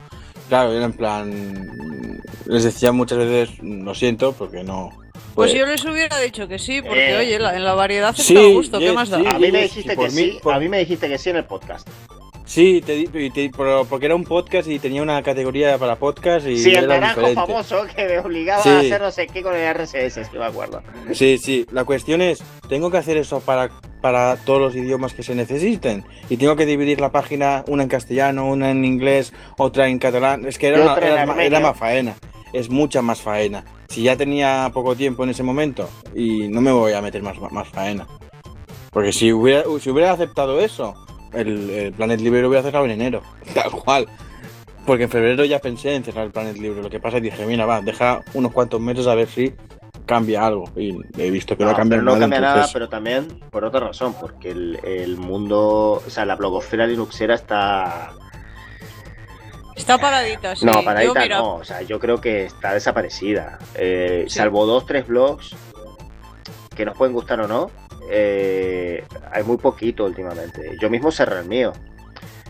Claro, 0.47 0.73
era 0.73 0.85
en 0.85 0.93
plan... 0.93 2.22
Les 2.45 2.63
decía 2.63 2.91
muchas 2.91 3.19
veces, 3.19 3.59
lo 3.63 3.95
siento, 3.95 4.34
porque 4.34 4.63
no... 4.63 4.91
pues 5.36 5.53
yo 5.53 5.66
les 5.66 5.84
hubiera 5.86 6.20
dicho 6.20 6.48
que 6.48 6.60
sí, 6.60 6.82
porque 6.82 7.12
Eh, 7.12 7.18
oye, 7.18 7.40
la- 7.40 7.56
en 7.56 7.64
la 7.64 7.74
variedad 7.74 8.16
sí, 8.16 8.34
está 8.36 8.40
a 8.45 8.52
gusto, 8.53 8.80
¿qué 8.80 8.86
yes, 8.86 8.94
más 8.95 9.10
da? 9.10 9.20
sí. 9.20 9.26
A 9.28 9.40
mí 9.40 9.52
me 9.52 9.62
dijiste 9.64 9.95
que 9.95 10.03
mí- 10.06 10.10
sí, 10.12 10.40
por- 10.41 10.53
a 10.53 10.60
mí 10.60 10.70
me 10.70 10.80
dijiste 10.80 11.08
que 11.08 11.18
sí 11.18 11.30
en 11.30 11.38
el 11.38 11.45
podcast. 11.45 11.88
Sí, 12.45 12.84
te, 12.86 12.94
di- 12.95 13.10
y 13.14 13.30
te- 13.30 13.49
porque 13.90 14.08
era 14.08 14.16
un 14.16 14.26
podcast 14.26 14.68
y 14.68 14.78
tenía 14.78 15.02
una 15.02 15.24
categoría 15.24 15.78
para 15.78 15.95
podcast 15.95 16.45
y 16.48 16.58
Sí, 16.58 16.72
el 16.72 16.84
era 16.84 16.88
naranjo 16.95 17.22
diferente. 17.22 17.41
famoso 17.53 17.86
que 17.95 18.06
me 18.06 18.20
obligaba 18.20 18.62
Sí. 18.62 18.70
a 18.70 18.80
hacer 18.80 19.02
no 19.02 19.12
sé 19.12 19.28
qué 19.28 19.41
con 19.41 19.56
el 19.56 19.62
RSS, 19.74 20.26
si 20.30 20.38
me 20.38 20.44
acuerdo. 20.44 20.82
Sí, 21.14 21.38
sí. 21.38 21.66
La 21.72 21.86
cuestión 21.86 22.22
es, 22.22 22.44
¿tengo 22.68 22.91
que 22.91 22.98
hacer 22.98 23.16
eso 23.16 23.40
para, 23.40 23.70
para 24.02 24.36
todos 24.36 24.60
los 24.60 24.76
idiomas 24.76 25.14
que 25.14 25.24
se 25.24 25.34
necesiten? 25.34 26.03
Y 26.30 26.36
tengo 26.36 26.58
que 26.58 26.66
dividir 26.66 26.99
la 26.99 27.14
página, 27.14 27.64
una 27.68 27.84
en 27.84 27.90
castellano, 27.90 28.45
una 28.49 28.70
en 28.72 28.84
inglés, 28.84 29.32
otra 29.58 29.88
en 29.88 29.98
catalán. 29.98 30.45
Es 30.45 30.58
que 30.58 30.68
era, 30.68 30.82
una- 30.82 30.95
era, 30.98 31.22
armenio. 31.22 31.44
era 31.44 31.60
más 31.62 31.78
faena. 31.78 32.16
Es 32.53 32.69
mucha 32.69 33.02
más 33.02 33.22
faena. 33.22 33.64
Si 33.90 34.03
ya 34.03 34.15
tenía 34.15 34.69
poco 34.73 34.95
tiempo 34.95 35.23
en 35.23 35.30
ese 35.32 35.44
momento 35.44 35.90
y 36.15 36.48
no 36.48 36.61
me 36.61 36.72
voy 36.72 36.94
a 36.94 37.02
meter 37.02 37.22
más, 37.23 37.40
más 37.52 37.68
faena. 37.69 38.07
Porque 38.91 39.14
si 39.14 39.32
hubiera, 39.32 39.64
si 39.80 39.90
hubiera 39.90 40.11
aceptado 40.11 40.60
eso, 40.60 40.94
el, 41.34 41.69
el 41.69 41.94
Planet 41.94 42.19
Libre 42.19 42.41
lo 42.41 42.49
hubiera 42.49 42.64
cerrado 42.64 42.86
en 42.86 42.91
enero. 42.91 43.22
Tal 43.53 43.72
cual. 43.72 44.07
Porque 44.86 45.03
en 45.03 45.10
febrero 45.10 45.45
ya 45.45 45.60
pensé 45.60 45.95
en 45.95 46.03
cerrar 46.03 46.26
el 46.26 46.32
Planet 46.32 46.57
Libre. 46.57 46.82
Lo 46.82 46.90
que 46.90 46.99
pasa 46.99 47.18
es 47.18 47.23
que 47.23 47.30
dije, 47.32 47.45
mira, 47.45 47.65
va, 47.65 47.82
deja 47.82 48.22
unos 48.34 48.52
cuantos 48.52 48.82
meses 48.82 49.07
a 49.07 49.15
ver 49.15 49.28
si 49.28 49.53
cambia 50.06 50.45
algo. 50.45 50.65
Y 50.76 50.94
he 51.18 51.30
visto 51.32 51.56
que 51.56 51.64
no, 51.64 51.72
No, 51.72 51.78
cambia 51.78 51.98
pero 51.99 52.03
no 52.03 52.11
nada. 52.11 52.19
cambia 52.22 52.41
nada, 52.41 52.69
pero 52.73 52.90
también 52.90 53.28
por 53.52 53.64
otra 53.64 53.80
razón, 53.80 54.14
porque 54.19 54.49
el, 54.52 54.80
el 54.84 55.18
mundo, 55.18 56.02
o 56.06 56.10
sea, 56.10 56.26
la 56.26 56.36
blogosfera 56.36 56.88
linuxera 56.88 57.36
está... 57.36 58.11
Está 59.82 59.98
paradita, 59.98 60.56
sí. 60.56 60.66
no, 60.66 60.74
Yo, 60.80 60.86
paradita 60.86 61.20
mira, 61.22 61.38
no, 61.40 61.56
o 61.56 61.64
sea, 61.64 61.82
yo 61.82 61.99
creo 61.99 62.22
que 62.22 62.45
está 62.45 62.74
desaparecida. 62.74 63.58
Eh, 63.76 64.26
Sí. 64.28 64.38
Salvo 64.38 64.66
dos, 64.66 64.86
tres 64.86 65.08
blogs 65.08 65.56
que 66.76 66.86
nos 66.86 66.95
pueden 66.95 67.14
gustar 67.14 67.41
o 67.41 67.48
no, 67.48 67.72
eh, 68.10 69.03
hay 69.32 69.44
muy 69.44 69.58
poquito 69.58 70.06
últimamente. 70.06 70.78
Yo 70.80 70.90
mismo 70.90 71.12
cerré 71.12 71.40
el 71.40 71.45
mío. 71.45 71.74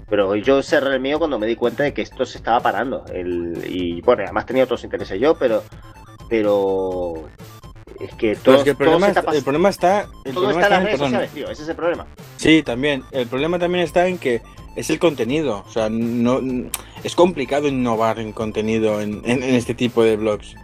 Pero 0.09 0.35
yo 0.35 0.61
cerré 0.61 0.95
el 0.95 0.99
mío 0.99 1.19
cuando 1.19 1.39
me 1.39 1.47
di 1.47 1.55
cuenta 1.55 1.83
de 1.83 1.93
que 1.93 2.01
esto 2.01 2.25
se 2.25 2.37
estaba 2.37 2.59
parando. 2.59 3.05
El, 3.13 3.63
y 3.65 4.01
bueno, 4.01 4.23
además 4.23 4.45
tenía 4.45 4.65
otros 4.65 4.83
intereses 4.83 5.19
yo, 5.19 5.35
pero... 5.35 5.63
Pero... 6.29 7.29
Es 7.99 8.13
que 8.15 8.35
todo, 8.35 8.55
es 8.55 8.63
que 8.63 8.71
el 8.71 8.75
problema, 8.75 9.07
está 9.07 9.21
el 9.31 9.43
problema 9.43 9.69
está. 9.69 10.07
El 10.25 10.33
Todo 10.33 10.45
problema 10.45 10.61
está 10.61 10.65
en 10.65 10.71
las 10.71 10.83
redes 10.83 10.99
sociales, 10.99 11.31
tío. 11.31 11.49
Ese 11.49 11.63
es 11.63 11.69
el 11.69 11.75
problema. 11.75 12.07
Sí, 12.35 12.63
también. 12.63 13.03
El 13.11 13.27
problema 13.27 13.59
también 13.59 13.83
está 13.83 14.07
en 14.07 14.17
que 14.17 14.41
es 14.75 14.89
el 14.89 14.99
contenido. 14.99 15.63
O 15.67 15.71
sea, 15.71 15.89
no 15.89 16.41
es 17.03 17.15
complicado 17.15 17.67
innovar 17.67 18.19
en 18.19 18.31
contenido 18.31 19.01
en, 19.01 19.21
en- 19.25 19.43
este 19.43 19.73
tipo 19.73 20.03
de 20.03 20.17
blogs. 20.17 20.55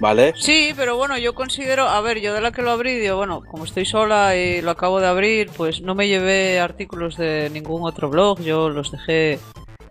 ¿Vale? 0.00 0.32
Sí, 0.36 0.72
pero 0.76 0.96
bueno, 0.96 1.16
yo 1.18 1.36
considero, 1.36 1.84
a 1.88 2.00
ver, 2.00 2.20
yo 2.20 2.34
de 2.34 2.40
la 2.40 2.50
que 2.50 2.62
lo 2.62 2.72
abrí, 2.72 2.98
digo, 2.98 3.16
bueno, 3.16 3.42
como 3.48 3.64
estoy 3.64 3.84
sola 3.84 4.34
y 4.36 4.60
lo 4.60 4.72
acabo 4.72 4.98
de 5.00 5.06
abrir, 5.06 5.50
pues 5.56 5.82
no 5.82 5.94
me 5.94 6.08
llevé 6.08 6.58
artículos 6.58 7.16
de 7.16 7.48
ningún 7.52 7.84
otro 7.84 8.10
blog, 8.10 8.40
yo 8.40 8.70
los 8.70 8.90
dejé 8.90 9.38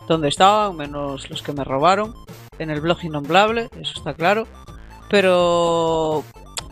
donde 0.05 0.27
estaban, 0.27 0.75
menos 0.75 1.29
los 1.29 1.41
que 1.41 1.53
me 1.53 1.63
robaron, 1.63 2.13
en 2.59 2.69
el 2.69 2.81
blog 2.81 2.97
innombrable, 3.05 3.69
eso 3.79 3.93
está 3.95 4.13
claro. 4.13 4.45
Pero 5.09 6.23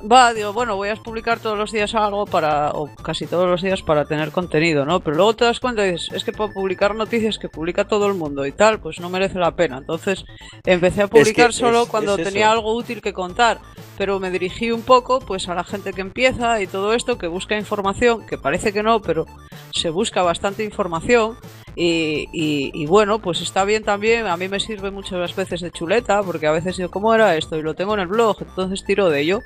va, 0.10 0.34
digo, 0.34 0.54
bueno, 0.54 0.76
voy 0.76 0.90
a 0.90 0.96
publicar 0.96 1.40
todos 1.40 1.58
los 1.58 1.72
días 1.72 1.94
algo 1.96 2.26
para, 2.26 2.72
o 2.72 2.94
casi 2.96 3.26
todos 3.28 3.48
los 3.50 3.62
días 3.62 3.82
para 3.82 4.06
tener 4.06 4.32
contenido, 4.32 4.86
¿no? 4.86 5.00
Pero 5.00 5.18
luego 5.18 5.36
te 5.36 5.46
das 5.46 5.60
cuenta 5.60 5.86
y 5.86 5.92
dices, 5.92 6.10
es 6.14 6.24
que 6.24 6.32
para 6.32 6.52
publicar 6.54 6.96
noticias 6.96 7.38
que 7.38 7.50
publica 7.50 7.88
todo 7.88 8.08
el 8.08 8.14
mundo 8.14 8.46
y 8.46 8.52
tal, 8.52 8.80
pues 8.80 9.00
no 9.00 9.10
merece 9.10 9.40
la 9.40 9.56
pena. 9.56 9.78
Entonces 9.80 10.26
empecé 10.66 11.02
a 11.04 11.08
publicar 11.08 11.50
es- 11.50 11.56
solo 11.56 11.84
es 11.84 11.90
cuando 11.90 12.16
tenía 12.32 12.52
algo 12.52 12.76
útil 12.76 13.02
que 13.02 13.14
contar, 13.14 13.60
pero 13.98 14.20
me 14.20 14.32
dirigí 14.32 14.72
un 14.72 14.82
poco 14.84 15.20
pues 15.20 15.50
a 15.50 15.56
la 15.56 15.64
gente 15.64 15.94
que 15.94 16.02
empieza 16.02 16.62
y 16.62 16.68
todo 16.68 16.94
esto, 16.94 17.18
que 17.18 17.28
busca 17.28 17.58
información, 17.58 18.26
que 18.26 18.38
parece 18.38 18.72
que 18.74 18.84
no, 18.84 19.02
pero 19.02 19.26
se 19.72 19.90
busca 19.90 20.22
bastante 20.24 20.64
información. 20.64 21.38
Y, 21.76 22.28
y- 22.34 22.72
y 22.74 22.86
bueno, 22.86 23.20
pues 23.20 23.42
está 23.42 23.64
bien 23.64 23.84
también, 23.84 24.28
a 24.28 24.36
mí 24.38 24.48
me 24.50 24.60
sirve 24.60 24.92
muchas 24.92 25.36
veces 25.36 25.62
de 25.62 25.72
chuleta, 25.72 26.22
porque 26.24 26.48
a 26.48 26.52
veces 26.52 26.76
digo, 26.78 26.92
¿cómo 26.92 27.14
era 27.14 27.36
esto? 27.38 27.58
Y 27.58 27.62
lo 27.62 27.76
tengo 27.76 27.94
en 27.94 28.02
el 28.02 28.08
blog, 28.08 28.38
entonces 28.42 28.84
tiro 28.84 29.10
de 29.10 29.22
ello. 29.22 29.40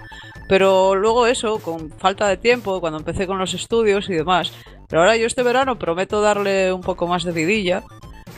Pero 0.47 0.95
luego 0.95 1.27
eso, 1.27 1.59
con 1.59 1.91
falta 1.91 2.27
de 2.27 2.37
tiempo, 2.37 2.79
cuando 2.81 2.99
empecé 2.99 3.27
con 3.27 3.37
los 3.37 3.53
estudios 3.53 4.09
y 4.09 4.13
demás. 4.13 4.51
Pero 4.87 5.01
ahora 5.01 5.17
yo 5.17 5.25
este 5.27 5.43
verano 5.43 5.77
prometo 5.79 6.21
darle 6.21 6.71
un 6.73 6.81
poco 6.81 7.07
más 7.07 7.23
de 7.23 7.31
vidilla. 7.31 7.83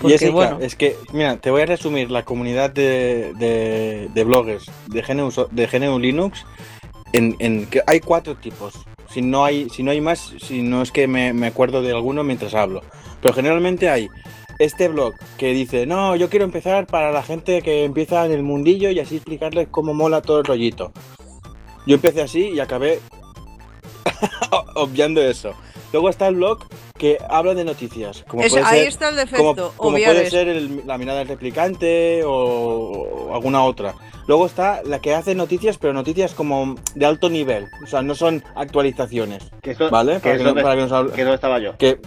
Porque 0.01 0.13
Jessica, 0.19 0.31
bueno, 0.31 0.57
es 0.61 0.75
que, 0.75 0.95
mira, 1.11 1.37
te 1.37 1.49
voy 1.49 1.61
a 1.61 1.65
resumir 1.65 2.11
la 2.11 2.23
comunidad 2.23 2.69
de, 2.69 3.33
de, 3.37 4.09
de 4.13 4.23
bloggers 4.23 4.69
de 4.87 5.01
GNU, 5.01 5.31
de 5.49 5.67
GNU 5.67 5.97
Linux 5.99 6.45
en, 7.13 7.35
en 7.39 7.65
que 7.65 7.81
hay 7.87 7.99
cuatro 7.99 8.35
tipos. 8.35 8.73
Si 9.09 9.21
no 9.21 9.45
hay, 9.45 9.69
si 9.69 9.83
no 9.83 9.91
hay 9.91 10.01
más, 10.01 10.33
si 10.39 10.61
no 10.61 10.81
es 10.81 10.91
que 10.91 11.07
me, 11.07 11.33
me 11.33 11.47
acuerdo 11.47 11.81
de 11.81 11.91
alguno 11.91 12.23
mientras 12.23 12.53
hablo. 12.53 12.81
Pero 13.21 13.33
generalmente 13.33 13.89
hay 13.89 14.09
este 14.59 14.87
blog 14.87 15.13
que 15.37 15.53
dice, 15.53 15.85
no, 15.85 16.15
yo 16.15 16.29
quiero 16.29 16.45
empezar 16.45 16.87
para 16.87 17.11
la 17.11 17.23
gente 17.23 17.61
que 17.61 17.83
empieza 17.83 18.25
en 18.25 18.31
el 18.31 18.43
mundillo 18.43 18.89
y 18.89 18.99
así 18.99 19.17
explicarles 19.17 19.67
cómo 19.69 19.93
mola 19.93 20.21
todo 20.21 20.39
el 20.39 20.45
rollito. 20.45 20.91
Yo 21.85 21.95
empecé 21.95 22.21
así 22.21 22.49
y 22.49 22.59
acabé 22.59 22.99
obviando 24.75 25.21
eso. 25.21 25.53
Luego 25.93 26.09
está 26.09 26.27
el 26.27 26.35
blog 26.35 26.59
que 26.97 27.17
habla 27.29 27.53
de 27.53 27.63
noticias. 27.63 28.23
Como 28.27 28.43
es- 28.43 28.51
puede 28.51 28.65
ahí 28.65 28.79
ser- 28.79 28.87
está 28.89 29.09
el 29.09 29.15
defecto, 29.15 29.43
como, 29.55 29.71
como 29.77 29.91
puede 29.97 30.29
ser 30.29 30.47
el- 30.49 30.83
la 30.85 30.97
mirada 30.97 31.19
del 31.19 31.27
replicante 31.27 32.23
o, 32.23 32.31
o 32.31 33.33
alguna 33.35 33.63
otra. 33.63 33.95
Luego 34.27 34.45
está 34.45 34.81
la 34.83 34.99
que 34.99 35.13
hace 35.15 35.35
noticias, 35.35 35.77
pero 35.77 35.93
noticias 35.93 36.33
como 36.33 36.75
de 36.95 37.05
alto 37.05 37.29
nivel. 37.29 37.67
O 37.83 37.87
sea, 37.87 38.01
no 38.01 38.13
son 38.15 38.43
actualizaciones. 38.55 39.43
Que 39.61 39.73
¿Vale? 39.75 40.15
que 40.15 40.19
Para 40.19 40.37
que, 40.37 40.43
no, 40.43 40.49
donde- 40.49 40.61
para 40.63 40.75
que 40.75 40.81
nos 40.81 40.91
hable- 40.91 41.11
que 41.13 41.21
es 41.21 41.25
donde 41.25 41.35
estaba 41.35 41.59
yo. 41.59 41.77
que- 41.77 41.99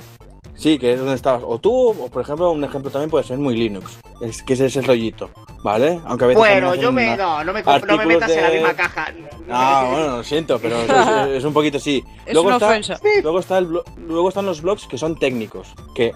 sí, 0.61 0.78
que 0.78 0.93
es 0.93 0.99
donde 0.99 1.15
estabas. 1.15 1.43
O 1.45 1.59
tú, 1.59 1.89
o 1.91 2.09
por 2.09 2.23
ejemplo, 2.23 2.51
un 2.53 2.62
ejemplo 2.62 2.91
también 2.91 3.11
puede 3.11 3.24
ser 3.24 3.39
muy 3.39 3.57
Linux. 3.57 3.99
Es 4.20 4.43
que 4.43 4.53
ese 4.53 4.66
es 4.66 4.77
el 4.77 4.85
rollito. 4.85 5.31
¿vale? 5.62 6.01
Aunque 6.07 6.24
a 6.24 6.28
veces 6.28 6.39
Bueno, 6.39 6.74
yo 6.74 6.91
me. 6.91 7.16
No, 7.19 7.45
no 7.45 7.53
me, 7.53 7.62
no 7.62 7.97
me 7.99 8.07
metas 8.07 8.31
en 8.31 8.43
la 8.43 8.49
de- 8.51 8.59
misma 8.61 8.74
caja. 8.74 9.12
Ah, 9.51 9.89
bueno, 9.91 10.16
lo 10.19 10.24
siento, 10.24 10.59
pero 10.59 10.77
es, 10.81 11.37
es- 11.37 11.45
un 11.45 11.53
poquito 11.53 11.77
así. 11.77 12.03
Es 12.24 12.32
luego, 12.32 12.49
una 12.49 12.57
está- 12.57 12.69
ofensa. 12.69 13.01
luego, 13.23 13.41
está 13.41 13.59
el 13.59 13.69
blo- 13.69 13.85
luego 14.07 14.28
están 14.31 14.47
los 14.47 14.62
blogs 14.62 14.87
que 14.87 14.97
son 14.97 15.19
técnicos, 15.19 15.69
que 15.95 16.12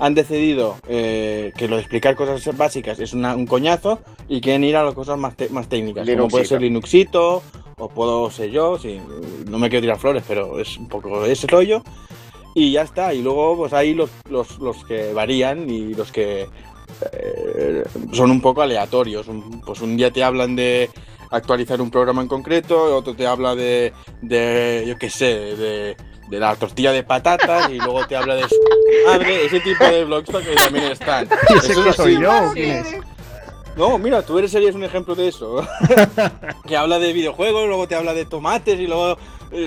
han 0.00 0.14
decidido 0.14 0.76
eh, 0.88 1.52
que 1.56 1.68
lo 1.68 1.76
de 1.76 1.82
explicar 1.82 2.16
cosas 2.16 2.56
básicas 2.56 2.98
es 2.98 3.12
una- 3.12 3.36
un 3.36 3.46
coñazo 3.46 4.00
y 4.28 4.40
quieren 4.40 4.64
ir 4.64 4.76
a 4.76 4.82
las 4.82 4.94
cosas 4.94 5.16
más, 5.18 5.36
te- 5.36 5.48
más 5.50 5.68
técnicas, 5.68 6.04
como 6.04 6.28
puede 6.28 6.44
Linuxito. 6.44 6.48
ser 6.48 6.60
Linuxito, 6.62 7.42
o 7.78 7.88
puedo 7.88 8.30
ser 8.32 8.50
yo, 8.50 8.78
sí, 8.80 9.00
no 9.48 9.58
me 9.60 9.68
quiero 9.68 9.82
tirar 9.82 9.98
flores, 9.98 10.24
pero 10.26 10.58
es 10.58 10.76
un 10.76 10.88
poco 10.88 11.24
ese 11.24 11.46
rollo. 11.46 11.82
Y 12.60 12.72
ya 12.72 12.82
está, 12.82 13.14
y 13.14 13.22
luego 13.22 13.56
pues 13.56 13.72
hay 13.72 13.94
los, 13.94 14.10
los, 14.28 14.58
los 14.58 14.84
que 14.84 15.12
varían 15.12 15.70
y 15.70 15.94
los 15.94 16.10
que 16.10 16.48
eh, 17.12 17.84
son 18.12 18.30
un 18.32 18.40
poco 18.40 18.62
aleatorios. 18.62 19.28
Un- 19.28 19.60
Pues 19.60 19.80
un 19.80 19.96
día 19.96 20.10
te 20.10 20.24
hablan 20.24 20.56
de 20.56 20.90
actualizar 21.30 21.80
un 21.80 21.90
programa 21.90 22.22
en 22.22 22.28
concreto, 22.28 22.96
otro 22.96 23.14
te 23.14 23.26
habla 23.26 23.54
de, 23.54 23.92
de 24.22 24.84
yo 24.88 24.96
qué 24.98 25.08
sé, 25.10 25.26
de, 25.56 25.96
de 26.30 26.38
la 26.40 26.56
tortilla 26.56 26.90
de 26.90 27.02
patatas 27.04 27.70
y 27.70 27.74
luego 27.78 28.06
te 28.06 28.16
habla 28.16 28.34
de 28.34 28.48
su 28.48 28.56
madre, 29.06 29.44
ese 29.46 29.60
tipo 29.60 29.84
de 29.84 30.04
blogs 30.04 30.28
que 30.30 30.54
también 30.56 30.84
están. 30.92 31.28
¿Y 31.50 31.58
ese 31.58 31.72
Eso 31.72 31.84
que 31.84 31.90
es 31.90 31.96
soy 31.96 32.20
yo? 32.20 32.32
¿Quién 32.54 32.70
es? 32.78 32.86
No, 33.76 33.96
mira, 33.98 34.22
tú 34.22 34.36
eres 34.38 34.50
serías 34.50 34.74
un 34.74 34.82
ejemplo 34.82 35.14
de 35.14 35.28
eso. 35.28 35.64
que 36.66 36.76
habla 36.76 36.98
de 36.98 37.12
videojuegos, 37.12 37.68
luego 37.68 37.86
te 37.86 37.94
habla 37.94 38.12
de 38.14 38.24
tomates 38.24 38.80
y 38.80 38.86
luego 38.88 39.16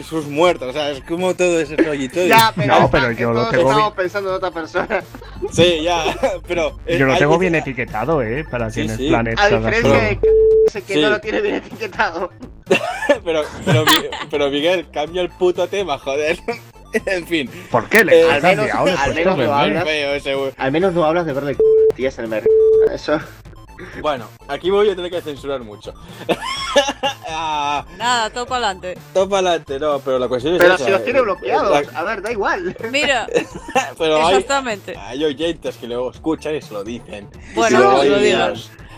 sus 0.03 0.27
muertos, 0.27 0.69
o 0.69 0.73
sea, 0.73 0.91
es 0.91 1.01
como 1.01 1.33
todo 1.35 1.59
ese 1.59 1.75
rollito. 1.77 2.21
y- 2.23 2.27
Ya, 2.29 2.53
pero, 2.55 2.79
No, 2.79 2.91
pero 2.91 3.11
yo 3.11 3.31
lo 3.33 3.47
tengo 3.49 3.69
estamos 3.71 3.93
pensando 3.93 4.29
en 4.29 4.35
otra 4.35 4.51
persona. 4.51 5.03
Sí, 5.51 5.81
ya, 5.83 6.03
pero... 6.47 6.79
eh, 6.85 6.97
Yo 6.97 7.05
lo 7.05 7.17
tengo 7.17 7.37
bien 7.37 7.55
etiquetado, 7.55 8.21
¿eh? 8.21 8.45
Para 8.49 8.69
Sí, 8.69 8.81
en 8.81 8.89
el 8.91 8.97
sí. 8.97 9.09
planeta 9.09 9.43
A 9.43 9.49
diferencia 9.49 9.93
de 10.01 10.19
que, 10.19 10.81
que 10.81 10.93
Sí. 10.93 11.01
no 11.01 11.09
lo 11.09 11.19
tiene 11.21 11.41
bien 11.41 11.55
etiquetado. 11.55 12.31
pero, 13.25 13.43
pero, 13.65 13.83
pero 14.29 14.49
Miguel, 14.49 14.87
cambia 14.91 15.21
el 15.21 15.29
puto 15.29 15.67
tema, 15.67 15.97
joder. 15.97 16.37
en 17.05 17.25
fin. 17.27 17.49
¿Por 17.69 17.87
qué 17.89 18.03
le 18.05 18.21
Eh, 18.21 18.31
al 18.31 18.41
menos- 18.41 18.69
al 18.71 19.13
menos 19.15 19.37
bebé. 19.37 19.51
hablas. 19.51 19.83
Feo 19.83 20.13
ese. 20.13 20.53
Al 20.57 20.71
menos 20.71 20.93
no 20.93 21.03
hablas 21.05 21.25
de 21.25 21.33
verle 21.33 21.57
tías 21.95 22.17
en 22.19 22.25
el 22.25 22.29
mercado. 22.29 22.53
Eso. 22.93 23.19
Bueno, 24.01 24.27
aquí 24.47 24.69
voy 24.69 24.89
a 24.89 24.95
tener 24.95 25.11
que 25.11 25.21
censurar 25.21 25.61
mucho. 25.61 25.93
ah, 27.29 27.85
Nada, 27.97 28.29
todo 28.29 28.45
para 28.45 28.67
adelante. 28.69 28.97
todo 29.13 29.27
para 29.29 29.49
adelante, 29.49 29.79
no, 29.79 29.99
pero 29.99 30.19
la 30.19 30.27
cuestión 30.27 30.55
es 30.55 30.61
Pero 30.61 30.75
esa, 30.75 30.85
si 30.85 30.91
los 30.91 31.03
tiene 31.03 31.19
eh, 31.19 31.23
bloqueados. 31.23 31.91
la- 31.91 31.99
A 31.99 32.03
ver, 32.03 32.21
da 32.21 32.31
igual. 32.31 32.75
Mira, 32.91 33.27
pero 33.97 34.29
exactamente. 34.29 34.95
hay 34.97 35.23
oyentes 35.23 35.77
que 35.77 35.87
luego 35.87 36.11
escuchan 36.11 36.55
y 36.55 36.61
se 36.61 36.73
lo 36.73 36.83
dicen. 36.83 37.29
Bueno, 37.55 37.77
se 38.01 38.09
lo 38.09 38.15
hay- 38.17 38.23
digan. 38.23 38.53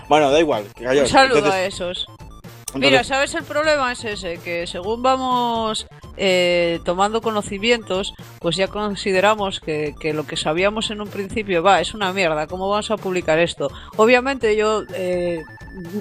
Bueno, 0.09 0.31
da 0.31 0.39
igual. 0.39 0.65
que. 0.75 0.85
Un 0.87 1.07
saludo 1.07 1.37
Entonces- 1.37 1.53
a 1.53 1.65
esos. 1.65 2.05
entonces- 2.07 2.79
Mira, 2.91 3.03
¿sabes 3.03 3.33
el 3.35 3.43
problema? 3.43 3.91
Es 3.91 4.03
ese, 4.03 4.37
que 4.39 4.65
según 4.67 5.01
vamos 5.03 5.85
eh, 6.17 6.79
tomando 6.85 7.21
conocimientos, 7.21 8.13
pues 8.39 8.55
ya 8.55 8.67
consideramos 8.67 9.59
que, 9.59 9.95
que 9.99 10.13
lo 10.13 10.25
que 10.25 10.37
sabíamos 10.37 10.91
en 10.91 11.01
un 11.01 11.07
principio, 11.07 11.63
va, 11.63 11.81
es 11.81 11.93
una 11.93 12.13
mierda, 12.13 12.47
¿cómo 12.47 12.69
vamos 12.69 12.91
a 12.91 12.97
publicar 12.97 13.39
esto? 13.39 13.69
Obviamente 13.97 14.55
yo 14.55 14.83
eh, 14.93 15.41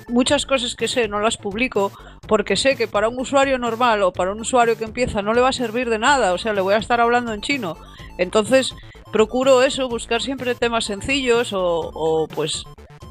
muchas 0.08 0.44
cosas 0.46 0.74
que 0.74 0.88
sé 0.88 1.08
no 1.08 1.20
las 1.20 1.36
publico 1.36 1.92
porque 2.28 2.56
sé 2.56 2.76
que 2.76 2.88
para 2.88 3.08
un 3.08 3.18
usuario 3.18 3.58
normal 3.58 4.02
o 4.02 4.12
para 4.12 4.32
un 4.32 4.40
usuario 4.40 4.76
que 4.76 4.84
empieza 4.84 5.22
no 5.22 5.32
le 5.34 5.40
va 5.40 5.48
a 5.48 5.52
servir 5.52 5.88
de 5.90 5.98
nada, 5.98 6.32
o 6.32 6.38
sea, 6.38 6.52
le 6.52 6.60
voy 6.60 6.74
a 6.74 6.78
estar 6.78 7.00
hablando 7.00 7.32
en 7.32 7.40
chino. 7.40 7.76
Entonces, 8.18 8.74
procuro 9.12 9.62
eso, 9.62 9.88
buscar 9.88 10.20
siempre 10.22 10.54
temas 10.54 10.84
sencillos 10.84 11.52
o, 11.52 11.90
o, 11.94 12.28
pues 12.28 12.64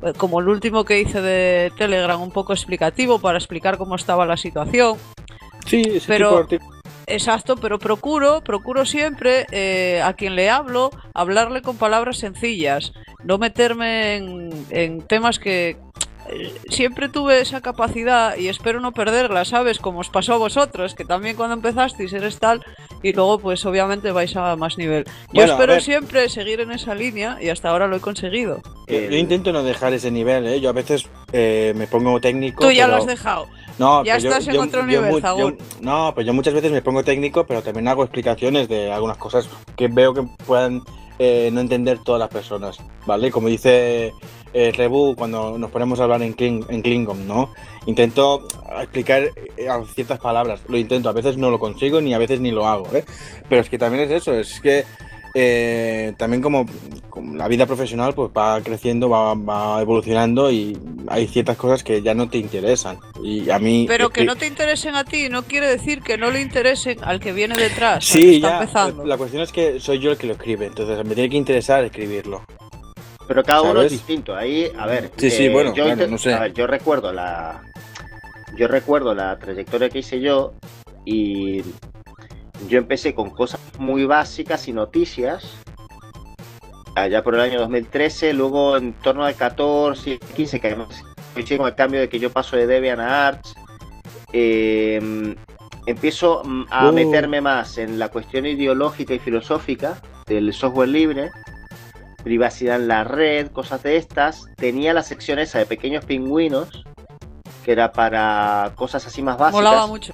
eh, 0.04 0.14
como 0.18 0.40
el 0.40 0.48
último 0.48 0.84
que 0.86 1.00
hice 1.02 1.22
de 1.22 1.72
Telegram, 1.78 2.22
un 2.22 2.32
poco 2.32 2.54
explicativo 2.54 3.20
para 3.20 3.38
explicar 3.38 3.78
cómo 3.78 3.96
estaba 3.96 4.26
la 4.26 4.38
situación. 4.38 4.98
Sí, 5.66 5.82
ese 5.86 6.08
Pero- 6.08 6.30
tipo 6.30 6.36
de 6.38 6.42
artículos- 6.58 6.81
Exacto, 7.12 7.58
pero 7.58 7.78
procuro, 7.78 8.42
procuro 8.42 8.86
siempre 8.86 9.46
eh, 9.52 10.02
a 10.04 10.14
quien 10.14 10.36
le 10.36 10.50
hablo, 10.50 10.92
hablarle 11.14 11.62
con 11.62 11.78
palabras 11.78 12.18
sencillas, 12.18 12.94
no 13.24 13.38
meterme 13.38 14.16
en, 14.16 14.66
en 14.70 15.02
temas 15.02 15.38
que 15.38 15.78
eh, 16.30 16.54
siempre 16.70 17.10
tuve 17.10 17.42
esa 17.42 17.62
capacidad 17.62 18.38
y 18.38 18.48
espero 18.48 18.80
no 18.80 18.92
perderla, 18.92 19.44
¿sabes? 19.44 19.80
Como 19.80 20.00
os 20.00 20.10
pasó 20.10 20.34
a 20.34 20.38
vosotros, 20.38 20.96
que 20.96 21.04
también 21.04 21.36
cuando 21.36 21.56
empezasteis 21.56 22.14
eres 22.14 22.40
tal 22.40 22.64
y 23.04 23.14
luego 23.14 23.40
pues 23.40 23.66
obviamente 23.66 24.12
vais 24.12 24.36
a 24.36 24.56
más 24.56 24.78
nivel. 24.78 25.06
Yo 25.06 25.12
Bueno, 25.34 25.54
espero 25.54 25.80
siempre 25.80 26.30
seguir 26.30 26.62
en 26.62 26.72
esa 26.72 26.96
línea 26.96 27.38
y 27.42 27.50
hasta 27.50 27.70
ahora 27.70 27.88
lo 27.88 27.98
he 27.98 28.00
conseguido. 28.00 28.62
Yo, 28.88 29.00
yo 29.00 29.18
intento 29.18 29.52
no 29.52 29.64
dejar 29.64 29.94
ese 29.94 30.12
nivel, 30.12 30.48
¿eh? 30.48 30.62
Yo 30.62 30.70
a 30.70 30.74
veces 30.74 31.08
eh, 31.34 31.74
me 31.76 31.88
pongo 31.88 32.20
técnico. 32.22 32.64
Tú 32.64 32.72
ya 32.72 32.88
lo 32.88 32.96
has 32.98 33.08
dejado. 33.08 33.48
No, 33.80 34.04
Ya 34.04 34.18
yo- 34.18 34.30
estás 34.30 34.48
en 34.48 34.54
yo- 34.56 34.62
otro 34.62 34.82
yo 34.82 34.88
nivel, 34.88 35.22
No, 35.82 36.12
pero 36.16 36.28
yo 36.28 36.34
muchas 36.34 36.54
veces 36.54 36.72
me 36.72 36.82
pongo 36.82 37.04
técnico, 37.04 37.46
pero 37.46 37.62
también 37.62 37.88
hago 37.88 38.04
explicaciones 38.04 38.68
de 38.68 38.92
algunas 38.92 39.18
cosas 39.18 39.48
que 39.76 39.88
veo 39.88 40.14
que 40.14 40.24
puedan 40.46 40.82
eh, 41.20 41.50
no 41.54 41.62
entender 41.62 42.00
todas 42.00 42.18
las 42.20 42.30
personas, 42.30 42.78
¿vale? 43.06 43.30
Como 43.30 43.48
dice 43.48 44.12
eh, 44.54 44.72
Rebu 44.76 45.16
cuando 45.16 45.56
nos 45.58 45.70
ponemos 45.70 46.00
a 46.00 46.04
hablar 46.04 46.24
en, 46.24 46.36
Kling- 46.36 46.66
en 46.68 46.82
Klingon, 46.82 47.28
¿no? 47.28 47.54
Intento 47.86 48.48
explicar 48.82 49.24
eh, 49.56 49.68
ciertas 49.94 50.20
palabras, 50.20 50.62
lo 50.68 50.78
intento, 50.78 51.10
a 51.10 51.14
veces 51.14 51.38
no 51.38 51.52
lo 51.52 51.60
consigo 51.60 52.02
ni 52.02 52.14
a 52.14 52.18
veces 52.18 52.40
ni 52.40 52.50
lo 52.52 52.66
hago, 52.68 52.88
¿eh? 52.96 53.06
Pero 53.48 53.62
es 53.62 53.70
que 53.70 53.78
también 53.78 54.04
es 54.06 54.12
eso, 54.12 54.34
es 54.34 54.60
que 54.62 54.84
eh, 55.34 56.14
también 56.18 56.42
como, 56.42 56.66
como 57.10 57.36
la 57.36 57.48
vida 57.48 57.66
profesional 57.66 58.14
pues 58.14 58.32
va 58.36 58.62
creciendo, 58.62 59.10
va, 59.10 59.34
va 59.34 59.82
evolucionando 59.82 60.52
y 60.52 60.78
hay 61.08 61.28
ciertas 61.28 61.58
cosas 61.58 61.84
que 61.84 62.02
ya 62.02 62.14
no 62.14 62.30
te 62.30 62.38
interesan. 62.38 62.98
Y 63.24 63.50
a 63.50 63.60
mí... 63.60 63.86
Pero 63.88 64.10
que 64.10 64.26
no 64.26 64.36
te 64.36 64.48
interesen 64.48 64.96
a 64.96 65.04
ti 65.04 65.30
no 65.30 65.44
quiere 65.44 65.68
decir 65.68 66.02
que 66.02 66.18
no 66.18 66.32
le 66.32 66.42
interesen 66.42 66.98
al 67.04 67.20
que 67.20 67.32
viene 67.34 67.56
detrás, 67.56 67.96
al 67.96 68.00
que 68.02 68.06
Sí, 68.06 68.36
está 68.36 68.50
ya. 68.50 68.60
empezando. 68.60 69.06
La 69.06 69.18
cuestión 69.18 69.42
es 69.44 69.52
que 69.52 69.80
soy 69.80 70.00
yo 70.00 70.12
el 70.12 70.18
que 70.18 70.28
lo 70.28 70.34
escribe, 70.34 70.66
entonces 70.66 70.98
me 71.06 71.16
tiene 71.16 71.30
que 71.30 71.38
interesar 71.38 71.84
escribirlo. 71.84 72.44
Pero 73.28 73.44
cada 73.44 73.62
uno 73.62 73.82
es 73.82 73.92
distinto. 73.92 74.36
Ahí, 74.36 74.70
a 74.78 74.86
ver. 74.88 75.06
eh, 75.06 75.12
Sí, 75.16 75.32
sí, 75.32 75.48
bueno, 75.48 75.74
yo, 75.74 75.86
claro, 75.86 76.08
no 76.08 76.18
sé. 76.18 76.38
ver, 76.38 76.54
yo 76.54 76.68
recuerdo 76.68 77.14
la. 77.14 77.62
Yo 78.58 78.68
recuerdo 78.68 79.16
la 79.16 79.40
trayectoria 79.40 79.90
que 79.90 80.00
hice 80.00 80.20
yo 80.20 80.52
y 81.06 81.62
yo 82.68 82.78
empecé 82.78 83.14
con 83.14 83.30
cosas 83.30 83.60
muy 83.78 84.06
básicas 84.06 84.68
y 84.68 84.74
noticias. 84.74 85.46
Allá 86.96 87.24
por 87.24 87.36
el 87.36 87.42
año 87.42 87.60
2013, 87.60 88.34
luego 88.34 88.76
en 88.78 88.94
torno 88.94 89.24
al 89.24 89.36
14, 89.36 90.20
15, 90.36 90.60
que 90.60 90.68
además 90.68 91.04
coincide 91.34 91.58
con 91.58 91.68
el 91.68 91.76
cambio 91.76 92.00
de 92.02 92.10
que 92.10 92.20
yo 92.20 92.30
paso 92.32 92.58
de 92.58 92.68
Debian 92.68 93.00
a 93.00 93.28
Arch. 93.30 93.54
eh, 94.34 95.36
empiezo 95.86 96.42
a 96.70 96.90
Uh. 96.90 96.94
meterme 96.94 97.42
más 97.42 97.78
en 97.78 97.98
la 98.00 98.10
cuestión 98.10 98.46
ideológica 98.46 99.14
y 99.14 99.20
filosófica 99.20 99.98
del 100.28 100.54
software 100.54 100.90
libre 100.90 101.32
privacidad 102.24 102.76
en 102.76 102.88
la 102.88 103.04
red, 103.04 103.48
cosas 103.52 103.82
de 103.84 103.98
estas. 103.98 104.46
Tenía 104.56 104.94
la 104.94 105.02
sección 105.04 105.40
esa 105.40 105.58
de 105.60 105.66
pequeños 105.66 106.06
pingüinos, 106.06 106.86
que 107.66 107.72
era 107.72 107.92
para 107.92 108.74
cosas 108.76 109.06
así 109.08 109.22
más 109.24 109.38
básicas. 109.40 109.64
Molaba 109.64 109.88
mucho. 109.88 110.14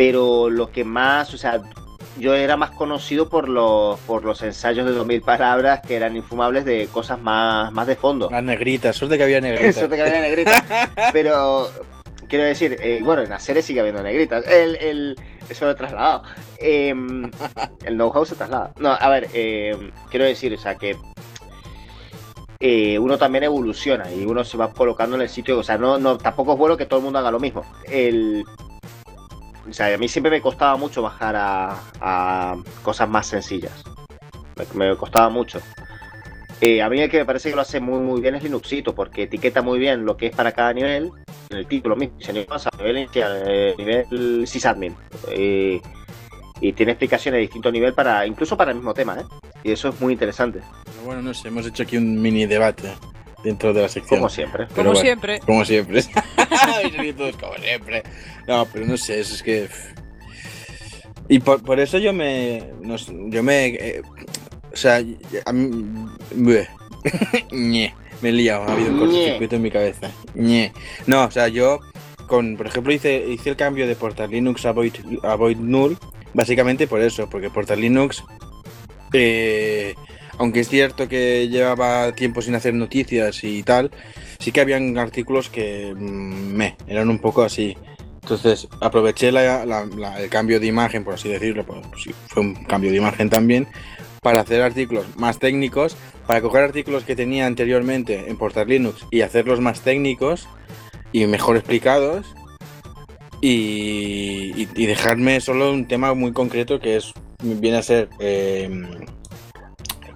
Pero 0.00 0.48
lo 0.48 0.72
que 0.72 0.82
más, 0.82 1.34
o 1.34 1.36
sea, 1.36 1.60
yo 2.18 2.34
era 2.34 2.56
más 2.56 2.70
conocido 2.70 3.28
por 3.28 3.50
los, 3.50 4.00
por 4.00 4.24
los 4.24 4.40
ensayos 4.40 4.86
de 4.86 4.92
2000 4.92 5.20
palabras 5.20 5.82
que 5.86 5.94
eran 5.94 6.16
infumables 6.16 6.64
de 6.64 6.88
cosas 6.90 7.20
más, 7.20 7.70
más 7.70 7.86
de 7.86 7.96
fondo. 7.96 8.30
Las 8.30 8.42
negritas, 8.42 8.96
suerte 8.96 9.18
que 9.18 9.24
había 9.24 9.42
negritas. 9.42 9.74
Suerte 9.78 9.96
que 9.96 10.02
había 10.02 10.22
negritas. 10.22 10.64
Pero 11.12 11.68
quiero 12.30 12.46
decir, 12.46 12.78
eh, 12.80 13.00
bueno, 13.04 13.20
en 13.20 13.28
la 13.28 13.38
serie 13.38 13.60
sigue 13.60 13.80
habiendo 13.80 14.02
negritas. 14.02 14.46
El, 14.46 14.76
el, 14.76 15.16
eso 15.50 15.66
lo 15.66 15.72
he 15.72 15.74
trasladado. 15.74 16.22
Em, 16.56 17.30
el 17.84 17.94
know-how 17.96 18.24
se 18.24 18.36
traslada. 18.36 18.72
No, 18.78 18.96
a 18.98 19.08
ver, 19.10 19.28
em, 19.34 19.90
quiero 20.08 20.24
decir, 20.24 20.54
o 20.54 20.58
sea, 20.58 20.76
que 20.76 20.96
eh, 22.58 22.98
uno 22.98 23.18
también 23.18 23.44
evoluciona 23.44 24.10
y 24.10 24.24
uno 24.24 24.44
se 24.44 24.56
va 24.56 24.72
colocando 24.72 25.16
en 25.16 25.20
el 25.20 25.28
sitio. 25.28 25.58
O 25.58 25.62
sea, 25.62 25.76
no, 25.76 25.98
no, 25.98 26.16
tampoco 26.16 26.54
es 26.54 26.58
bueno 26.58 26.78
que 26.78 26.86
todo 26.86 27.00
el 27.00 27.04
mundo 27.04 27.18
haga 27.18 27.30
lo 27.30 27.38
mismo. 27.38 27.66
El, 27.86 28.46
o 29.70 29.72
sea, 29.72 29.94
a 29.94 29.98
mí 29.98 30.08
siempre 30.08 30.30
me 30.30 30.40
costaba 30.40 30.76
mucho 30.76 31.02
bajar 31.02 31.36
a, 31.36 31.76
a 32.00 32.56
cosas 32.82 33.08
más 33.08 33.26
sencillas. 33.26 33.84
Me, 34.74 34.96
costaba 34.96 35.28
mucho. 35.28 35.60
Eh, 36.60 36.82
a 36.82 36.90
mí 36.90 37.00
el 37.00 37.08
que 37.08 37.18
me 37.18 37.24
parece 37.24 37.48
que 37.48 37.56
lo 37.56 37.62
hace 37.62 37.80
muy 37.80 38.00
muy 38.00 38.20
bien 38.20 38.34
es 38.34 38.42
Linuxito, 38.42 38.94
porque 38.94 39.22
etiqueta 39.22 39.62
muy 39.62 39.78
bien 39.78 40.04
lo 40.04 40.16
que 40.16 40.26
es 40.26 40.36
para 40.36 40.52
cada 40.52 40.74
nivel, 40.74 41.10
en 41.48 41.56
el 41.56 41.66
título 41.66 41.96
mismo, 41.96 42.18
nivel 42.18 42.46
nivel 42.78 42.98
inicial, 42.98 43.74
nivel 43.78 44.46
sysadmin. 44.46 44.94
Eh, 45.30 45.80
y 46.60 46.72
tiene 46.74 46.92
explicaciones 46.92 47.38
de 47.38 47.42
distinto 47.42 47.72
nivel 47.72 47.94
para, 47.94 48.26
incluso 48.26 48.56
para 48.56 48.72
el 48.72 48.76
mismo 48.76 48.92
tema, 48.92 49.16
¿eh? 49.18 49.24
Y 49.64 49.72
eso 49.72 49.88
es 49.88 50.00
muy 50.00 50.12
interesante. 50.12 50.60
Bueno, 51.06 51.22
no 51.22 51.32
sé, 51.32 51.48
hemos 51.48 51.66
hecho 51.66 51.84
aquí 51.84 51.96
un 51.96 52.20
mini 52.20 52.44
debate 52.44 52.92
dentro 53.44 53.72
de 53.72 53.82
la 53.82 53.88
sección. 53.88 54.20
Como 54.20 54.28
siempre. 54.28 54.66
Pero 54.66 54.76
Como 54.76 54.90
bueno, 54.90 55.00
siempre. 55.00 55.40
Como 55.40 55.64
siempre. 55.64 56.02
Todos 57.16 57.36
como 57.36 57.54
siempre. 57.58 58.02
No, 58.46 58.66
pero 58.72 58.86
no 58.86 58.96
sé, 58.96 59.20
eso 59.20 59.34
es 59.34 59.42
que. 59.42 59.68
Y 61.28 61.38
por, 61.38 61.62
por 61.62 61.78
eso 61.78 61.98
yo 61.98 62.12
me. 62.12 62.64
no 62.82 62.98
sé, 62.98 63.12
yo 63.28 63.42
me. 63.42 63.66
eh, 63.66 64.02
o 64.72 64.76
sea, 64.76 65.02
a 65.44 65.52
mí. 65.52 65.84
me 68.22 68.28
he 68.28 68.32
liado, 68.32 68.64
ha 68.64 68.72
habido 68.72 68.92
un 68.92 68.98
cortocircuito 68.98 69.56
en 69.56 69.62
mi 69.62 69.70
cabeza. 69.70 70.10
Ñe. 70.34 70.72
No, 71.06 71.24
o 71.24 71.30
sea, 71.30 71.48
yo. 71.48 71.80
Con, 72.26 72.56
por 72.56 72.66
ejemplo, 72.68 72.92
hice, 72.92 73.24
hice 73.28 73.50
el 73.50 73.56
cambio 73.56 73.88
de 73.88 73.96
Portal 73.96 74.30
Linux 74.30 74.64
a 74.64 74.70
Void, 74.72 74.94
a 75.24 75.34
Void 75.34 75.56
Null. 75.56 75.98
Básicamente 76.32 76.86
por 76.86 77.00
eso, 77.00 77.28
porque 77.28 77.50
Portal 77.50 77.80
Linux. 77.80 78.22
eh, 79.12 79.94
aunque 80.40 80.60
es 80.60 80.70
cierto 80.70 81.06
que 81.06 81.48
llevaba 81.48 82.12
tiempo 82.12 82.40
sin 82.40 82.54
hacer 82.54 82.72
noticias 82.72 83.44
y 83.44 83.62
tal, 83.62 83.90
sí 84.38 84.52
que 84.52 84.62
habían 84.62 84.96
artículos 84.96 85.50
que 85.50 85.94
mm, 85.94 86.54
me 86.56 86.76
eran 86.86 87.10
un 87.10 87.18
poco 87.18 87.42
así. 87.42 87.76
Entonces 88.22 88.66
aproveché 88.80 89.32
la- 89.32 89.62
el 90.18 90.30
cambio 90.30 90.58
de 90.58 90.66
imagen, 90.66 91.04
por 91.04 91.12
así 91.14 91.28
decirlo, 91.28 91.64
pues, 91.66 91.80
fue 92.28 92.42
un 92.42 92.54
cambio 92.64 92.90
de 92.90 92.96
imagen 92.96 93.28
también, 93.28 93.68
para 94.22 94.40
hacer 94.40 94.62
artículos 94.62 95.04
más 95.16 95.38
técnicos, 95.38 95.94
para 96.26 96.40
coger 96.40 96.62
artículos 96.64 97.04
que 97.04 97.14
tenía 97.16 97.44
anteriormente 97.44 98.30
en 98.30 98.38
Portal 98.38 98.68
Linux 98.68 99.04
y 99.10 99.20
hacerlos 99.20 99.60
más 99.60 99.82
técnicos 99.82 100.48
y 101.12 101.26
mejor 101.26 101.56
explicados 101.58 102.24
y 103.42 104.64
dejarme 104.86 105.38
solo 105.42 105.70
un 105.70 105.86
tema 105.86 106.14
muy 106.14 106.32
concreto 106.32 106.80
que 106.80 106.96
es 106.96 107.12
viene 107.42 107.76
a 107.78 107.82
ser 107.82 108.08
eh, 108.20 108.70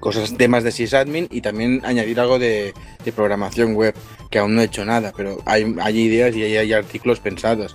cosas 0.05 0.36
temas 0.36 0.62
de 0.62 0.70
sysadmin 0.70 1.28
y 1.31 1.40
también 1.40 1.81
añadir 1.82 2.20
algo 2.20 2.39
de, 2.39 2.74
programación 3.16 3.74
web 3.74 3.94
que 4.31 4.39
aún 4.39 4.55
no 4.55 4.60
he 4.60 4.64
hecho 4.64 4.85
nada 4.85 5.14
pero 5.16 5.39
hay, 5.47 5.74
hay 5.81 5.98
ideas 5.98 6.36
y 6.36 6.43
hay, 6.43 6.59
hay 6.59 6.72
artículos 6.74 7.20
pensados 7.20 7.74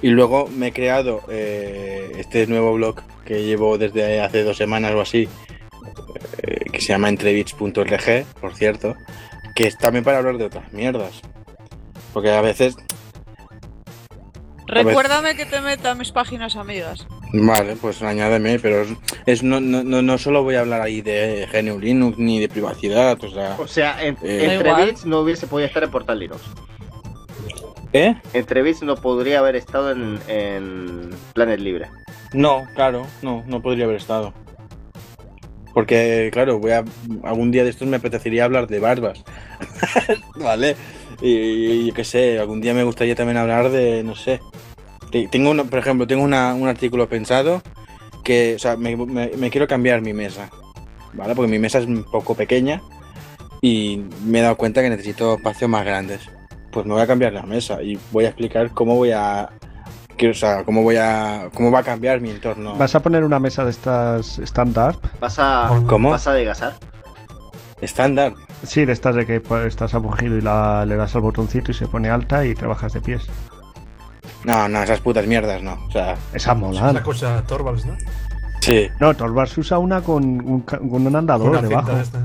Y 0.00 0.08
luego 0.08 0.48
me 0.48 0.68
he 0.68 0.72
creado 0.72 1.20
eh, 1.28 2.12
este 2.16 2.46
nuevo 2.46 2.72
blog 2.72 3.02
que 3.26 3.44
llevo 3.44 3.76
desde 3.76 4.22
hace 4.22 4.42
dos 4.42 4.56
semanas 4.56 4.92
o 4.94 5.02
así, 5.02 5.28
eh, 6.42 6.64
que 6.72 6.80
se 6.80 6.88
llama 6.88 7.10
entrebits.org, 7.10 8.24
por 8.40 8.54
cierto, 8.54 8.94
que 9.54 9.66
es 9.66 9.76
también 9.76 10.04
para 10.04 10.18
hablar 10.18 10.38
de 10.38 10.44
otras 10.44 10.72
mierdas. 10.72 11.20
Porque 12.12 12.30
a 12.30 12.40
veces, 12.40 12.76
Recuérdame 14.66 15.36
que 15.36 15.46
te 15.46 15.60
meta 15.60 15.92
a 15.92 15.94
mis 15.94 16.10
páginas 16.12 16.56
amigas. 16.56 17.06
vale, 17.32 17.76
pues 17.76 18.02
añádeme, 18.02 18.58
pero 18.58 18.82
es, 18.82 18.88
es- 19.26 19.42
no, 19.42 19.60
no, 19.60 19.82
no, 19.84 20.02
no 20.02 20.18
solo 20.18 20.42
voy 20.42 20.56
a 20.56 20.60
hablar 20.60 20.82
ahí 20.82 21.02
de 21.02 21.46
GNU 21.52 21.78
Linux 21.78 22.18
ni 22.18 22.40
de 22.40 22.48
privacidad, 22.48 23.22
o 23.22 23.30
sea... 23.30 23.56
O 23.58 23.66
sea, 23.68 24.02
en- 24.04 24.16
Eh, 24.22 24.48
entre 24.54 24.70
igual. 24.70 24.86
bits 24.86 25.04
no 25.06 25.20
hubiese 25.20 25.46
podido 25.46 25.66
estar 25.68 25.82
en 25.84 25.90
Portal 25.90 26.18
Linux. 26.18 26.40
¿Eh? 27.92 28.14
Entre 28.32 28.62
bits 28.62 28.82
no 28.82 28.96
podría 28.96 29.38
haber 29.38 29.56
estado 29.56 29.90
en, 29.92 30.18
en 30.28 31.10
Planet 31.32 31.60
Libre. 31.60 31.88
No, 32.32 32.66
claro, 32.74 33.06
no, 33.22 33.44
no 33.46 33.62
podría 33.62 33.84
haber 33.84 33.96
estado. 33.96 34.34
Porque, 35.72 36.30
claro, 36.32 36.58
voy 36.58 36.72
a 36.72 36.84
algún 37.22 37.50
día 37.50 37.62
de 37.62 37.70
estos 37.70 37.86
me 37.86 37.96
apetecería 37.98 38.44
hablar 38.44 38.66
de 38.66 38.80
barbas. 38.80 39.22
vale. 40.36 40.74
Y, 41.20 41.28
y 41.30 41.86
yo 41.88 41.94
qué 41.94 42.04
sé, 42.04 42.38
algún 42.38 42.60
día 42.60 42.74
me 42.74 42.82
gustaría 42.84 43.14
también 43.14 43.38
hablar 43.38 43.70
de, 43.70 44.02
no 44.02 44.14
sé. 44.14 44.40
Te- 45.10 45.28
Tengo, 45.28 45.50
una- 45.50 45.64
por 45.64 45.78
ejemplo, 45.78 46.06
tengo 46.06 46.22
una- 46.24 46.54
un 46.54 46.68
artículo 46.68 47.08
pensado 47.08 47.62
que, 48.24 48.54
o 48.56 48.58
sea, 48.58 48.76
me, 48.76 48.96
me- 48.96 49.30
me 49.36 49.50
quiero 49.50 49.66
cambiar 49.66 50.00
mi 50.02 50.12
mesa. 50.12 50.50
¿Vale? 51.14 51.34
Porque 51.34 51.50
mi 51.50 51.58
mesa 51.58 51.78
es 51.78 51.86
un 51.86 52.04
poco 52.04 52.34
pequeña 52.34 52.82
y 53.62 54.02
me 54.26 54.40
he 54.40 54.42
dado 54.42 54.56
cuenta 54.56 54.82
que 54.82 54.90
necesito 54.90 55.34
espacios 55.36 55.70
más 55.70 55.84
grandes. 55.84 56.20
Pues 56.70 56.84
me 56.84 56.92
voy 56.92 57.02
a 57.02 57.06
cambiar 57.06 57.32
la 57.32 57.42
mesa 57.42 57.82
y 57.82 57.98
voy 58.12 58.26
a 58.26 58.28
explicar 58.28 58.70
cómo 58.72 58.96
voy 58.96 59.12
a 59.12 59.48
que, 60.18 60.28
o 60.30 60.34
sea, 60.34 60.64
cómo 60.64 60.82
voy 60.82 60.96
a 60.96 61.48
cómo 61.54 61.70
va 61.70 61.78
a 61.78 61.82
cambiar 61.82 62.20
mi 62.20 62.30
entorno. 62.30 62.74
¿Vas 62.76 62.94
a 62.94 63.00
poner 63.00 63.24
una 63.24 63.38
mesa 63.38 63.64
de 63.64 63.70
estas 63.70 64.38
stand-up? 64.40 64.98
¿Vas 65.20 65.38
a, 65.38 65.70
¿Cómo? 65.88 66.10
¿Vas 66.10 66.26
a 66.26 66.32
adelgazar? 66.32 66.74
Estándar. 67.80 68.34
Sí, 68.64 68.84
de 68.84 68.92
estas 68.92 69.14
de 69.14 69.26
que 69.26 69.42
estás 69.66 69.94
abogido 69.94 70.36
y 70.38 70.40
la, 70.40 70.84
le 70.86 70.96
das 70.96 71.14
al 71.14 71.20
botoncito 71.22 71.70
y 71.70 71.74
se 71.74 71.86
pone 71.86 72.08
alta 72.08 72.44
y 72.46 72.54
trabajas 72.54 72.92
de 72.94 73.00
pies. 73.00 73.26
No, 74.44 74.68
no, 74.68 74.82
esas 74.82 75.00
putas 75.00 75.26
mierdas 75.26 75.62
no. 75.62 75.74
O 75.88 75.90
sea, 75.90 76.16
Esa 76.32 76.52
Es 76.52 76.58
mola. 76.58 76.92
la 76.92 77.02
cosa 77.02 77.42
Torvalds, 77.46 77.84
¿no? 77.86 77.96
sí. 78.60 78.88
No, 79.00 79.14
Torvars 79.14 79.56
usa 79.58 79.78
una 79.78 80.00
con 80.00 80.24
un, 80.24 80.60
con 80.62 81.06
un 81.06 81.16
andador 81.16 81.50
Una 81.50 81.60
cinta 81.60 81.68
debajo. 81.68 81.92
de 81.96 82.02
estas. 82.02 82.22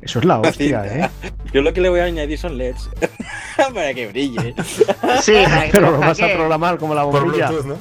Eso 0.00 0.18
es 0.20 0.24
la 0.24 0.38
Una 0.38 0.48
hostia. 0.48 0.84
¿eh? 0.86 1.10
Yo 1.52 1.60
lo 1.62 1.72
que 1.72 1.80
le 1.80 1.88
voy 1.90 2.00
a 2.00 2.04
añadir 2.04 2.38
son 2.38 2.56
LEDs. 2.58 2.88
Para 3.56 3.92
que 3.94 4.08
brille. 4.08 4.54
Sí, 5.22 5.34
Pero 5.72 5.90
lo 5.92 5.98
vas 6.00 6.20
a 6.20 6.28
programar 6.28 6.78
como 6.78 6.94
la 6.94 7.02
Por 7.04 7.22
bombilla. 7.22 7.48
Bluetooth, 7.50 7.66
¿no? 7.66 7.76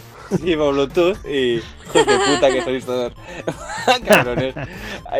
Y 0.45 0.55
por 0.57 0.73
Bluetooth. 0.73 1.17
Y. 1.25 1.55
Hijos 1.85 2.05
de 2.05 2.17
puta 2.35 2.49
que 2.51 2.61
sois 2.63 2.85
todos. 2.85 3.13
Cabrones. 4.07 4.55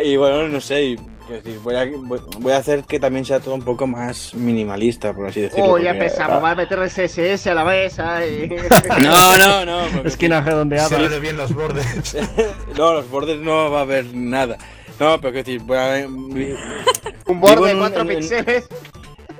Y 0.04 0.16
bueno, 0.16 0.48
no 0.48 0.60
sé. 0.60 0.82
y, 0.84 0.96
decir, 1.34 1.58
voy, 1.62 1.74
a, 1.76 1.84
voy, 1.84 2.20
voy 2.40 2.52
a 2.52 2.56
hacer 2.58 2.84
que 2.84 2.98
también 3.00 3.24
sea 3.24 3.40
todo 3.40 3.54
un 3.54 3.62
poco 3.62 3.86
más 3.86 4.34
minimalista, 4.34 5.12
por 5.12 5.26
así 5.26 5.40
decirlo. 5.42 5.64
Oh, 5.72 5.78
ya 5.78 5.90
empezamos. 5.90 6.42
Va 6.42 6.50
a 6.52 6.54
meterle 6.54 6.88
CSS 6.88 7.46
a 7.48 7.54
la 7.54 7.64
mesa 7.64 8.26
y... 8.26 8.48
No, 9.02 9.38
no, 9.38 9.64
no. 9.64 9.86
porque- 9.92 10.08
Esquina 10.08 10.40
redondeada. 10.40 10.88
Se 10.88 10.98
le 11.08 11.20
bien 11.20 11.36
los 11.36 11.54
bordes. 11.54 12.16
No, 12.76 12.92
los 12.94 13.10
bordes 13.10 13.38
no 13.40 13.70
va 13.70 13.80
a 13.80 13.82
haber 13.82 14.06
nada. 14.14 14.56
No, 15.00 15.20
pero 15.20 15.32
quiero 15.32 15.46
decir, 15.46 15.60
voy 15.62 15.76
a. 15.76 16.06
Un 16.06 17.40
borde 17.40 17.66
de 17.66 17.70
en 17.72 17.76
un- 17.76 17.82
4 17.82 18.00
en- 18.02 18.10
en- 18.10 18.16
píxeles. 18.18 18.68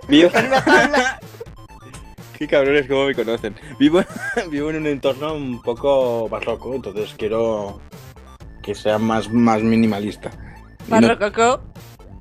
Vivo... 0.08 0.30
En 0.34 0.46
una 0.46 0.64
tabla. 0.64 1.20
Qué 2.38 2.46
cabrones, 2.46 2.86
cómo 2.86 3.06
me 3.06 3.14
conocen. 3.16 3.56
Vivo, 3.80 4.00
vivo 4.50 4.70
en 4.70 4.76
un 4.76 4.86
entorno 4.86 5.34
un 5.34 5.60
poco 5.60 6.28
barroco, 6.28 6.72
entonces 6.72 7.12
quiero 7.18 7.80
que 8.62 8.76
sea 8.76 8.98
más, 8.98 9.28
más 9.32 9.60
minimalista. 9.62 10.30
Y 10.88 11.00
no- 11.00 11.60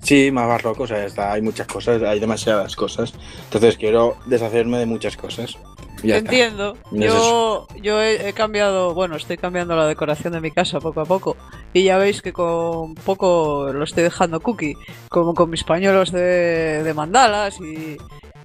sí, 0.01 0.31
más 0.31 0.47
barroco, 0.47 0.83
o 0.83 0.87
sea, 0.87 1.05
está, 1.05 1.31
hay 1.33 1.41
muchas 1.41 1.67
cosas, 1.67 2.01
hay 2.03 2.19
demasiadas 2.19 2.75
cosas. 2.75 3.13
Entonces 3.45 3.77
quiero 3.77 4.17
deshacerme 4.25 4.77
de 4.79 4.85
muchas 4.85 5.17
cosas. 5.17 5.57
Ya 6.03 6.17
entiendo. 6.17 6.77
Y 6.91 7.05
es 7.05 7.11
Yo, 7.13 7.67
yo 7.81 8.01
he, 8.03 8.29
he 8.29 8.33
cambiado, 8.33 8.93
bueno, 8.93 9.15
estoy 9.15 9.35
cambiando 9.37 9.75
la 9.75 9.87
decoración 9.87 10.33
de 10.33 10.41
mi 10.41 10.51
casa 10.51 10.79
poco 10.79 11.01
a 11.01 11.05
poco. 11.05 11.35
Y 11.73 11.83
ya 11.83 11.97
veis 11.97 12.21
que 12.21 12.33
con 12.33 12.93
poco 12.93 13.71
lo 13.73 13.83
estoy 13.83 14.03
dejando 14.03 14.39
cookie. 14.39 14.75
Como 15.09 15.33
con 15.33 15.49
mis 15.49 15.63
pañuelos 15.63 16.11
de, 16.11 16.83
de 16.83 16.93
mandalas 16.93 17.59
y, 17.59 17.97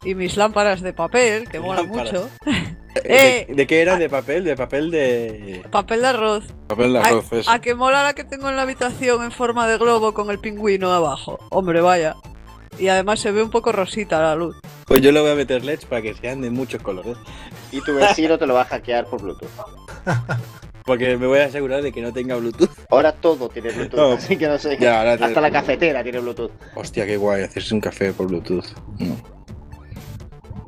y 0.03 0.15
mis 0.15 0.39
lámparas 0.39 0.81
de 0.81 0.95
papel, 0.95 1.47
que 1.47 1.59
Lámparas. 1.61 2.13
mucho. 2.13 2.29
¿De, 2.95 3.03
Eh, 3.05 3.47
de 3.49 3.67
qué 3.67 3.81
era? 3.83 3.97
¿De 3.97 4.09
papel? 4.11 4.45
¿De 4.45 4.55
papel 4.57 4.91
de...? 4.91 5.63
Papel 5.71 6.01
de 6.03 6.07
arroz. 6.09 6.45
Papel 6.67 6.93
de 6.93 6.99
A- 6.99 7.07
arroz, 7.07 7.33
eso. 7.33 7.51
A, 7.51 7.61
que 7.61 7.75
mola 7.75 8.03
la 8.03 8.15
que 8.15 8.25
tengo 8.25 8.49
en 8.51 8.57
la 8.57 8.63
habitación 8.63 9.23
en 9.25 9.33
forma 9.33 9.67
de 9.69 9.79
globo 9.79 10.13
con 10.15 10.31
el 10.31 10.39
pingüino 10.39 10.93
abajo. 10.93 11.39
Hombre, 11.51 11.81
vaya. 11.81 12.15
Y 12.79 12.89
además 12.89 13.21
se 13.21 13.31
ve 13.33 13.43
un 13.43 13.51
poco 13.51 13.73
rosita 13.73 14.21
la 14.21 14.35
luz. 14.35 14.57
Pues 14.87 15.01
yo 15.01 15.13
le 15.13 15.21
voy 15.21 15.31
a 15.31 15.35
meter 15.35 15.65
LEDs 15.65 15.85
para 15.85 16.03
que 16.03 16.15
sean 16.15 16.41
de 16.41 16.51
muchos 16.51 16.83
colores. 16.83 17.17
Y 17.71 17.81
tu 17.83 17.95
vecino 17.95 18.39
te 18.39 18.47
lo 18.47 18.55
va 18.55 18.63
a 18.63 18.67
hackear 18.67 19.07
por 19.07 19.23
Bluetooth. 19.23 19.49
Porque 20.85 21.17
me 21.17 21.27
voy 21.29 21.39
a 21.39 21.45
asegurar 21.45 21.81
de 21.83 21.93
que 21.93 22.03
no 22.03 22.13
tenga 22.13 22.35
Bluetooth. 22.37 22.71
Ahora 22.91 23.13
todo 23.13 23.49
tiene 23.49 23.71
Bluetooth, 23.71 23.97
No. 23.99 24.13
así 24.15 24.37
que 24.37 24.49
no 24.49 24.59
sé. 24.59 24.77
Ya, 24.81 24.99
ahora 24.99 25.17
te- 25.17 25.25
Hasta 25.25 25.41
la 25.41 25.51
cafetera 25.53 26.03
tiene 26.03 26.19
Bluetooth. 26.19 26.51
Hostia, 26.75 27.07
qué 27.07 27.17
guay 27.17 27.43
hacerse 27.45 27.73
un 27.73 27.81
café 27.81 28.13
por 28.13 28.27
Bluetooth. 28.27 28.65
Mm. 28.99 29.13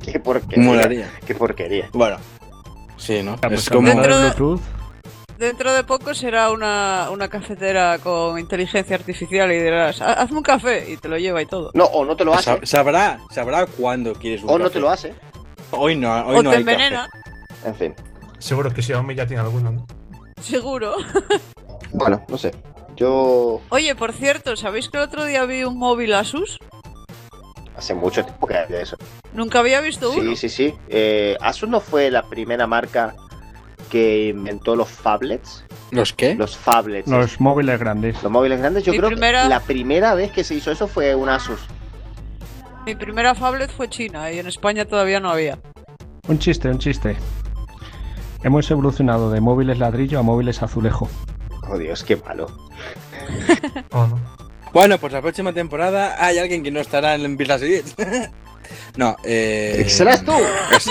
Qué 0.11 0.19
porquería. 0.19 0.63
Molaría. 0.65 1.11
Qué 1.25 1.35
porquería. 1.35 1.89
Bueno, 1.93 2.17
sí, 2.97 3.21
¿no? 3.23 3.35
Pues, 3.37 3.53
es 3.61 3.69
como... 3.69 3.87
Dentro 3.89 4.17
Bluetooth, 4.19 4.61
Dentro 5.37 5.73
de 5.73 5.83
poco 5.83 6.13
será 6.13 6.49
una, 6.51 7.09
una 7.11 7.27
cafetera 7.27 7.97
con 7.99 8.39
inteligencia 8.39 8.95
artificial 8.95 9.51
y 9.51 9.59
dirás, 9.61 10.01
"Ha- 10.01 10.13
hazme 10.13 10.37
un 10.37 10.43
café 10.43 10.89
y 10.89 10.95
te 10.95 11.09
lo 11.09 11.17
lleva 11.17 11.41
y 11.41 11.45
todo. 11.45 11.71
No, 11.73 11.83
o 11.85 12.05
no 12.05 12.15
te 12.15 12.23
lo 12.23 12.33
hace. 12.33 12.43
Sa- 12.43 12.59
Sabrá, 12.65 13.19
sabrá 13.31 13.65
cuándo 13.65 14.13
quieres 14.13 14.43
un 14.43 14.49
O 14.51 14.57
no 14.57 14.69
te 14.69 14.79
lo 14.79 14.89
hace. 14.89 15.13
Hoy 15.71 15.97
no, 15.97 16.09
hoy 16.25 16.37
o 16.37 16.43
no 16.43 16.51
te 16.51 16.55
hay 16.57 16.63
café. 16.63 16.73
envenena, 16.75 17.09
En 17.65 17.75
fin. 17.75 17.93
Seguro 18.39 18.73
que 18.73 18.81
Xiaomi 18.81 19.13
ya 19.13 19.27
tiene 19.27 19.41
alguno, 19.43 19.71
¿no? 19.73 19.85
seguro. 20.41 20.95
Bueno, 21.91 22.23
no 22.29 22.37
sé. 22.37 22.51
Yo 22.95 23.59
Oye, 23.69 23.93
por 23.95 24.13
cierto, 24.13 24.55
¿sabéis 24.55 24.87
que 24.87 24.95
el 24.97 25.03
otro 25.03 25.25
día 25.25 25.43
vi 25.45 25.65
un 25.65 25.77
móvil 25.77 26.13
Asus? 26.13 26.59
Hace 27.77 27.93
mucho 27.93 28.23
tiempo 28.23 28.47
que 28.47 28.53
de 28.69 28.81
eso. 28.81 28.97
Nunca 29.33 29.59
había 29.59 29.81
visto 29.81 30.11
uno. 30.11 30.21
Sí, 30.21 30.35
sí, 30.35 30.49
sí. 30.49 30.73
Eh, 30.89 31.37
Asus 31.41 31.69
no 31.69 31.79
fue 31.79 32.09
la 32.11 32.23
primera 32.23 32.67
marca 32.67 33.15
que 33.89 34.27
inventó 34.29 34.75
los 34.75 34.89
phablets. 34.89 35.63
¿Los 35.91 36.13
qué? 36.13 36.35
Los 36.35 36.57
phablets. 36.57 37.07
los 37.07 37.39
móviles 37.39 37.79
grandes. 37.79 38.21
Los 38.23 38.31
móviles 38.31 38.59
grandes. 38.59 38.83
Yo 38.83 38.91
Mi 38.91 38.97
creo 38.97 39.09
primera- 39.09 39.43
que 39.43 39.49
la 39.49 39.59
primera 39.59 40.15
vez 40.15 40.31
que 40.31 40.43
se 40.43 40.55
hizo 40.55 40.71
eso 40.71 40.87
fue 40.87 41.13
un 41.15 41.29
Asus. 41.29 41.59
Mi 42.85 42.95
primera 42.95 43.33
phablet 43.35 43.71
fue 43.71 43.89
China 43.89 44.31
y 44.31 44.39
en 44.39 44.47
España 44.47 44.85
todavía 44.85 45.19
no 45.19 45.29
había. 45.29 45.59
Un 46.27 46.39
chiste, 46.39 46.69
un 46.69 46.79
chiste. 46.79 47.17
Hemos 48.43 48.69
evolucionado 48.69 49.31
de 49.31 49.41
móviles 49.41 49.79
ladrillo 49.79 50.19
a 50.19 50.23
móviles 50.23 50.61
azulejo. 50.61 51.09
Oh 51.67 51.77
Dios, 51.77 52.03
qué 52.03 52.15
malo. 52.17 52.47
¿O 53.91 54.05
no? 54.07 54.19
Bueno, 54.75 54.97
pues 54.97 55.13
la 55.13 55.21
próxima 55.21 55.53
temporada 55.53 56.17
hay 56.19 56.37
alguien 56.37 56.61
que 56.61 56.69
no 56.69 56.81
estará 56.81 57.15
en 57.15 57.21
Elite. 57.23 57.83
no, 58.97 59.15
eh... 59.23 59.85
¿Serás 59.87 60.25
tú? 60.25 60.33
es- 60.75 60.89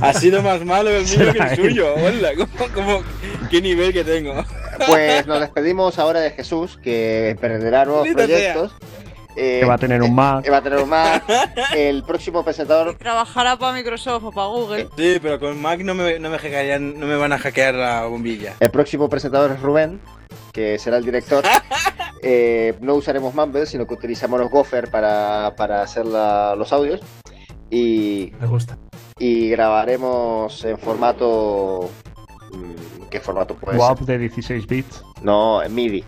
ha 0.00 0.14
sido 0.14 0.40
más 0.40 0.64
malo 0.64 0.88
el 0.88 1.04
mío 1.04 1.34
que 1.34 1.38
el 1.38 1.54
suyo. 1.56 1.94
Hola, 1.96 2.30
¿cómo, 2.34 2.72
cómo- 2.72 3.02
qué 3.50 3.60
nivel 3.60 3.92
que 3.92 4.04
tengo? 4.04 4.42
Pues 4.86 5.26
nos 5.26 5.40
despedimos 5.40 5.98
ahora 5.98 6.20
de 6.20 6.30
Jesús, 6.30 6.78
que 6.82 7.28
emprenderá 7.28 7.84
nuevos 7.84 8.08
proyectos. 8.08 8.72
Eh, 9.36 9.58
Que 9.60 9.66
va 9.66 9.74
a 9.74 9.78
tener 9.78 10.00
un 10.00 10.14
Mac. 10.14 10.42
que 10.42 10.50
va 10.50 10.56
a 10.56 10.62
tener 10.62 10.78
un 10.78 10.88
Mac. 10.88 11.22
El 11.76 12.04
próximo 12.04 12.42
presentador. 12.42 12.94
trabajará 12.96 13.58
para 13.58 13.74
Microsoft 13.74 14.24
o 14.24 14.32
para 14.32 14.46
Google. 14.46 14.88
Sí, 14.96 15.18
pero 15.20 15.38
con 15.38 15.60
Mac 15.60 15.80
no 15.80 15.94
me, 15.94 16.18
no 16.18 16.30
me 16.30 16.38
hackearían- 16.38 16.94
no 16.94 17.04
me 17.04 17.16
van 17.16 17.34
a 17.34 17.38
hackear 17.38 17.74
la 17.74 18.06
bombilla. 18.06 18.54
El 18.60 18.70
próximo 18.70 19.10
presentador 19.10 19.50
es 19.52 19.60
Rubén, 19.60 20.00
que 20.52 20.78
será 20.78 20.96
el 20.98 21.04
director. 21.04 21.44
Eh, 22.28 22.74
no 22.80 22.94
usaremos 22.94 23.34
Mumble, 23.34 23.66
sino 23.66 23.86
que 23.86 23.94
utilizamos 23.94 24.40
los 24.40 24.50
Gopher 24.50 24.90
para, 24.90 25.54
para 25.54 25.82
hacer 25.82 26.06
la- 26.06 26.56
los 26.56 26.72
audios. 26.72 27.00
Y, 27.70 28.32
Me 28.40 28.46
gusta. 28.48 28.78
y 29.18 29.50
grabaremos 29.50 30.64
en 30.64 30.76
formato. 30.78 31.88
mm, 32.52 33.04
¿Qué 33.10 33.20
formato 33.20 33.54
puede 33.54 33.78
WAP 33.78 33.98
ser? 33.98 34.06
de 34.06 34.18
16 34.18 34.66
bits. 34.66 35.04
No, 35.22 35.62
en 35.62 35.72
MIDI. 35.74 36.04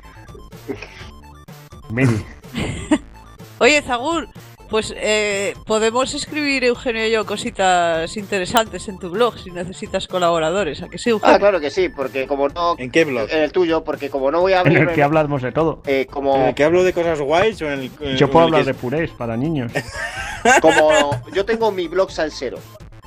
MIDI. 1.90 2.24
Oye, 3.60 3.82
Zagur, 3.82 4.28
pues 4.70 4.92
eh, 4.96 5.54
podemos 5.66 6.12
escribir 6.14 6.64
Eugenio 6.64 7.06
y 7.06 7.10
yo 7.10 7.24
cositas 7.26 8.16
interesantes 8.16 8.88
en 8.88 8.98
tu 8.98 9.10
blog 9.10 9.38
si 9.38 9.50
necesitas 9.50 10.06
colaboradores. 10.06 10.82
¿A 10.82 10.88
que 10.88 10.98
sí, 10.98 11.10
Eugenio? 11.10 11.34
Ah, 11.34 11.38
claro 11.38 11.60
que 11.60 11.70
sí, 11.70 11.88
porque 11.88 12.26
como 12.26 12.48
no. 12.48 12.74
¿En 12.78 12.90
qué 12.90 13.04
blog? 13.04 13.28
En 13.30 13.42
el 13.42 13.52
tuyo, 13.52 13.82
porque 13.84 14.10
como 14.10 14.30
no 14.30 14.40
voy 14.40 14.52
a 14.52 14.60
En 14.60 14.66
abrir. 14.68 14.78
el 14.88 14.94
que 14.94 15.02
hablamos 15.02 15.42
de 15.42 15.52
todo. 15.52 15.82
eh, 15.86 16.02
¿En 16.02 16.12
como, 16.12 16.48
el 16.48 16.54
que 16.54 16.64
hablo 16.64 16.82
de 16.84 16.92
cosas 16.92 17.20
guays 17.20 17.60
o 17.62 17.70
en 17.70 17.90
el, 18.00 18.16
Yo 18.16 18.30
puedo 18.30 18.46
en 18.48 18.54
el 18.54 18.60
hablar 18.60 18.60
que- 18.60 18.72
de 18.72 18.74
purés 18.74 19.10
para 19.12 19.36
niños. 19.36 19.72
como 20.62 21.10
yo 21.34 21.44
tengo 21.44 21.70
mi 21.72 21.88
blog 21.88 22.10
salsero. 22.10 22.58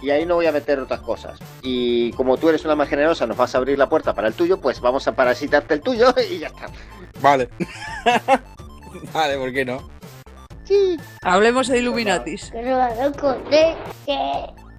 y 0.02 0.10
ahí 0.10 0.26
no 0.26 0.36
voy 0.36 0.48
a 0.48 0.52
meter 0.52 0.80
otras 0.80 1.02
cosas. 1.02 1.40
Y 1.62 2.12
como 2.14 2.38
tú 2.38 2.50
eres 2.50 2.66
una 2.66 2.76
más 2.76 2.90
generosa, 2.90 3.28
nos 3.28 3.38
vas 3.38 3.54
a 3.54 3.60
abrir 3.60 3.78
la 3.78 3.88
puerta 3.88 4.14
para 4.16 4.28
el 4.28 4.34
tuyo, 4.34 4.60
pues 4.60 4.80
vamos 4.82 5.08
a 5.08 5.16
parasitarte 5.16 5.76
el 5.76 5.82
tuyo 5.82 6.14
y 6.32 6.40
ya 6.40 6.48
está. 6.48 6.66
Vale. 7.22 7.50
vale, 9.14 9.38
¿por 9.38 9.54
qué 9.54 9.64
no? 9.66 9.90
Hablemos 11.22 11.68
de 11.68 11.80
Illuminatis. 11.80 12.52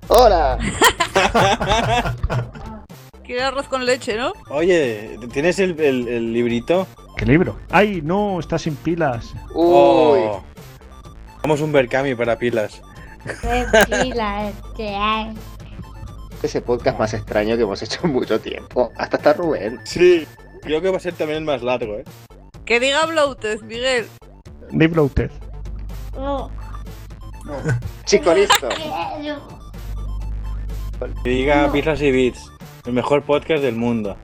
¡Hola! 0.08 0.58
Quiere 3.24 3.42
arroz 3.44 3.68
con 3.68 3.86
leche, 3.86 4.16
¿no? 4.16 4.32
Oye, 4.50 5.18
¿tienes 5.32 5.58
el, 5.58 5.78
el- 5.80 6.08
el 6.08 6.32
librito? 6.32 6.86
¿Qué 7.16 7.24
libro? 7.24 7.56
¡Ay, 7.70 8.00
no! 8.02 8.40
Está 8.40 8.58
sin 8.58 8.74
pilas. 8.74 9.32
Uy. 9.54 10.20
Oh. 10.24 10.42
Vamos 11.42 11.60
un 11.60 11.72
Berkami 11.72 12.14
para 12.14 12.36
pilas. 12.38 12.82
Ese 16.42 16.60
podcast 16.60 16.98
más 16.98 17.14
extraño 17.14 17.56
que 17.56 17.62
hemos 17.62 17.80
hecho 17.82 18.00
en 18.04 18.12
mucho 18.12 18.40
tiempo. 18.40 18.90
Hasta 18.96 19.16
está 19.18 19.32
Rubén. 19.34 19.78
Sí. 19.84 20.26
Creo 20.62 20.80
que 20.82 20.90
va 20.90 20.96
a 20.96 21.00
ser 21.00 21.14
también 21.14 21.38
el 21.38 21.44
más 21.44 21.62
largo, 21.62 21.94
¿eh? 21.96 22.04
Que 22.64 22.80
diga 22.80 23.06
Bloated, 23.06 23.60
Miguel. 23.62 24.06
Libro 24.72 25.04
usted. 25.04 25.30
Chico, 28.04 28.34
listo. 28.34 28.68
Que 31.24 31.30
diga 31.30 31.66
Birras 31.68 32.00
y 32.02 32.12
Beats. 32.12 32.50
El 32.86 32.92
mejor 32.92 33.22
podcast 33.22 33.62
del 33.62 33.74
mundo. 33.76 34.16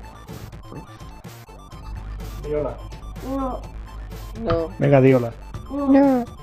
No. 4.41 4.69
Venga, 4.79 5.01
di 5.01 5.15
hola. 5.15 5.33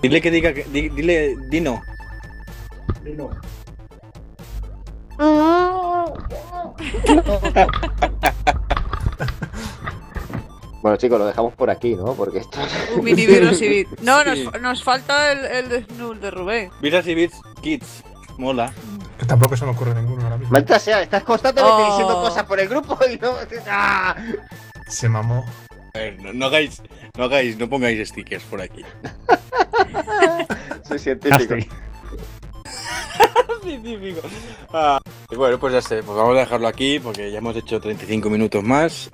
Dile 0.01 0.21
que 0.21 0.31
diga 0.31 0.53
que. 0.53 0.63
di- 0.65 0.89
dile. 0.89 1.35
Dino. 1.49 1.81
Bueno, 10.85 10.97
chicos, 10.97 11.17
lo 11.17 11.25
dejamos 11.25 11.55
por 11.55 11.71
aquí, 11.71 11.95
¿no? 11.95 12.13
Porque 12.13 12.37
esto. 12.37 12.59
Un 12.95 13.03
mini 13.03 13.25
virus 13.25 13.59
y. 13.63 13.87
No, 14.03 14.21
Sí. 14.21 14.43
nos, 14.45 14.61
nos 14.61 14.83
falta 14.83 15.31
el, 15.31 15.43
el 15.45 15.67
de 15.69 15.83
Snool 15.85 16.21
de 16.21 16.29
Rubén. 16.29 16.69
Birras 16.79 17.07
y 17.07 17.15
Beats 17.15 17.41
Kids. 17.63 18.03
Mola. 18.37 18.71
Que 19.17 19.25
tampoco 19.25 19.57
se 19.57 19.65
me 19.65 19.71
ocurre 19.71 19.95
ninguno 19.95 20.21
ahora 20.25 20.37
mismo. 20.37 20.51
Maldita 20.53 20.77
sea, 20.77 21.01
estás 21.01 21.23
constantemente 21.23 21.75
Oh. 21.75 21.87
diciendo 21.89 22.13
cosas 22.21 22.43
por 22.43 22.59
el 22.59 22.67
grupo 22.69 22.99
y 23.11 23.17
no. 23.17 23.31
¡Ah! 23.67 24.15
Se 24.87 25.09
mamó. 25.09 25.43
A 25.95 25.97
ver, 25.97 26.21
no, 26.21 26.31
no 26.33 26.45
hagáis. 26.45 26.83
No 27.17 27.23
hagáis. 27.23 27.57
No 27.57 27.67
pongáis 27.67 28.07
stickers 28.07 28.43
por 28.43 28.61
aquí. 28.61 28.83
Soy 30.87 30.99
científico. 30.99 31.55
Científico. 33.63 34.21
Ah, 34.73 34.99
y 35.29 35.35
bueno, 35.35 35.59
pues 35.59 35.73
ya 35.73 35.81
sé. 35.81 36.03
Pues 36.03 36.17
vamos 36.17 36.35
a 36.35 36.39
dejarlo 36.41 36.67
aquí 36.67 36.99
porque 36.99 37.31
ya 37.31 37.39
hemos 37.39 37.55
hecho 37.55 37.79
35 37.79 38.29
minutos 38.29 38.63
más. 38.63 39.09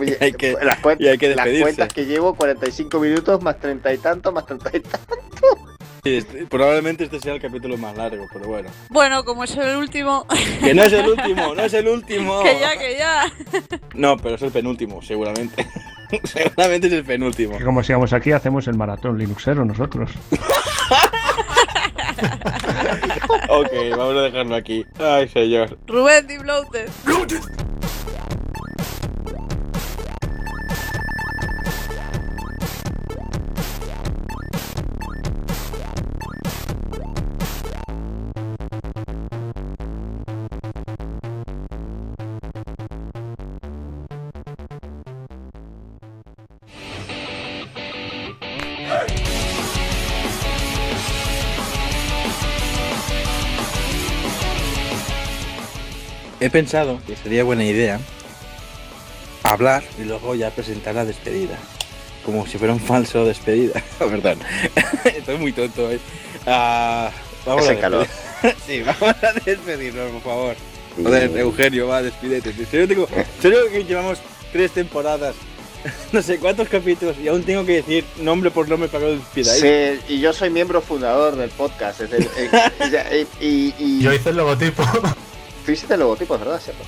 Oye, 0.00 0.16
hay 0.20 0.32
que- 0.32 0.52
las, 0.62 0.80
cuen- 0.82 0.96
y 0.98 1.06
hay 1.08 1.18
que 1.18 1.34
las 1.34 1.46
cuentas 1.60 1.92
que 1.92 2.04
llevo, 2.06 2.34
45 2.34 2.98
minutos 2.98 3.42
más 3.42 3.58
30 3.60 3.92
y 3.94 3.98
tanto, 3.98 4.32
más 4.32 4.44
30 4.46 4.70
y 4.76 4.80
tanto. 4.80 5.16
Sí, 6.02 6.16
este- 6.16 6.46
probablemente 6.46 7.04
este 7.04 7.20
sea 7.20 7.34
el 7.34 7.40
capítulo 7.40 7.76
más 7.76 7.96
largo, 7.96 8.24
pero 8.32 8.46
bueno. 8.48 8.68
Bueno, 8.90 9.24
como 9.24 9.44
es 9.44 9.56
el 9.56 9.76
último, 9.76 10.26
Que 10.62 10.74
no 10.74 10.82
es 10.84 10.92
el 10.92 11.08
último, 11.08 11.54
no 11.54 11.62
es 11.62 11.74
el 11.74 11.88
último. 11.88 12.42
que 12.44 12.58
ya, 12.60 12.76
que 12.78 12.96
ya. 12.98 13.32
No, 13.94 14.16
pero 14.16 14.34
es 14.36 14.42
el 14.42 14.50
penúltimo, 14.50 15.00
seguramente. 15.02 15.66
seguramente 16.24 16.86
es 16.88 16.92
el 16.92 17.04
penúltimo. 17.04 17.58
Que 17.58 17.64
como 17.64 17.82
sigamos 17.82 18.12
aquí, 18.12 18.32
hacemos 18.32 18.66
el 18.68 18.76
maratón 18.76 19.16
Linuxero 19.18 19.64
nosotros. 19.64 20.10
Ok, 23.48 23.72
vamos 23.96 24.16
a 24.16 24.22
dejarlo 24.22 24.54
aquí. 24.54 24.84
Ay, 24.98 25.28
señor. 25.28 25.78
Rubén, 25.86 26.26
di 26.26 26.38
Bloated. 26.38 26.88
He 56.46 56.50
pensado 56.50 57.00
que 57.04 57.16
sería 57.16 57.42
buena 57.42 57.64
idea 57.64 57.98
hablar 59.42 59.82
y 59.98 60.04
luego 60.04 60.36
ya 60.36 60.50
presentar 60.50 60.94
la 60.94 61.04
despedida. 61.04 61.58
Como 62.24 62.46
si 62.46 62.56
fuera 62.56 62.72
un 62.72 62.78
falso 62.78 63.24
despedida. 63.24 63.82
Perdón. 63.98 64.38
Estoy 65.04 65.38
muy 65.38 65.50
tonto 65.52 65.88
hoy. 65.88 65.98
Ah, 66.46 67.10
vamos 67.44 67.64
Ese 67.64 67.72
a 67.72 67.80
calor. 67.80 68.06
sí, 68.66 68.80
vamos 68.82 69.16
a 69.24 69.32
despedirnos, 69.44 70.12
por 70.12 70.22
favor. 70.22 70.56
Joder, 71.02 71.36
Eugenio, 71.36 71.88
va, 71.88 72.00
despídete. 72.00 72.50
En 72.50 72.66
serio, 72.66 72.86
tengo- 72.86 73.08
en 73.12 73.42
serio 73.42 73.58
que 73.72 73.82
llevamos 73.84 74.18
tres 74.52 74.70
temporadas, 74.70 75.34
no 76.12 76.22
sé 76.22 76.38
cuántos 76.38 76.68
capítulos, 76.68 77.16
y 77.20 77.26
aún 77.26 77.42
tengo 77.42 77.66
que 77.66 77.82
decir 77.82 78.04
nombre 78.18 78.52
por 78.52 78.68
nombre 78.68 78.88
para 78.88 79.04
que 79.06 79.10
os 79.14 79.18
despidáis. 79.18 79.60
Sí, 80.06 80.14
y 80.14 80.20
yo 80.20 80.32
soy 80.32 80.50
miembro 80.50 80.80
fundador 80.80 81.34
del 81.34 81.50
podcast. 81.50 82.02
es 82.02 82.12
el- 82.12 82.22
eh, 82.36 82.50
ya, 82.92 83.02
eh, 83.10 83.26
y, 83.40 83.74
y- 83.80 84.00
Yo 84.00 84.12
hice 84.12 84.30
el 84.30 84.36
logotipo. 84.36 84.84
Tú 85.66 85.72
hiciste 85.72 85.94
el 85.94 86.00
logotipo, 86.00 86.34
es 86.34 86.40
verdad, 86.40 86.60
cierto. 86.60 86.84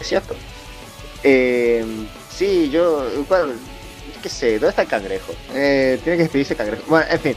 Es 0.00 0.06
cierto. 0.06 0.34
Eh, 1.24 1.84
sí, 2.30 2.70
yo. 2.70 3.04
Bueno, 3.28 3.52
qué 4.22 4.28
sé, 4.28 4.52
¿dónde 4.52 4.68
está 4.68 4.82
el 4.82 4.88
cangrejo? 4.88 5.34
Eh, 5.52 5.98
tiene 6.04 6.16
que 6.16 6.22
despedirse 6.22 6.54
el 6.54 6.58
cangrejo. 6.58 6.84
Bueno, 6.86 7.06
en 7.10 7.20
fin. 7.20 7.36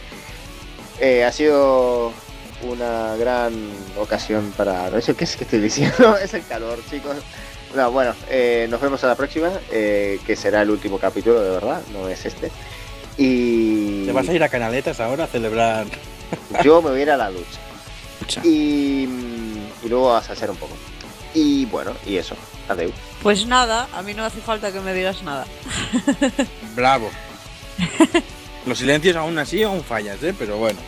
Eh, 0.99 1.25
ha 1.25 1.31
sido 1.31 2.13
una 2.61 3.15
gran 3.15 3.53
ocasión 3.97 4.53
para. 4.55 4.91
Qué 4.91 5.23
es 5.23 5.35
que 5.35 5.43
estoy 5.43 5.59
diciendo. 5.59 6.15
es 6.23 6.33
el 6.35 6.45
calor, 6.45 6.79
chicos. 6.89 7.17
No, 7.75 7.91
bueno, 7.91 8.13
eh, 8.29 8.67
nos 8.69 8.81
vemos 8.81 9.03
a 9.03 9.07
la 9.07 9.15
próxima, 9.15 9.49
eh, 9.71 10.19
que 10.27 10.35
será 10.35 10.61
el 10.61 10.69
último 10.69 10.99
capítulo, 10.99 11.41
de 11.41 11.49
verdad, 11.51 11.81
no 11.93 12.07
es 12.07 12.25
este. 12.25 12.51
Y. 13.17 14.05
¿Te 14.05 14.11
vas 14.11 14.27
a 14.29 14.33
ir 14.33 14.43
a 14.43 14.49
Canaletas 14.49 14.99
ahora 14.99 15.23
a 15.23 15.27
celebrar? 15.27 15.87
Yo 16.63 16.81
me 16.81 16.91
voy 16.91 16.99
a 16.99 17.03
ir 17.03 17.11
a 17.11 17.17
la 17.17 17.31
ducha. 17.31 17.59
Lucha? 18.19 18.41
Y, 18.43 19.07
y 19.83 19.89
luego 19.89 20.13
a 20.13 20.23
salsear 20.23 20.51
un 20.51 20.57
poco. 20.57 20.75
Y 21.33 21.65
bueno, 21.65 21.93
y 22.05 22.17
eso. 22.17 22.35
Adeu. 22.67 22.91
Pues 23.21 23.45
nada, 23.45 23.87
a 23.93 24.01
mí 24.01 24.13
no 24.13 24.23
hace 24.25 24.41
falta 24.41 24.71
que 24.71 24.79
me 24.79 24.93
digas 24.93 25.23
nada. 25.23 25.45
Bravo. 26.75 27.09
Los 28.65 28.77
silencios 28.77 29.15
aún 29.15 29.37
así 29.39 29.63
aún 29.63 29.83
fallas, 29.83 30.21
¿eh? 30.23 30.35
Pero 30.37 30.57
bueno. 30.57 30.79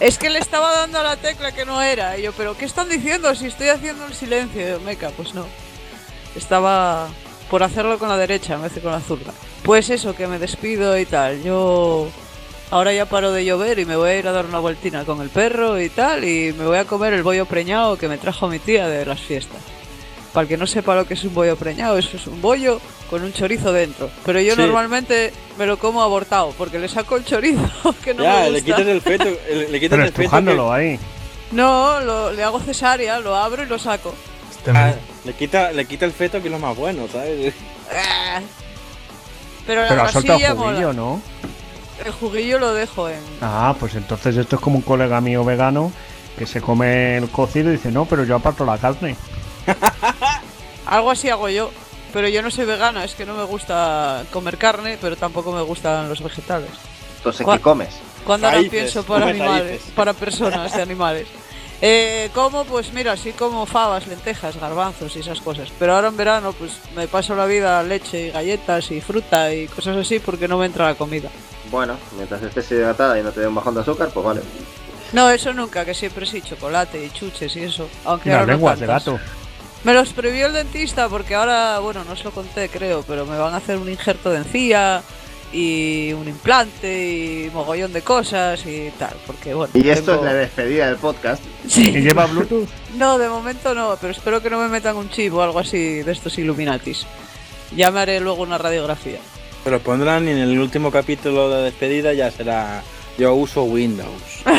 Es 0.00 0.18
que 0.18 0.30
le 0.30 0.38
estaba 0.38 0.72
dando 0.72 0.98
a 0.98 1.02
la 1.02 1.16
tecla 1.16 1.52
que 1.52 1.64
no 1.64 1.80
era. 1.82 2.18
Y 2.18 2.22
yo, 2.22 2.32
¿pero 2.32 2.56
qué 2.56 2.64
están 2.64 2.88
diciendo 2.88 3.34
si 3.34 3.46
estoy 3.46 3.68
haciendo 3.68 4.06
el 4.06 4.14
silencio? 4.14 4.66
Yo, 4.66 4.80
Meca, 4.80 5.10
pues 5.10 5.34
no. 5.34 5.46
Estaba 6.36 7.08
por 7.50 7.62
hacerlo 7.62 7.98
con 7.98 8.08
la 8.08 8.16
derecha 8.16 8.54
en 8.54 8.62
vez 8.62 8.74
de 8.74 8.80
con 8.80 8.92
la 8.92 9.00
zurda. 9.00 9.32
Pues 9.62 9.90
eso, 9.90 10.14
que 10.14 10.26
me 10.26 10.38
despido 10.38 10.98
y 10.98 11.06
tal. 11.06 11.42
Yo 11.42 12.08
ahora 12.70 12.92
ya 12.92 13.06
paro 13.06 13.32
de 13.32 13.44
llover 13.44 13.78
y 13.78 13.84
me 13.84 13.96
voy 13.96 14.10
a 14.10 14.18
ir 14.18 14.26
a 14.28 14.32
dar 14.32 14.46
una 14.46 14.58
vueltina 14.58 15.04
con 15.04 15.20
el 15.20 15.30
perro 15.30 15.80
y 15.80 15.88
tal. 15.88 16.24
Y 16.24 16.52
me 16.56 16.66
voy 16.66 16.78
a 16.78 16.84
comer 16.84 17.12
el 17.12 17.22
bollo 17.22 17.46
preñado 17.46 17.96
que 17.96 18.08
me 18.08 18.18
trajo 18.18 18.48
mi 18.48 18.58
tía 18.58 18.88
de 18.88 19.04
las 19.06 19.20
fiestas. 19.20 19.58
Para 20.32 20.42
el 20.42 20.48
que 20.48 20.56
no 20.56 20.66
sepa 20.66 20.96
lo 20.96 21.06
que 21.06 21.14
es 21.14 21.22
un 21.22 21.32
bollo 21.34 21.54
preñado, 21.56 21.96
eso 21.96 22.16
es 22.16 22.26
un 22.26 22.42
bollo 22.42 22.80
con 23.08 23.22
un 23.22 23.32
chorizo 23.32 23.72
dentro. 23.72 24.10
Pero 24.24 24.40
yo 24.40 24.56
Sí. 24.56 24.60
normalmente 24.62 25.32
me 25.58 25.64
lo 25.66 25.78
como 25.78 26.02
abortado 26.02 26.52
porque 26.58 26.78
le 26.80 26.88
saco 26.88 27.16
el 27.16 27.24
chorizo 27.24 27.94
que 28.04 28.14
no 28.14 28.24
ya, 28.24 28.40
me 28.40 28.50
le 28.50 28.62
quitas 28.64 28.80
el 28.86 29.00
feto, 29.00 29.24
le, 29.24 29.68
le 29.68 29.78
quitas 29.80 29.90
Pero 29.96 30.02
el 30.02 30.08
feto. 30.08 30.22
estrujándolo 30.22 30.72
ahí. 30.72 30.98
No, 31.52 32.00
lo- 32.00 32.32
le 32.32 32.42
hago 32.42 32.58
cesárea, 32.58 33.20
lo 33.20 33.36
abro 33.36 33.62
y 33.62 33.66
lo 33.66 33.78
saco. 33.78 34.12
Este 34.50 34.72
que- 34.72 34.76
Ah, 34.78 34.94
le 35.24 35.32
quita, 35.34 35.70
le 35.70 35.84
quita 35.84 36.04
el 36.06 36.12
feto 36.12 36.40
que 36.40 36.48
es 36.48 36.52
lo 36.52 36.58
más 36.58 36.76
bueno, 36.76 37.06
¿sabes? 37.12 37.54
Ah. 37.92 38.40
Pero 39.66 39.82
la 39.82 39.88
Pero 39.88 40.02
ha 40.02 40.08
soltado 40.12 40.56
mola. 40.56 40.92
¿no? 40.92 41.22
El 42.04 42.12
juguillo 42.12 42.58
lo 42.58 42.74
dejo 42.74 43.08
en. 43.08 43.20
Ah, 43.40 43.74
pues 43.78 43.94
entonces 43.94 44.36
esto 44.36 44.56
es 44.56 44.62
como 44.62 44.76
un 44.76 44.82
colega 44.82 45.20
mío 45.20 45.44
vegano 45.44 45.92
que 46.38 46.46
se 46.46 46.60
come 46.60 47.16
el 47.16 47.28
cocido 47.30 47.70
y 47.70 47.72
dice, 47.72 47.90
no, 47.90 48.04
pero 48.04 48.24
yo 48.24 48.36
aparto 48.36 48.64
la 48.64 48.78
carne. 48.78 49.16
Algo 50.86 51.10
así 51.10 51.30
hago 51.30 51.48
yo. 51.48 51.70
Pero 52.12 52.28
yo 52.28 52.42
no 52.42 52.50
soy 52.50 52.64
vegana, 52.64 53.04
es 53.04 53.14
que 53.14 53.26
no 53.26 53.34
me 53.34 53.42
gusta 53.42 54.24
comer 54.32 54.56
carne, 54.56 54.98
pero 55.00 55.16
tampoco 55.16 55.50
me 55.50 55.62
gustan 55.62 56.08
los 56.08 56.22
vegetales. 56.22 56.70
Entonces. 57.16 57.44
¿qué 57.44 57.58
comes? 57.60 57.88
Cuando 58.24 58.46
ahora 58.46 58.60
pienso 58.70 59.02
para 59.02 59.26
animales, 59.26 59.68
raíces. 59.68 59.92
para 59.94 60.12
personas 60.12 60.74
de 60.74 60.82
animales. 60.82 61.26
Eh, 61.86 62.30
como, 62.32 62.64
pues 62.64 62.94
mira, 62.94 63.14
sí 63.14 63.32
como 63.32 63.66
fabas, 63.66 64.06
lentejas, 64.06 64.58
garbanzos 64.58 65.14
y 65.16 65.18
esas 65.18 65.42
cosas. 65.42 65.68
Pero 65.78 65.94
ahora 65.94 66.08
en 66.08 66.16
verano, 66.16 66.54
pues 66.54 66.78
me 66.96 67.06
paso 67.08 67.36
la 67.36 67.44
vida 67.44 67.82
leche 67.82 68.28
y 68.28 68.30
galletas 68.30 68.90
y 68.90 69.02
fruta 69.02 69.52
y 69.52 69.66
cosas 69.68 69.98
así 69.98 70.18
porque 70.18 70.48
no 70.48 70.56
me 70.56 70.64
entra 70.64 70.86
la 70.86 70.94
comida. 70.94 71.28
Bueno, 71.70 71.98
mientras 72.16 72.42
estés 72.42 72.70
hidratada 72.70 73.20
y 73.20 73.22
no 73.22 73.32
te 73.32 73.40
dé 73.40 73.48
un 73.48 73.54
bajón 73.54 73.74
de 73.74 73.82
azúcar, 73.82 74.08
pues 74.14 74.24
vale. 74.24 74.40
No, 75.12 75.28
eso 75.28 75.52
nunca, 75.52 75.84
que 75.84 75.92
siempre 75.92 76.24
sí, 76.24 76.40
chocolate 76.40 77.04
y 77.04 77.10
chuches 77.10 77.54
y 77.54 77.64
eso. 77.64 77.86
Aunque 78.06 78.30
las 78.30 78.46
lenguas 78.46 78.80
de 78.80 78.86
gato. 78.86 79.20
Me 79.82 79.92
los 79.92 80.14
prohibió 80.14 80.46
el 80.46 80.54
dentista 80.54 81.10
porque 81.10 81.34
ahora, 81.34 81.80
bueno, 81.80 82.02
no 82.04 82.14
os 82.14 82.24
lo 82.24 82.30
conté 82.30 82.70
creo, 82.70 83.02
pero 83.02 83.26
me 83.26 83.36
van 83.36 83.52
a 83.52 83.58
hacer 83.58 83.76
un 83.76 83.90
injerto 83.90 84.30
de 84.30 84.38
encía 84.38 85.02
y 85.54 86.12
un 86.12 86.26
implante 86.28 87.46
y 87.46 87.50
mogollón 87.54 87.92
de 87.92 88.02
cosas 88.02 88.66
y 88.66 88.90
tal, 88.98 89.14
porque 89.26 89.54
bueno. 89.54 89.70
Y 89.74 89.88
esto 89.88 90.12
tengo- 90.12 90.26
es 90.26 90.32
la 90.32 90.34
despedida 90.34 90.86
del 90.88 90.96
podcast. 90.96 91.42
Sí. 91.68 91.90
¿Y 91.90 92.00
lleva 92.02 92.26
Bluetooth? 92.26 92.68
No, 92.96 93.16
de 93.18 93.28
momento 93.28 93.72
no, 93.74 93.96
pero 94.00 94.12
espero 94.12 94.42
que 94.42 94.50
no 94.50 94.58
me 94.58 94.68
metan 94.68 94.96
un 94.96 95.08
chip 95.10 95.32
o 95.34 95.42
algo 95.42 95.60
así 95.60 96.02
de 96.02 96.10
estos 96.12 96.36
Illuminatis. 96.38 97.06
Ya 97.76 97.90
me 97.90 98.00
haré 98.00 98.18
luego 98.20 98.42
una 98.42 98.58
radiografía. 98.58 99.18
Se 99.62 99.70
lo 99.70 99.80
pondrán 99.80 100.26
y 100.28 100.32
en 100.32 100.38
el 100.38 100.58
último 100.58 100.90
capítulo 100.90 101.48
de 101.50 101.62
despedida 101.62 102.12
ya 102.12 102.30
será. 102.30 102.82
Yo 103.16 103.32
uso 103.34 103.62
Windows. 103.62 104.10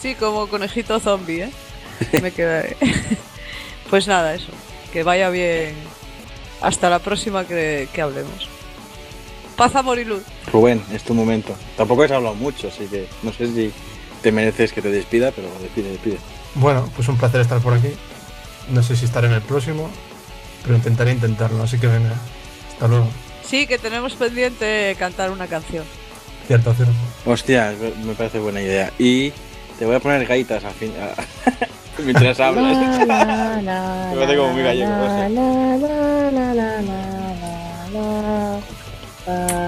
Sí, 0.00 0.14
como 0.14 0.46
conejito 0.46 1.00
zombie, 1.00 1.42
¿eh? 1.42 1.50
Me 2.22 2.30
quedaré. 2.30 2.76
Pues 3.90 4.06
nada, 4.06 4.34
eso. 4.34 4.52
Que 4.92 5.02
vaya 5.02 5.30
bien. 5.30 5.74
Hasta 6.60 6.90
la 6.90 6.98
próxima 6.98 7.46
que, 7.46 7.88
que 7.92 8.02
hablemos. 8.02 8.46
Paz, 9.58 9.74
amor 9.74 9.98
y 9.98 10.04
luz. 10.04 10.22
Rubén, 10.52 10.80
es 10.92 11.02
tu 11.02 11.14
momento. 11.14 11.52
Tampoco 11.76 12.04
has 12.04 12.12
hablado 12.12 12.36
mucho, 12.36 12.68
así 12.68 12.86
que 12.86 13.08
no 13.24 13.32
sé 13.32 13.48
si 13.48 13.72
te 14.22 14.30
mereces 14.30 14.72
que 14.72 14.80
te 14.80 14.88
despida, 14.88 15.32
pero 15.32 15.48
despide, 15.60 15.90
despide. 15.90 16.18
Bueno, 16.54 16.88
pues 16.94 17.08
un 17.08 17.16
placer 17.16 17.40
estar 17.40 17.58
por 17.60 17.74
aquí. 17.74 17.88
No 18.70 18.84
sé 18.84 18.94
si 18.94 19.04
estaré 19.04 19.26
en 19.26 19.32
el 19.32 19.42
próximo, 19.42 19.90
pero 20.62 20.76
intentaré 20.76 21.10
intentarlo, 21.10 21.60
así 21.60 21.76
que 21.76 21.88
venga. 21.88 22.12
Hasta 22.72 22.86
luego. 22.86 23.08
Sí, 23.44 23.66
que 23.66 23.78
tenemos 23.78 24.14
pendiente 24.14 24.94
cantar 24.96 25.32
una 25.32 25.48
canción. 25.48 25.84
Cierto, 26.46 26.72
cierto. 26.74 26.94
Hostia, 27.26 27.74
me 28.04 28.14
parece 28.14 28.38
buena 28.38 28.62
idea. 28.62 28.92
Y 28.96 29.32
te 29.76 29.86
voy 29.86 29.96
a 29.96 30.00
poner 30.00 30.24
gaitas 30.24 30.64
al 30.64 30.74
fin. 30.74 30.92
Mientras 31.98 32.38
hablas. 32.38 32.76
Me 33.00 34.14
parece 34.14 34.36
como 34.36 34.52
muy 34.52 34.62
gallego. 34.62 34.88
no 34.88 35.08
sé. 38.62 38.77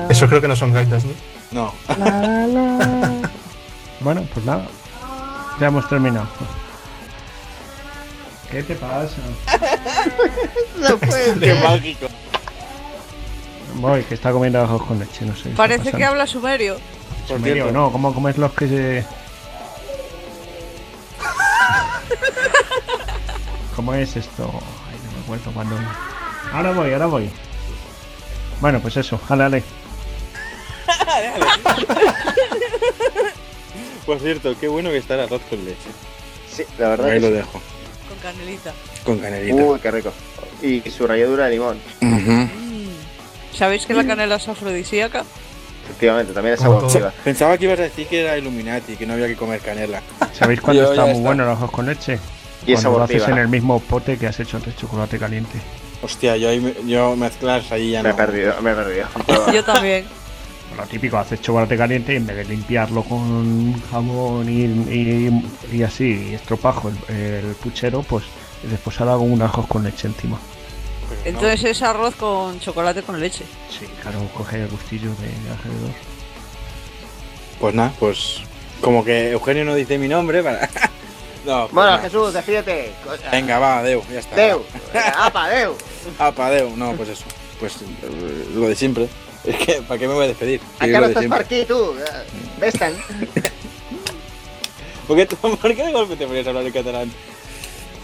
Eso 0.09 0.27
creo 0.29 0.41
que 0.41 0.49
no 0.49 0.57
son 0.57 0.73
gaitas, 0.73 1.05
¿no? 1.05 1.13
No. 1.53 1.75
Bueno, 4.01 4.27
pues 4.33 4.47
nada. 4.47 4.67
Ya 5.61 5.67
hemos 5.67 5.87
terminado. 5.89 6.27
¿Qué 8.51 8.63
te 8.63 8.75
pasa? 8.77 9.17
No 10.79 10.97
puede 10.97 11.35
Qué 11.39 11.55
ser. 11.55 11.63
mágico. 11.63 12.07
Voy, 13.75 14.03
que 14.05 14.15
está 14.15 14.33
comiendo 14.33 14.63
ajos 14.63 14.83
con 14.85 14.99
leche, 14.99 15.27
no 15.27 15.37
sé. 15.37 15.51
qué 15.51 15.57
Parece 15.57 15.93
que 15.93 16.03
habla 16.05 16.27
sumerio. 16.27 16.79
Sumerio, 17.29 17.71
no, 17.71 17.93
¿cómo 17.93 18.15
comes 18.15 18.39
los 18.39 18.53
que 18.53 18.67
se. 18.69 19.05
¿Cómo 23.77 23.95
es 23.95 24.17
esto? 24.17 24.51
Ay, 24.91 24.99
no 25.05 25.13
me 25.19 25.23
acuerdo 25.25 25.53
cuando. 25.53 25.77
Ahora 26.53 26.73
voy, 26.73 26.93
ahora 26.93 27.07
voy. 27.07 27.31
Bueno, 28.61 28.81
pues 28.81 28.97
eso, 28.97 29.19
jale, 29.19 29.43
jale. 29.45 29.63
Por 34.07 34.19
cierto, 34.21 34.55
qué 34.59 34.69
bueno 34.69 34.91
que 34.91 34.99
está 34.99 35.15
el 35.15 35.21
arroz 35.21 35.43
con 35.49 35.65
leche. 35.65 35.91
Sí, 36.51 36.63
la 36.79 36.91
verdad 36.91 37.09
Ahí 37.11 37.15
que 37.15 37.21
lo 37.21 37.27
sí. 37.29 37.33
dejo. 37.35 37.61
Con 38.09 38.19
canelita. 38.19 38.73
Con 39.05 39.19
canelita. 39.19 39.63
Uy, 39.63 39.79
qué 39.81 39.91
rico. 39.91 40.13
Y 40.63 40.81
su 40.91 41.07
ralladura 41.07 41.45
de 41.47 41.51
limón. 41.53 41.79
Mm. 42.01 42.45
¿Sabéis 43.55 43.87
que 43.87 43.95
la 43.95 44.07
canela 44.07 44.37
es 44.37 44.49
afrodisíaca? 44.49 45.25
Efectivamente, 45.85 46.33
también 46.33 46.55
es 46.55 46.63
abortiva. 46.63 47.13
Pensaba 47.25 47.59
que 47.59 47.65
ibas 47.65 47.79
a 47.81 47.83
decir 47.83 48.07
que 48.07 48.21
era 48.21 48.39
Illuminati, 48.39 48.97
que 48.97 49.07
no 49.07 49.15
había 49.15 49.27
que 49.27 49.37
comer 49.37 49.61
canela. 49.61 50.03
¿Sabéis 50.33 50.61
cuándo 50.61 50.89
está 50.91 51.03
muy 51.03 51.11
está. 51.13 51.23
bueno 51.23 51.45
el 51.45 51.51
ajos 51.51 51.71
con 51.71 51.87
leche? 51.87 52.19
Y 52.67 52.75
es 52.75 52.81
Cuando 52.81 52.99
lo 52.99 53.05
haces 53.05 53.27
en 53.29 53.39
el 53.39 53.49
mismo 53.49 53.81
pote 53.81 54.19
que 54.19 54.27
has 54.27 54.39
hecho 54.39 54.57
antes 54.57 54.77
chocolate 54.77 55.19
caliente. 55.19 55.59
Hostia, 56.03 56.37
yo, 56.37 56.49
ahí 56.49 56.61
me- 56.61 56.75
yo 56.87 57.15
mezclar 57.17 57.63
ahí 57.71 57.91
ya 57.91 58.03
Me 58.03 58.09
he 58.09 58.13
no. 58.13 58.17
perdido, 58.17 58.55
me 58.63 58.71
he 58.71 58.75
perdido. 58.75 59.07
Yo 59.53 59.63
también. 59.65 60.07
Lo 60.77 60.85
típico, 60.87 61.19
haces 61.19 61.41
chocolate 61.43 61.77
caliente 61.77 62.13
y 62.15 62.17
en 62.17 62.27
vez 62.27 62.37
de 62.37 62.45
limpiarlo 62.45 63.03
con 63.03 63.75
jamón 63.91 64.49
y, 64.49 64.63
y- 64.65 65.51
y 65.73 65.83
así, 65.83 66.29
y 66.31 66.35
estropajo 66.35 66.91
el, 67.09 67.15
el 67.15 67.55
puchero, 67.57 68.03
pues 68.03 68.25
después 68.63 68.99
ahora 69.01 69.13
hago 69.15 69.23
un 69.25 69.43
ajos 69.43 69.67
con 69.67 69.83
leche 69.83 70.07
encima. 70.09 70.39
Pero 71.09 71.21
no. 71.23 71.29
Entonces 71.29 71.65
es 71.65 71.83
arroz 71.83 72.15
con 72.15 72.61
chocolate 72.61 73.03
con 73.03 73.19
leche. 73.21 73.45
Sí, 73.69 73.85
claro, 74.01 74.21
coge 74.35 74.63
el 74.63 74.69
gustillo 74.69 75.11
de 75.11 75.51
alrededor. 75.53 75.91
Pues 77.61 77.75
nada, 77.75 77.93
pues. 77.99 78.41
Como 78.81 79.05
que 79.05 79.33
Eugenio 79.33 79.65
no 79.67 79.75
dice 79.75 79.99
mi 79.99 80.09
nombre 80.09 80.43
para. 80.43 80.69
no, 81.45 81.63
pues 81.63 81.73
Bueno, 81.73 81.91
nada. 81.91 82.03
Jesús, 82.03 82.33
despídete. 82.33 82.93
Venga, 83.31 83.59
va, 83.59 83.83
Deu, 83.83 84.03
ya 84.13 84.21
está. 84.21 84.37
Deu. 84.37 84.65
Apa, 85.19 85.49
Deu. 85.49 85.77
Apa, 86.19 86.51
Deu. 86.51 86.77
No, 86.77 86.93
pues 86.95 87.09
eso. 87.11 87.25
Pues 87.59 87.77
eh, 87.83 88.47
lo 88.55 88.69
de 88.69 88.77
siempre. 88.77 89.09
Es 89.45 89.57
que, 89.57 89.83
¿para 89.83 89.99
qué 89.99 90.07
me 90.07 90.15
voy 90.15 90.25
a 90.25 90.29
despedir? 90.29 90.61
Acá 90.79 91.01
no 91.01 91.07
estás 91.07 91.25
per 91.27 91.41
aquí, 91.41 91.65
tú. 91.65 91.95
Ves-te'n. 92.59 92.95
¿Por 95.07 95.17
qué, 95.17 95.27
¿Por 95.27 95.75
qué 95.75 95.87
de 95.87 95.93
golpe 95.93 96.17
te 96.17 96.27
ponías 96.27 96.47
a 96.47 96.51
hablar 96.51 96.67
en 96.67 96.73
catalán? 96.73 97.13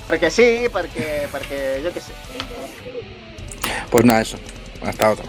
Perquè 0.06 0.30
sí, 0.30 0.46
perquè, 0.70 1.26
perquè 1.32 1.80
jo 1.82 1.90
què 1.90 2.02
sé. 2.02 2.14
Pues 3.90 4.04
nada, 4.04 4.22
eso. 4.22 4.38
Hasta 4.82 5.10
otra. 5.10 5.26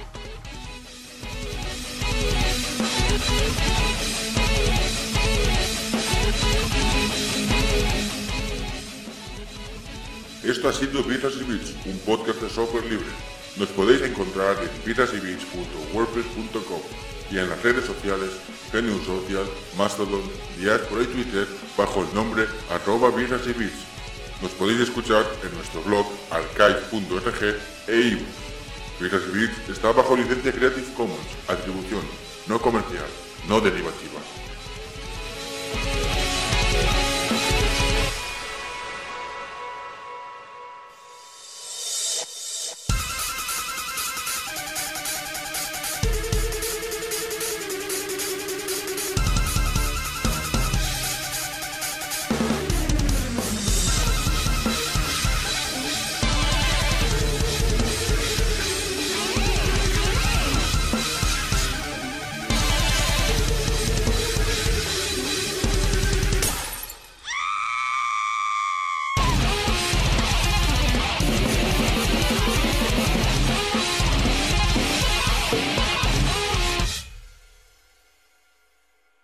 Esto 10.48 10.70
ha 10.70 10.74
sido 10.74 11.04
Vidas 11.04 11.34
y 11.42 11.44
Bits, 11.44 11.74
un 11.86 12.00
podcast 12.06 12.40
de 12.40 12.50
software 12.50 12.86
libre. 12.86 13.10
Nos 13.58 13.68
podéis 13.68 14.02
encontrar 14.02 14.56
en 14.64 14.70
vitasyBits.wordpress.com 14.86 16.82
y 17.30 17.38
en 17.38 17.50
las 17.50 17.62
redes 17.62 17.84
sociales 17.84 18.30
Genius 18.72 19.06
Social, 19.06 19.44
Mastodon, 19.78 20.22
Diaspora 20.58 21.04
y 21.04 21.08
Twitter 21.08 21.46
bajo 21.78 22.04
el 22.04 22.16
nombre 22.16 22.46
arroba 22.70 23.12
Vidas 23.12 23.42
y 23.46 23.52
Bits. 23.60 23.84
Nos 24.42 24.52
podéis 24.52 24.80
escuchar 24.80 25.26
en 25.44 25.54
nuestro 25.54 25.82
blog 25.84 26.06
archive.org 26.32 27.58
e 27.88 28.00
iVoox. 28.00 29.02
Vidas 29.02 29.24
y 29.28 29.38
Bits 29.38 29.70
está 29.70 29.92
bajo 29.92 30.16
licencia 30.16 30.54
Creative 30.54 30.94
Commons, 30.96 31.28
atribución 31.50 32.04
no 32.48 32.62
comercial, 32.62 33.10
no 33.50 33.60
derivativa. 33.60 34.22